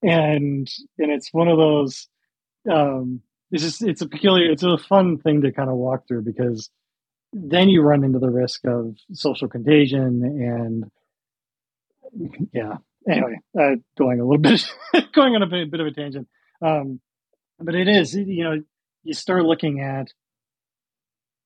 and 0.02 0.70
and 0.98 1.10
it's 1.10 1.32
one 1.32 1.48
of 1.48 1.58
those 1.58 2.08
um 2.70 3.20
it's 3.52 3.62
just 3.62 3.82
it's 3.82 4.00
a 4.00 4.08
peculiar 4.08 4.50
it's 4.50 4.62
a 4.62 4.78
fun 4.78 5.18
thing 5.18 5.42
to 5.42 5.52
kind 5.52 5.70
of 5.70 5.76
walk 5.76 6.08
through 6.08 6.22
because 6.22 6.70
then 7.32 7.68
you 7.68 7.82
run 7.82 8.04
into 8.04 8.18
the 8.18 8.30
risk 8.30 8.64
of 8.66 8.96
social 9.12 9.48
contagion 9.48 10.22
and 10.24 10.90
yeah 12.52 12.76
anyway 13.08 13.38
uh, 13.58 13.76
going 13.96 14.20
a 14.20 14.24
little 14.24 14.38
bit 14.38 14.68
going 15.12 15.34
on 15.34 15.42
a 15.42 15.46
bit, 15.46 15.70
bit 15.70 15.80
of 15.80 15.86
a 15.86 15.92
tangent 15.92 16.26
um 16.60 17.00
but 17.60 17.74
it 17.74 17.88
is 17.88 18.14
you 18.14 18.42
know 18.42 18.60
you 19.04 19.14
start 19.14 19.44
looking 19.44 19.80
at 19.80 20.08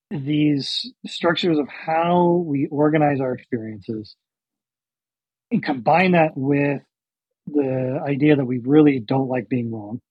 these 0.09 0.91
structures 1.05 1.57
of 1.57 1.67
how 1.67 2.43
we 2.45 2.67
organize 2.67 3.19
our 3.19 3.33
experiences 3.33 4.15
and 5.51 5.63
combine 5.63 6.11
that 6.11 6.31
with 6.35 6.81
the 7.45 8.01
idea 8.05 8.35
that 8.35 8.45
we 8.45 8.59
really 8.59 8.99
don't 8.99 9.29
like 9.29 9.49
being 9.49 9.71
wrong. 9.71 10.01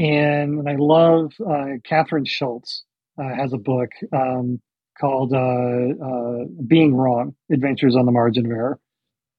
And 0.00 0.66
I 0.66 0.76
love 0.78 1.34
uh, 1.38 1.76
Kathryn 1.86 2.26
Schulz 2.26 2.84
uh, 3.18 3.34
has 3.34 3.52
a 3.52 3.58
book 3.58 3.90
um, 4.14 4.58
called 4.98 5.34
uh, 5.34 5.36
uh, 5.36 6.44
Being 6.66 6.96
Wrong 6.96 7.34
Adventures 7.52 7.96
on 7.96 8.06
the 8.06 8.12
Margin 8.12 8.46
of 8.46 8.52
Error. 8.52 8.80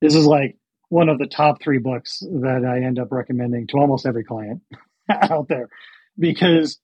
This 0.02 0.14
is 0.14 0.28
like 0.28 0.58
one 0.90 1.10
of 1.10 1.18
the 1.18 1.26
top 1.26 1.64
three 1.64 1.80
books 1.80 2.20
that 2.20 2.64
I 2.64 2.86
end 2.86 3.00
up 3.00 3.08
recommending 3.12 3.66
to 3.68 3.78
almost 3.78 4.06
every 4.06 4.24
client 4.24 4.62
out 5.10 5.48
there 5.48 5.70
because 6.20 6.80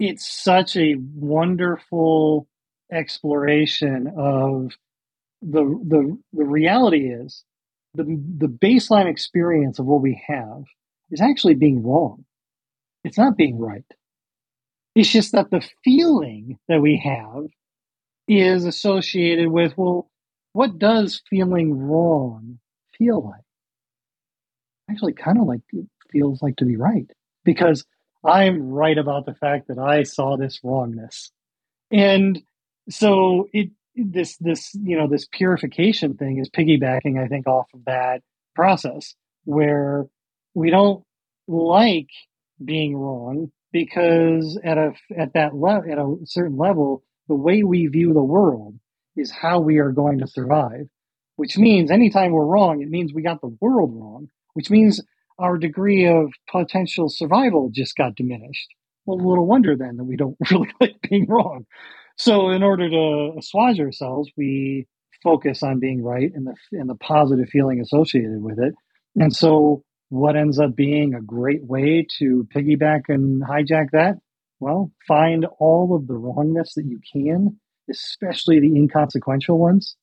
it's 0.00 0.28
such 0.28 0.76
a 0.76 0.96
wonderful 1.14 2.48
exploration 2.90 4.08
of 4.18 4.72
the 5.42 5.62
the 5.62 6.18
the 6.32 6.44
reality 6.44 7.08
is 7.08 7.44
the 7.94 8.04
the 8.04 8.48
baseline 8.48 9.06
experience 9.08 9.78
of 9.78 9.86
what 9.86 10.02
we 10.02 10.20
have 10.26 10.64
is 11.12 11.20
actually 11.20 11.54
being 11.54 11.84
wrong. 11.84 12.25
It's 13.06 13.18
not 13.18 13.36
being 13.36 13.56
right. 13.56 13.84
It's 14.96 15.08
just 15.08 15.30
that 15.30 15.48
the 15.52 15.64
feeling 15.84 16.58
that 16.66 16.80
we 16.80 16.96
have 17.04 17.46
is 18.26 18.64
associated 18.64 19.46
with 19.46 19.78
well, 19.78 20.10
what 20.54 20.80
does 20.80 21.22
feeling 21.30 21.78
wrong 21.78 22.58
feel 22.98 23.24
like? 23.24 23.44
Actually, 24.90 25.12
kind 25.12 25.38
of 25.38 25.46
like 25.46 25.60
it 25.72 25.86
feels 26.10 26.42
like 26.42 26.56
to 26.56 26.64
be 26.64 26.76
right 26.76 27.08
because 27.44 27.84
I'm 28.24 28.70
right 28.70 28.98
about 28.98 29.24
the 29.24 29.34
fact 29.34 29.68
that 29.68 29.78
I 29.78 30.02
saw 30.02 30.36
this 30.36 30.58
wrongness. 30.64 31.30
And 31.92 32.42
so 32.90 33.48
it 33.52 33.70
this 33.94 34.36
this 34.38 34.74
you 34.74 34.98
know 34.98 35.06
this 35.06 35.28
purification 35.30 36.16
thing 36.16 36.38
is 36.38 36.50
piggybacking 36.50 37.22
I 37.22 37.28
think 37.28 37.46
off 37.46 37.68
of 37.72 37.84
that 37.84 38.22
process 38.56 39.14
where 39.44 40.06
we 40.54 40.70
don't 40.70 41.04
like 41.46 42.08
being 42.64 42.96
wrong 42.96 43.50
because 43.72 44.58
at 44.64 44.78
a 44.78 44.92
at 45.16 45.34
that 45.34 45.54
level 45.54 45.90
at 45.90 45.98
a 45.98 46.16
certain 46.24 46.56
level 46.56 47.02
the 47.28 47.34
way 47.34 47.62
we 47.62 47.86
view 47.86 48.12
the 48.12 48.22
world 48.22 48.74
is 49.16 49.30
how 49.30 49.60
we 49.60 49.78
are 49.78 49.92
going 49.92 50.18
to 50.18 50.26
survive 50.26 50.86
which 51.36 51.58
means 51.58 51.90
anytime 51.90 52.32
we're 52.32 52.44
wrong 52.44 52.80
it 52.80 52.88
means 52.88 53.12
we 53.12 53.22
got 53.22 53.40
the 53.40 53.56
world 53.60 53.92
wrong 53.94 54.28
which 54.54 54.70
means 54.70 55.02
our 55.38 55.58
degree 55.58 56.06
of 56.06 56.32
potential 56.50 57.08
survival 57.08 57.70
just 57.72 57.96
got 57.96 58.14
diminished. 58.14 58.68
Well, 59.04 59.18
little 59.18 59.46
wonder 59.46 59.76
then 59.76 59.96
that 59.96 60.04
we 60.04 60.16
don't 60.16 60.36
really 60.50 60.72
like 60.80 60.96
being 61.08 61.26
wrong. 61.28 61.66
So, 62.16 62.50
in 62.50 62.62
order 62.62 62.88
to 62.88 63.38
assuage 63.38 63.78
ourselves, 63.78 64.30
we 64.36 64.86
focus 65.22 65.62
on 65.62 65.80
being 65.80 66.02
right 66.02 66.30
and 66.34 66.46
the 66.46 66.54
and 66.72 66.88
the 66.88 66.94
positive 66.94 67.48
feeling 67.48 67.80
associated 67.80 68.42
with 68.42 68.58
it. 68.58 68.74
And 69.16 69.34
so, 69.34 69.84
what 70.08 70.36
ends 70.36 70.58
up 70.58 70.76
being 70.76 71.14
a 71.14 71.20
great 71.20 71.64
way 71.64 72.06
to 72.18 72.46
piggyback 72.54 73.02
and 73.08 73.42
hijack 73.42 73.90
that? 73.92 74.18
Well, 74.60 74.92
find 75.06 75.44
all 75.58 75.94
of 75.94 76.06
the 76.06 76.14
wrongness 76.14 76.74
that 76.74 76.86
you 76.86 77.00
can, 77.12 77.58
especially 77.90 78.60
the 78.60 78.74
inconsequential 78.74 79.58
ones, 79.58 79.96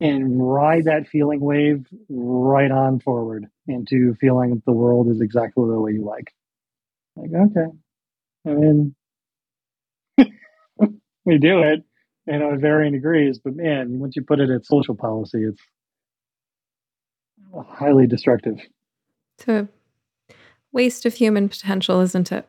and 0.00 0.40
ride 0.42 0.86
that 0.86 1.06
feeling 1.06 1.40
wave 1.40 1.86
right 2.08 2.70
on 2.70 3.00
forward 3.00 3.46
into 3.68 4.14
feeling 4.20 4.62
the 4.66 4.72
world 4.72 5.08
is 5.08 5.20
exactly 5.20 5.64
the 5.68 5.78
way 5.78 5.92
you 5.92 6.04
like. 6.04 6.32
Like, 7.16 7.30
okay. 7.34 7.66
I 8.46 8.50
mean, 8.50 8.94
we 11.24 11.38
do 11.38 11.62
it, 11.62 11.84
you 12.26 12.38
know, 12.38 12.56
varying 12.56 12.94
degrees, 12.94 13.38
but 13.38 13.54
man, 13.54 13.98
once 13.98 14.16
you 14.16 14.22
put 14.22 14.40
it 14.40 14.50
at 14.50 14.64
social 14.64 14.96
policy, 14.96 15.44
it's 15.44 15.60
highly 17.68 18.06
destructive. 18.06 18.58
It's 19.38 19.48
a 19.48 19.68
waste 20.72 21.06
of 21.06 21.14
human 21.14 21.48
potential, 21.48 22.00
isn't 22.00 22.32
it? 22.32 22.48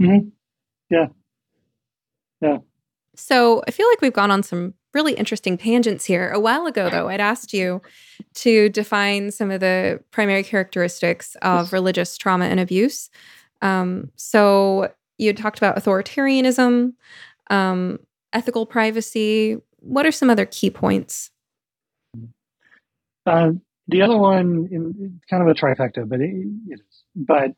Mm-hmm. 0.00 0.28
Yeah. 0.90 1.06
Yeah. 2.40 2.58
So 3.16 3.62
I 3.66 3.70
feel 3.70 3.88
like 3.88 4.00
we've 4.00 4.12
gone 4.12 4.30
on 4.30 4.42
some 4.42 4.74
really 4.92 5.14
interesting 5.14 5.58
tangents 5.58 6.04
here. 6.04 6.30
A 6.30 6.40
while 6.40 6.66
ago, 6.66 6.88
though, 6.88 7.08
I'd 7.08 7.20
asked 7.20 7.52
you 7.52 7.82
to 8.34 8.68
define 8.68 9.30
some 9.30 9.50
of 9.50 9.60
the 9.60 10.00
primary 10.10 10.42
characteristics 10.42 11.36
of 11.42 11.72
religious 11.72 12.16
trauma 12.16 12.46
and 12.46 12.60
abuse. 12.60 13.10
Um, 13.60 14.10
so 14.16 14.92
you 15.18 15.32
talked 15.32 15.58
about 15.58 15.76
authoritarianism, 15.76 16.94
um, 17.50 17.98
ethical 18.32 18.66
privacy. 18.66 19.58
What 19.80 20.06
are 20.06 20.12
some 20.12 20.30
other 20.30 20.46
key 20.46 20.70
points? 20.70 21.30
Uh, 23.26 23.52
the 23.88 24.02
other 24.02 24.16
one, 24.16 24.68
in 24.70 25.20
kind 25.28 25.42
of 25.42 25.48
a 25.48 25.54
trifecta, 25.54 26.08
but 26.08 26.20
it. 26.20 26.80
But 27.14 27.52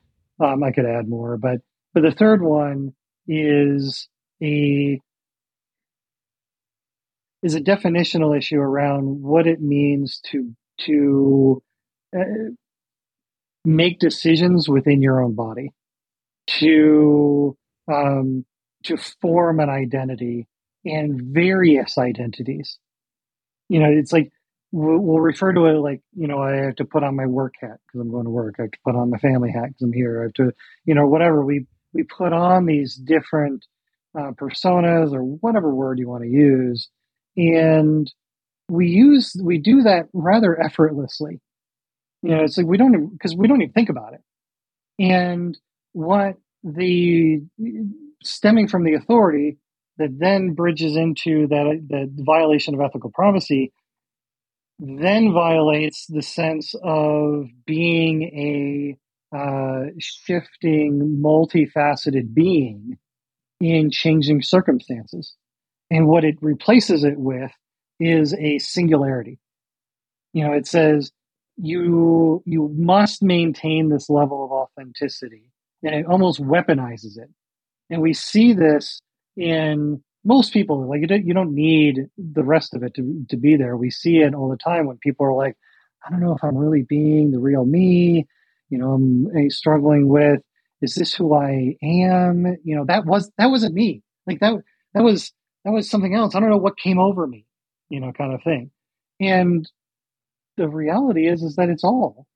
um, 0.44 0.62
I 0.62 0.73
could 0.73 0.86
add 0.86 1.09
more. 1.09 1.36
But 1.36 1.61
but 1.94 2.03
the 2.03 2.12
third 2.12 2.43
one 2.43 2.94
is 3.27 4.09
a 4.43 5.01
is 7.43 7.55
a 7.55 7.61
definitional 7.61 8.36
issue 8.36 8.59
around 8.59 9.23
what 9.23 9.47
it 9.47 9.61
means 9.61 10.20
to 10.31 10.55
to 10.78 11.62
uh, 12.16 12.51
make 13.65 13.98
decisions 13.98 14.69
within 14.69 15.03
your 15.03 15.23
own 15.23 15.35
body, 15.35 15.73
to 16.47 17.57
um, 17.93 18.44
to 18.85 18.97
form 19.20 19.61
an 19.61 19.69
identity 19.69 20.48
and 20.85 21.20
various 21.23 21.98
identities. 21.98 22.78
You 23.69 23.81
know, 23.81 23.90
it's 23.90 24.12
like 24.12 24.32
we'll, 24.72 24.98
we'll, 24.98 25.20
refer 25.20 25.52
to 25.52 25.66
it 25.66 25.78
like 25.78 26.02
you 26.14 26.26
know 26.26 26.40
I 26.40 26.56
have 26.56 26.76
to 26.76 26.84
put 26.84 27.02
on 27.02 27.16
my 27.16 27.26
work 27.26 27.55
hat 27.60 27.78
because 27.86 28.01
I'm 28.01 28.10
going 28.10 28.24
to 28.24 28.30
work. 28.30 28.56
I 28.59 28.62
have 28.62 28.70
to 28.72 28.78
put 28.84 28.97
on 28.97 29.10
my 29.10 29.18
family 29.18 29.51
hat 29.51 29.68
because 29.68 29.82
I'm 29.82 29.93
here. 29.93 30.20
I 30.20 30.22
have 30.24 30.34
to 30.34 30.52
you 30.84 30.94
know 30.94 31.06
whatever 31.06 31.44
we 31.44 31.66
we 31.93 32.02
put 32.02 32.32
on 32.32 32.66
these 32.66 32.94
different 32.94 33.66
uh, 34.16 34.32
personas 34.32 35.12
or 35.12 35.22
whatever 35.22 35.74
word 35.74 35.98
you 35.98 36.09
want 36.09 36.22
to 36.22 36.30
use 36.30 36.88
and 37.36 38.12
we 38.68 38.88
use 38.88 39.36
we 39.43 39.59
do 39.59 39.82
that 39.82 40.09
rather 40.12 40.60
effortlessly 40.60 41.40
you 42.22 42.30
know 42.30 42.43
it's 42.43 42.56
like 42.56 42.66
we 42.66 42.76
don't 42.76 43.09
because 43.12 43.36
we 43.36 43.47
don't 43.47 43.62
even 43.62 43.72
think 43.72 43.88
about 43.88 44.14
it 44.14 44.22
and 44.98 45.59
what 45.93 46.36
the 46.64 47.43
stemming 48.22 48.66
from 48.66 48.84
the 48.84 48.94
authority 48.94 49.59
that 49.98 50.18
then 50.18 50.52
bridges 50.55 50.97
into 50.97 51.47
that 51.48 51.80
the 51.88 52.10
violation 52.24 52.74
of 52.74 52.80
ethical 52.80 53.10
privacy 53.10 53.72
then 54.78 55.32
violates 55.32 56.07
the 56.07 56.23
sense 56.23 56.74
of 56.82 57.47
being 57.66 58.23
a 58.23 58.98
uh, 59.36 59.86
shifting 59.98 61.20
multifaceted 61.23 62.32
being 62.35 62.98
in 63.61 63.90
changing 63.90 64.43
circumstances 64.43 65.35
and 65.90 66.07
what 66.07 66.24
it 66.24 66.36
replaces 66.40 67.05
it 67.05 67.19
with 67.19 67.51
is 67.98 68.35
a 68.35 68.59
singularity. 68.59 69.39
You 70.32 70.44
know, 70.44 70.53
it 70.53 70.66
says 70.66 71.11
you 71.57 72.43
you 72.44 72.70
must 72.77 73.23
maintain 73.23 73.89
this 73.89 74.11
level 74.11 74.44
of 74.44 74.53
authenticity, 74.53 75.51
and 75.82 75.94
it 75.94 76.07
almost 76.07 76.43
weaponizes 76.43 77.19
it. 77.19 77.31
And 77.89 78.03
we 78.03 78.12
see 78.12 78.53
this 78.53 79.01
in 79.36 80.03
most 80.27 80.53
people 80.53 80.89
like 80.89 81.01
you 81.01 81.07
don't, 81.07 81.24
you 81.24 81.35
don't 81.35 81.55
need 81.55 82.09
the 82.19 82.43
rest 82.43 82.74
of 82.74 82.82
it 82.82 82.94
to, 82.94 83.24
to 83.31 83.36
be 83.36 83.57
there. 83.57 83.77
We 83.77 83.90
see 83.90 84.19
it 84.19 84.35
all 84.35 84.51
the 84.51 84.57
time 84.57 84.86
when 84.86 84.98
people 84.98 85.24
are 85.24 85.32
like, 85.32 85.57
I 86.05 86.11
don't 86.11 86.20
know 86.20 86.35
if 86.35 86.43
I'm 86.43 86.57
really 86.57 86.82
being 86.82 87.31
the 87.31 87.39
real 87.39 87.65
me. 87.65 88.27
You 88.69 88.78
know, 88.78 88.93
I'm 88.93 89.28
eh, 89.36 89.48
struggling 89.51 90.09
with, 90.09 90.43
is 90.82 90.94
this 90.94 91.15
who 91.15 91.32
I 91.32 91.77
am? 91.81 92.57
You 92.65 92.74
know, 92.74 92.85
that 92.86 93.07
was, 93.07 93.31
that 93.39 93.47
wasn't 93.47 93.74
me. 93.74 94.03
Like 94.27 94.40
that, 94.40 94.55
that 94.94 95.05
was, 95.05 95.32
that 95.65 95.70
was 95.70 95.89
something 95.89 96.15
else. 96.15 96.35
I 96.35 96.40
don't 96.40 96.51
know 96.51 96.57
what 96.57 96.77
came 96.77 96.98
over 96.98 97.24
me, 97.24 97.47
you 97.89 98.01
know, 98.01 98.11
kind 98.12 98.35
of 98.35 98.43
thing. 98.43 98.73
And 99.20 99.70
the 100.57 100.69
reality 100.69 101.28
is, 101.28 101.43
is 101.43 101.55
that 101.55 101.69
it's 101.69 101.85
all 101.85 102.27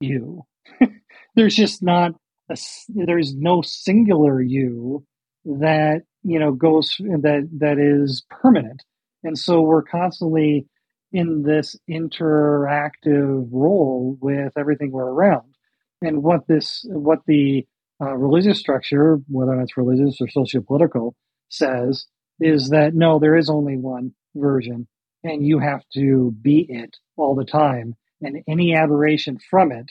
you. 0.00 0.46
there's 1.36 1.54
just 1.54 1.82
not 1.82 2.12
a, 2.50 2.56
there's 2.88 3.34
no 3.34 3.60
singular 3.60 4.40
you 4.40 5.04
that 5.44 6.02
you 6.28 6.38
know 6.38 6.52
goes 6.52 6.96
that 6.98 7.48
that 7.58 7.78
is 7.78 8.24
permanent. 8.30 8.82
And 9.24 9.36
so 9.36 9.62
we're 9.62 9.82
constantly 9.82 10.66
in 11.12 11.42
this 11.42 11.76
interactive 11.90 13.48
role 13.50 14.16
with 14.20 14.52
everything 14.56 14.92
we're 14.92 15.10
around. 15.10 15.54
And 16.02 16.22
what 16.22 16.46
this 16.46 16.84
what 16.88 17.20
the 17.26 17.66
uh, 18.00 18.14
religious 18.14 18.60
structure 18.60 19.18
whether 19.28 19.60
it's 19.60 19.76
religious 19.76 20.20
or 20.20 20.28
socio-political 20.28 21.16
says 21.48 22.06
is 22.38 22.68
that 22.68 22.94
no 22.94 23.18
there 23.18 23.36
is 23.36 23.50
only 23.50 23.76
one 23.76 24.12
version 24.36 24.86
and 25.24 25.44
you 25.44 25.58
have 25.58 25.82
to 25.94 26.32
be 26.40 26.66
it 26.68 26.96
all 27.16 27.34
the 27.34 27.44
time. 27.44 27.96
And 28.20 28.42
any 28.48 28.74
aberration 28.74 29.38
from 29.50 29.72
it 29.72 29.90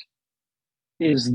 is 1.00 1.32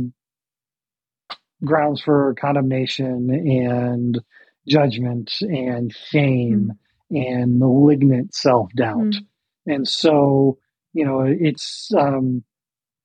grounds 1.64 2.00
for 2.00 2.34
condemnation 2.40 3.30
and 3.30 4.20
judgment 4.66 5.32
and 5.40 5.92
shame 5.92 6.72
mm. 7.12 7.32
and 7.32 7.58
malignant 7.58 8.34
self 8.34 8.70
doubt. 8.74 8.98
Mm. 8.98 9.26
And 9.66 9.88
so, 9.88 10.58
you 10.92 11.04
know, 11.04 11.20
it's, 11.26 11.90
um, 11.96 12.44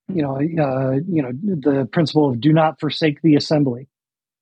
you 0.07 0.21
know, 0.21 0.35
uh, 0.35 0.99
you 1.07 1.21
know, 1.21 1.31
the 1.33 1.87
principle 1.91 2.29
of 2.29 2.39
do 2.39 2.53
not 2.53 2.79
forsake 2.79 3.21
the 3.21 3.35
assembly. 3.35 3.87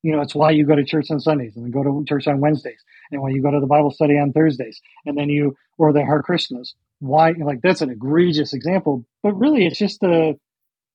You 0.02 0.12
know, 0.12 0.20
it's 0.20 0.34
why 0.34 0.52
you 0.52 0.64
go 0.64 0.76
to 0.76 0.84
church 0.84 1.10
on 1.10 1.18
Sundays 1.18 1.56
and 1.56 1.64
then 1.64 1.72
go 1.72 1.82
to 1.82 2.04
church 2.06 2.28
on 2.28 2.40
Wednesdays 2.40 2.82
and 3.10 3.20
why 3.20 3.30
you 3.30 3.42
go 3.42 3.50
to 3.50 3.60
the 3.60 3.66
Bible 3.66 3.90
study 3.90 4.14
on 4.14 4.32
Thursdays 4.32 4.80
and 5.04 5.18
then 5.18 5.28
you, 5.28 5.56
or 5.78 5.92
the 5.92 6.04
Hare 6.04 6.22
Krishnas. 6.22 6.74
Why, 7.00 7.32
like, 7.32 7.60
that's 7.60 7.82
an 7.82 7.90
egregious 7.90 8.54
example, 8.54 9.04
but 9.22 9.32
really 9.32 9.66
it's 9.66 9.78
just 9.78 10.02
a, 10.02 10.38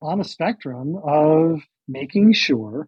on 0.02 0.22
a 0.22 0.24
spectrum 0.24 0.96
of 1.04 1.62
making 1.88 2.34
sure 2.34 2.88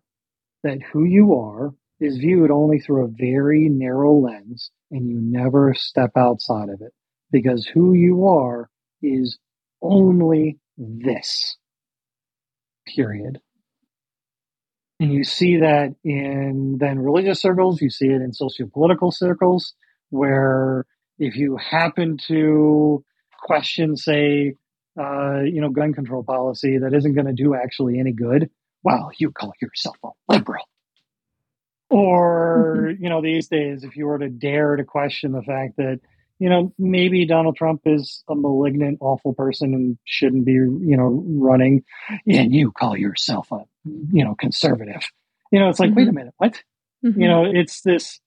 that 0.64 0.82
who 0.82 1.04
you 1.04 1.36
are 1.36 1.74
is 2.04 2.18
viewed 2.18 2.52
only 2.52 2.80
through 2.80 3.06
a 3.06 3.08
very 3.08 3.70
narrow 3.70 4.14
lens 4.14 4.72
and 4.92 5.10
you 5.10 5.20
never 5.22 5.74
step 5.74 6.12
outside 6.16 6.70
of 6.70 6.82
it 6.82 6.94
because 7.32 7.66
who 7.66 7.94
you 7.94 8.28
are 8.28 8.70
is 9.02 9.38
only 9.82 10.60
this. 10.78 11.58
Period. 12.86 13.40
And 15.00 15.12
you 15.12 15.24
see 15.24 15.58
that 15.58 15.96
in 16.04 16.78
then 16.80 17.00
religious 17.00 17.42
circles, 17.42 17.82
you 17.82 17.90
see 17.90 18.08
it 18.08 18.22
in 18.22 18.34
socio-political 18.34 19.12
circles, 19.12 19.74
where 20.10 20.86
if 21.18 21.36
you 21.36 21.58
happen 21.58 22.18
to 22.28 23.04
question, 23.42 23.98
say, 23.98 24.54
uh, 25.00 25.42
you 25.42 25.60
know, 25.60 25.70
gun 25.70 25.94
control 25.94 26.24
policy 26.24 26.78
that 26.78 26.94
isn't 26.94 27.16
going 27.16 27.28
to 27.28 27.34
do 27.34 27.56
actually 27.56 28.00
any 28.00 28.14
good, 28.14 28.50
well, 28.84 29.10
you 29.18 29.32
call 29.32 29.54
yourself 29.62 29.98
a 30.04 30.10
liberal. 30.30 30.66
Or, 31.90 32.78
mm-hmm. 32.78 33.04
you 33.04 33.10
know, 33.10 33.22
these 33.22 33.48
days, 33.48 33.84
if 33.84 33.96
you 33.96 34.06
were 34.06 34.20
to 34.20 34.30
dare 34.30 34.76
to 34.76 34.84
question 34.84 35.32
the 35.32 35.42
fact 35.42 35.78
that, 35.78 36.00
you 36.40 36.50
know, 36.50 36.74
maybe 36.78 37.26
Donald 37.26 37.56
Trump 37.56 37.82
is 37.86 38.24
a 38.28 38.36
malignant, 38.36 38.98
awful 39.02 39.34
person 39.34 39.74
and 39.74 39.98
shouldn't 40.04 40.46
be, 40.46 40.54
you 40.54 40.98
know, 40.98 41.24
running, 41.28 41.84
and 42.28 42.54
you 42.54 42.72
call 42.72 42.98
yourself 42.98 43.52
a, 43.52 43.60
you 43.86 44.26
know, 44.26 44.36
conservative. 44.36 45.04
You 45.52 45.60
know, 45.60 45.70
it's 45.70 45.80
like, 45.80 45.92
mm-hmm. 45.92 45.98
wait 45.98 46.08
a 46.08 46.14
minute, 46.14 46.34
what? 46.38 46.64
Mm-hmm. 47.06 47.22
You 47.22 47.28
know, 47.28 47.46
it's 47.46 47.82
this 47.82 48.20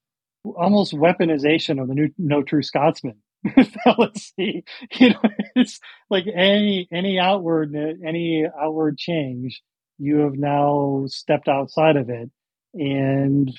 almost 0.44 0.92
weaponization 0.92 1.80
of 1.80 1.88
the 1.88 1.94
new 1.94 2.10
No 2.18 2.42
True 2.42 2.62
Scotsman 2.62 3.16
fallacy. 3.84 4.64
You 4.92 5.10
know, 5.10 5.20
it's 5.56 5.80
like 6.10 6.26
any 6.32 6.86
any 6.92 7.18
outward 7.18 7.74
any 7.74 8.46
outward 8.46 8.98
change 8.98 9.62
you 9.98 10.18
have 10.18 10.34
now 10.34 11.04
stepped 11.06 11.48
outside 11.48 11.96
of 11.96 12.10
it. 12.10 12.30
And, 12.76 13.50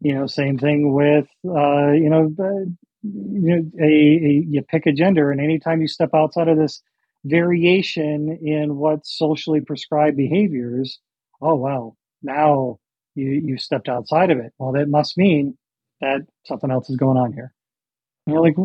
you 0.00 0.14
know, 0.14 0.26
same 0.26 0.58
thing 0.58 0.92
with, 0.94 1.26
uh, 1.44 1.92
you 1.92 2.08
know, 2.08 2.34
you 3.02 3.40
know, 3.50 3.70
a, 3.80 3.84
a, 3.84 4.46
you 4.48 4.62
pick 4.62 4.86
a 4.86 4.92
gender, 4.92 5.30
and 5.30 5.40
anytime 5.40 5.80
you 5.80 5.88
step 5.88 6.10
outside 6.14 6.48
of 6.48 6.58
this 6.58 6.82
variation 7.24 8.38
in 8.42 8.76
what 8.76 9.06
socially 9.06 9.60
prescribed 9.60 10.16
behaviors, 10.16 10.98
oh 11.40 11.56
well, 11.56 11.96
now 12.22 12.78
you 13.14 13.30
you 13.44 13.58
stepped 13.58 13.88
outside 13.88 14.30
of 14.30 14.38
it. 14.38 14.52
Well, 14.58 14.72
that 14.72 14.88
must 14.88 15.16
mean 15.16 15.56
that 16.00 16.20
something 16.44 16.70
else 16.70 16.88
is 16.90 16.96
going 16.96 17.16
on 17.18 17.32
here. 17.32 17.52
And 18.26 18.34
you're 18.34 18.42
like, 18.42 18.56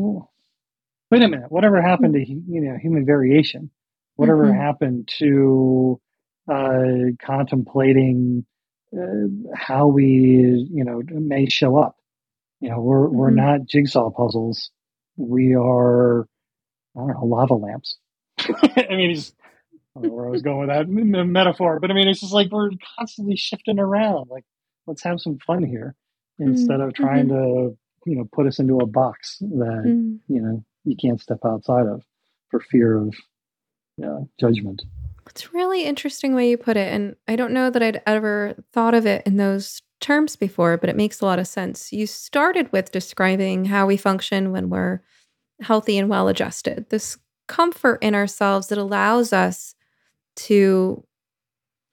wait 1.11 1.23
a 1.23 1.27
minute, 1.27 1.52
whatever 1.52 1.82
happened 1.82 2.14
to 2.14 2.26
you 2.26 2.61
know 2.61 2.77
human 2.77 3.06
variation? 3.06 3.72
Whatever 4.15 4.45
mm-hmm. 4.45 4.61
happened 4.61 5.10
to 5.19 5.99
uh, 6.49 7.11
contemplating 7.22 8.45
uh, 8.45 8.55
how 9.53 9.88
we, 9.88 10.67
you 10.72 10.84
know, 10.84 11.01
may 11.09 11.47
show 11.47 11.77
up. 11.77 11.97
You 12.61 12.69
know, 12.69 12.81
we're 12.81 13.07
mm-hmm. 13.07 13.15
we're 13.15 13.30
not 13.31 13.65
jigsaw 13.65 14.09
puzzles. 14.09 14.72
We 15.17 15.55
are, 15.55 16.27
I 16.95 16.99
don't 16.99 17.07
know, 17.07 17.26
lava 17.26 17.53
lamps. 17.53 17.97
I 18.39 18.88
mean, 18.89 19.11
it's, 19.11 19.34
I 19.95 20.01
don't 20.01 20.09
know 20.09 20.15
where 20.15 20.27
I 20.27 20.31
was 20.31 20.41
going 20.41 20.59
with 20.59 20.69
that 20.69 20.88
metaphor, 20.89 21.80
but 21.80 21.89
I 21.89 21.93
mean, 21.93 22.07
it's 22.07 22.19
just 22.19 22.34
like 22.34 22.51
we're 22.51 22.72
constantly 22.97 23.38
shifting 23.38 23.80
around. 23.80 24.30
Like, 24.30 24.43
let's 24.88 25.03
have 25.03 25.22
some 25.22 25.38
fun 25.39 25.63
here 25.63 25.95
instead 26.39 26.81
of 26.81 26.93
trying 26.93 27.27
mm-hmm. 27.27 27.69
to, 27.69 27.77
you 28.05 28.17
know, 28.17 28.27
put 28.31 28.47
us 28.47 28.59
into 28.59 28.80
a 28.80 28.85
box 28.85 29.38
that 29.39 29.84
mm-hmm. 29.85 30.34
you 30.34 30.41
know 30.41 30.63
you 30.84 30.95
can't 30.95 31.22
step 31.22 31.39
outside 31.45 31.88
of 31.88 32.03
for 32.49 32.59
fear 32.59 32.97
of 32.97 33.15
yeah, 33.97 34.19
judgment. 34.39 34.81
It's 35.36 35.53
really 35.53 35.84
interesting 35.84 36.34
way 36.34 36.49
you 36.49 36.57
put 36.57 36.78
it. 36.78 36.94
And 36.94 37.18
I 37.28 37.36
don't 37.36 37.52
know 37.52 37.70
that 37.70 37.84
I'd 37.84 38.02
ever 38.06 38.56
thought 38.72 38.94
of 38.94 39.06
it 39.06 39.22
in 39.26 39.36
those 39.36 39.82
terms 39.99 40.38
before, 40.38 40.78
but 40.78 40.90
it 40.90 40.95
makes 40.95 41.20
a 41.20 41.26
lot 41.26 41.40
of 41.40 41.48
sense. 41.48 41.91
You 41.91 42.07
started 42.07 42.72
with 42.72 42.94
describing 42.94 43.66
how 43.66 43.86
we 43.86 43.98
function 43.98 44.53
when 44.53 44.70
we're 44.70 45.02
healthy 45.62 45.98
and 45.98 46.10
well 46.10 46.30
adjusted. 46.30 46.86
This 46.90 47.18
comfort 47.48 47.99
in 48.02 48.16
ourselves 48.16 48.68
that 48.68 48.78
allows 48.78 49.34
us 49.34 49.76
to 50.36 51.03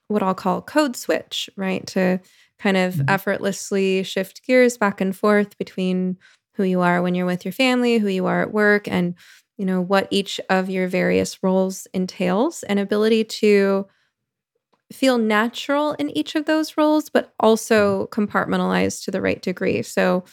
what 0.07 0.23
I'll 0.23 0.35
call 0.35 0.63
code 0.63 0.95
switch, 0.95 1.51
right? 1.57 1.85
To 1.89 2.21
kind 2.61 2.77
of 2.77 2.95
mm-hmm. 2.95 3.09
effortlessly 3.09 4.05
shift 4.05 4.47
gears 4.47 4.79
back 4.79 5.01
and 5.01 5.17
forth 5.17 5.59
between 5.59 6.17
who 6.55 6.63
you 6.63 6.81
are 6.81 7.03
when 7.03 7.15
you're 7.15 7.27
with 7.27 7.45
your 7.45 7.53
family, 7.53 7.99
who 7.99 8.09
you 8.09 8.27
are 8.27 8.43
at 8.43 8.53
work, 8.53 8.87
and 8.87 9.15
you 9.59 9.65
know 9.65 9.81
what 9.81 10.09
each 10.11 10.41
of 10.49 10.71
your 10.71 10.89
various 10.89 11.43
roles 11.43 11.87
entails 11.93 12.63
and 12.65 12.79
ability 12.79 13.25
to 13.25 13.87
feel 14.93 15.19
natural 15.19 15.93
in 15.95 16.11
each 16.17 16.35
of 16.35 16.45
those 16.45 16.77
roles 16.77 17.09
but 17.09 17.33
also 17.41 18.07
mm-hmm. 18.07 18.23
compartmentalized 18.23 19.05
to 19.05 19.11
the 19.11 19.21
right 19.21 19.43
degree. 19.43 19.83
So 19.83 20.25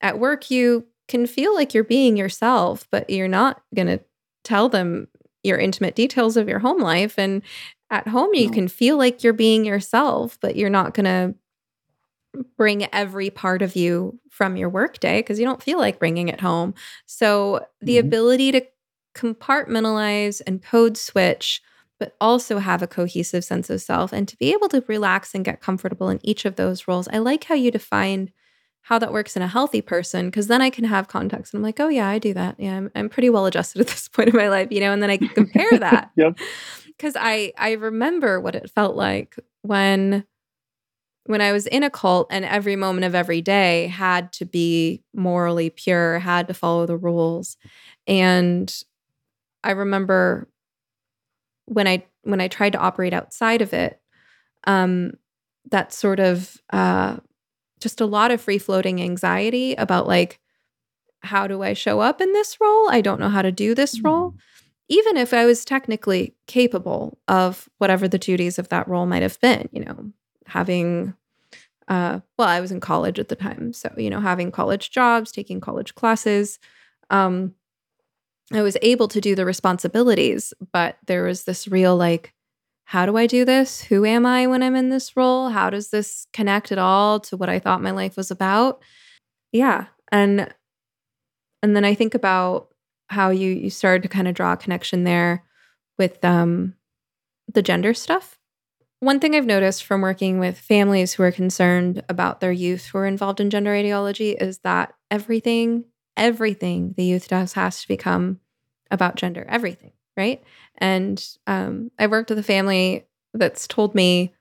at 0.00 0.18
work 0.18 0.50
you 0.50 0.86
can 1.08 1.26
feel 1.26 1.54
like 1.54 1.74
you're 1.74 1.84
being 1.84 2.16
yourself 2.16 2.86
but 2.90 3.08
you're 3.10 3.28
not 3.28 3.62
going 3.74 3.86
to 3.86 4.00
tell 4.42 4.68
them 4.68 5.08
your 5.42 5.58
intimate 5.58 5.94
details 5.94 6.36
of 6.36 6.48
your 6.48 6.58
home 6.58 6.80
life 6.80 7.18
and 7.18 7.42
at 7.90 8.08
home 8.08 8.30
you 8.34 8.50
can 8.50 8.66
feel 8.66 8.96
like 8.96 9.22
you're 9.22 9.32
being 9.32 9.64
yourself 9.64 10.38
but 10.40 10.56
you're 10.56 10.70
not 10.70 10.94
going 10.94 11.04
to 11.04 11.34
bring 12.56 12.86
every 12.92 13.30
part 13.30 13.62
of 13.62 13.76
you 13.76 14.18
from 14.30 14.56
your 14.56 14.68
workday 14.68 15.20
because 15.20 15.38
you 15.38 15.44
don't 15.44 15.62
feel 15.62 15.78
like 15.78 15.98
bringing 15.98 16.28
it 16.28 16.40
home. 16.40 16.74
So 17.06 17.66
the 17.80 17.96
mm-hmm. 17.96 18.06
ability 18.06 18.52
to 18.52 18.66
compartmentalize 19.14 20.42
and 20.46 20.62
code 20.62 20.96
switch 20.96 21.62
but 22.00 22.16
also 22.20 22.58
have 22.58 22.82
a 22.82 22.86
cohesive 22.86 23.44
sense 23.44 23.70
of 23.70 23.80
self 23.80 24.12
and 24.12 24.26
to 24.26 24.36
be 24.36 24.52
able 24.52 24.68
to 24.68 24.84
relax 24.88 25.34
and 25.34 25.44
get 25.44 25.60
comfortable 25.60 26.08
in 26.08 26.18
each 26.22 26.44
of 26.44 26.56
those 26.56 26.88
roles. 26.88 27.08
I 27.08 27.18
like 27.18 27.44
how 27.44 27.54
you 27.54 27.70
defined 27.70 28.32
how 28.82 28.98
that 28.98 29.12
works 29.12 29.36
in 29.36 29.42
a 29.42 29.48
healthy 29.48 29.80
person 29.80 30.26
because 30.26 30.46
then 30.46 30.60
I 30.60 30.68
can 30.68 30.84
have 30.84 31.08
context 31.08 31.54
and 31.54 31.60
I'm 31.60 31.62
like, 31.62 31.80
oh 31.80 31.88
yeah, 31.88 32.08
I 32.08 32.18
do 32.18 32.34
that. 32.34 32.56
Yeah, 32.58 32.76
I'm, 32.76 32.90
I'm 32.94 33.08
pretty 33.08 33.30
well 33.30 33.46
adjusted 33.46 33.80
at 33.80 33.86
this 33.88 34.08
point 34.08 34.28
in 34.28 34.36
my 34.36 34.48
life, 34.48 34.68
you 34.70 34.80
know, 34.80 34.92
and 34.92 35.02
then 35.02 35.10
I 35.10 35.16
can 35.16 35.28
compare 35.28 35.78
that. 35.78 36.10
yep. 36.16 36.38
Because 36.96 37.16
I 37.18 37.52
I 37.58 37.72
remember 37.72 38.40
what 38.40 38.54
it 38.54 38.70
felt 38.70 38.94
like 38.94 39.34
when 39.62 40.24
when 41.26 41.40
I 41.40 41.52
was 41.52 41.66
in 41.66 41.82
a 41.82 41.90
cult 41.90 42.26
and 42.30 42.44
every 42.44 42.76
moment 42.76 43.04
of 43.04 43.14
every 43.14 43.40
day 43.40 43.86
had 43.86 44.32
to 44.34 44.44
be 44.44 45.02
morally 45.14 45.70
pure, 45.70 46.18
had 46.18 46.48
to 46.48 46.54
follow 46.54 46.86
the 46.86 46.96
rules. 46.96 47.56
And 48.06 48.72
I 49.62 49.70
remember 49.70 50.48
when 51.66 51.88
I 51.88 52.04
when 52.22 52.40
I 52.40 52.48
tried 52.48 52.72
to 52.72 52.78
operate 52.78 53.12
outside 53.12 53.62
of 53.62 53.72
it, 53.72 54.00
um, 54.66 55.12
that 55.70 55.92
sort 55.92 56.20
of 56.20 56.56
uh, 56.70 57.16
just 57.80 58.00
a 58.00 58.06
lot 58.06 58.30
of 58.30 58.40
free 58.40 58.58
floating 58.58 59.00
anxiety 59.00 59.74
about 59.74 60.06
like 60.06 60.40
how 61.22 61.46
do 61.46 61.62
I 61.62 61.72
show 61.72 62.00
up 62.00 62.20
in 62.20 62.32
this 62.34 62.58
role? 62.60 62.90
I 62.90 63.00
don't 63.00 63.18
know 63.18 63.30
how 63.30 63.40
to 63.40 63.50
do 63.50 63.74
this 63.74 64.00
role. 64.02 64.32
Mm. 64.32 64.38
Even 64.90 65.16
if 65.16 65.32
I 65.32 65.46
was 65.46 65.64
technically 65.64 66.34
capable 66.46 67.18
of 67.26 67.66
whatever 67.78 68.06
the 68.06 68.18
duties 68.18 68.58
of 68.58 68.68
that 68.68 68.86
role 68.86 69.06
might 69.06 69.22
have 69.22 69.40
been, 69.40 69.70
you 69.72 69.82
know, 69.82 70.12
having 70.46 71.14
uh 71.88 72.20
well, 72.38 72.48
I 72.48 72.60
was 72.60 72.72
in 72.72 72.80
college 72.80 73.18
at 73.18 73.28
the 73.28 73.36
time. 73.36 73.72
So, 73.72 73.92
you 73.96 74.10
know, 74.10 74.20
having 74.20 74.50
college 74.50 74.90
jobs, 74.90 75.32
taking 75.32 75.60
college 75.60 75.94
classes, 75.94 76.58
um 77.10 77.54
I 78.52 78.62
was 78.62 78.76
able 78.82 79.08
to 79.08 79.20
do 79.20 79.34
the 79.34 79.46
responsibilities, 79.46 80.52
but 80.72 80.98
there 81.06 81.24
was 81.24 81.44
this 81.44 81.66
real 81.68 81.96
like 81.96 82.32
how 82.86 83.06
do 83.06 83.16
I 83.16 83.26
do 83.26 83.46
this? 83.46 83.82
Who 83.82 84.04
am 84.04 84.26
I 84.26 84.46
when 84.46 84.62
I'm 84.62 84.76
in 84.76 84.90
this 84.90 85.16
role? 85.16 85.48
How 85.48 85.70
does 85.70 85.88
this 85.88 86.26
connect 86.34 86.70
at 86.70 86.78
all 86.78 87.18
to 87.20 87.36
what 87.36 87.48
I 87.48 87.58
thought 87.58 87.82
my 87.82 87.92
life 87.92 88.16
was 88.16 88.30
about? 88.30 88.82
Yeah. 89.52 89.86
And 90.12 90.52
and 91.62 91.74
then 91.74 91.84
I 91.84 91.94
think 91.94 92.14
about 92.14 92.68
how 93.08 93.30
you 93.30 93.50
you 93.50 93.70
started 93.70 94.02
to 94.02 94.08
kind 94.08 94.28
of 94.28 94.34
draw 94.34 94.52
a 94.52 94.56
connection 94.56 95.04
there 95.04 95.44
with 95.98 96.22
um 96.24 96.74
the 97.52 97.62
gender 97.62 97.94
stuff. 97.94 98.38
One 99.00 99.20
thing 99.20 99.34
I've 99.34 99.46
noticed 99.46 99.84
from 99.84 100.00
working 100.00 100.38
with 100.38 100.58
families 100.58 101.12
who 101.12 101.22
are 101.24 101.32
concerned 101.32 102.02
about 102.08 102.40
their 102.40 102.52
youth 102.52 102.86
who 102.86 102.98
are 102.98 103.06
involved 103.06 103.40
in 103.40 103.50
gender 103.50 103.74
ideology 103.74 104.30
is 104.32 104.58
that 104.60 104.94
everything, 105.10 105.84
everything 106.16 106.94
the 106.96 107.04
youth 107.04 107.28
does 107.28 107.52
has 107.52 107.82
to 107.82 107.88
become 107.88 108.40
about 108.90 109.16
gender, 109.16 109.44
everything, 109.48 109.92
right? 110.16 110.42
And 110.78 111.22
um, 111.46 111.90
I 111.98 112.06
worked 112.06 112.30
with 112.30 112.38
a 112.38 112.42
family 112.44 113.06
that's 113.34 113.66
told 113.66 113.94
me 113.94 114.32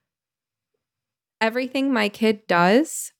everything 1.41 1.91
my 1.91 2.07
kid 2.07 2.47
does, 2.47 3.11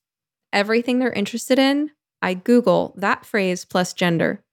everything 0.54 1.00
they're 1.00 1.12
interested 1.12 1.60
in, 1.60 1.92
I 2.22 2.36
Google 2.36 2.94
that 2.98 3.26
phrase 3.26 3.66
plus 3.66 3.92
gender. 3.94 4.44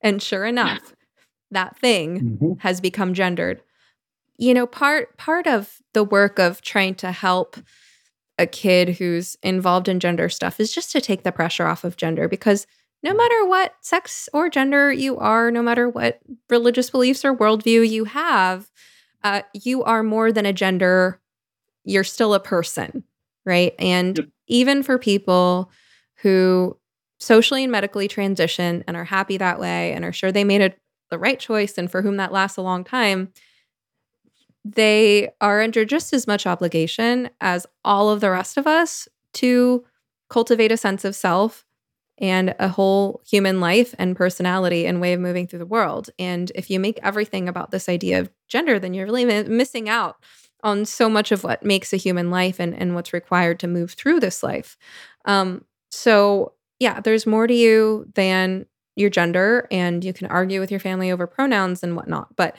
And 0.00 0.20
sure 0.20 0.44
enough, 0.46 0.94
that 1.52 1.76
thing 1.78 2.20
Mm-hmm. 2.20 2.52
has 2.60 2.80
become 2.80 3.14
gendered. 3.14 3.62
You 4.40 4.54
know, 4.54 4.66
part 4.66 5.18
part 5.18 5.46
of 5.46 5.76
the 5.92 6.02
work 6.02 6.38
of 6.38 6.62
trying 6.62 6.94
to 6.96 7.12
help 7.12 7.58
a 8.38 8.46
kid 8.46 8.96
who's 8.96 9.36
involved 9.42 9.88
in 9.88 10.00
gender 10.00 10.30
stuff 10.30 10.60
is 10.60 10.72
just 10.72 10.92
to 10.92 11.00
take 11.00 11.24
the 11.24 11.32
pressure 11.32 11.66
off 11.66 11.84
of 11.84 11.96
gender 11.98 12.26
because 12.26 12.66
no 13.02 13.14
matter 13.14 13.46
what 13.46 13.74
sex 13.82 14.28
or 14.32 14.48
gender 14.48 14.92
you 14.92 15.18
are, 15.18 15.50
no 15.50 15.62
matter 15.62 15.88
what 15.88 16.20
religious 16.48 16.90
beliefs 16.90 17.24
or 17.24 17.36
worldview 17.36 17.88
you 17.88 18.04
have, 18.06 18.70
uh, 19.24 19.42
you 19.54 19.84
are 19.84 20.02
more 20.02 20.32
than 20.32 20.46
a 20.46 20.52
gender. 20.54 21.20
You're 21.84 22.04
still 22.04 22.34
a 22.34 22.40
person, 22.40 23.04
right? 23.44 23.74
And 23.78 24.18
Yep. 24.18 24.28
even 24.48 24.82
for 24.82 24.98
people 24.98 25.70
who 26.22 26.78
socially 27.18 27.64
and 27.64 27.72
medically 27.72 28.08
transition 28.08 28.84
and 28.86 28.96
are 28.96 29.04
happy 29.04 29.36
that 29.38 29.60
way 29.60 29.92
and 29.92 30.04
are 30.04 30.12
sure 30.12 30.32
they 30.32 30.44
made 30.44 30.62
a, 30.62 30.72
the 31.10 31.18
right 31.18 31.38
choice 31.38 31.78
and 31.78 31.90
for 31.90 32.02
whom 32.02 32.16
that 32.16 32.32
lasts 32.32 32.56
a 32.58 32.62
long 32.62 32.84
time, 32.84 33.32
they 34.64 35.30
are 35.40 35.60
under 35.60 35.84
just 35.84 36.12
as 36.12 36.26
much 36.26 36.46
obligation 36.46 37.30
as 37.40 37.66
all 37.84 38.10
of 38.10 38.20
the 38.20 38.30
rest 38.30 38.56
of 38.56 38.66
us 38.66 39.08
to 39.34 39.84
cultivate 40.28 40.72
a 40.72 40.76
sense 40.76 41.04
of 41.04 41.16
self 41.16 41.64
and 42.18 42.54
a 42.58 42.68
whole 42.68 43.22
human 43.26 43.60
life 43.60 43.94
and 43.98 44.14
personality 44.14 44.86
and 44.86 45.00
way 45.00 45.14
of 45.14 45.20
moving 45.20 45.46
through 45.46 45.58
the 45.58 45.66
world. 45.66 46.10
And 46.18 46.52
if 46.54 46.68
you 46.70 46.78
make 46.78 46.98
everything 47.02 47.48
about 47.48 47.70
this 47.70 47.88
idea 47.88 48.20
of 48.20 48.30
gender, 48.46 48.78
then 48.78 48.92
you're 48.92 49.06
really 49.06 49.24
mi- 49.24 49.44
missing 49.44 49.88
out 49.88 50.16
on 50.62 50.84
so 50.84 51.08
much 51.08 51.32
of 51.32 51.42
what 51.42 51.64
makes 51.64 51.92
a 51.94 51.96
human 51.96 52.30
life 52.30 52.60
and, 52.60 52.74
and 52.74 52.94
what's 52.94 53.14
required 53.14 53.58
to 53.60 53.66
move 53.66 53.92
through 53.92 54.20
this 54.20 54.42
life. 54.42 54.76
Um, 55.24 55.64
so, 55.90 56.52
yeah, 56.78 57.00
there's 57.00 57.26
more 57.26 57.46
to 57.46 57.54
you 57.54 58.06
than 58.14 58.66
your 58.96 59.10
gender, 59.10 59.66
and 59.70 60.04
you 60.04 60.12
can 60.12 60.26
argue 60.26 60.60
with 60.60 60.70
your 60.70 60.80
family 60.80 61.10
over 61.10 61.26
pronouns 61.26 61.82
and 61.82 61.96
whatnot. 61.96 62.36
But 62.36 62.56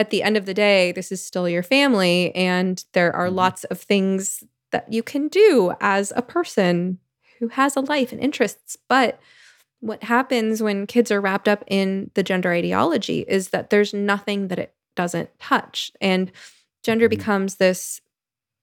at 0.00 0.10
the 0.10 0.24
end 0.24 0.36
of 0.38 0.46
the 0.46 0.54
day, 0.54 0.92
this 0.92 1.12
is 1.12 1.24
still 1.24 1.48
your 1.48 1.62
family, 1.64 2.34
and 2.36 2.84
there 2.94 3.14
are 3.16 3.28
Mhm. 3.28 3.36
lots 3.36 3.64
of 3.66 3.80
things 3.80 4.44
that 4.72 4.92
you 4.92 5.02
can 5.04 5.28
do 5.28 5.74
as 5.80 6.12
a 6.16 6.22
person 6.22 6.98
who 7.40 7.48
has 7.48 7.76
a 7.76 7.80
life 7.82 8.12
and 8.12 8.20
interests. 8.22 8.76
But 8.88 9.20
what 9.80 10.04
happens 10.04 10.62
when 10.62 10.86
kids 10.86 11.10
are 11.12 11.20
wrapped 11.20 11.48
up 11.48 11.64
in 11.68 12.10
the 12.14 12.22
gender 12.22 12.52
ideology 12.52 13.24
is 13.28 13.50
that 13.50 13.70
there's 13.70 13.94
nothing 13.94 14.48
that 14.48 14.58
it 14.58 14.74
doesn't 14.96 15.30
touch. 15.40 15.92
And 16.00 16.32
gender 16.84 17.08
Mhm. 17.08 17.10
becomes 17.10 17.56
this 17.56 18.00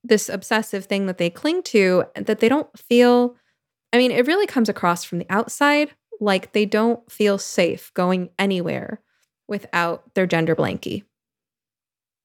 this 0.03 0.29
obsessive 0.29 0.85
thing 0.85 1.07
that 1.07 1.17
they 1.17 1.29
cling 1.29 1.63
to 1.63 2.05
that 2.15 2.39
they 2.39 2.49
don't 2.49 2.69
feel 2.77 3.35
I 3.93 3.97
mean, 3.97 4.11
it 4.11 4.27
really 4.27 4.47
comes 4.47 4.69
across 4.69 5.03
from 5.05 5.19
the 5.19 5.27
outside 5.29 5.91
like 6.21 6.53
they 6.53 6.65
don't 6.65 7.09
feel 7.11 7.37
safe 7.39 7.93
going 7.95 8.29
anywhere 8.39 9.01
without 9.47 10.13
their 10.15 10.27
gender 10.27 10.55
blankie. 10.55 11.03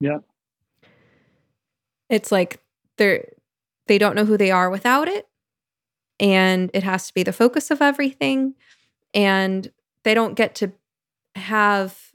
Yeah. 0.03 0.19
It's 2.11 2.33
like 2.33 2.61
they're 2.99 3.29
they 3.87 3.99
don't 3.99 4.17
know 4.17 4.25
who 4.25 4.37
they 4.37 4.51
are 4.51 4.69
without 4.69 5.07
it 5.07 5.29
and 6.19 6.71
it 6.75 6.83
has 6.83 7.07
to 7.07 7.15
be 7.15 7.23
the 7.23 7.33
focus 7.33 7.71
of 7.71 7.81
everything 7.81 8.55
and 9.15 9.71
they 10.03 10.13
don't 10.13 10.35
get 10.35 10.57
to 10.57 10.73
have 11.37 12.11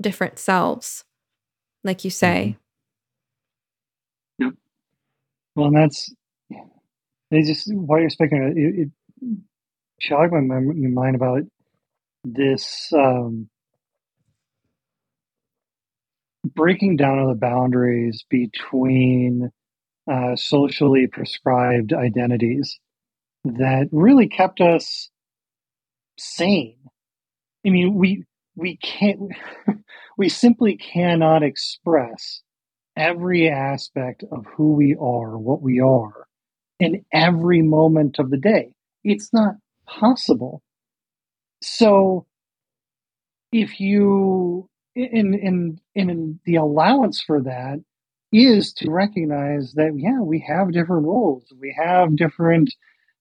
different 0.00 0.38
selves 0.38 1.04
like 1.84 2.04
you 2.04 2.10
say. 2.10 2.56
Yep. 4.38 4.54
Well, 5.54 5.66
and 5.66 5.76
that's 5.76 6.10
they 7.30 7.42
just 7.42 7.70
while 7.74 8.00
you're 8.00 8.08
speaking, 8.08 8.42
it, 8.56 8.80
it 8.80 9.38
jogged 10.00 10.32
my, 10.32 10.40
my 10.40 10.60
mind 10.60 11.16
about 11.16 11.42
this 12.24 12.90
um, 12.94 13.50
breaking 16.54 16.96
down 16.96 17.18
of 17.18 17.28
the 17.28 17.34
boundaries 17.34 18.24
between 18.28 19.50
uh, 20.10 20.36
socially 20.36 21.06
prescribed 21.06 21.92
identities 21.92 22.78
that 23.44 23.88
really 23.92 24.28
kept 24.28 24.60
us 24.60 25.10
sane. 26.18 26.76
I 27.66 27.70
mean, 27.70 27.94
we 27.94 28.24
we 28.54 28.76
can't 28.76 29.20
we 30.18 30.28
simply 30.28 30.76
cannot 30.76 31.42
express 31.42 32.42
every 32.96 33.48
aspect 33.48 34.24
of 34.32 34.46
who 34.56 34.72
we 34.74 34.96
are, 34.98 35.36
what 35.36 35.60
we 35.60 35.80
are, 35.80 36.26
in 36.80 37.04
every 37.12 37.62
moment 37.62 38.18
of 38.18 38.30
the 38.30 38.38
day. 38.38 38.72
It's 39.04 39.32
not 39.32 39.54
possible. 39.86 40.62
So 41.62 42.26
if 43.52 43.80
you 43.80 44.68
in 44.96 45.34
in 45.34 45.80
in 45.94 46.40
the 46.46 46.56
allowance 46.56 47.22
for 47.22 47.42
that 47.42 47.82
is 48.32 48.72
to 48.74 48.90
recognize 48.90 49.74
that 49.74 49.92
yeah 49.96 50.20
we 50.20 50.44
have 50.48 50.72
different 50.72 51.06
roles. 51.06 51.44
We 51.60 51.76
have 51.78 52.16
different 52.16 52.74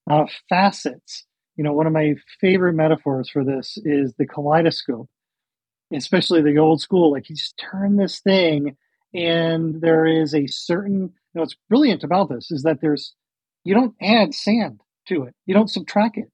uh, 0.10 0.26
facets. 0.50 1.26
You 1.58 1.64
know 1.66 1.74
one 1.74 1.88
of 1.88 1.94
my 1.94 2.16
favorite 2.42 2.76
metaphors 2.76 3.30
for 3.30 3.44
this 3.46 3.78
is 3.86 4.14
the 4.18 4.28
kaleidoscope 4.28 5.10
especially 5.94 6.42
the 6.42 6.58
old 6.58 6.82
school 6.82 7.12
like 7.12 7.30
you 7.30 7.36
just 7.36 7.58
turn 7.58 7.98
this 7.98 8.20
thing 8.22 8.76
and 9.14 9.82
there 9.82 10.06
is 10.06 10.36
a 10.36 10.48
certain 10.48 11.02
you 11.04 11.10
know 11.36 11.42
what's 11.42 11.56
brilliant 11.70 12.04
about 12.04 12.30
this 12.30 12.52
is 12.52 12.64
that 12.64 12.82
there's 12.82 13.14
you 13.66 13.74
don't 13.74 13.96
add 14.02 14.34
sand 14.34 14.82
to 15.08 15.24
it. 15.24 15.36
You 15.46 15.54
don't 15.54 15.70
subtract 15.72 16.18
it. 16.18 16.30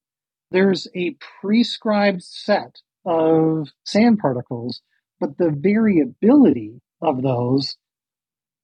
There's 0.50 0.88
a 0.94 1.16
prescribed 1.40 2.22
set 2.22 2.76
of 3.06 3.68
sand 3.84 4.18
particles 4.20 4.82
but 5.22 5.38
the 5.38 5.52
variability 5.56 6.80
of 7.00 7.22
those 7.22 7.76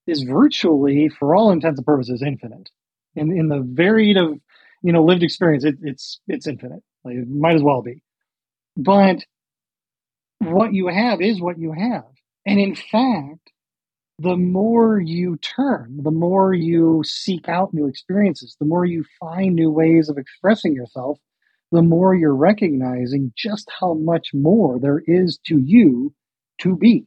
is 0.08 0.24
virtually 0.24 1.08
for 1.08 1.36
all 1.36 1.52
intents 1.52 1.78
and 1.78 1.86
purposes 1.86 2.20
infinite. 2.20 2.68
In 3.14 3.30
in 3.30 3.46
the 3.46 3.60
varied 3.60 4.16
of 4.16 4.40
you 4.82 4.92
know 4.92 5.04
lived 5.04 5.22
experience 5.22 5.64
it, 5.64 5.76
it's 5.82 6.18
it's 6.26 6.48
infinite. 6.48 6.82
Like, 7.04 7.14
it 7.14 7.28
might 7.28 7.54
as 7.54 7.62
well 7.62 7.80
be. 7.80 8.02
But 8.76 9.24
what 10.40 10.74
you 10.74 10.88
have 10.88 11.20
is 11.20 11.40
what 11.40 11.60
you 11.60 11.72
have. 11.72 12.06
And 12.44 12.58
in 12.58 12.74
fact 12.74 13.52
the 14.18 14.36
more 14.36 14.98
you 14.98 15.36
turn 15.36 16.00
the 16.02 16.10
more 16.10 16.52
you 16.52 17.04
seek 17.04 17.48
out 17.48 17.72
new 17.72 17.86
experiences 17.86 18.56
the 18.58 18.66
more 18.66 18.84
you 18.84 19.04
find 19.20 19.54
new 19.54 19.70
ways 19.70 20.08
of 20.08 20.18
expressing 20.18 20.74
yourself 20.74 21.18
the 21.70 21.82
more 21.82 22.16
you're 22.16 22.34
recognizing 22.34 23.32
just 23.36 23.68
how 23.78 23.94
much 23.94 24.30
more 24.34 24.80
there 24.80 25.00
is 25.06 25.38
to 25.46 25.58
you 25.58 26.12
to 26.58 26.76
be 26.76 27.06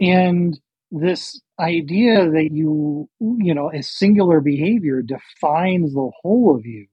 and 0.00 0.58
this 0.90 1.40
idea 1.60 2.30
that 2.30 2.48
you 2.52 3.08
you 3.20 3.54
know 3.54 3.70
a 3.72 3.82
singular 3.82 4.40
behavior 4.40 5.02
defines 5.02 5.94
the 5.94 6.10
whole 6.22 6.54
of 6.56 6.66
you 6.66 6.86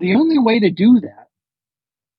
the 0.00 0.14
only 0.14 0.38
way 0.38 0.60
to 0.60 0.70
do 0.70 1.00
that 1.00 1.28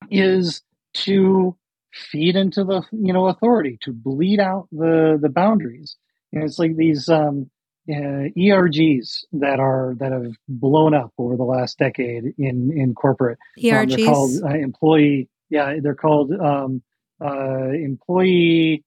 is 0.10 0.62
to 0.94 1.56
feed 1.94 2.36
into 2.36 2.64
the 2.64 2.82
you 2.92 3.14
know 3.14 3.28
authority 3.28 3.78
to 3.82 3.92
bleed 3.92 4.40
out 4.40 4.68
the 4.72 5.20
the 5.22 5.30
boundaries 5.30 5.98
and 6.32 6.44
it's 6.44 6.58
like 6.60 6.76
these 6.76 7.10
um 7.10 7.50
uh, 7.90 8.32
ERGs 8.38 9.26
that 9.34 9.60
are 9.60 9.96
that 10.00 10.12
have 10.12 10.36
blown 10.48 10.94
up 10.94 11.12
over 11.18 11.36
the 11.36 11.44
last 11.44 11.78
decade 11.78 12.34
in 12.38 12.72
in 12.76 12.94
corporate. 12.96 13.38
ERGs. 13.60 13.74
Um, 13.74 13.88
they're 13.90 14.06
called 14.06 14.44
uh, 14.44 14.56
employee. 14.56 15.30
Yeah, 15.50 15.76
they're 15.82 15.96
called 15.96 16.32
um, 16.32 16.82
uh, 17.24 17.70
employee, 17.70 18.84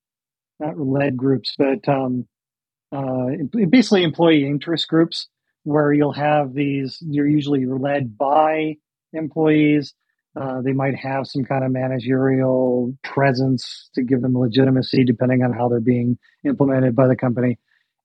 not 0.60 0.78
led 0.78 1.16
groups, 1.16 1.54
but 1.56 1.88
um, 1.88 2.26
uh, 2.92 3.26
basically 3.68 4.02
employee 4.02 4.46
interest 4.46 4.88
groups 4.88 5.28
where 5.64 5.92
you'll 5.92 6.12
have 6.12 6.54
these. 6.54 6.98
You're 7.00 7.26
usually 7.26 7.66
led 7.66 8.16
by 8.16 8.76
employees. 9.12 9.94
Uh, 10.38 10.60
they 10.60 10.72
might 10.72 10.94
have 10.94 11.26
some 11.26 11.44
kind 11.44 11.64
of 11.64 11.70
managerial 11.70 12.94
presence 13.02 13.88
to 13.94 14.02
give 14.02 14.20
them 14.20 14.38
legitimacy, 14.38 15.04
depending 15.04 15.42
on 15.42 15.52
how 15.52 15.68
they're 15.68 15.80
being 15.80 16.18
implemented 16.44 16.94
by 16.94 17.08
the 17.08 17.16
company. 17.16 17.58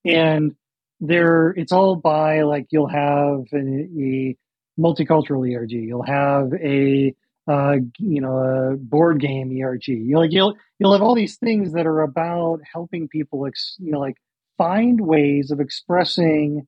And 0.06 0.56
there 1.02 1.50
it's 1.50 1.72
all 1.72 1.96
by 1.96 2.44
like 2.44 2.68
you'll 2.70 2.88
have 2.88 3.48
a, 3.54 3.58
a 3.58 4.38
multicultural 4.80 5.54
ERG, 5.54 5.72
you'll 5.72 6.04
have 6.04 6.54
a 6.54 7.14
uh, 7.48 7.78
you 7.98 8.22
know 8.22 8.38
a 8.38 8.78
board 8.78 9.20
game 9.20 9.52
ERG. 9.62 9.88
You 9.88 10.14
know, 10.14 10.20
like 10.20 10.32
you'll 10.32 10.56
you'll 10.80 10.94
have 10.94 11.02
all 11.02 11.16
these 11.16 11.38
things 11.38 11.74
that 11.74 11.86
are 11.86 12.02
about 12.02 12.60
helping 12.72 13.08
people 13.08 13.46
ex, 13.46 13.76
you 13.80 13.92
know 13.92 14.00
like 14.00 14.18
find 14.58 15.02
ways 15.02 15.52
of 15.52 15.60
expressing 15.60 16.68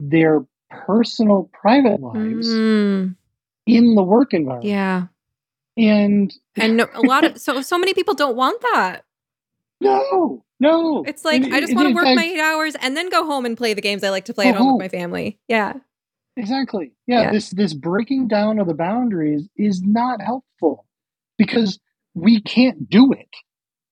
their 0.00 0.44
personal 0.70 1.50
private 1.52 2.00
lives 2.00 2.48
mm. 2.48 3.14
in 3.66 3.94
the 3.94 4.02
work 4.02 4.32
environment. 4.32 4.68
Yeah. 4.68 5.06
And 5.76 6.32
and 6.56 6.80
a 6.80 7.00
lot 7.00 7.24
of 7.24 7.38
so 7.38 7.62
so 7.62 7.78
many 7.78 7.94
people 7.94 8.14
don't 8.14 8.36
want 8.36 8.60
that. 8.60 9.04
No, 9.80 10.42
no. 10.58 11.04
It's 11.06 11.24
like 11.24 11.44
I 11.44 11.60
just 11.60 11.74
want 11.74 11.88
to 11.88 11.94
work 11.94 12.04
fact, 12.04 12.16
my 12.16 12.24
eight 12.24 12.40
hours 12.40 12.76
and 12.80 12.96
then 12.96 13.08
go 13.08 13.24
home 13.24 13.46
and 13.46 13.56
play 13.56 13.74
the 13.74 13.80
games 13.80 14.04
I 14.04 14.10
like 14.10 14.26
to 14.26 14.34
play 14.34 14.48
at 14.48 14.56
home, 14.56 14.66
home 14.66 14.78
with 14.78 14.92
my 14.92 14.98
family. 14.98 15.38
Yeah. 15.48 15.74
Exactly. 16.36 16.92
Yeah, 17.06 17.22
yeah. 17.22 17.32
This 17.32 17.50
this 17.50 17.74
breaking 17.74 18.28
down 18.28 18.58
of 18.58 18.66
the 18.66 18.74
boundaries 18.74 19.48
is 19.56 19.82
not 19.82 20.20
helpful 20.20 20.86
because 21.36 21.78
we 22.14 22.40
can't 22.40 22.88
do 22.88 23.12
it. 23.12 23.28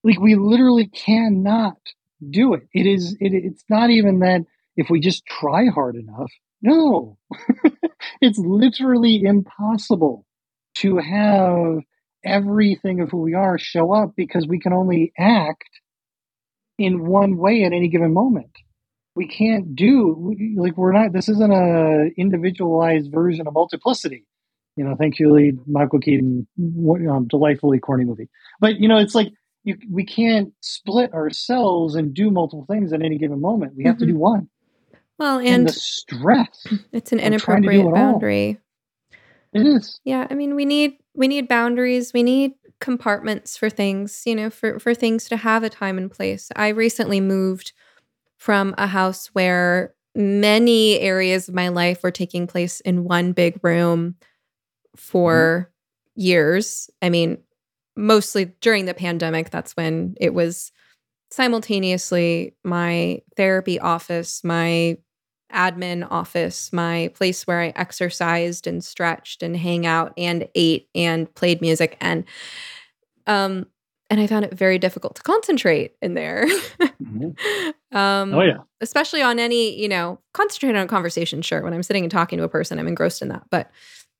Like 0.03 0.19
we 0.19 0.35
literally 0.35 0.87
cannot 0.87 1.77
do 2.29 2.53
it. 2.53 2.67
It 2.73 2.85
is 2.85 3.15
it, 3.19 3.33
it's 3.33 3.63
not 3.69 3.89
even 3.89 4.19
that 4.19 4.41
if 4.75 4.89
we 4.89 4.99
just 4.99 5.25
try 5.25 5.65
hard 5.67 5.95
enough. 5.95 6.31
No. 6.61 7.17
it's 8.21 8.37
literally 8.37 9.21
impossible 9.23 10.25
to 10.75 10.97
have 10.97 11.79
everything 12.25 12.99
of 13.01 13.09
who 13.09 13.21
we 13.21 13.33
are 13.33 13.57
show 13.57 13.93
up 13.93 14.13
because 14.15 14.47
we 14.47 14.59
can 14.59 14.73
only 14.73 15.13
act 15.17 15.69
in 16.77 17.05
one 17.05 17.37
way 17.37 17.63
at 17.63 17.73
any 17.73 17.89
given 17.89 18.13
moment. 18.13 18.51
We 19.19 19.27
can't 19.27 19.75
do 19.75 20.33
like 20.55 20.77
we're 20.77 20.93
not. 20.93 21.11
This 21.11 21.27
isn't 21.27 21.51
a 21.51 22.09
individualized 22.15 23.11
version 23.11 23.47
of 23.47 23.53
multiplicity. 23.53 24.25
You 24.77 24.85
know, 24.85 24.95
thankfully, 24.95 25.51
Michael 25.67 25.99
Keaton, 25.99 26.47
um, 26.57 27.27
delightfully 27.27 27.79
corny 27.79 28.05
movie. 28.05 28.29
But 28.61 28.79
you 28.79 28.87
know, 28.87 28.97
it's 28.97 29.13
like 29.13 29.33
you, 29.65 29.75
we 29.91 30.05
can't 30.05 30.53
split 30.61 31.13
ourselves 31.13 31.95
and 31.95 32.13
do 32.13 32.31
multiple 32.31 32.65
things 32.65 32.93
at 32.93 33.01
any 33.01 33.17
given 33.17 33.41
moment. 33.41 33.73
We 33.75 33.83
have 33.83 33.95
mm-hmm. 33.95 34.05
to 34.05 34.11
do 34.13 34.17
one. 34.17 34.47
Well, 35.17 35.39
and, 35.39 35.47
and, 35.47 35.67
the 35.67 35.73
stress. 35.73 36.65
It's 36.93 37.11
an 37.11 37.19
inappropriate 37.19 37.93
boundary. 37.93 38.57
It 39.51 39.65
is. 39.65 39.99
Yeah, 40.05 40.27
I 40.29 40.33
mean, 40.33 40.55
we 40.55 40.63
need 40.63 40.93
we 41.13 41.27
need 41.27 41.49
boundaries. 41.49 42.13
We 42.13 42.23
need 42.23 42.53
compartments 42.79 43.57
for 43.57 43.69
things, 43.69 44.23
you 44.25 44.33
know, 44.33 44.49
for, 44.49 44.79
for 44.79 44.95
things 44.95 45.27
to 45.27 45.35
have 45.35 45.63
a 45.63 45.69
time 45.69 45.97
and 45.97 46.09
place. 46.09 46.49
I 46.55 46.69
recently 46.69 47.19
moved 47.19 47.73
from 48.39 48.73
a 48.77 48.87
house 48.87 49.27
where 49.27 49.93
many 50.15 50.99
areas 50.99 51.47
of 51.47 51.53
my 51.53 51.67
life 51.67 52.01
were 52.01 52.11
taking 52.11 52.47
place 52.47 52.79
in 52.81 53.03
one 53.03 53.33
big 53.33 53.59
room 53.61 54.15
for 54.95 55.69
mm-hmm. 55.69 56.21
years. 56.21 56.89
I 57.01 57.09
mean, 57.09 57.37
mostly 57.95 58.45
during 58.61 58.85
the 58.85 58.93
pandemic, 58.93 59.49
that's 59.49 59.73
when 59.73 60.15
it 60.19 60.33
was 60.33 60.71
simultaneously 61.31 62.55
my 62.63 63.21
therapy 63.35 63.79
office, 63.79 64.43
my 64.43 64.97
admin 65.53 66.07
office, 66.09 66.71
my 66.71 67.11
place 67.15 67.45
where 67.45 67.61
I 67.61 67.73
exercised 67.75 68.67
and 68.67 68.83
stretched 68.83 69.43
and 69.43 69.55
hang 69.55 69.85
out 69.85 70.13
and 70.17 70.47
ate 70.55 70.87
and 70.95 71.33
played 71.35 71.61
music 71.61 71.97
and 71.99 72.23
um 73.27 73.65
and 74.09 74.19
I 74.19 74.27
found 74.27 74.45
it 74.45 74.53
very 74.53 74.79
difficult 74.79 75.15
to 75.15 75.21
concentrate 75.21 75.93
in 76.01 76.13
there. 76.13 76.45
mm-hmm. 76.47 77.69
um, 77.97 78.33
oh 78.33 78.41
yeah, 78.41 78.57
especially 78.81 79.21
on 79.21 79.39
any 79.39 79.79
you 79.79 79.87
know 79.87 80.19
concentrate 80.33 80.75
on 80.75 80.85
a 80.85 80.87
conversation. 80.87 81.41
Sure, 81.41 81.61
when 81.63 81.73
I'm 81.73 81.83
sitting 81.83 82.03
and 82.03 82.11
talking 82.11 82.37
to 82.37 82.43
a 82.43 82.49
person, 82.49 82.79
I'm 82.79 82.87
engrossed 82.87 83.21
in 83.21 83.29
that. 83.29 83.43
But 83.49 83.69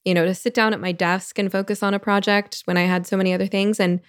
you 0.05 0.13
know, 0.13 0.25
to 0.25 0.33
sit 0.33 0.53
down 0.53 0.73
at 0.73 0.79
my 0.79 0.91
desk 0.91 1.37
and 1.39 1.51
focus 1.51 1.83
on 1.83 1.93
a 1.93 1.99
project 1.99 2.61
when 2.65 2.77
I 2.77 2.83
had 2.83 3.05
so 3.05 3.17
many 3.17 3.33
other 3.33 3.47
things, 3.47 3.79
and 3.79 3.99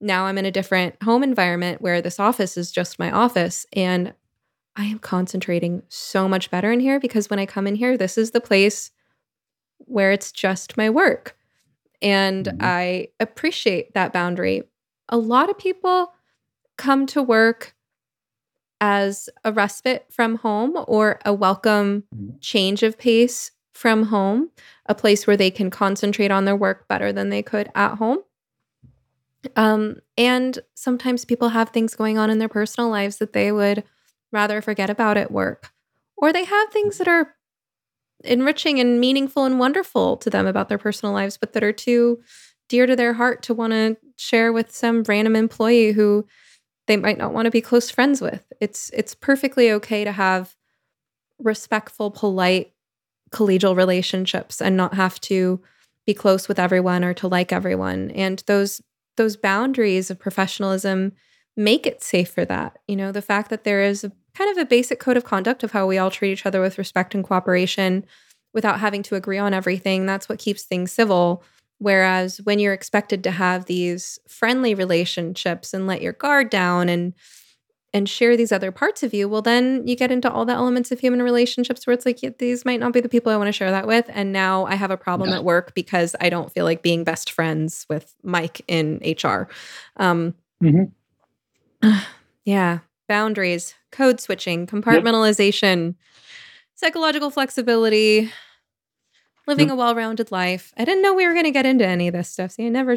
now 0.00 0.24
I'm 0.26 0.38
in 0.38 0.46
a 0.46 0.50
different 0.50 1.02
home 1.02 1.22
environment 1.22 1.80
where 1.80 2.02
this 2.02 2.20
office 2.20 2.56
is 2.56 2.70
just 2.70 2.98
my 2.98 3.10
office, 3.10 3.66
and 3.72 4.14
I 4.76 4.84
am 4.84 4.98
concentrating 4.98 5.82
so 5.88 6.28
much 6.28 6.50
better 6.50 6.72
in 6.72 6.80
here 6.80 6.98
because 6.98 7.28
when 7.28 7.38
I 7.38 7.46
come 7.46 7.66
in 7.66 7.74
here, 7.74 7.96
this 7.96 8.16
is 8.16 8.30
the 8.30 8.40
place 8.40 8.90
where 9.78 10.12
it's 10.12 10.32
just 10.32 10.76
my 10.76 10.88
work. 10.88 11.36
And 12.00 12.46
mm-hmm. 12.46 12.58
I 12.60 13.08
appreciate 13.20 13.94
that 13.94 14.12
boundary. 14.12 14.62
A 15.12 15.18
lot 15.18 15.48
of 15.48 15.58
people 15.58 16.12
come 16.76 17.06
to 17.06 17.22
work 17.22 17.74
as 18.80 19.28
a 19.44 19.52
respite 19.52 20.06
from 20.10 20.36
home 20.38 20.84
or 20.88 21.20
a 21.24 21.32
welcome 21.32 22.02
mm-hmm. 22.12 22.38
change 22.40 22.82
of 22.82 22.98
pace 22.98 23.52
from 23.72 24.04
home, 24.06 24.50
a 24.86 24.94
place 24.94 25.26
where 25.26 25.36
they 25.36 25.50
can 25.50 25.70
concentrate 25.70 26.32
on 26.32 26.46
their 26.46 26.56
work 26.56 26.88
better 26.88 27.12
than 27.12 27.28
they 27.28 27.42
could 27.42 27.70
at 27.74 27.96
home. 27.96 28.18
Um, 29.54 29.96
and 30.16 30.58
sometimes 30.74 31.24
people 31.24 31.50
have 31.50 31.70
things 31.70 31.94
going 31.94 32.18
on 32.18 32.30
in 32.30 32.38
their 32.38 32.48
personal 32.48 32.90
lives 32.90 33.18
that 33.18 33.32
they 33.32 33.52
would 33.52 33.84
rather 34.32 34.60
forget 34.60 34.90
about 34.90 35.16
at 35.16 35.30
work. 35.30 35.72
Or 36.16 36.32
they 36.32 36.44
have 36.44 36.70
things 36.70 36.98
that 36.98 37.08
are 37.08 37.34
enriching 38.24 38.80
and 38.80 38.98
meaningful 39.00 39.44
and 39.44 39.58
wonderful 39.58 40.16
to 40.18 40.30
them 40.30 40.46
about 40.46 40.68
their 40.68 40.78
personal 40.78 41.12
lives, 41.12 41.36
but 41.36 41.52
that 41.52 41.64
are 41.64 41.72
too 41.72 42.20
dear 42.68 42.86
to 42.86 42.96
their 42.96 43.14
heart 43.14 43.42
to 43.42 43.54
want 43.54 43.72
to 43.72 43.96
share 44.22 44.52
with 44.52 44.74
some 44.74 45.02
random 45.04 45.36
employee 45.36 45.92
who 45.92 46.26
they 46.86 46.96
might 46.96 47.18
not 47.18 47.32
want 47.32 47.46
to 47.46 47.50
be 47.50 47.60
close 47.60 47.90
friends 47.90 48.20
with. 48.20 48.44
It's 48.60 48.90
it's 48.94 49.14
perfectly 49.14 49.70
okay 49.72 50.04
to 50.04 50.12
have 50.12 50.54
respectful, 51.38 52.10
polite, 52.10 52.72
collegial 53.30 53.76
relationships 53.76 54.60
and 54.60 54.76
not 54.76 54.94
have 54.94 55.20
to 55.22 55.60
be 56.06 56.14
close 56.14 56.48
with 56.48 56.58
everyone 56.58 57.04
or 57.04 57.14
to 57.14 57.28
like 57.28 57.52
everyone. 57.52 58.10
And 58.12 58.42
those 58.46 58.80
those 59.16 59.36
boundaries 59.36 60.10
of 60.10 60.18
professionalism 60.18 61.12
make 61.56 61.86
it 61.86 62.02
safe 62.02 62.30
for 62.30 62.44
that. 62.46 62.78
You 62.88 62.96
know, 62.96 63.12
the 63.12 63.22
fact 63.22 63.50
that 63.50 63.64
there 63.64 63.82
is 63.82 64.04
a 64.04 64.12
kind 64.34 64.50
of 64.50 64.56
a 64.58 64.64
basic 64.64 64.98
code 64.98 65.16
of 65.16 65.24
conduct 65.24 65.62
of 65.62 65.72
how 65.72 65.86
we 65.86 65.98
all 65.98 66.10
treat 66.10 66.32
each 66.32 66.46
other 66.46 66.60
with 66.60 66.78
respect 66.78 67.14
and 67.14 67.22
cooperation 67.22 68.04
without 68.54 68.80
having 68.80 69.02
to 69.04 69.14
agree 69.14 69.38
on 69.38 69.54
everything. 69.54 70.06
That's 70.06 70.28
what 70.28 70.38
keeps 70.38 70.62
things 70.62 70.92
civil. 70.92 71.42
Whereas 71.82 72.40
when 72.44 72.60
you're 72.60 72.72
expected 72.72 73.24
to 73.24 73.32
have 73.32 73.64
these 73.64 74.20
friendly 74.28 74.72
relationships 74.72 75.74
and 75.74 75.84
let 75.88 76.00
your 76.00 76.12
guard 76.12 76.48
down 76.48 76.88
and 76.88 77.12
and 77.92 78.08
share 78.08 78.36
these 78.36 78.52
other 78.52 78.70
parts 78.70 79.02
of 79.02 79.12
you, 79.12 79.28
well, 79.28 79.42
then 79.42 79.86
you 79.86 79.96
get 79.96 80.12
into 80.12 80.30
all 80.30 80.46
the 80.46 80.52
elements 80.52 80.92
of 80.92 81.00
human 81.00 81.22
relationships 81.22 81.84
where 81.84 81.92
it's 81.92 82.06
like, 82.06 82.22
yeah, 82.22 82.30
these 82.38 82.64
might 82.64 82.78
not 82.78 82.92
be 82.92 83.00
the 83.00 83.08
people 83.08 83.32
I 83.32 83.36
want 83.36 83.48
to 83.48 83.52
share 83.52 83.72
that 83.72 83.88
with. 83.88 84.08
And 84.10 84.32
now 84.32 84.64
I 84.64 84.76
have 84.76 84.92
a 84.92 84.96
problem 84.96 85.30
at 85.30 85.44
work 85.44 85.74
because 85.74 86.14
I 86.20 86.30
don't 86.30 86.50
feel 86.52 86.64
like 86.64 86.82
being 86.82 87.02
best 87.02 87.32
friends 87.32 87.84
with 87.90 88.14
Mike 88.22 88.62
in 88.68 89.00
HR. 89.04 89.48
Um, 89.96 90.34
mm-hmm. 90.62 91.88
Yeah, 92.44 92.80
boundaries, 93.08 93.74
code 93.92 94.20
switching, 94.20 94.66
compartmentalization, 94.66 95.86
yep. 95.86 95.94
psychological 96.74 97.30
flexibility, 97.30 98.32
living 99.46 99.70
a 99.70 99.76
well-rounded 99.76 100.30
life. 100.30 100.72
I 100.76 100.84
didn't 100.84 101.02
know 101.02 101.14
we 101.14 101.26
were 101.26 101.32
going 101.32 101.44
to 101.44 101.50
get 101.50 101.66
into 101.66 101.86
any 101.86 102.08
of 102.08 102.14
this 102.14 102.28
stuff. 102.28 102.52
See, 102.52 102.66
I 102.66 102.68
never 102.68 102.96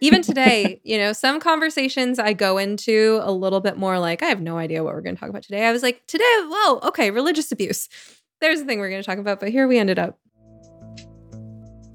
even 0.00 0.22
today, 0.22 0.80
you 0.84 0.98
know, 0.98 1.12
some 1.12 1.40
conversations 1.40 2.18
I 2.18 2.32
go 2.32 2.58
into 2.58 3.20
a 3.22 3.32
little 3.32 3.60
bit 3.60 3.76
more 3.76 3.98
like 3.98 4.22
I 4.22 4.26
have 4.26 4.40
no 4.40 4.58
idea 4.58 4.84
what 4.84 4.94
we're 4.94 5.00
going 5.00 5.16
to 5.16 5.20
talk 5.20 5.30
about 5.30 5.42
today. 5.42 5.66
I 5.66 5.72
was 5.72 5.82
like, 5.82 6.06
today, 6.06 6.24
whoa, 6.48 6.80
okay, 6.84 7.10
religious 7.10 7.50
abuse. 7.52 7.88
There's 8.40 8.60
the 8.60 8.66
thing 8.66 8.78
we're 8.78 8.90
going 8.90 9.02
to 9.02 9.06
talk 9.06 9.18
about, 9.18 9.40
but 9.40 9.50
here 9.50 9.66
we 9.66 9.78
ended 9.78 9.98
up. 9.98 10.18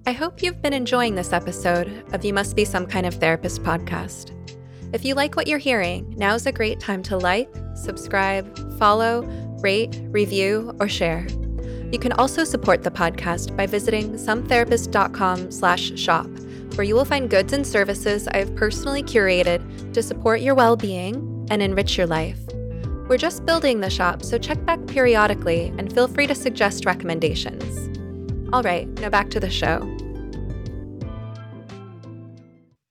I 0.08 0.14
hope 0.14 0.42
you've 0.42 0.62
been 0.64 0.74
enjoying 0.74 1.14
this 1.14 1.32
episode 1.32 2.04
of 2.14 2.26
You 2.26 2.34
Must 2.34 2.56
Be 2.56 2.66
Some 2.66 2.88
Kind 2.88 3.06
of 3.06 3.14
Therapist 3.14 3.62
podcast. 3.62 4.32
If 4.94 5.06
you 5.06 5.14
like 5.14 5.36
what 5.36 5.48
you're 5.48 5.60
hearing, 5.60 6.16
now's 6.18 6.48
a 6.48 6.52
great 6.52 6.80
time 6.80 7.04
to 7.04 7.18
like, 7.18 7.54
subscribe, 7.76 8.78
follow, 8.80 9.22
rate, 9.62 10.02
review, 10.06 10.76
or 10.80 10.90
share. 10.90 11.28
You 11.92 12.00
can 12.00 12.14
also 12.14 12.46
support 12.46 12.84
the 12.84 12.92
podcast 12.92 13.58
by 13.58 13.66
visiting 13.66 14.14
sometherapist.com/shop, 14.14 16.28
where 16.76 16.86
you 16.86 16.96
will 16.96 17.06
find 17.06 17.30
goods 17.30 17.52
and 17.52 17.68
services 17.68 18.30
I 18.30 18.38
have 18.38 18.56
personally 18.56 19.04
curated 19.04 19.94
to 19.94 20.02
support 20.02 20.40
your 20.40 20.56
well-being 20.56 21.48
and 21.50 21.62
enrich 21.62 21.98
your 21.98 22.08
life. 22.08 22.40
We're 23.10 23.18
just 23.18 23.46
building 23.46 23.82
the 23.82 23.90
shop, 23.90 24.24
so 24.24 24.38
check 24.38 24.66
back 24.66 24.88
periodically 24.88 25.74
and 25.78 25.92
feel 25.92 26.08
free 26.08 26.28
to 26.28 26.36
suggest 26.36 26.86
recommendations. 26.86 27.90
All 28.54 28.64
right, 28.64 28.88
now 29.02 29.10
back 29.10 29.30
to 29.32 29.42
the 29.42 29.50
show. 29.50 29.80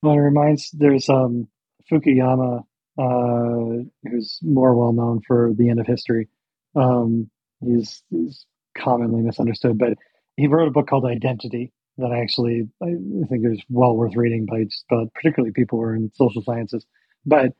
Well, 0.03 0.15
it 0.15 0.19
reminds 0.19 0.71
there's 0.73 1.09
um, 1.09 1.49
Fukuyama, 1.91 2.65
uh, 2.99 3.85
who's 4.11 4.39
more 4.43 4.75
well 4.75 4.93
known 4.93 5.23
for 5.27 5.55
the 5.57 5.71
end 5.71 5.81
of 5.81 5.87
history. 5.87 6.29
Um, 6.77 7.31
he's, 7.63 8.03
he's 8.11 8.45
commonly 8.81 9.23
misunderstood, 9.23 9.79
but 9.79 9.95
he 10.37 10.47
wrote 10.47 10.69
a 10.69 10.71
book 10.71 10.89
called 10.89 11.05
Identity 11.05 11.73
that 11.99 12.13
I 12.13 12.21
actually 12.21 12.69
I 12.83 12.87
think 13.29 13.45
is 13.45 13.63
well 13.69 13.95
worth 13.95 14.17
reading 14.17 14.47
by 14.47 14.65
just, 14.65 14.85
particularly 15.15 15.53
people 15.53 15.79
who 15.79 15.85
are 15.85 15.95
in 15.95 16.11
social 16.15 16.43
sciences. 16.43 16.87
But 17.27 17.53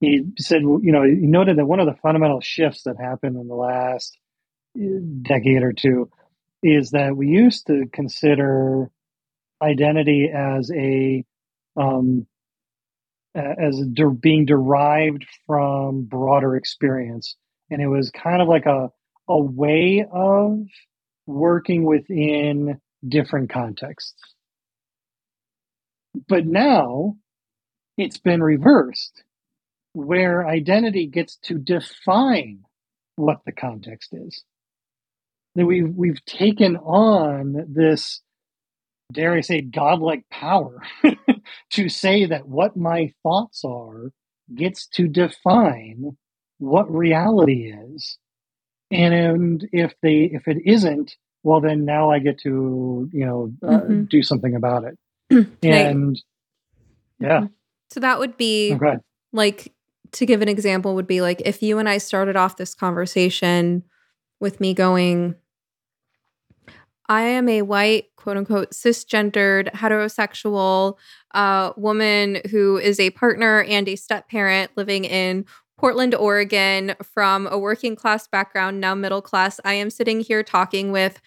he 0.00 0.24
said, 0.38 0.62
you 0.62 0.92
know, 0.92 1.02
he 1.02 1.26
noted 1.26 1.58
that 1.58 1.66
one 1.66 1.80
of 1.80 1.86
the 1.86 1.96
fundamental 2.02 2.40
shifts 2.40 2.82
that 2.82 2.96
happened 3.00 3.36
in 3.36 3.48
the 3.48 3.54
last 3.54 4.16
uh, 4.78 4.84
decade 5.22 5.62
or 5.62 5.72
two 5.72 6.10
is 6.62 6.90
that 6.90 7.16
we 7.16 7.28
used 7.28 7.66
to 7.68 7.86
consider 7.92 8.90
identity 9.62 10.30
as 10.32 10.70
a 10.72 11.24
um, 11.76 12.26
as 13.34 13.80
being 14.20 14.46
derived 14.46 15.24
from 15.46 16.02
broader 16.02 16.56
experience, 16.56 17.36
and 17.70 17.80
it 17.80 17.86
was 17.86 18.10
kind 18.10 18.42
of 18.42 18.48
like 18.48 18.66
a 18.66 18.90
a 19.28 19.38
way 19.38 20.04
of 20.10 20.60
working 21.26 21.84
within 21.84 22.80
different 23.06 23.50
contexts. 23.50 24.14
But 26.26 26.46
now 26.46 27.16
it's 27.96 28.18
been 28.18 28.42
reversed, 28.42 29.22
where 29.92 30.46
identity 30.46 31.06
gets 31.06 31.36
to 31.44 31.58
define 31.58 32.64
what 33.16 33.40
the 33.44 33.52
context 33.52 34.14
is. 34.14 34.42
That 35.54 35.66
we've 35.66 35.92
we've 35.94 36.24
taken 36.24 36.76
on 36.76 37.66
this, 37.68 38.20
dare 39.12 39.34
I 39.34 39.40
say, 39.40 39.60
godlike 39.60 40.24
power 40.30 40.82
to 41.70 41.88
say 41.88 42.26
that 42.26 42.46
what 42.46 42.76
my 42.76 43.12
thoughts 43.22 43.64
are 43.64 44.12
gets 44.54 44.86
to 44.88 45.08
define 45.08 46.16
what 46.58 46.90
reality 46.90 47.72
is. 47.72 48.18
And 48.90 49.68
if 49.72 49.94
they 50.02 50.30
if 50.32 50.48
it 50.48 50.58
isn't, 50.64 51.16
well 51.42 51.60
then 51.60 51.84
now 51.84 52.10
I 52.10 52.18
get 52.18 52.38
to, 52.40 53.08
you 53.12 53.26
know, 53.26 53.52
uh, 53.62 53.80
mm-hmm. 53.80 54.04
do 54.04 54.22
something 54.22 54.54
about 54.54 54.84
it. 54.84 55.48
and 55.62 56.20
yeah. 57.18 57.46
So 57.90 58.00
that 58.00 58.18
would 58.18 58.36
be 58.36 58.74
okay. 58.74 58.96
like 59.32 59.72
to 60.12 60.26
give 60.26 60.42
an 60.42 60.48
example 60.48 60.94
would 60.94 61.06
be 61.06 61.20
like 61.20 61.42
if 61.44 61.62
you 61.62 61.78
and 61.78 61.88
I 61.88 61.98
started 61.98 62.36
off 62.36 62.56
this 62.56 62.74
conversation 62.74 63.82
with 64.40 64.60
me 64.60 64.74
going 64.74 65.34
I 67.10 67.22
am 67.22 67.48
a 67.48 67.62
white, 67.62 68.14
quote 68.16 68.36
unquote, 68.36 68.72
cisgendered, 68.72 69.72
heterosexual 69.72 70.96
uh, 71.32 71.72
woman 71.76 72.42
who 72.50 72.76
is 72.76 73.00
a 73.00 73.10
partner 73.10 73.62
and 73.62 73.88
a 73.88 73.96
step 73.96 74.28
parent 74.28 74.72
living 74.76 75.06
in 75.06 75.46
Portland, 75.78 76.14
Oregon, 76.14 76.94
from 77.02 77.46
a 77.46 77.58
working 77.58 77.96
class 77.96 78.26
background, 78.26 78.80
now 78.80 78.94
middle 78.94 79.22
class. 79.22 79.60
I 79.64 79.74
am 79.74 79.90
sitting 79.90 80.20
here 80.20 80.42
talking 80.42 80.90
with 80.90 81.20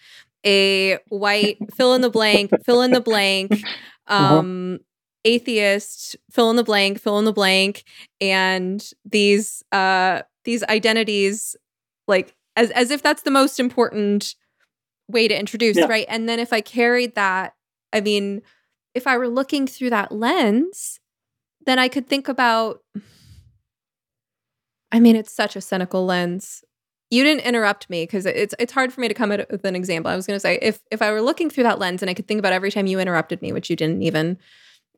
a 0.44 0.98
white, 1.08 1.56
fill 1.74 1.94
in 1.94 2.02
the 2.02 2.10
blank, 2.10 2.50
fill 2.64 2.82
in 2.82 2.92
the 2.92 3.00
blank, 3.00 3.52
uh-huh. 4.06 4.36
um, 4.36 4.74
uh-huh. 4.74 4.82
atheist, 5.24 6.16
fill 6.30 6.50
in 6.50 6.56
the 6.56 6.64
blank, 6.64 7.00
fill 7.00 7.18
in 7.18 7.24
the 7.24 7.32
blank, 7.32 7.84
and 8.20 8.92
these 9.04 9.64
uh, 9.72 10.22
these 10.44 10.62
identities, 10.64 11.56
like 12.06 12.34
as 12.54 12.70
as 12.72 12.90
if 12.90 13.02
that's 13.02 13.22
the 13.22 13.30
most 13.30 13.58
important 13.58 14.34
way 15.08 15.28
to 15.28 15.38
introduce, 15.38 15.78
yeah. 15.78 15.86
right? 15.86 16.06
And 16.08 16.28
then 16.28 16.38
if 16.38 16.52
I 16.52 16.60
carried 16.60 17.14
that, 17.14 17.54
I 17.92 18.02
mean, 18.02 18.42
if 18.94 19.06
I 19.06 19.16
were 19.16 19.28
looking 19.28 19.66
through 19.66 19.90
that 19.90 20.12
lens, 20.12 21.00
then 21.64 21.78
I 21.78 21.88
could 21.88 22.06
think 22.06 22.28
about 22.28 22.82
I 24.92 25.00
mean, 25.00 25.16
it's 25.16 25.32
such 25.32 25.56
a 25.56 25.60
cynical 25.60 26.04
lens. 26.04 26.62
You 27.10 27.24
didn't 27.24 27.44
interrupt 27.44 27.90
me 27.90 28.04
because 28.04 28.24
it's 28.26 28.54
it's 28.58 28.72
hard 28.72 28.92
for 28.92 29.00
me 29.00 29.08
to 29.08 29.14
come 29.14 29.32
up 29.32 29.50
with 29.50 29.64
an 29.64 29.74
example. 29.74 30.10
I 30.10 30.16
was 30.16 30.26
going 30.26 30.36
to 30.36 30.40
say 30.40 30.58
if 30.62 30.80
if 30.90 31.02
I 31.02 31.10
were 31.10 31.20
looking 31.20 31.50
through 31.50 31.64
that 31.64 31.78
lens 31.78 32.02
and 32.02 32.10
I 32.10 32.14
could 32.14 32.28
think 32.28 32.38
about 32.38 32.52
every 32.52 32.70
time 32.70 32.86
you 32.86 33.00
interrupted 33.00 33.42
me, 33.42 33.52
which 33.52 33.68
you 33.68 33.76
didn't 33.76 34.02
even, 34.02 34.38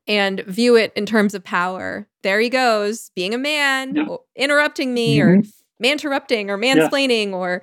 and 0.07 0.41
view 0.41 0.77
it 0.77 0.93
in 0.95 1.07
terms 1.07 1.35
of 1.35 1.43
power. 1.43 2.09
There 2.23 2.41
he 2.41 2.51
goes, 2.51 3.11
being 3.17 3.35
a 3.35 3.39
man, 3.39 3.95
yeah. 3.97 4.17
interrupting 4.37 4.95
me, 4.95 5.19
mm-hmm. 5.19 5.41
or 5.41 5.43
man 5.81 5.93
interrupting, 5.93 6.51
or 6.51 6.59
mansplaining, 6.59 7.31
yeah. 7.31 7.37
or 7.37 7.63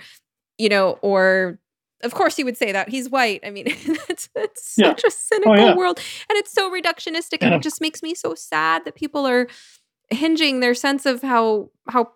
you 0.57 0.69
know, 0.69 0.99
or 1.01 1.59
of 2.03 2.13
course 2.13 2.35
he 2.35 2.43
would 2.43 2.57
say 2.57 2.71
that 2.71 2.89
he's 2.89 3.09
white. 3.09 3.41
I 3.45 3.51
mean, 3.51 3.65
it's, 3.67 4.29
it's 4.35 4.75
yeah. 4.77 4.89
such 4.89 5.03
a 5.05 5.11
cynical 5.11 5.59
oh, 5.59 5.75
world, 5.75 5.99
and 6.29 6.37
it's 6.37 6.51
so 6.51 6.69
reductionistic, 6.71 7.37
and 7.41 7.53
it 7.53 7.61
just 7.61 7.81
makes 7.81 8.03
me 8.03 8.13
so 8.15 8.35
sad 8.35 8.85
that 8.85 8.95
people 8.95 9.25
are 9.25 9.47
hinging 10.09 10.59
their 10.59 10.75
sense 10.75 11.05
of 11.05 11.21
how 11.21 11.69
how 11.87 12.11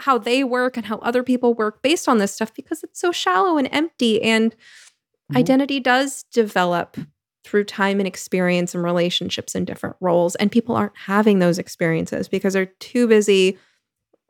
how 0.00 0.18
they 0.18 0.44
work 0.44 0.76
and 0.76 0.86
how 0.86 0.98
other 0.98 1.22
people 1.22 1.54
work 1.54 1.82
based 1.82 2.08
on 2.08 2.18
this 2.18 2.32
stuff 2.32 2.54
because 2.54 2.82
it's 2.82 3.00
so 3.00 3.12
shallow 3.12 3.58
and 3.58 3.68
empty. 3.72 4.22
And 4.22 4.52
mm-hmm. 4.52 5.36
identity 5.36 5.80
does 5.80 6.24
develop 6.32 6.96
through 7.44 7.64
time 7.64 7.98
and 7.98 8.06
experience 8.06 8.74
and 8.74 8.84
relationships 8.84 9.54
in 9.54 9.64
different 9.64 9.96
roles. 10.00 10.34
And 10.36 10.52
people 10.52 10.76
aren't 10.76 10.96
having 10.96 11.38
those 11.38 11.58
experiences 11.58 12.28
because 12.28 12.52
they're 12.52 12.66
too 12.66 13.08
busy 13.08 13.58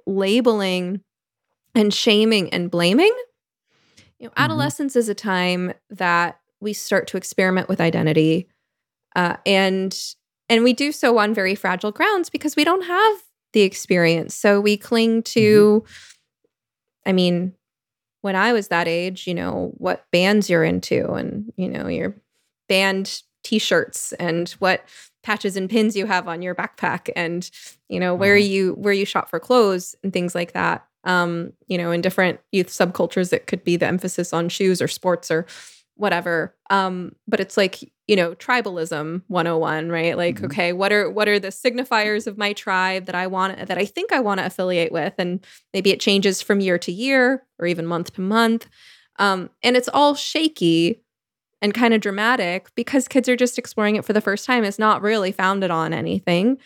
labeling 0.07 1.01
and 1.75 1.93
shaming 1.93 2.49
and 2.51 2.71
blaming. 2.71 3.15
You 4.19 4.27
know, 4.27 4.31
mm-hmm. 4.31 4.43
adolescence 4.43 4.97
is 4.97 5.09
a 5.09 5.15
time 5.15 5.73
that 5.91 6.41
we 6.61 6.73
start 6.73 7.07
to 7.09 7.17
experiment 7.17 7.69
with 7.69 7.81
identity. 7.81 8.49
Uh, 9.15 9.37
and 9.45 9.99
and 10.49 10.65
we 10.65 10.73
do 10.73 10.93
so 10.93 11.19
on 11.19 11.35
very 11.35 11.55
fragile 11.55 11.93
grounds 11.93 12.31
because 12.31 12.57
we 12.57 12.65
don't 12.65 12.87
have 12.87 13.19
the 13.53 13.63
experience. 13.63 14.35
So 14.35 14.61
we 14.61 14.77
cling 14.77 15.23
to, 15.25 15.83
mm-hmm. 15.85 17.09
I 17.09 17.13
mean, 17.13 17.55
when 18.21 18.37
I 18.37 18.53
was 18.53 18.69
that 18.69 18.89
age, 18.89 19.27
you 19.27 19.35
know, 19.35 19.73
what 19.79 20.05
bands 20.13 20.51
you're 20.51 20.65
into 20.65 21.13
and, 21.13 21.53
you 21.57 21.69
know, 21.69 21.89
your 21.89 22.15
band 22.69 23.23
t 23.45 23.59
shirts 23.59 24.13
and 24.15 24.51
what 24.59 24.85
patches 25.23 25.57
and 25.57 25.71
pins 25.71 25.97
you 25.97 26.07
have 26.07 26.29
on 26.29 26.43
your 26.43 26.55
backpack 26.55 27.11
and, 27.17 27.51
you 27.89 28.01
know, 28.01 28.15
where 28.15 28.37
mm-hmm. 28.37 28.53
you, 28.53 28.73
where 28.75 28.93
you 28.93 29.07
shop 29.07 29.31
for 29.31 29.41
clothes 29.41 29.95
and 30.03 30.13
things 30.13 30.35
like 30.35 30.53
that. 30.53 30.85
Um, 31.05 31.53
you 31.69 31.79
know, 31.79 31.91
in 31.91 32.01
different 32.01 32.41
youth 32.53 32.69
subcultures, 32.69 33.33
it 33.33 33.47
could 33.47 33.65
be 33.65 33.77
the 33.77 33.87
emphasis 33.87 34.33
on 34.33 34.49
shoes 34.49 34.83
or 34.83 34.89
sports 34.89 35.31
or 35.31 35.47
whatever. 35.99 36.55
Um, 36.71 37.13
but 37.27 37.41
it's 37.41 37.57
like, 37.57 37.93
you 38.07 38.17
know, 38.17 38.35
tribalism 38.37 39.23
101, 39.27 39.91
right? 39.91 40.17
Like, 40.17 40.37
mm-hmm. 40.37 40.47
okay, 40.47 40.73
what 40.73 40.93
are 40.93 41.11
what 41.11 41.29
are 41.29 41.39
the 41.39 41.49
signifiers 41.49 42.27
of 42.27 42.39
my 42.39 42.53
tribe 42.55 43.07
that 43.07 43.15
I 43.15 43.27
want 43.27 43.67
that 43.67 43.77
I 43.77 43.85
think 43.85 44.13
I 44.13 44.21
want 44.21 44.39
to 44.39 44.47
affiliate 44.47 44.93
with? 44.93 45.13
And 45.19 45.45
maybe 45.75 45.91
it 45.91 46.01
changes 46.01 46.41
from 46.41 46.61
year 46.61 46.79
to 46.79 46.93
year 46.93 47.45
or 47.59 47.67
even 47.67 47.85
month 47.85 48.15
to 48.15 48.21
month. 48.21 48.69
Um, 49.19 49.51
and 49.63 49.77
it's 49.77 49.89
all 49.89 50.15
shaky 50.15 51.03
and 51.61 51.75
kind 51.75 51.93
of 51.93 52.01
dramatic 52.01 52.69
because 52.77 53.09
kids 53.09 53.29
are 53.29 53.37
just 53.37 53.59
exploring 53.59 53.97
it 53.97 54.05
for 54.05 54.13
the 54.13 54.21
first 54.21 54.47
time. 54.47 54.65
It's 54.65 54.79
not 54.79 55.03
really 55.03 55.33
founded 55.33 55.73
on 55.73 55.93
anything. 55.93 56.59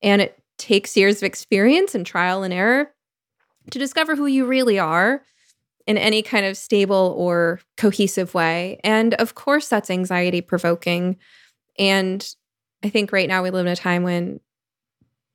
And 0.00 0.22
it 0.22 0.40
takes 0.58 0.96
years 0.96 1.16
of 1.16 1.24
experience 1.24 1.94
and 1.94 2.06
trial 2.06 2.44
and 2.44 2.54
error 2.54 2.92
to 3.72 3.78
discover 3.78 4.14
who 4.14 4.26
you 4.26 4.46
really 4.46 4.78
are 4.78 5.22
in 5.88 5.96
any 5.96 6.20
kind 6.20 6.44
of 6.44 6.54
stable 6.54 7.14
or 7.16 7.60
cohesive 7.78 8.34
way. 8.34 8.78
And 8.84 9.14
of 9.14 9.34
course, 9.34 9.68
that's 9.68 9.88
anxiety 9.88 10.42
provoking. 10.42 11.16
And 11.78 12.24
I 12.84 12.90
think 12.90 13.10
right 13.10 13.26
now 13.26 13.42
we 13.42 13.50
live 13.50 13.64
in 13.64 13.72
a 13.72 13.76
time 13.76 14.02
when 14.02 14.38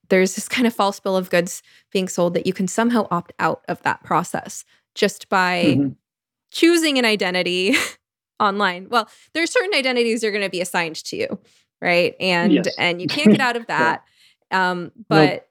there's 0.10 0.36
this 0.36 0.48
kind 0.48 0.68
of 0.68 0.74
false 0.74 1.00
bill 1.00 1.18
of 1.18 1.32
goods 1.32 1.64
being 1.92 2.08
sold 2.08 2.36
that 2.36 2.46
you 2.46 2.54
can 2.54 2.68
somehow 2.68 3.08
opt 3.10 3.34
out 3.40 3.64
of 3.68 3.82
that 3.82 4.04
process 4.04 4.64
just 4.94 5.28
by 5.28 5.64
mm-hmm. 5.76 5.90
choosing 6.52 7.00
an 7.00 7.06
identity 7.06 7.76
online. 8.40 8.90
Well, 8.90 9.10
there's 9.34 9.50
certain 9.50 9.74
identities 9.74 10.22
that 10.22 10.28
are 10.28 10.32
going 10.32 10.44
to 10.44 10.52
be 10.52 10.62
assigned 10.62 10.98
to 10.98 11.18
you, 11.18 11.40
right? 11.82 12.16
And 12.20 12.54
yes. 12.54 12.76
and 12.78 13.02
you 13.02 13.08
can't 13.08 13.32
get 13.32 13.42
out 13.42 13.56
of 13.56 13.66
that. 13.68 14.04
um, 14.52 14.92
but 15.10 15.30
nope. 15.30 15.48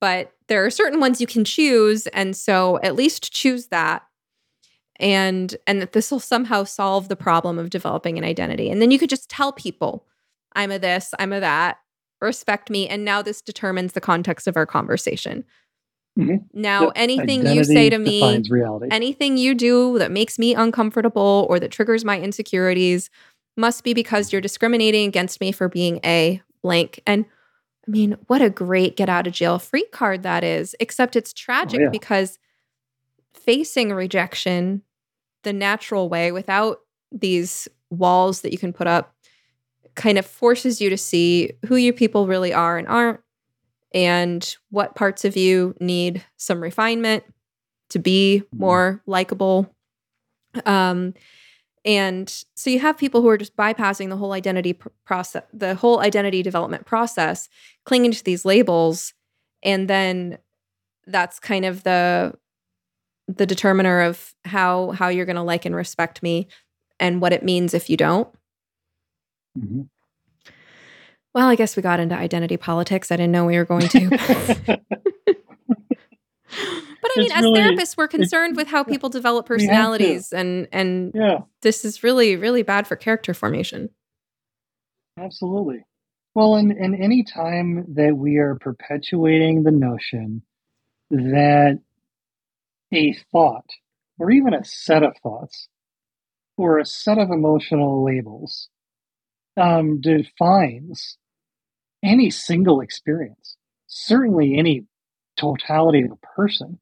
but 0.00 0.32
there 0.48 0.64
are 0.66 0.70
certain 0.70 0.98
ones 0.98 1.20
you 1.20 1.28
can 1.28 1.44
choose, 1.44 2.08
and 2.08 2.34
so 2.34 2.80
at 2.82 2.96
least 2.96 3.32
choose 3.32 3.68
that 3.68 4.02
and 5.00 5.56
and 5.66 5.80
that 5.80 5.92
this 5.92 6.10
will 6.10 6.20
somehow 6.20 6.64
solve 6.64 7.08
the 7.08 7.16
problem 7.16 7.58
of 7.58 7.70
developing 7.70 8.18
an 8.18 8.24
identity 8.24 8.70
and 8.70 8.80
then 8.80 8.90
you 8.90 8.98
could 8.98 9.10
just 9.10 9.28
tell 9.28 9.52
people 9.52 10.06
i'm 10.54 10.70
a 10.70 10.78
this 10.78 11.12
i'm 11.18 11.32
a 11.32 11.40
that 11.40 11.78
respect 12.20 12.70
me 12.70 12.88
and 12.88 13.04
now 13.04 13.22
this 13.22 13.40
determines 13.40 13.92
the 13.92 14.00
context 14.00 14.46
of 14.46 14.56
our 14.56 14.66
conversation 14.66 15.44
mm-hmm. 16.18 16.36
now 16.52 16.84
yep. 16.84 16.92
anything 16.96 17.40
identity 17.40 17.56
you 17.56 17.64
say 17.64 17.90
to 17.90 17.98
me 17.98 18.42
anything 18.90 19.36
you 19.36 19.54
do 19.54 19.98
that 19.98 20.10
makes 20.10 20.38
me 20.38 20.54
uncomfortable 20.54 21.46
or 21.48 21.58
that 21.58 21.70
triggers 21.70 22.04
my 22.04 22.20
insecurities 22.20 23.10
must 23.56 23.84
be 23.84 23.94
because 23.94 24.32
you're 24.32 24.40
discriminating 24.40 25.08
against 25.08 25.40
me 25.40 25.50
for 25.50 25.68
being 25.68 25.98
a 26.04 26.40
blank 26.62 27.00
and 27.06 27.24
I 27.88 27.90
mean, 27.90 28.16
what 28.28 28.42
a 28.42 28.50
great 28.50 28.96
get 28.96 29.08
out 29.08 29.26
of 29.26 29.32
jail 29.32 29.58
free 29.58 29.86
card 29.90 30.22
that 30.22 30.44
is, 30.44 30.76
except 30.78 31.16
it's 31.16 31.32
tragic 31.32 31.80
yeah. 31.80 31.88
because 31.88 32.38
facing 33.34 33.92
rejection 33.92 34.82
the 35.42 35.52
natural 35.52 36.08
way 36.08 36.32
without 36.32 36.80
these 37.12 37.68
walls 37.90 38.42
that 38.42 38.52
you 38.52 38.58
can 38.58 38.72
put 38.72 38.86
up 38.86 39.14
kind 39.94 40.18
of 40.18 40.24
forces 40.26 40.80
you 40.80 40.88
to 40.90 40.96
see 40.96 41.52
who 41.66 41.76
you 41.76 41.92
people 41.92 42.26
really 42.26 42.52
are 42.52 42.78
and 42.78 42.86
aren't 42.88 43.20
and 43.92 44.56
what 44.70 44.94
parts 44.94 45.24
of 45.24 45.36
you 45.36 45.74
need 45.80 46.24
some 46.36 46.62
refinement 46.62 47.24
to 47.88 47.98
be 47.98 48.42
Mhm. 48.54 48.58
more 48.58 49.02
likable 49.06 49.74
um 50.66 51.14
and 51.84 52.44
so 52.54 52.68
you 52.70 52.78
have 52.78 52.98
people 52.98 53.22
who 53.22 53.28
are 53.28 53.38
just 53.38 53.56
bypassing 53.56 54.10
the 54.10 54.16
whole 54.16 54.32
identity 54.32 54.74
pr- 54.74 54.88
process 55.04 55.42
the 55.52 55.74
whole 55.74 56.00
identity 56.00 56.42
development 56.42 56.84
process 56.86 57.48
clinging 57.84 58.12
to 58.12 58.22
these 58.24 58.44
labels 58.44 59.14
and 59.62 59.88
then 59.88 60.38
that's 61.06 61.40
kind 61.40 61.64
of 61.64 61.82
the 61.82 62.34
the 63.36 63.46
determiner 63.46 64.00
of 64.02 64.34
how 64.44 64.90
how 64.92 65.08
you're 65.08 65.26
going 65.26 65.36
to 65.36 65.42
like 65.42 65.64
and 65.64 65.74
respect 65.74 66.22
me 66.22 66.48
and 66.98 67.20
what 67.20 67.32
it 67.32 67.42
means 67.44 67.74
if 67.74 67.88
you 67.90 67.96
don't 67.96 68.28
Mhm. 69.58 69.88
well 71.34 71.48
i 71.48 71.56
guess 71.56 71.76
we 71.76 71.82
got 71.82 71.98
into 72.00 72.14
identity 72.14 72.56
politics 72.56 73.10
i 73.10 73.16
didn't 73.16 73.32
know 73.32 73.44
we 73.46 73.56
were 73.56 73.64
going 73.64 73.88
to 73.88 74.08
but 77.00 77.10
i 77.16 77.18
mean 77.18 77.26
It's 77.26 77.34
as 77.34 77.42
really- 77.42 77.60
therapists 77.60 77.96
we're 77.96 78.08
concerned 78.08 78.56
with 78.56 78.68
how 78.68 78.82
people 78.84 79.08
develop 79.08 79.48
We 79.48 79.54
have 79.54 79.60
to. 79.60 79.66
personalities 79.66 80.32
and 80.32 80.68
and 80.72 81.12
yeah, 81.14 81.38
this 81.62 81.84
is 81.84 82.02
really 82.02 82.36
really 82.36 82.62
bad 82.62 82.86
for 82.86 82.96
character 82.96 83.34
formation 83.34 83.90
absolutely. 85.18 85.84
Well, 86.34 86.54
and, 86.54 86.70
and 86.70 86.94
any 86.94 87.24
time 87.24 87.84
that 87.96 88.16
we 88.16 88.36
are 88.36 88.54
perpetuating 88.54 89.64
the 89.64 89.72
notion 89.72 90.42
that 91.10 91.80
a 92.92 93.14
thought 93.32 93.70
or 94.18 94.30
even 94.30 94.54
a 94.54 94.64
set 94.64 95.02
of 95.02 95.16
thoughts 95.22 95.68
or 96.56 96.78
a 96.78 96.84
set 96.84 97.18
of 97.18 97.30
emotional 97.30 98.04
labels 98.04 98.68
um, 99.56 100.00
defines 100.00 101.16
any 102.02 102.30
single 102.30 102.80
experience, 102.80 103.56
certainly 103.86 104.56
any 104.56 104.84
totality 105.36 106.02
of 106.02 106.12
a 106.12 106.26
person, 106.36 106.78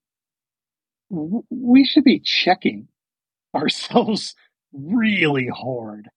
we 1.10 1.84
should 1.84 2.04
be 2.04 2.20
checking 2.20 2.88
ourselves 3.54 4.34
really 4.72 5.48
hard. 5.48 6.08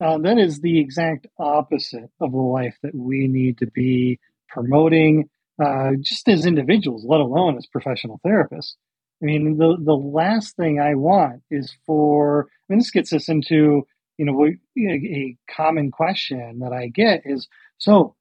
Um, 0.00 0.22
that 0.22 0.38
is 0.38 0.60
the 0.60 0.80
exact 0.80 1.26
opposite 1.38 2.10
of 2.20 2.32
the 2.32 2.38
life 2.38 2.76
that 2.82 2.94
we 2.94 3.28
need 3.28 3.58
to 3.58 3.66
be 3.66 4.18
promoting, 4.48 5.30
uh, 5.62 5.92
just 6.00 6.28
as 6.28 6.46
individuals, 6.46 7.04
let 7.08 7.20
alone 7.20 7.56
as 7.56 7.66
professional 7.66 8.20
therapists. 8.26 8.74
I 9.22 9.26
mean, 9.26 9.56
the 9.56 9.76
the 9.80 9.96
last 9.96 10.56
thing 10.56 10.80
I 10.80 10.94
want 10.94 11.42
is 11.50 11.76
for. 11.86 12.48
I 12.48 12.72
mean, 12.72 12.78
this 12.78 12.90
gets 12.90 13.12
us 13.12 13.28
into 13.28 13.86
you 14.18 14.24
know 14.24 14.46
a, 14.46 15.36
common 15.50 15.90
question 15.90 16.60
that 16.60 16.72
I 16.72 16.88
get 16.88 17.22
is 17.24 17.48
so. 17.78 18.14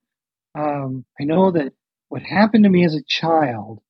Um, 0.55 1.05
I 1.19 1.23
know 1.23 1.51
that 1.51 1.73
what 2.09 2.21
happened 2.21 2.63
to 2.65 2.69
me 2.69 2.85
as 2.85 2.95
a 2.95 3.03
child 3.07 3.81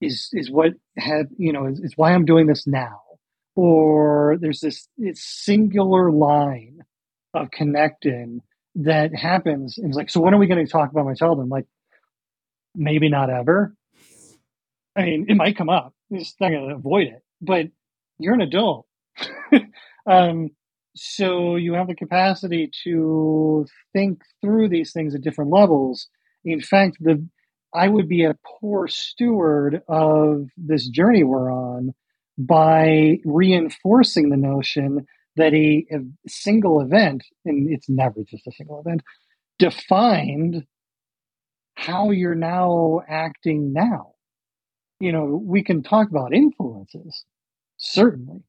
is 0.00 0.28
is 0.32 0.50
what 0.50 0.72
had 0.98 1.28
you 1.38 1.52
know 1.52 1.66
is, 1.66 1.80
is 1.80 1.96
why 1.96 2.12
I'm 2.12 2.24
doing 2.24 2.46
this 2.46 2.66
now. 2.66 3.00
Or 3.56 4.36
there's 4.40 4.60
this 4.60 4.88
singular 5.14 6.12
line 6.12 6.82
of 7.34 7.50
connecting 7.50 8.42
that 8.76 9.14
happens, 9.14 9.76
and 9.78 9.88
it's 9.88 9.96
like, 9.96 10.10
so 10.10 10.20
when 10.20 10.34
are 10.34 10.38
we 10.38 10.46
going 10.46 10.64
to 10.64 10.70
talk 10.70 10.90
about 10.90 11.04
my 11.04 11.14
childhood? 11.14 11.44
I'm 11.44 11.50
like, 11.50 11.66
maybe 12.74 13.08
not 13.08 13.30
ever. 13.30 13.74
I 14.96 15.02
mean, 15.02 15.26
it 15.28 15.36
might 15.36 15.56
come 15.56 15.68
up. 15.68 15.94
You're 16.10 16.20
just 16.20 16.40
not 16.40 16.50
going 16.50 16.68
to 16.68 16.74
avoid 16.74 17.08
it. 17.08 17.22
But 17.40 17.66
you're 18.18 18.34
an 18.34 18.42
adult. 18.42 18.86
um, 20.06 20.50
so 20.96 21.56
you 21.56 21.74
have 21.74 21.86
the 21.86 21.94
capacity 21.94 22.70
to 22.84 23.66
think 23.92 24.22
through 24.40 24.68
these 24.68 24.92
things 24.92 25.14
at 25.14 25.22
different 25.22 25.50
levels. 25.50 26.08
In 26.44 26.60
fact, 26.60 26.96
the 27.00 27.26
I 27.72 27.86
would 27.88 28.08
be 28.08 28.24
a 28.24 28.36
poor 28.44 28.88
steward 28.88 29.82
of 29.88 30.48
this 30.56 30.88
journey 30.88 31.22
we're 31.22 31.52
on 31.52 31.94
by 32.36 33.18
reinforcing 33.24 34.30
the 34.30 34.36
notion 34.36 35.06
that 35.36 35.54
a, 35.54 35.86
a 35.92 35.98
single 36.26 36.80
event, 36.80 37.22
and 37.44 37.72
it's 37.72 37.88
never 37.88 38.24
just 38.26 38.46
a 38.48 38.52
single 38.52 38.80
event, 38.80 39.02
defined 39.58 40.64
how 41.74 42.10
you're 42.10 42.34
now 42.34 43.00
acting 43.08 43.72
now. 43.72 44.14
You 45.00 45.12
know, 45.12 45.24
we 45.42 45.64
can 45.64 45.82
talk 45.82 46.10
about 46.10 46.34
influences, 46.34 47.24
certainly, 47.78 48.42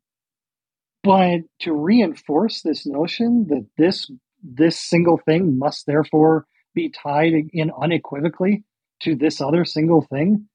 but 1.01 1.39
to 1.61 1.73
reinforce 1.73 2.61
this 2.61 2.85
notion 2.85 3.47
that 3.49 3.65
this 3.77 4.11
this 4.43 4.79
single 4.79 5.17
thing 5.17 5.57
must 5.57 5.85
therefore 5.85 6.45
be 6.73 6.89
tied 6.89 7.33
in 7.53 7.71
unequivocally 7.81 8.63
to 9.01 9.15
this 9.15 9.39
other 9.39 9.63
single 9.65 10.01
thing, 10.01 10.47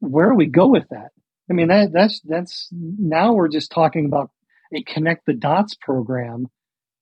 where 0.00 0.28
do 0.28 0.34
we 0.34 0.46
go 0.46 0.66
with 0.68 0.88
that? 0.90 1.10
I 1.50 1.54
mean, 1.54 1.68
that 1.68 1.92
that's 1.92 2.20
that's 2.20 2.68
now 2.72 3.32
we're 3.32 3.48
just 3.48 3.70
talking 3.72 4.04
about 4.04 4.30
a 4.74 4.82
connect 4.82 5.24
the 5.24 5.32
dots 5.32 5.74
program, 5.80 6.46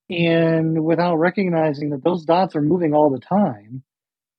and 0.09 0.85
without 0.85 1.17
recognizing 1.17 1.91
that 1.91 2.05
those 2.05 2.25
dots 2.25 2.55
are 2.55 2.63
moving 2.63 2.95
all 2.95 3.11
the 3.11 3.19
time, 3.19 3.83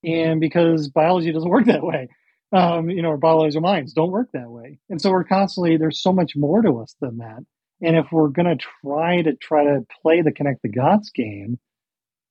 and 0.04 0.40
because 0.40 0.88
biology 0.88 1.34
doesn't 1.34 1.50
work 1.50 1.66
that 1.66 1.84
way, 1.84 2.08
um, 2.52 2.90
you 2.90 3.02
know, 3.02 3.10
our 3.10 3.18
biological 3.18 3.62
minds 3.62 3.94
don't 3.94 4.12
work 4.12 4.30
that 4.34 4.50
way, 4.50 4.80
and 4.90 5.02
so 5.02 5.12
we're 5.12 5.24
constantly 5.24 5.78
there's 5.78 6.02
so 6.02 6.14
much 6.14 6.36
more 6.36 6.62
to 6.62 6.80
us 6.80 6.96
than 7.02 7.18
that. 7.18 7.40
And 7.82 7.96
if 7.96 8.08
we're 8.12 8.30
going 8.30 8.58
to 8.58 8.66
try 8.84 9.22
to 9.22 9.36
try 9.36 9.66
to 9.66 9.86
play 10.02 10.22
the 10.22 10.32
connect 10.32 10.64
the 10.64 10.70
dots 10.70 11.12
game, 11.12 11.60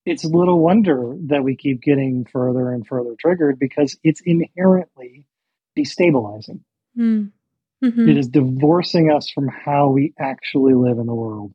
it's 0.05 0.25
little 0.25 0.59
wonder 0.59 1.17
that 1.27 1.45
we 1.45 1.57
keep 1.57 1.83
getting 1.83 2.25
further 2.25 2.73
and 2.73 2.87
further 2.87 3.15
triggered 3.19 3.59
because 3.59 3.97
it's 4.03 4.21
inherently 4.25 5.25
destabilizing. 5.77 6.61
Mm. 6.99 7.33
Mhm. 7.85 8.09
It 8.09 8.17
is 8.17 8.29
divorcing 8.29 9.11
us 9.11 9.31
from 9.31 9.49
how 9.49 9.91
we 9.91 10.15
actually 10.19 10.75
live 10.75 10.99
in 10.99 11.07
the 11.07 11.15
world. 11.15 11.53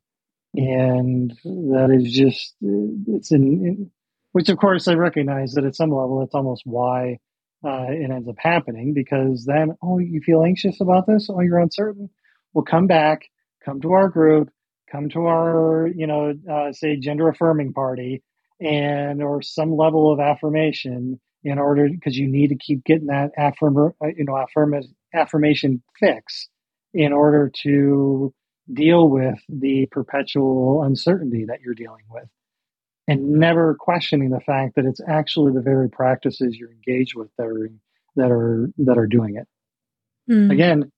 And 0.54 1.30
that 1.44 1.90
is 1.90 2.12
just, 2.12 2.54
it's 2.60 3.32
in, 3.32 3.90
which 4.32 4.48
of 4.48 4.58
course 4.58 4.86
I 4.86 4.94
recognize 4.94 5.52
that 5.54 5.64
at 5.64 5.74
some 5.74 5.90
level 5.90 6.20
that's 6.20 6.34
almost 6.34 6.62
why 6.64 7.18
uh, 7.64 7.86
it 7.88 8.10
ends 8.10 8.28
up 8.28 8.36
happening 8.38 8.92
because 8.94 9.44
then, 9.44 9.76
oh, 9.82 9.98
you 9.98 10.20
feel 10.20 10.42
anxious 10.42 10.80
about 10.80 11.06
this? 11.06 11.28
Oh, 11.30 11.40
you're 11.40 11.58
uncertain? 11.58 12.10
Well, 12.52 12.64
come 12.64 12.86
back, 12.86 13.22
come 13.64 13.80
to 13.80 13.92
our 13.92 14.08
group, 14.08 14.50
come 14.90 15.08
to 15.10 15.26
our, 15.26 15.88
you 15.94 16.06
know, 16.06 16.34
uh, 16.50 16.72
say 16.72 16.96
gender 16.96 17.28
affirming 17.28 17.72
party 17.72 18.22
and, 18.60 19.22
or 19.22 19.42
some 19.42 19.76
level 19.76 20.12
of 20.12 20.20
affirmation 20.20 21.20
in 21.44 21.58
order, 21.58 21.88
because 21.88 22.16
you 22.16 22.28
need 22.28 22.48
to 22.48 22.56
keep 22.56 22.84
getting 22.84 23.06
that 23.06 23.30
affirm, 23.36 23.76
uh, 23.78 24.06
you 24.16 24.24
know, 24.24 24.36
affirm, 24.36 24.74
affirmation 25.14 25.82
fix 25.98 26.48
in 26.94 27.12
order 27.12 27.50
to 27.62 28.32
deal 28.72 29.08
with 29.08 29.38
the 29.48 29.86
perpetual 29.90 30.82
uncertainty 30.84 31.44
that 31.46 31.60
you're 31.64 31.74
dealing 31.74 32.04
with 32.10 32.28
and 33.12 33.32
never 33.32 33.74
questioning 33.78 34.30
the 34.30 34.40
fact 34.40 34.76
that 34.76 34.84
it's 34.84 35.00
actually 35.06 35.52
the 35.52 35.60
very 35.60 35.88
practices 35.88 36.56
you're 36.58 36.70
engaged 36.72 37.14
with 37.14 37.28
that 37.38 37.46
are 37.46 37.70
that 38.16 38.30
are 38.30 38.70
that 38.78 38.98
are 38.98 39.06
doing 39.06 39.36
it 39.36 39.46
Mm. 40.30 40.52
again 40.52 40.92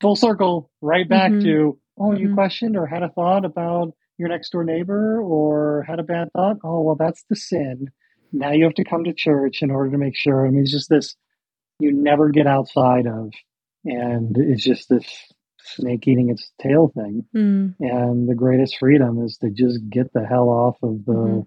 full 0.00 0.16
circle 0.16 0.70
right 0.80 1.08
back 1.08 1.30
Mhm. 1.32 1.42
to 1.42 1.78
oh 1.98 2.12
you 2.14 2.28
Mhm. 2.30 2.34
questioned 2.34 2.76
or 2.76 2.86
had 2.86 3.02
a 3.02 3.10
thought 3.10 3.44
about 3.44 3.94
your 4.18 4.28
next 4.30 4.50
door 4.50 4.64
neighbor 4.64 5.20
or 5.20 5.82
had 5.86 5.98
a 6.00 6.02
bad 6.02 6.32
thought 6.32 6.56
oh 6.64 6.80
well 6.82 6.94
that's 6.96 7.22
the 7.28 7.36
sin 7.36 7.90
now 8.32 8.50
you 8.50 8.64
have 8.64 8.74
to 8.74 8.84
come 8.84 9.04
to 9.04 9.12
church 9.12 9.62
in 9.62 9.70
order 9.70 9.90
to 9.90 9.98
make 9.98 10.16
sure 10.16 10.46
i 10.46 10.50
mean 10.50 10.62
it's 10.62 10.70
just 10.72 10.88
this 10.88 11.16
you 11.78 11.92
never 11.92 12.30
get 12.30 12.46
outside 12.46 13.06
of 13.06 13.30
and 13.84 14.36
it's 14.38 14.64
just 14.64 14.88
this 14.88 15.06
snake 15.66 16.06
eating 16.06 16.30
its 16.30 16.50
tail 16.60 16.88
thing 16.94 17.24
Mm. 17.34 17.74
and 17.80 18.28
the 18.28 18.34
greatest 18.34 18.76
freedom 18.78 19.22
is 19.24 19.36
to 19.38 19.50
just 19.50 19.78
get 19.90 20.12
the 20.12 20.24
hell 20.26 20.48
off 20.48 20.76
of 20.82 21.04
the, 21.04 21.12
Mhm. 21.12 21.46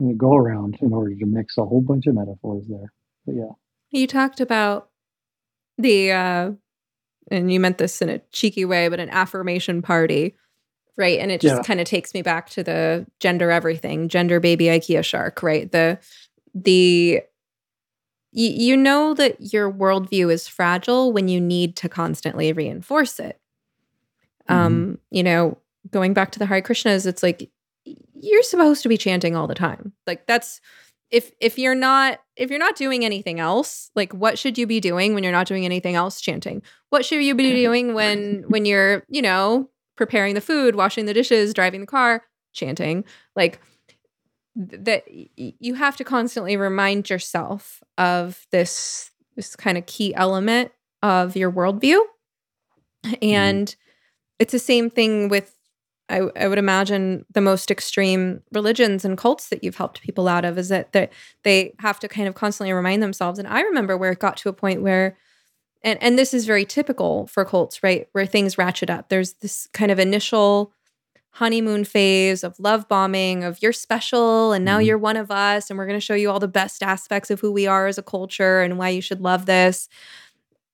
the 0.00 0.14
go 0.14 0.34
around 0.36 0.78
in 0.80 0.92
order 0.92 1.14
to 1.14 1.26
mix 1.26 1.56
a 1.58 1.64
whole 1.64 1.80
bunch 1.80 2.06
of 2.06 2.14
metaphors 2.14 2.66
there 2.68 2.92
but 3.26 3.34
yeah 3.34 3.52
You 3.90 4.06
talked 4.06 4.40
about 4.40 4.90
the 5.78 6.12
uh 6.12 6.52
and 7.30 7.52
you 7.52 7.58
meant 7.60 7.78
this 7.78 8.00
in 8.00 8.08
a 8.08 8.20
cheeky 8.30 8.64
way, 8.64 8.88
but 8.88 9.00
an 9.00 9.10
affirmation 9.10 9.82
party, 9.82 10.36
right? 10.96 11.18
And 11.18 11.32
it 11.32 11.40
just 11.40 11.56
Yeah. 11.56 11.62
kind 11.62 11.80
of 11.80 11.86
takes 11.86 12.14
me 12.14 12.22
back 12.22 12.48
to 12.50 12.62
the 12.62 13.04
gender 13.18 13.50
everything, 13.50 14.08
gender 14.08 14.38
baby 14.38 14.66
IKEA 14.66 15.04
shark, 15.04 15.42
right? 15.42 15.70
The 15.72 15.98
the 16.54 17.22
you, 18.32 18.48
you 18.50 18.76
know 18.76 19.14
that 19.14 19.52
your 19.52 19.72
worldview 19.72 20.30
is 20.32 20.46
fragile 20.48 21.12
when 21.12 21.28
you 21.28 21.40
need 21.40 21.76
to 21.76 21.88
constantly 21.88 22.52
reinforce 22.52 23.18
it. 23.18 23.40
Um, 24.48 24.98
you 25.10 25.22
know, 25.22 25.58
going 25.90 26.14
back 26.14 26.32
to 26.32 26.38
the 26.38 26.46
Hare 26.46 26.62
Krishnas, 26.62 27.06
it's 27.06 27.22
like 27.22 27.50
you're 27.84 28.42
supposed 28.42 28.82
to 28.82 28.88
be 28.88 28.96
chanting 28.96 29.36
all 29.36 29.46
the 29.46 29.54
time. 29.54 29.92
Like 30.06 30.26
that's 30.26 30.60
if 31.10 31.30
if 31.40 31.58
you're 31.58 31.74
not 31.74 32.20
if 32.36 32.50
you're 32.50 32.58
not 32.58 32.76
doing 32.76 33.04
anything 33.04 33.38
else 33.38 33.90
like 33.94 34.12
what 34.12 34.38
should 34.38 34.58
you 34.58 34.66
be 34.66 34.80
doing 34.80 35.14
when 35.14 35.22
you're 35.22 35.32
not 35.32 35.46
doing 35.46 35.64
anything 35.64 35.94
else? 35.94 36.20
Chanting. 36.20 36.62
What 36.90 37.04
should 37.04 37.22
you 37.22 37.34
be 37.34 37.52
doing 37.52 37.94
when 37.94 38.44
when 38.48 38.64
you're 38.64 39.04
you 39.08 39.22
know 39.22 39.70
preparing 39.96 40.34
the 40.34 40.40
food 40.40 40.74
washing 40.74 41.06
the 41.06 41.14
dishes 41.14 41.54
driving 41.54 41.80
the 41.80 41.86
car? 41.86 42.24
Chanting. 42.52 43.04
Like 43.34 43.60
that 44.56 45.04
you 45.36 45.74
have 45.74 45.96
to 45.96 46.04
constantly 46.04 46.56
remind 46.56 47.10
yourself 47.10 47.82
of 47.98 48.46
this 48.50 49.10
this 49.36 49.54
kind 49.54 49.76
of 49.76 49.86
key 49.86 50.14
element 50.14 50.72
of 51.02 51.36
your 51.36 51.52
worldview. 51.52 52.00
Mm-hmm. 53.04 53.14
and. 53.22 53.76
It's 54.38 54.52
the 54.52 54.58
same 54.58 54.90
thing 54.90 55.28
with 55.28 55.56
I, 56.08 56.20
I, 56.36 56.46
would 56.46 56.58
imagine 56.58 57.24
the 57.32 57.40
most 57.40 57.70
extreme 57.70 58.42
religions 58.52 59.04
and 59.04 59.18
cults 59.18 59.48
that 59.48 59.64
you've 59.64 59.76
helped 59.76 60.02
people 60.02 60.28
out 60.28 60.44
of 60.44 60.56
is 60.56 60.68
that 60.68 60.92
that 60.92 61.12
they 61.42 61.74
have 61.80 61.98
to 62.00 62.08
kind 62.08 62.28
of 62.28 62.34
constantly 62.34 62.72
remind 62.72 63.02
themselves. 63.02 63.38
And 63.38 63.48
I 63.48 63.62
remember 63.62 63.96
where 63.96 64.12
it 64.12 64.20
got 64.20 64.36
to 64.38 64.48
a 64.48 64.52
point 64.52 64.82
where, 64.82 65.16
and 65.82 66.00
and 66.00 66.18
this 66.18 66.32
is 66.32 66.46
very 66.46 66.64
typical 66.64 67.26
for 67.26 67.44
cults, 67.44 67.82
right? 67.82 68.08
Where 68.12 68.26
things 68.26 68.56
ratchet 68.56 68.88
up. 68.88 69.08
There's 69.08 69.34
this 69.34 69.68
kind 69.72 69.90
of 69.90 69.98
initial 69.98 70.72
honeymoon 71.32 71.84
phase 71.84 72.44
of 72.44 72.58
love 72.58 72.88
bombing, 72.88 73.44
of 73.44 73.60
you're 73.60 73.72
special 73.72 74.52
and 74.52 74.64
now 74.64 74.78
mm-hmm. 74.78 74.86
you're 74.86 74.98
one 74.98 75.16
of 75.16 75.30
us, 75.30 75.68
and 75.68 75.78
we're 75.78 75.86
going 75.86 75.98
to 75.98 76.04
show 76.04 76.14
you 76.14 76.30
all 76.30 76.40
the 76.40 76.48
best 76.48 76.82
aspects 76.82 77.30
of 77.30 77.40
who 77.40 77.50
we 77.50 77.66
are 77.66 77.88
as 77.88 77.98
a 77.98 78.02
culture 78.02 78.62
and 78.62 78.78
why 78.78 78.88
you 78.88 79.02
should 79.02 79.20
love 79.20 79.46
this. 79.46 79.88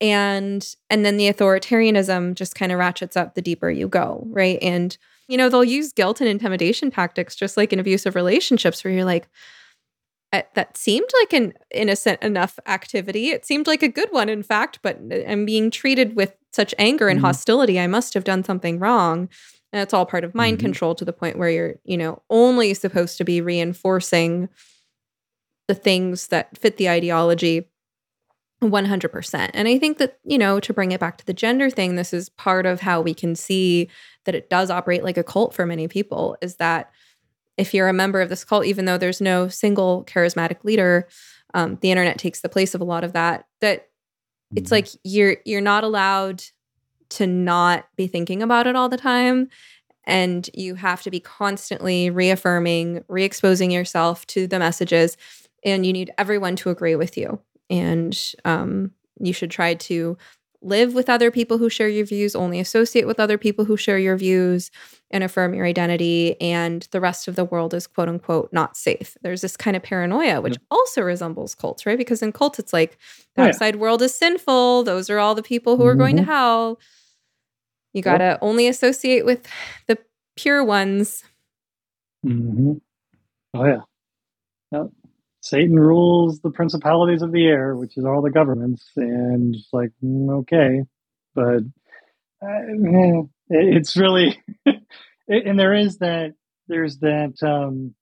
And 0.03 0.66
and 0.91 1.07
then 1.07 1.16
the 1.16 1.33
authoritarianism 1.33 2.35
just 2.35 2.55
kind 2.55 2.73
of 2.73 2.79
ratchets 2.79 3.16
up 3.16 3.35
the 3.35 3.41
deeper 3.41 3.70
you 3.70 3.89
go, 3.89 4.27
right? 4.27 4.59
And 4.61 4.97
you 5.29 5.39
know, 5.39 5.49
they'll 5.49 5.65
use 5.65 5.93
guilt 5.93 6.20
and 6.20 6.29
intimidation 6.29 6.91
tactics 6.91 7.37
just 7.37 7.57
like 7.57 7.73
in 7.73 7.79
abusive 7.79 8.15
relationships 8.16 8.85
where 8.85 8.93
you're 8.93 9.05
like, 9.05 9.29
that 10.33 10.77
seemed 10.77 11.09
like 11.20 11.33
an 11.33 11.53
innocent 11.70 12.23
enough 12.23 12.59
activity. 12.66 13.31
It 13.31 13.45
seemed 13.45 13.66
like 13.66 13.83
a 13.83 13.89
good 13.89 14.09
one, 14.11 14.29
in 14.29 14.43
fact, 14.43 14.81
but 14.83 14.99
I'm 15.29 15.45
being 15.45 15.70
treated 15.70 16.16
with 16.16 16.35
such 16.53 16.74
anger 16.79 17.09
and 17.09 17.19
mm-hmm. 17.19 17.27
hostility. 17.27 17.79
I 17.79 17.87
must 17.87 18.15
have 18.15 18.24
done 18.24 18.43
something 18.43 18.79
wrong. 18.79 19.29
And 19.73 19.83
it's 19.83 19.95
all 19.95 20.07
part 20.07 20.24
of 20.24 20.35
mind 20.35 20.59
mm-hmm. 20.59 20.66
control 20.66 20.95
to 20.97 21.05
the 21.05 21.12
point 21.12 21.39
where 21.39 21.51
you're, 21.51 21.74
you 21.85 21.97
know, 21.97 22.23
only 22.31 22.74
supposed 22.74 23.19
to 23.19 23.24
be 23.24 23.41
reinforcing 23.41 24.49
the 25.69 25.74
things 25.74 26.29
that 26.29 26.59
fit 26.59 26.77
the 26.77 26.89
ideology 26.89 27.69
100%. 28.70 29.51
And 29.52 29.68
I 29.68 29.78
think 29.78 29.98
that, 29.98 30.18
you 30.24 30.39
know, 30.39 30.60
to 30.60 30.72
bring 30.72 30.93
it 30.93 31.01
back 31.01 31.18
to 31.18 31.26
the 31.26 31.34
gender 31.34 31.68
thing, 31.68 31.97
this 31.97 32.12
is 32.12 32.28
part 32.30 32.64
of 32.64 32.80
how 32.80 33.01
we 33.01 33.14
can 33.14 33.34
see 33.34 33.89
that 34.24 34.34
it 34.34 34.48
does 34.48 34.70
operate 34.70 35.02
like 35.02 35.16
a 35.16 35.24
cult 35.24 35.52
for 35.52 35.66
many 35.66 35.89
people 35.89 36.36
is 36.40 36.56
that 36.56 36.90
if 37.56 37.74
you're 37.74 37.89
a 37.89 37.93
member 37.93 38.20
of 38.20 38.28
this 38.28 38.44
cult, 38.44 38.64
even 38.64 38.84
though 38.84 38.98
there's 38.98 39.20
no 39.20 39.48
single 39.48 40.05
charismatic 40.05 40.64
leader, 40.64 41.09
um, 41.55 41.78
the 41.82 41.90
internet 41.90 42.18
takes 42.18 42.40
the 42.40 42.48
place 42.48 42.74
of 42.74 42.80
a 42.80 42.84
lot 42.84 43.05
of 43.05 43.12
that. 43.12 43.47
That 43.60 43.89
it's 44.55 44.70
mm-hmm. 44.70 44.74
like 44.74 44.89
you're 45.05 45.36
you're 45.44 45.60
not 45.60 45.84
allowed 45.84 46.43
to 47.10 47.26
not 47.26 47.86
be 47.97 48.06
thinking 48.06 48.43
about 48.43 48.66
it 48.66 48.76
all 48.76 48.89
the 48.89 48.97
time, 48.97 49.48
and 50.05 50.48
you 50.55 50.76
have 50.76 51.02
to 51.02 51.10
be 51.10 51.20
constantly 51.20 52.10
reaffirming, 52.10 53.05
re-exposing 53.09 53.70
yourself 53.70 54.26
to 54.28 54.47
the 54.47 54.59
messages, 54.59 55.16
and 55.64 55.84
you 55.84 55.93
need 55.93 56.10
everyone 56.16 56.56
to 56.56 56.70
agree 56.70 56.97
with 56.97 57.18
you. 57.18 57.39
And 57.70 58.18
um, 58.44 58.93
you 59.20 59.32
should 59.32 59.51
try 59.51 59.74
to 59.74 60.16
live 60.62 60.94
with 60.94 61.10
other 61.10 61.30
people 61.30 61.59
who 61.59 61.68
share 61.68 61.89
your 61.89 62.06
views, 62.06 62.36
only 62.36 62.60
associate 62.60 63.06
with 63.06 63.18
other 63.18 63.36
people 63.36 63.64
who 63.64 63.76
share 63.76 63.98
your 63.98 64.16
views, 64.16 64.70
and 65.10 65.24
affirm 65.24 65.55
your 65.55 65.66
identity. 65.66 66.40
And 66.40 66.86
the 66.93 67.01
rest 67.01 67.28
of 67.28 67.36
the 67.36 67.44
world 67.44 67.74
is 67.74 67.86
quote 67.86 68.09
unquote 68.09 68.52
not 68.52 68.76
safe. 68.76 69.16
There's 69.22 69.43
this 69.43 69.56
kind 69.56 69.76
of 69.76 69.82
paranoia, 69.82 70.40
which 70.40 70.56
also 70.70 71.02
resembles 71.02 71.55
cults, 71.55 71.84
right? 71.84 71.98
Because 71.98 72.22
in 72.22 72.32
cults, 72.32 72.59
it's 72.59 72.72
like 72.72 72.98
the 73.36 73.43
oh, 73.43 73.47
outside 73.47 73.76
world 73.76 74.02
is 74.02 74.14
sinful. 74.14 74.84
Those 74.84 75.10
are 75.10 75.18
all 75.18 75.34
the 75.34 75.43
people 75.43 75.76
who 75.76 75.84
are 75.86 75.93
mm-hmm. 75.93 76.01
going 76.01 76.16
to 76.16 76.22
mm-hmm. 76.22 76.30
hell. 76.30 76.80
You 77.93 78.02
got 78.02 78.18
to 78.18 78.24
yep. 78.24 78.39
only 78.40 78.68
associate 78.68 79.26
with 79.26 79.47
the 79.86 79.98
pure 80.36 80.64
ones. 80.64 81.22
Mm-hmm. 82.24 82.72
Oh, 83.55 83.66
yeah. 83.66 83.80
Yep. 84.70 84.86
Satan 85.43 85.78
rules 85.78 86.40
the 86.40 86.51
principalities 86.51 87.20
of 87.20 87.32
the 87.32 87.47
air, 87.47 87.74
which 87.74 87.97
is 87.97 88.05
all 88.05 88.23
the 88.23 88.31
governments, 88.31 88.89
and 88.97 89.56
it's 89.56 89.69
like 89.73 89.90
mm, 90.02 90.31
okay, 90.39 90.82
but 91.35 91.62
uh, 92.40 93.27
it's 93.51 93.97
really, 93.97 94.40
and 95.28 95.59
there 95.59 95.74
is 95.74 95.98
that 95.98 96.35
there's 96.69 96.98
that 96.98 97.35
um, 97.43 97.93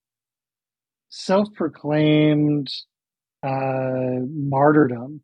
self-proclaimed 1.08 2.68
uh, 3.42 4.20
martyrdom 4.28 5.22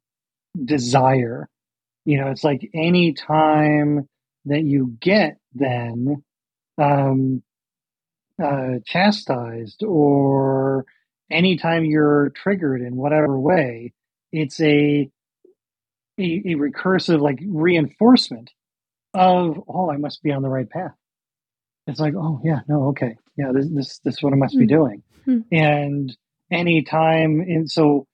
desire. 0.64 1.50
You 2.06 2.18
know, 2.18 2.30
it's 2.30 2.44
like 2.44 2.70
any 2.72 3.12
time 3.12 4.08
that 4.46 4.62
you 4.62 4.96
get 5.00 5.36
then 5.52 6.24
um, 6.78 7.42
uh, 8.42 8.78
chastised 8.86 9.82
or 9.82 10.86
anytime 11.30 11.84
you're 11.84 12.30
triggered 12.30 12.80
in 12.80 12.96
whatever 12.96 13.38
way, 13.38 13.92
it's 14.32 14.60
a, 14.60 15.10
a, 16.18 16.22
a 16.22 16.54
recursive 16.54 17.20
like 17.20 17.38
reinforcement 17.46 18.50
of 19.14 19.62
oh, 19.68 19.90
I 19.90 19.96
must 19.96 20.22
be 20.22 20.32
on 20.32 20.42
the 20.42 20.48
right 20.48 20.68
path. 20.68 20.94
It's 21.86 22.00
like 22.00 22.14
oh 22.16 22.40
yeah 22.44 22.60
no 22.68 22.88
okay 22.88 23.16
yeah 23.36 23.52
this 23.52 23.66
this 23.70 23.98
this 24.00 24.14
is 24.14 24.22
what 24.22 24.32
I 24.32 24.36
must 24.36 24.54
mm-hmm. 24.54 24.66
be 24.66 24.74
hmm. 24.74 24.78
doing, 24.78 25.02
mm-hmm. 25.26 25.54
and 25.54 26.16
anytime 26.50 27.40
and 27.40 27.70
so 27.70 28.06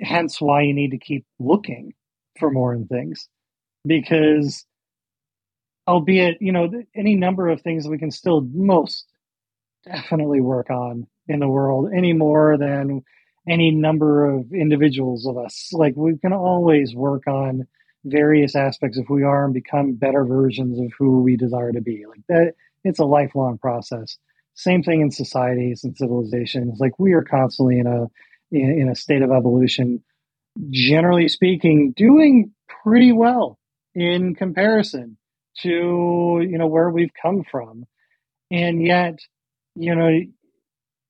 hence 0.00 0.40
why 0.40 0.62
you 0.62 0.74
need 0.74 0.90
to 0.90 0.98
keep 0.98 1.24
looking 1.38 1.94
for 2.38 2.50
more 2.50 2.74
in 2.74 2.86
things 2.86 3.28
because 3.86 4.64
albeit 5.86 6.38
you 6.40 6.52
know 6.52 6.70
any 6.94 7.16
number 7.16 7.48
of 7.48 7.60
things 7.62 7.88
we 7.88 7.98
can 7.98 8.10
still 8.10 8.40
most 8.52 9.06
definitely 9.84 10.40
work 10.40 10.70
on 10.70 11.06
in 11.28 11.40
the 11.40 11.48
world 11.48 11.90
any 11.94 12.12
more 12.12 12.56
than 12.58 13.02
any 13.48 13.70
number 13.70 14.28
of 14.28 14.52
individuals 14.52 15.26
of 15.26 15.38
us. 15.38 15.70
Like 15.72 15.94
we 15.96 16.18
can 16.18 16.32
always 16.32 16.94
work 16.94 17.26
on 17.26 17.66
various 18.04 18.54
aspects 18.54 18.98
of 18.98 19.06
who 19.06 19.14
we 19.14 19.22
are 19.22 19.44
and 19.44 19.54
become 19.54 19.94
better 19.94 20.24
versions 20.24 20.78
of 20.78 20.92
who 20.98 21.22
we 21.22 21.36
desire 21.36 21.72
to 21.72 21.80
be. 21.80 22.04
Like 22.08 22.22
that, 22.28 22.54
it's 22.84 22.98
a 22.98 23.04
lifelong 23.04 23.58
process. 23.58 24.18
Same 24.54 24.82
thing 24.82 25.00
in 25.00 25.10
societies 25.10 25.84
and 25.84 25.96
civilizations. 25.96 26.78
Like 26.80 26.98
we 26.98 27.12
are 27.12 27.22
constantly 27.22 27.78
in 27.78 27.86
a 27.86 28.06
in, 28.50 28.80
in 28.80 28.88
a 28.88 28.94
state 28.94 29.22
of 29.22 29.30
evolution. 29.30 30.02
Generally 30.70 31.28
speaking, 31.28 31.92
doing 31.96 32.52
pretty 32.82 33.12
well 33.12 33.58
in 33.94 34.34
comparison 34.34 35.16
to 35.62 36.44
you 36.48 36.58
know 36.58 36.66
where 36.66 36.90
we've 36.90 37.12
come 37.20 37.44
from, 37.48 37.84
and 38.50 38.82
yet 38.82 39.18
you 39.74 39.94
know 39.94 40.20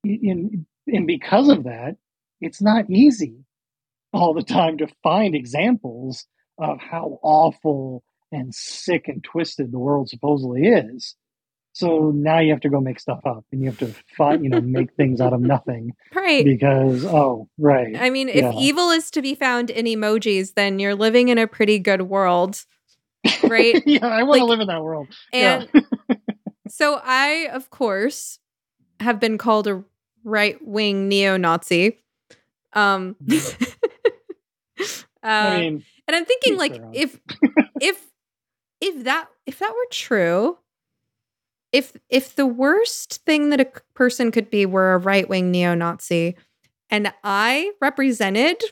in, 0.04 0.66
and 0.86 1.06
because 1.06 1.48
of 1.48 1.64
that, 1.64 1.96
it's 2.40 2.62
not 2.62 2.90
easy 2.90 3.44
all 4.12 4.34
the 4.34 4.42
time 4.42 4.78
to 4.78 4.88
find 5.02 5.34
examples 5.34 6.26
of 6.58 6.78
how 6.80 7.18
awful 7.22 8.02
and 8.32 8.54
sick 8.54 9.08
and 9.08 9.22
twisted 9.24 9.72
the 9.72 9.78
world 9.78 10.08
supposedly 10.08 10.66
is. 10.66 11.14
So 11.72 12.10
now 12.12 12.40
you 12.40 12.50
have 12.50 12.60
to 12.62 12.68
go 12.68 12.80
make 12.80 12.98
stuff 12.98 13.20
up 13.24 13.44
and 13.52 13.62
you 13.62 13.68
have 13.70 13.78
to 13.78 13.94
find, 14.16 14.42
you 14.42 14.50
know, 14.50 14.60
make 14.60 14.94
things 14.94 15.20
out 15.20 15.32
of 15.32 15.40
nothing. 15.40 15.92
Right. 16.14 16.44
Because, 16.44 17.04
oh, 17.04 17.48
right. 17.56 17.94
I 17.96 18.10
mean, 18.10 18.28
if 18.28 18.42
yeah. 18.42 18.52
evil 18.58 18.90
is 18.90 19.10
to 19.12 19.22
be 19.22 19.34
found 19.34 19.70
in 19.70 19.86
emojis, 19.86 20.54
then 20.54 20.78
you're 20.78 20.96
living 20.96 21.28
in 21.28 21.38
a 21.38 21.46
pretty 21.46 21.78
good 21.78 22.02
world. 22.02 22.64
Right. 23.44 23.80
yeah, 23.86 24.04
I 24.04 24.24
want 24.24 24.30
like, 24.30 24.40
to 24.40 24.44
live 24.46 24.60
in 24.60 24.66
that 24.66 24.82
world. 24.82 25.08
And 25.32 25.68
yeah. 25.72 26.16
so 26.68 27.00
I, 27.02 27.48
of 27.52 27.70
course, 27.70 28.40
have 29.00 29.20
been 29.20 29.38
called 29.38 29.66
a 29.66 29.82
right 30.24 30.58
wing 30.66 31.08
neo 31.08 31.36
Nazi. 31.36 31.98
Um, 32.72 33.16
uh, 33.30 33.34
I 35.22 35.60
mean, 35.60 35.84
and 36.06 36.16
I'm 36.16 36.24
thinking 36.24 36.56
like 36.56 36.80
if 36.92 37.18
if 37.80 38.04
if 38.80 39.04
that 39.04 39.28
if 39.46 39.58
that 39.58 39.70
were 39.70 39.86
true, 39.90 40.58
if 41.72 41.92
if 42.08 42.36
the 42.36 42.46
worst 42.46 43.24
thing 43.24 43.50
that 43.50 43.60
a 43.60 43.66
person 43.94 44.30
could 44.30 44.50
be 44.50 44.66
were 44.66 44.94
a 44.94 44.98
right 44.98 45.28
wing 45.28 45.50
neo 45.50 45.74
Nazi, 45.74 46.36
and 46.90 47.12
I 47.24 47.72
represented 47.80 48.62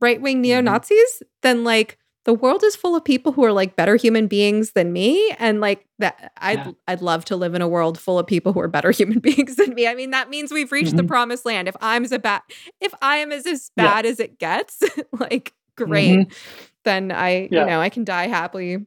right 0.00 0.20
wing 0.20 0.40
neo 0.40 0.60
Nazis, 0.60 0.98
mm-hmm. 0.98 1.26
then 1.42 1.64
like 1.64 1.98
the 2.24 2.34
world 2.34 2.62
is 2.62 2.76
full 2.76 2.94
of 2.94 3.04
people 3.04 3.32
who 3.32 3.44
are 3.44 3.52
like 3.52 3.74
better 3.76 3.96
human 3.96 4.26
beings 4.26 4.72
than 4.72 4.92
me 4.92 5.34
and 5.38 5.60
like 5.60 5.86
that 5.98 6.32
I'd 6.38 6.58
yeah. 6.58 6.72
I'd 6.86 7.02
love 7.02 7.24
to 7.26 7.36
live 7.36 7.54
in 7.54 7.62
a 7.62 7.68
world 7.68 7.98
full 7.98 8.18
of 8.18 8.26
people 8.26 8.52
who 8.52 8.60
are 8.60 8.68
better 8.68 8.90
human 8.92 9.18
beings 9.18 9.56
than 9.56 9.74
me. 9.74 9.86
I 9.86 9.94
mean 9.94 10.10
that 10.10 10.30
means 10.30 10.52
we've 10.52 10.72
reached 10.72 10.90
mm-hmm. 10.90 10.98
the 10.98 11.04
promised 11.04 11.44
land. 11.44 11.68
If 11.68 11.76
I'm 11.80 12.04
as 12.04 12.16
bad 12.18 12.42
if 12.80 12.94
I 13.02 13.16
am 13.18 13.32
as, 13.32 13.46
as 13.46 13.70
bad 13.76 14.04
yeah. 14.04 14.10
as 14.10 14.20
it 14.20 14.38
gets, 14.38 14.82
like 15.18 15.52
great. 15.76 16.18
Mm-hmm. 16.18 16.32
Then 16.84 17.12
I 17.12 17.48
yeah. 17.50 17.60
you 17.60 17.66
know, 17.66 17.80
I 17.80 17.88
can 17.88 18.04
die 18.04 18.28
happily. 18.28 18.86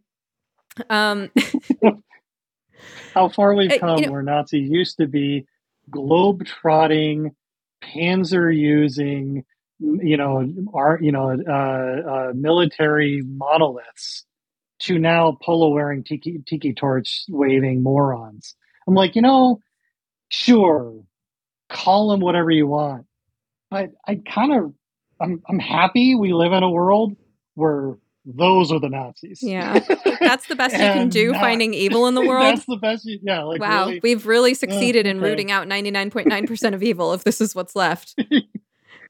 Um 0.89 1.31
how 3.13 3.29
far 3.29 3.53
we've 3.53 3.79
come 3.79 3.97
you 3.99 4.05
know, 4.07 4.11
where 4.11 4.23
Nazi 4.23 4.59
used 4.59 4.97
to 4.97 5.07
be 5.07 5.45
globe 5.89 6.45
trotting 6.45 7.35
panzer 7.83 8.55
using, 8.55 9.45
you 9.79 10.17
know, 10.17 10.47
our, 10.73 10.99
you 11.01 11.11
know, 11.11 11.31
uh, 11.31 12.09
uh, 12.09 12.33
military 12.33 13.21
monoliths 13.25 14.25
to 14.79 14.99
now 14.99 15.37
polo 15.41 15.69
wearing 15.69 16.03
tiki, 16.03 16.39
tiki 16.45 16.73
torch 16.73 17.23
waving 17.27 17.83
morons. 17.83 18.55
I'm 18.87 18.93
like, 18.93 19.15
you 19.15 19.21
know, 19.21 19.59
sure, 20.29 21.01
call 21.69 22.09
them 22.09 22.19
whatever 22.19 22.51
you 22.51 22.67
want. 22.67 23.05
But 23.69 23.91
I 24.07 24.15
kind 24.15 24.53
of, 24.53 24.73
I'm, 25.19 25.41
I'm 25.49 25.59
happy 25.59 26.15
we 26.15 26.33
live 26.33 26.51
in 26.51 26.63
a 26.63 26.69
world 26.69 27.15
where 27.55 27.97
those 28.25 28.71
are 28.71 28.79
the 28.79 28.89
Nazis. 28.89 29.39
Yeah, 29.41 29.79
that's 30.19 30.47
the 30.47 30.55
best 30.55 30.73
you 30.73 30.79
can 30.79 31.09
do. 31.09 31.31
Not, 31.31 31.41
finding 31.41 31.73
evil 31.73 32.07
in 32.07 32.15
the 32.15 32.21
world. 32.27 32.43
That's 32.43 32.65
the 32.65 32.77
best. 32.77 33.05
You, 33.05 33.19
yeah. 33.21 33.43
Like 33.43 33.61
wow, 33.61 33.85
really, 33.85 33.99
we've 34.01 34.25
really 34.25 34.53
succeeded 34.53 35.05
uh, 35.05 35.09
okay. 35.09 35.17
in 35.17 35.21
rooting 35.21 35.51
out 35.51 35.67
ninety 35.67 35.91
nine 35.91 36.09
point 36.09 36.27
nine 36.27 36.47
percent 36.47 36.73
of 36.73 36.81
evil. 36.81 37.13
If 37.13 37.23
this 37.23 37.39
is 37.39 37.53
what's 37.53 37.75
left. 37.75 38.19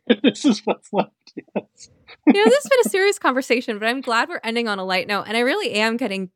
this 0.23 0.45
is 0.45 0.61
what's 0.65 0.91
left. 0.94 1.11
Yes. 1.36 1.90
you 2.27 2.34
know, 2.34 2.44
this 2.45 2.64
has 2.64 2.69
been 2.69 2.80
a 2.86 2.90
serious 2.90 3.19
conversation, 3.19 3.80
but 3.80 3.88
I'm 3.88 4.02
glad 4.02 4.30
we're 4.30 4.40
ending 4.44 4.68
on 4.68 4.80
a 4.80 4.86
light 4.86 5.07
note, 5.07 5.26
and 5.27 5.36
I 5.36 5.41
really 5.41 5.73
am 5.73 5.98
getting 5.98 6.30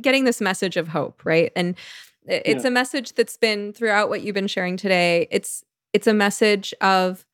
getting 0.00 0.24
this 0.24 0.40
message 0.40 0.76
of 0.76 0.88
hope, 0.88 1.22
right? 1.24 1.52
And 1.54 1.76
it's 2.26 2.64
yeah. 2.64 2.68
a 2.68 2.72
message 2.72 3.14
that's 3.14 3.36
been 3.36 3.72
throughout 3.72 4.08
what 4.08 4.22
you've 4.22 4.34
been 4.34 4.46
sharing 4.46 4.76
today. 4.76 5.28
It's 5.30 5.64
it's 5.92 6.06
a 6.06 6.14
message 6.14 6.74
of 6.80 7.24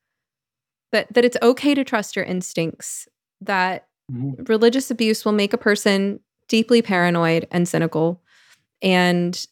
that 0.91 1.13
that 1.13 1.25
it's 1.25 1.37
okay 1.41 1.73
to 1.75 1.83
trust 1.83 2.15
your 2.15 2.25
instincts. 2.25 3.07
That 3.41 3.87
mm-hmm. 4.11 4.43
religious 4.43 4.91
abuse 4.91 5.23
will 5.23 5.31
make 5.31 5.53
a 5.53 5.57
person 5.57 6.19
deeply 6.47 6.81
paranoid 6.81 7.47
and 7.51 7.67
cynical, 7.67 8.21
and 8.81 9.45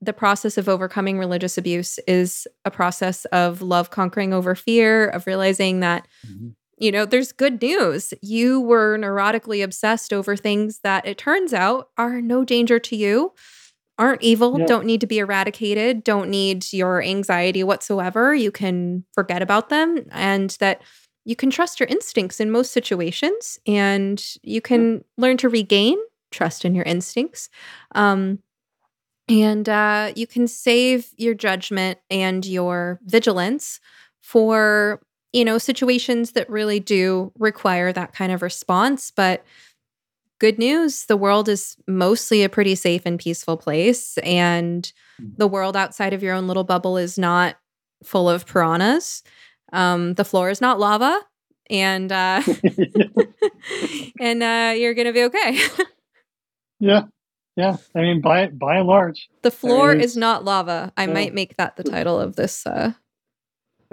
the 0.00 0.12
process 0.12 0.56
of 0.56 0.68
overcoming 0.68 1.18
religious 1.18 1.58
abuse 1.58 1.98
is 2.06 2.46
a 2.64 2.70
process 2.70 3.26
of 3.26 3.60
love 3.60 3.90
conquering 3.90 4.32
over 4.32 4.54
fear, 4.54 5.08
of 5.08 5.26
realizing 5.26 5.80
that, 5.80 6.08
mm-hmm. 6.26 6.48
you 6.78 6.90
know, 6.90 7.04
there's 7.04 7.32
good 7.32 7.60
news. 7.60 8.14
You 8.22 8.60
were 8.60 8.96
neurotically 8.98 9.62
obsessed 9.62 10.12
over 10.12 10.36
things 10.36 10.80
that 10.82 11.06
it 11.06 11.18
turns 11.18 11.52
out 11.52 11.88
are 11.98 12.20
no 12.20 12.44
danger 12.44 12.78
to 12.78 12.96
you, 12.96 13.32
aren't 13.98 14.22
evil, 14.22 14.58
yeah. 14.58 14.66
don't 14.66 14.86
need 14.86 15.02
to 15.02 15.06
be 15.06 15.18
eradicated, 15.18 16.02
don't 16.02 16.30
need 16.30 16.72
your 16.72 17.02
anxiety 17.02 17.62
whatsoever. 17.62 18.34
You 18.34 18.50
can 18.50 19.04
forget 19.12 19.42
about 19.42 19.68
them, 19.68 20.06
and 20.10 20.56
that 20.60 20.80
you 21.26 21.36
can 21.36 21.50
trust 21.50 21.78
your 21.78 21.86
instincts 21.88 22.40
in 22.40 22.50
most 22.50 22.72
situations, 22.72 23.58
and 23.66 24.24
you 24.42 24.62
can 24.62 24.94
yeah. 24.94 25.00
learn 25.18 25.36
to 25.36 25.50
regain 25.50 25.98
trust 26.30 26.64
in 26.64 26.74
your 26.74 26.84
instincts. 26.84 27.50
Um, 27.94 28.38
and 29.30 29.68
uh, 29.68 30.12
you 30.16 30.26
can 30.26 30.48
save 30.48 31.12
your 31.16 31.34
judgment 31.34 31.98
and 32.10 32.44
your 32.44 32.98
vigilance 33.04 33.80
for, 34.20 35.00
you 35.32 35.44
know, 35.44 35.58
situations 35.58 36.32
that 36.32 36.50
really 36.50 36.80
do 36.80 37.32
require 37.38 37.92
that 37.92 38.12
kind 38.12 38.32
of 38.32 38.42
response. 38.42 39.10
But 39.10 39.44
good 40.40 40.58
news 40.58 41.06
the 41.06 41.16
world 41.16 41.48
is 41.48 41.76
mostly 41.86 42.42
a 42.42 42.48
pretty 42.48 42.74
safe 42.74 43.02
and 43.04 43.18
peaceful 43.20 43.56
place. 43.56 44.18
And 44.18 44.92
mm. 45.20 45.36
the 45.36 45.48
world 45.48 45.76
outside 45.76 46.12
of 46.12 46.22
your 46.22 46.34
own 46.34 46.48
little 46.48 46.64
bubble 46.64 46.96
is 46.96 47.16
not 47.16 47.56
full 48.02 48.28
of 48.28 48.46
piranhas. 48.46 49.22
Um, 49.72 50.14
the 50.14 50.24
floor 50.24 50.50
is 50.50 50.60
not 50.60 50.80
lava. 50.80 51.20
And 51.68 52.10
uh, 52.10 52.42
and 54.20 54.42
uh, 54.42 54.74
you're 54.76 54.94
gonna 54.94 55.12
be 55.12 55.24
okay. 55.24 55.60
yeah, 56.80 57.02
yeah, 57.56 57.76
I 57.94 58.00
mean, 58.00 58.20
by 58.20 58.48
by 58.48 58.76
and 58.76 58.86
large, 58.86 59.28
the 59.42 59.50
floor 59.50 59.92
is, 59.92 60.12
is, 60.12 60.16
not 60.16 60.44
lava. 60.44 60.92
I 60.96 61.06
yeah. 61.06 61.12
might 61.12 61.34
make 61.34 61.56
that 61.56 61.76
the 61.76 61.84
title 61.84 62.18
of 62.18 62.36
this. 62.36 62.66
Uh, 62.66 62.92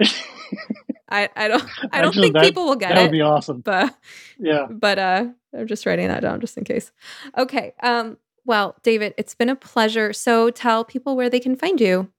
I 1.08 1.28
I 1.36 1.48
don't 1.48 1.64
I 1.92 2.00
don't 2.00 2.08
Actually, 2.08 2.22
think 2.22 2.34
that, 2.34 2.42
people 2.44 2.66
will 2.66 2.76
get 2.76 2.88
that 2.88 2.92
it. 2.92 2.96
That 2.96 3.02
would 3.04 3.12
be 3.12 3.20
awesome. 3.22 3.60
But 3.60 3.94
yeah, 4.38 4.66
but 4.70 4.98
uh, 4.98 5.26
I'm 5.56 5.66
just 5.66 5.86
writing 5.86 6.08
that 6.08 6.20
down 6.20 6.40
just 6.40 6.56
in 6.56 6.64
case. 6.64 6.92
Okay. 7.36 7.74
Um. 7.82 8.18
Well, 8.44 8.76
David, 8.82 9.12
it's 9.18 9.34
been 9.34 9.50
a 9.50 9.56
pleasure. 9.56 10.12
So 10.14 10.50
tell 10.50 10.82
people 10.82 11.16
where 11.16 11.28
they 11.28 11.40
can 11.40 11.54
find 11.54 11.78
you. 11.80 12.10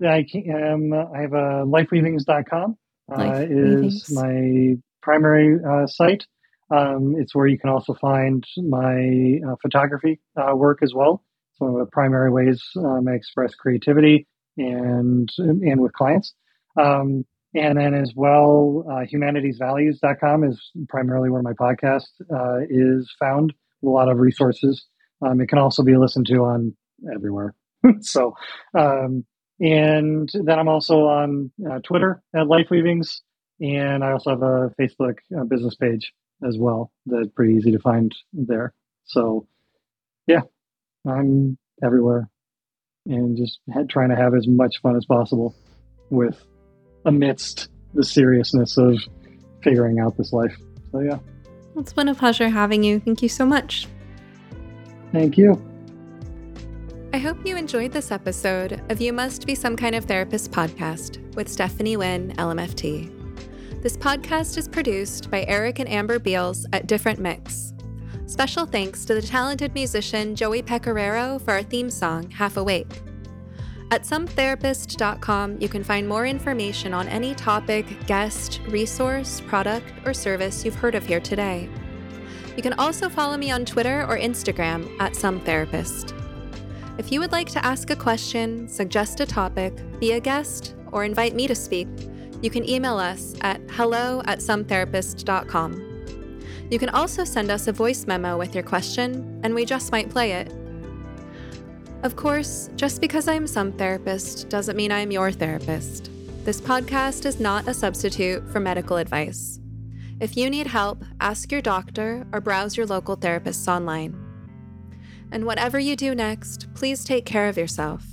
Yeah, 0.00 0.14
I 0.14 0.24
can, 0.24 0.50
um, 0.50 0.92
I 0.92 1.20
have 1.20 1.32
a 1.32 1.64
lifeweavings.com 1.64 2.76
uh, 3.16 3.46
is 3.48 4.10
my 4.12 4.76
primary 5.00 5.58
uh, 5.64 5.86
site. 5.86 6.26
Um, 6.72 7.16
it's 7.18 7.34
where 7.34 7.46
you 7.46 7.58
can 7.58 7.70
also 7.70 7.94
find 7.94 8.44
my 8.56 9.40
uh, 9.46 9.56
photography 9.60 10.20
uh, 10.36 10.56
work 10.56 10.78
as 10.82 10.94
well. 10.94 11.22
It's 11.50 11.60
one 11.60 11.70
of 11.70 11.78
the 11.78 11.90
primary 11.92 12.30
ways 12.30 12.62
um, 12.76 13.06
I 13.08 13.12
express 13.12 13.54
creativity 13.54 14.26
and 14.56 15.28
and 15.36 15.80
with 15.80 15.92
clients. 15.92 16.34
Um, 16.80 17.24
and 17.54 17.78
then 17.78 17.92
as 17.92 18.12
well, 18.16 18.84
uh, 18.88 19.04
humanitiesvalues.com 19.04 20.44
is 20.44 20.70
primarily 20.88 21.28
where 21.28 21.42
my 21.42 21.52
podcast 21.52 22.08
uh, 22.34 22.60
is 22.70 23.14
found. 23.18 23.52
A 23.84 23.88
lot 23.88 24.08
of 24.08 24.18
resources. 24.18 24.86
Um, 25.20 25.40
it 25.40 25.48
can 25.48 25.58
also 25.58 25.82
be 25.82 25.96
listened 25.96 26.26
to 26.26 26.44
on 26.44 26.74
everywhere. 27.14 27.54
so, 28.00 28.34
um, 28.78 29.24
and 29.60 30.30
then 30.32 30.58
I'm 30.58 30.68
also 30.68 31.06
on 31.06 31.50
uh, 31.68 31.80
Twitter 31.80 32.22
at 32.34 32.46
Life 32.46 32.68
Weavings, 32.70 33.20
and 33.60 34.02
I 34.02 34.12
also 34.12 34.30
have 34.30 34.42
a 34.42 34.72
Facebook 34.80 35.16
uh, 35.36 35.44
business 35.44 35.74
page 35.74 36.12
as 36.46 36.56
well. 36.58 36.90
That's 37.06 37.28
pretty 37.34 37.54
easy 37.54 37.72
to 37.72 37.78
find 37.78 38.14
there. 38.32 38.72
So, 39.04 39.46
yeah, 40.26 40.42
I'm 41.06 41.58
everywhere 41.82 42.28
and 43.06 43.36
just 43.36 43.60
trying 43.88 44.10
to 44.10 44.16
have 44.16 44.34
as 44.34 44.46
much 44.46 44.80
fun 44.80 44.96
as 44.96 45.04
possible 45.04 45.54
with 46.10 46.40
amidst 47.04 47.68
the 47.94 48.04
seriousness 48.04 48.78
of 48.78 48.98
figuring 49.62 49.98
out 49.98 50.16
this 50.16 50.32
life. 50.32 50.56
So, 50.92 51.00
yeah. 51.00 51.18
It's 51.76 51.92
been 51.92 52.08
a 52.08 52.14
pleasure 52.14 52.48
having 52.48 52.82
you. 52.82 53.00
Thank 53.00 53.22
you 53.22 53.28
so 53.28 53.46
much. 53.46 53.88
Thank 55.10 55.36
you. 55.36 55.60
I 57.14 57.18
hope 57.18 57.46
you 57.46 57.56
enjoyed 57.56 57.92
this 57.92 58.10
episode 58.10 58.80
of 58.90 59.00
You 59.00 59.12
Must 59.12 59.46
Be 59.46 59.54
Some 59.54 59.76
Kind 59.76 59.94
of 59.94 60.04
Therapist 60.04 60.50
podcast 60.50 61.18
with 61.34 61.48
Stephanie 61.48 61.96
Winn, 61.96 62.32
LMFT. 62.38 63.21
This 63.82 63.96
podcast 63.96 64.58
is 64.58 64.68
produced 64.68 65.28
by 65.28 65.44
Eric 65.48 65.80
and 65.80 65.88
Amber 65.88 66.20
Beals 66.20 66.66
at 66.72 66.86
Different 66.86 67.18
Mix. 67.18 67.74
Special 68.26 68.64
thanks 68.64 69.04
to 69.06 69.14
the 69.14 69.20
talented 69.20 69.74
musician 69.74 70.36
Joey 70.36 70.62
Pecoraro 70.62 71.40
for 71.40 71.50
our 71.50 71.64
theme 71.64 71.90
song, 71.90 72.30
Half 72.30 72.58
Awake. 72.58 73.02
At 73.90 74.04
sometherapist.com, 74.04 75.60
you 75.60 75.68
can 75.68 75.82
find 75.82 76.08
more 76.08 76.26
information 76.26 76.94
on 76.94 77.08
any 77.08 77.34
topic, 77.34 77.84
guest, 78.06 78.60
resource, 78.68 79.40
product, 79.48 79.92
or 80.06 80.14
service 80.14 80.64
you've 80.64 80.76
heard 80.76 80.94
of 80.94 81.04
here 81.04 81.18
today. 81.18 81.68
You 82.56 82.62
can 82.62 82.74
also 82.74 83.08
follow 83.08 83.36
me 83.36 83.50
on 83.50 83.64
Twitter 83.64 84.02
or 84.04 84.16
Instagram 84.16 84.96
at 85.00 85.14
sometherapist. 85.14 86.16
If 86.98 87.10
you 87.10 87.18
would 87.18 87.32
like 87.32 87.48
to 87.48 87.66
ask 87.66 87.90
a 87.90 87.96
question, 87.96 88.68
suggest 88.68 89.18
a 89.18 89.26
topic, 89.26 89.74
be 89.98 90.12
a 90.12 90.20
guest, 90.20 90.76
or 90.92 91.02
invite 91.02 91.34
me 91.34 91.48
to 91.48 91.54
speak, 91.56 91.88
you 92.42 92.50
can 92.50 92.68
email 92.68 92.98
us 92.98 93.34
at 93.40 93.60
hello 93.70 94.20
at 94.26 94.40
sometherapist.com. 94.40 95.88
You 96.70 96.78
can 96.78 96.88
also 96.88 97.24
send 97.24 97.50
us 97.50 97.68
a 97.68 97.72
voice 97.72 98.06
memo 98.06 98.36
with 98.36 98.54
your 98.54 98.64
question, 98.64 99.40
and 99.44 99.54
we 99.54 99.64
just 99.64 99.92
might 99.92 100.10
play 100.10 100.32
it. 100.32 100.52
Of 102.02 102.16
course, 102.16 102.68
just 102.74 103.00
because 103.00 103.28
I 103.28 103.34
am 103.34 103.46
some 103.46 103.72
therapist 103.72 104.48
doesn't 104.48 104.76
mean 104.76 104.90
I 104.90 105.00
am 105.00 105.12
your 105.12 105.30
therapist. 105.30 106.10
This 106.44 106.60
podcast 106.60 107.26
is 107.26 107.38
not 107.38 107.68
a 107.68 107.74
substitute 107.74 108.50
for 108.50 108.58
medical 108.58 108.96
advice. 108.96 109.60
If 110.18 110.36
you 110.36 110.50
need 110.50 110.66
help, 110.66 111.04
ask 111.20 111.52
your 111.52 111.62
doctor 111.62 112.26
or 112.32 112.40
browse 112.40 112.76
your 112.76 112.86
local 112.86 113.16
therapists 113.16 113.68
online. 113.68 114.18
And 115.30 115.44
whatever 115.44 115.78
you 115.78 115.94
do 115.94 116.14
next, 116.14 116.72
please 116.74 117.04
take 117.04 117.24
care 117.24 117.48
of 117.48 117.56
yourself. 117.56 118.04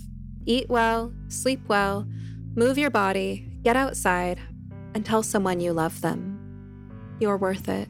Eat 0.45 0.69
well, 0.69 1.13
sleep 1.27 1.61
well, 1.67 2.07
move 2.55 2.77
your 2.77 2.89
body, 2.91 3.48
Get 3.63 3.75
outside 3.75 4.39
and 4.95 5.05
tell 5.05 5.21
someone 5.21 5.59
you 5.59 5.73
love 5.73 5.99
them. 6.01 6.37
You're 7.19 7.37
worth 7.37 7.67
it. 7.67 7.89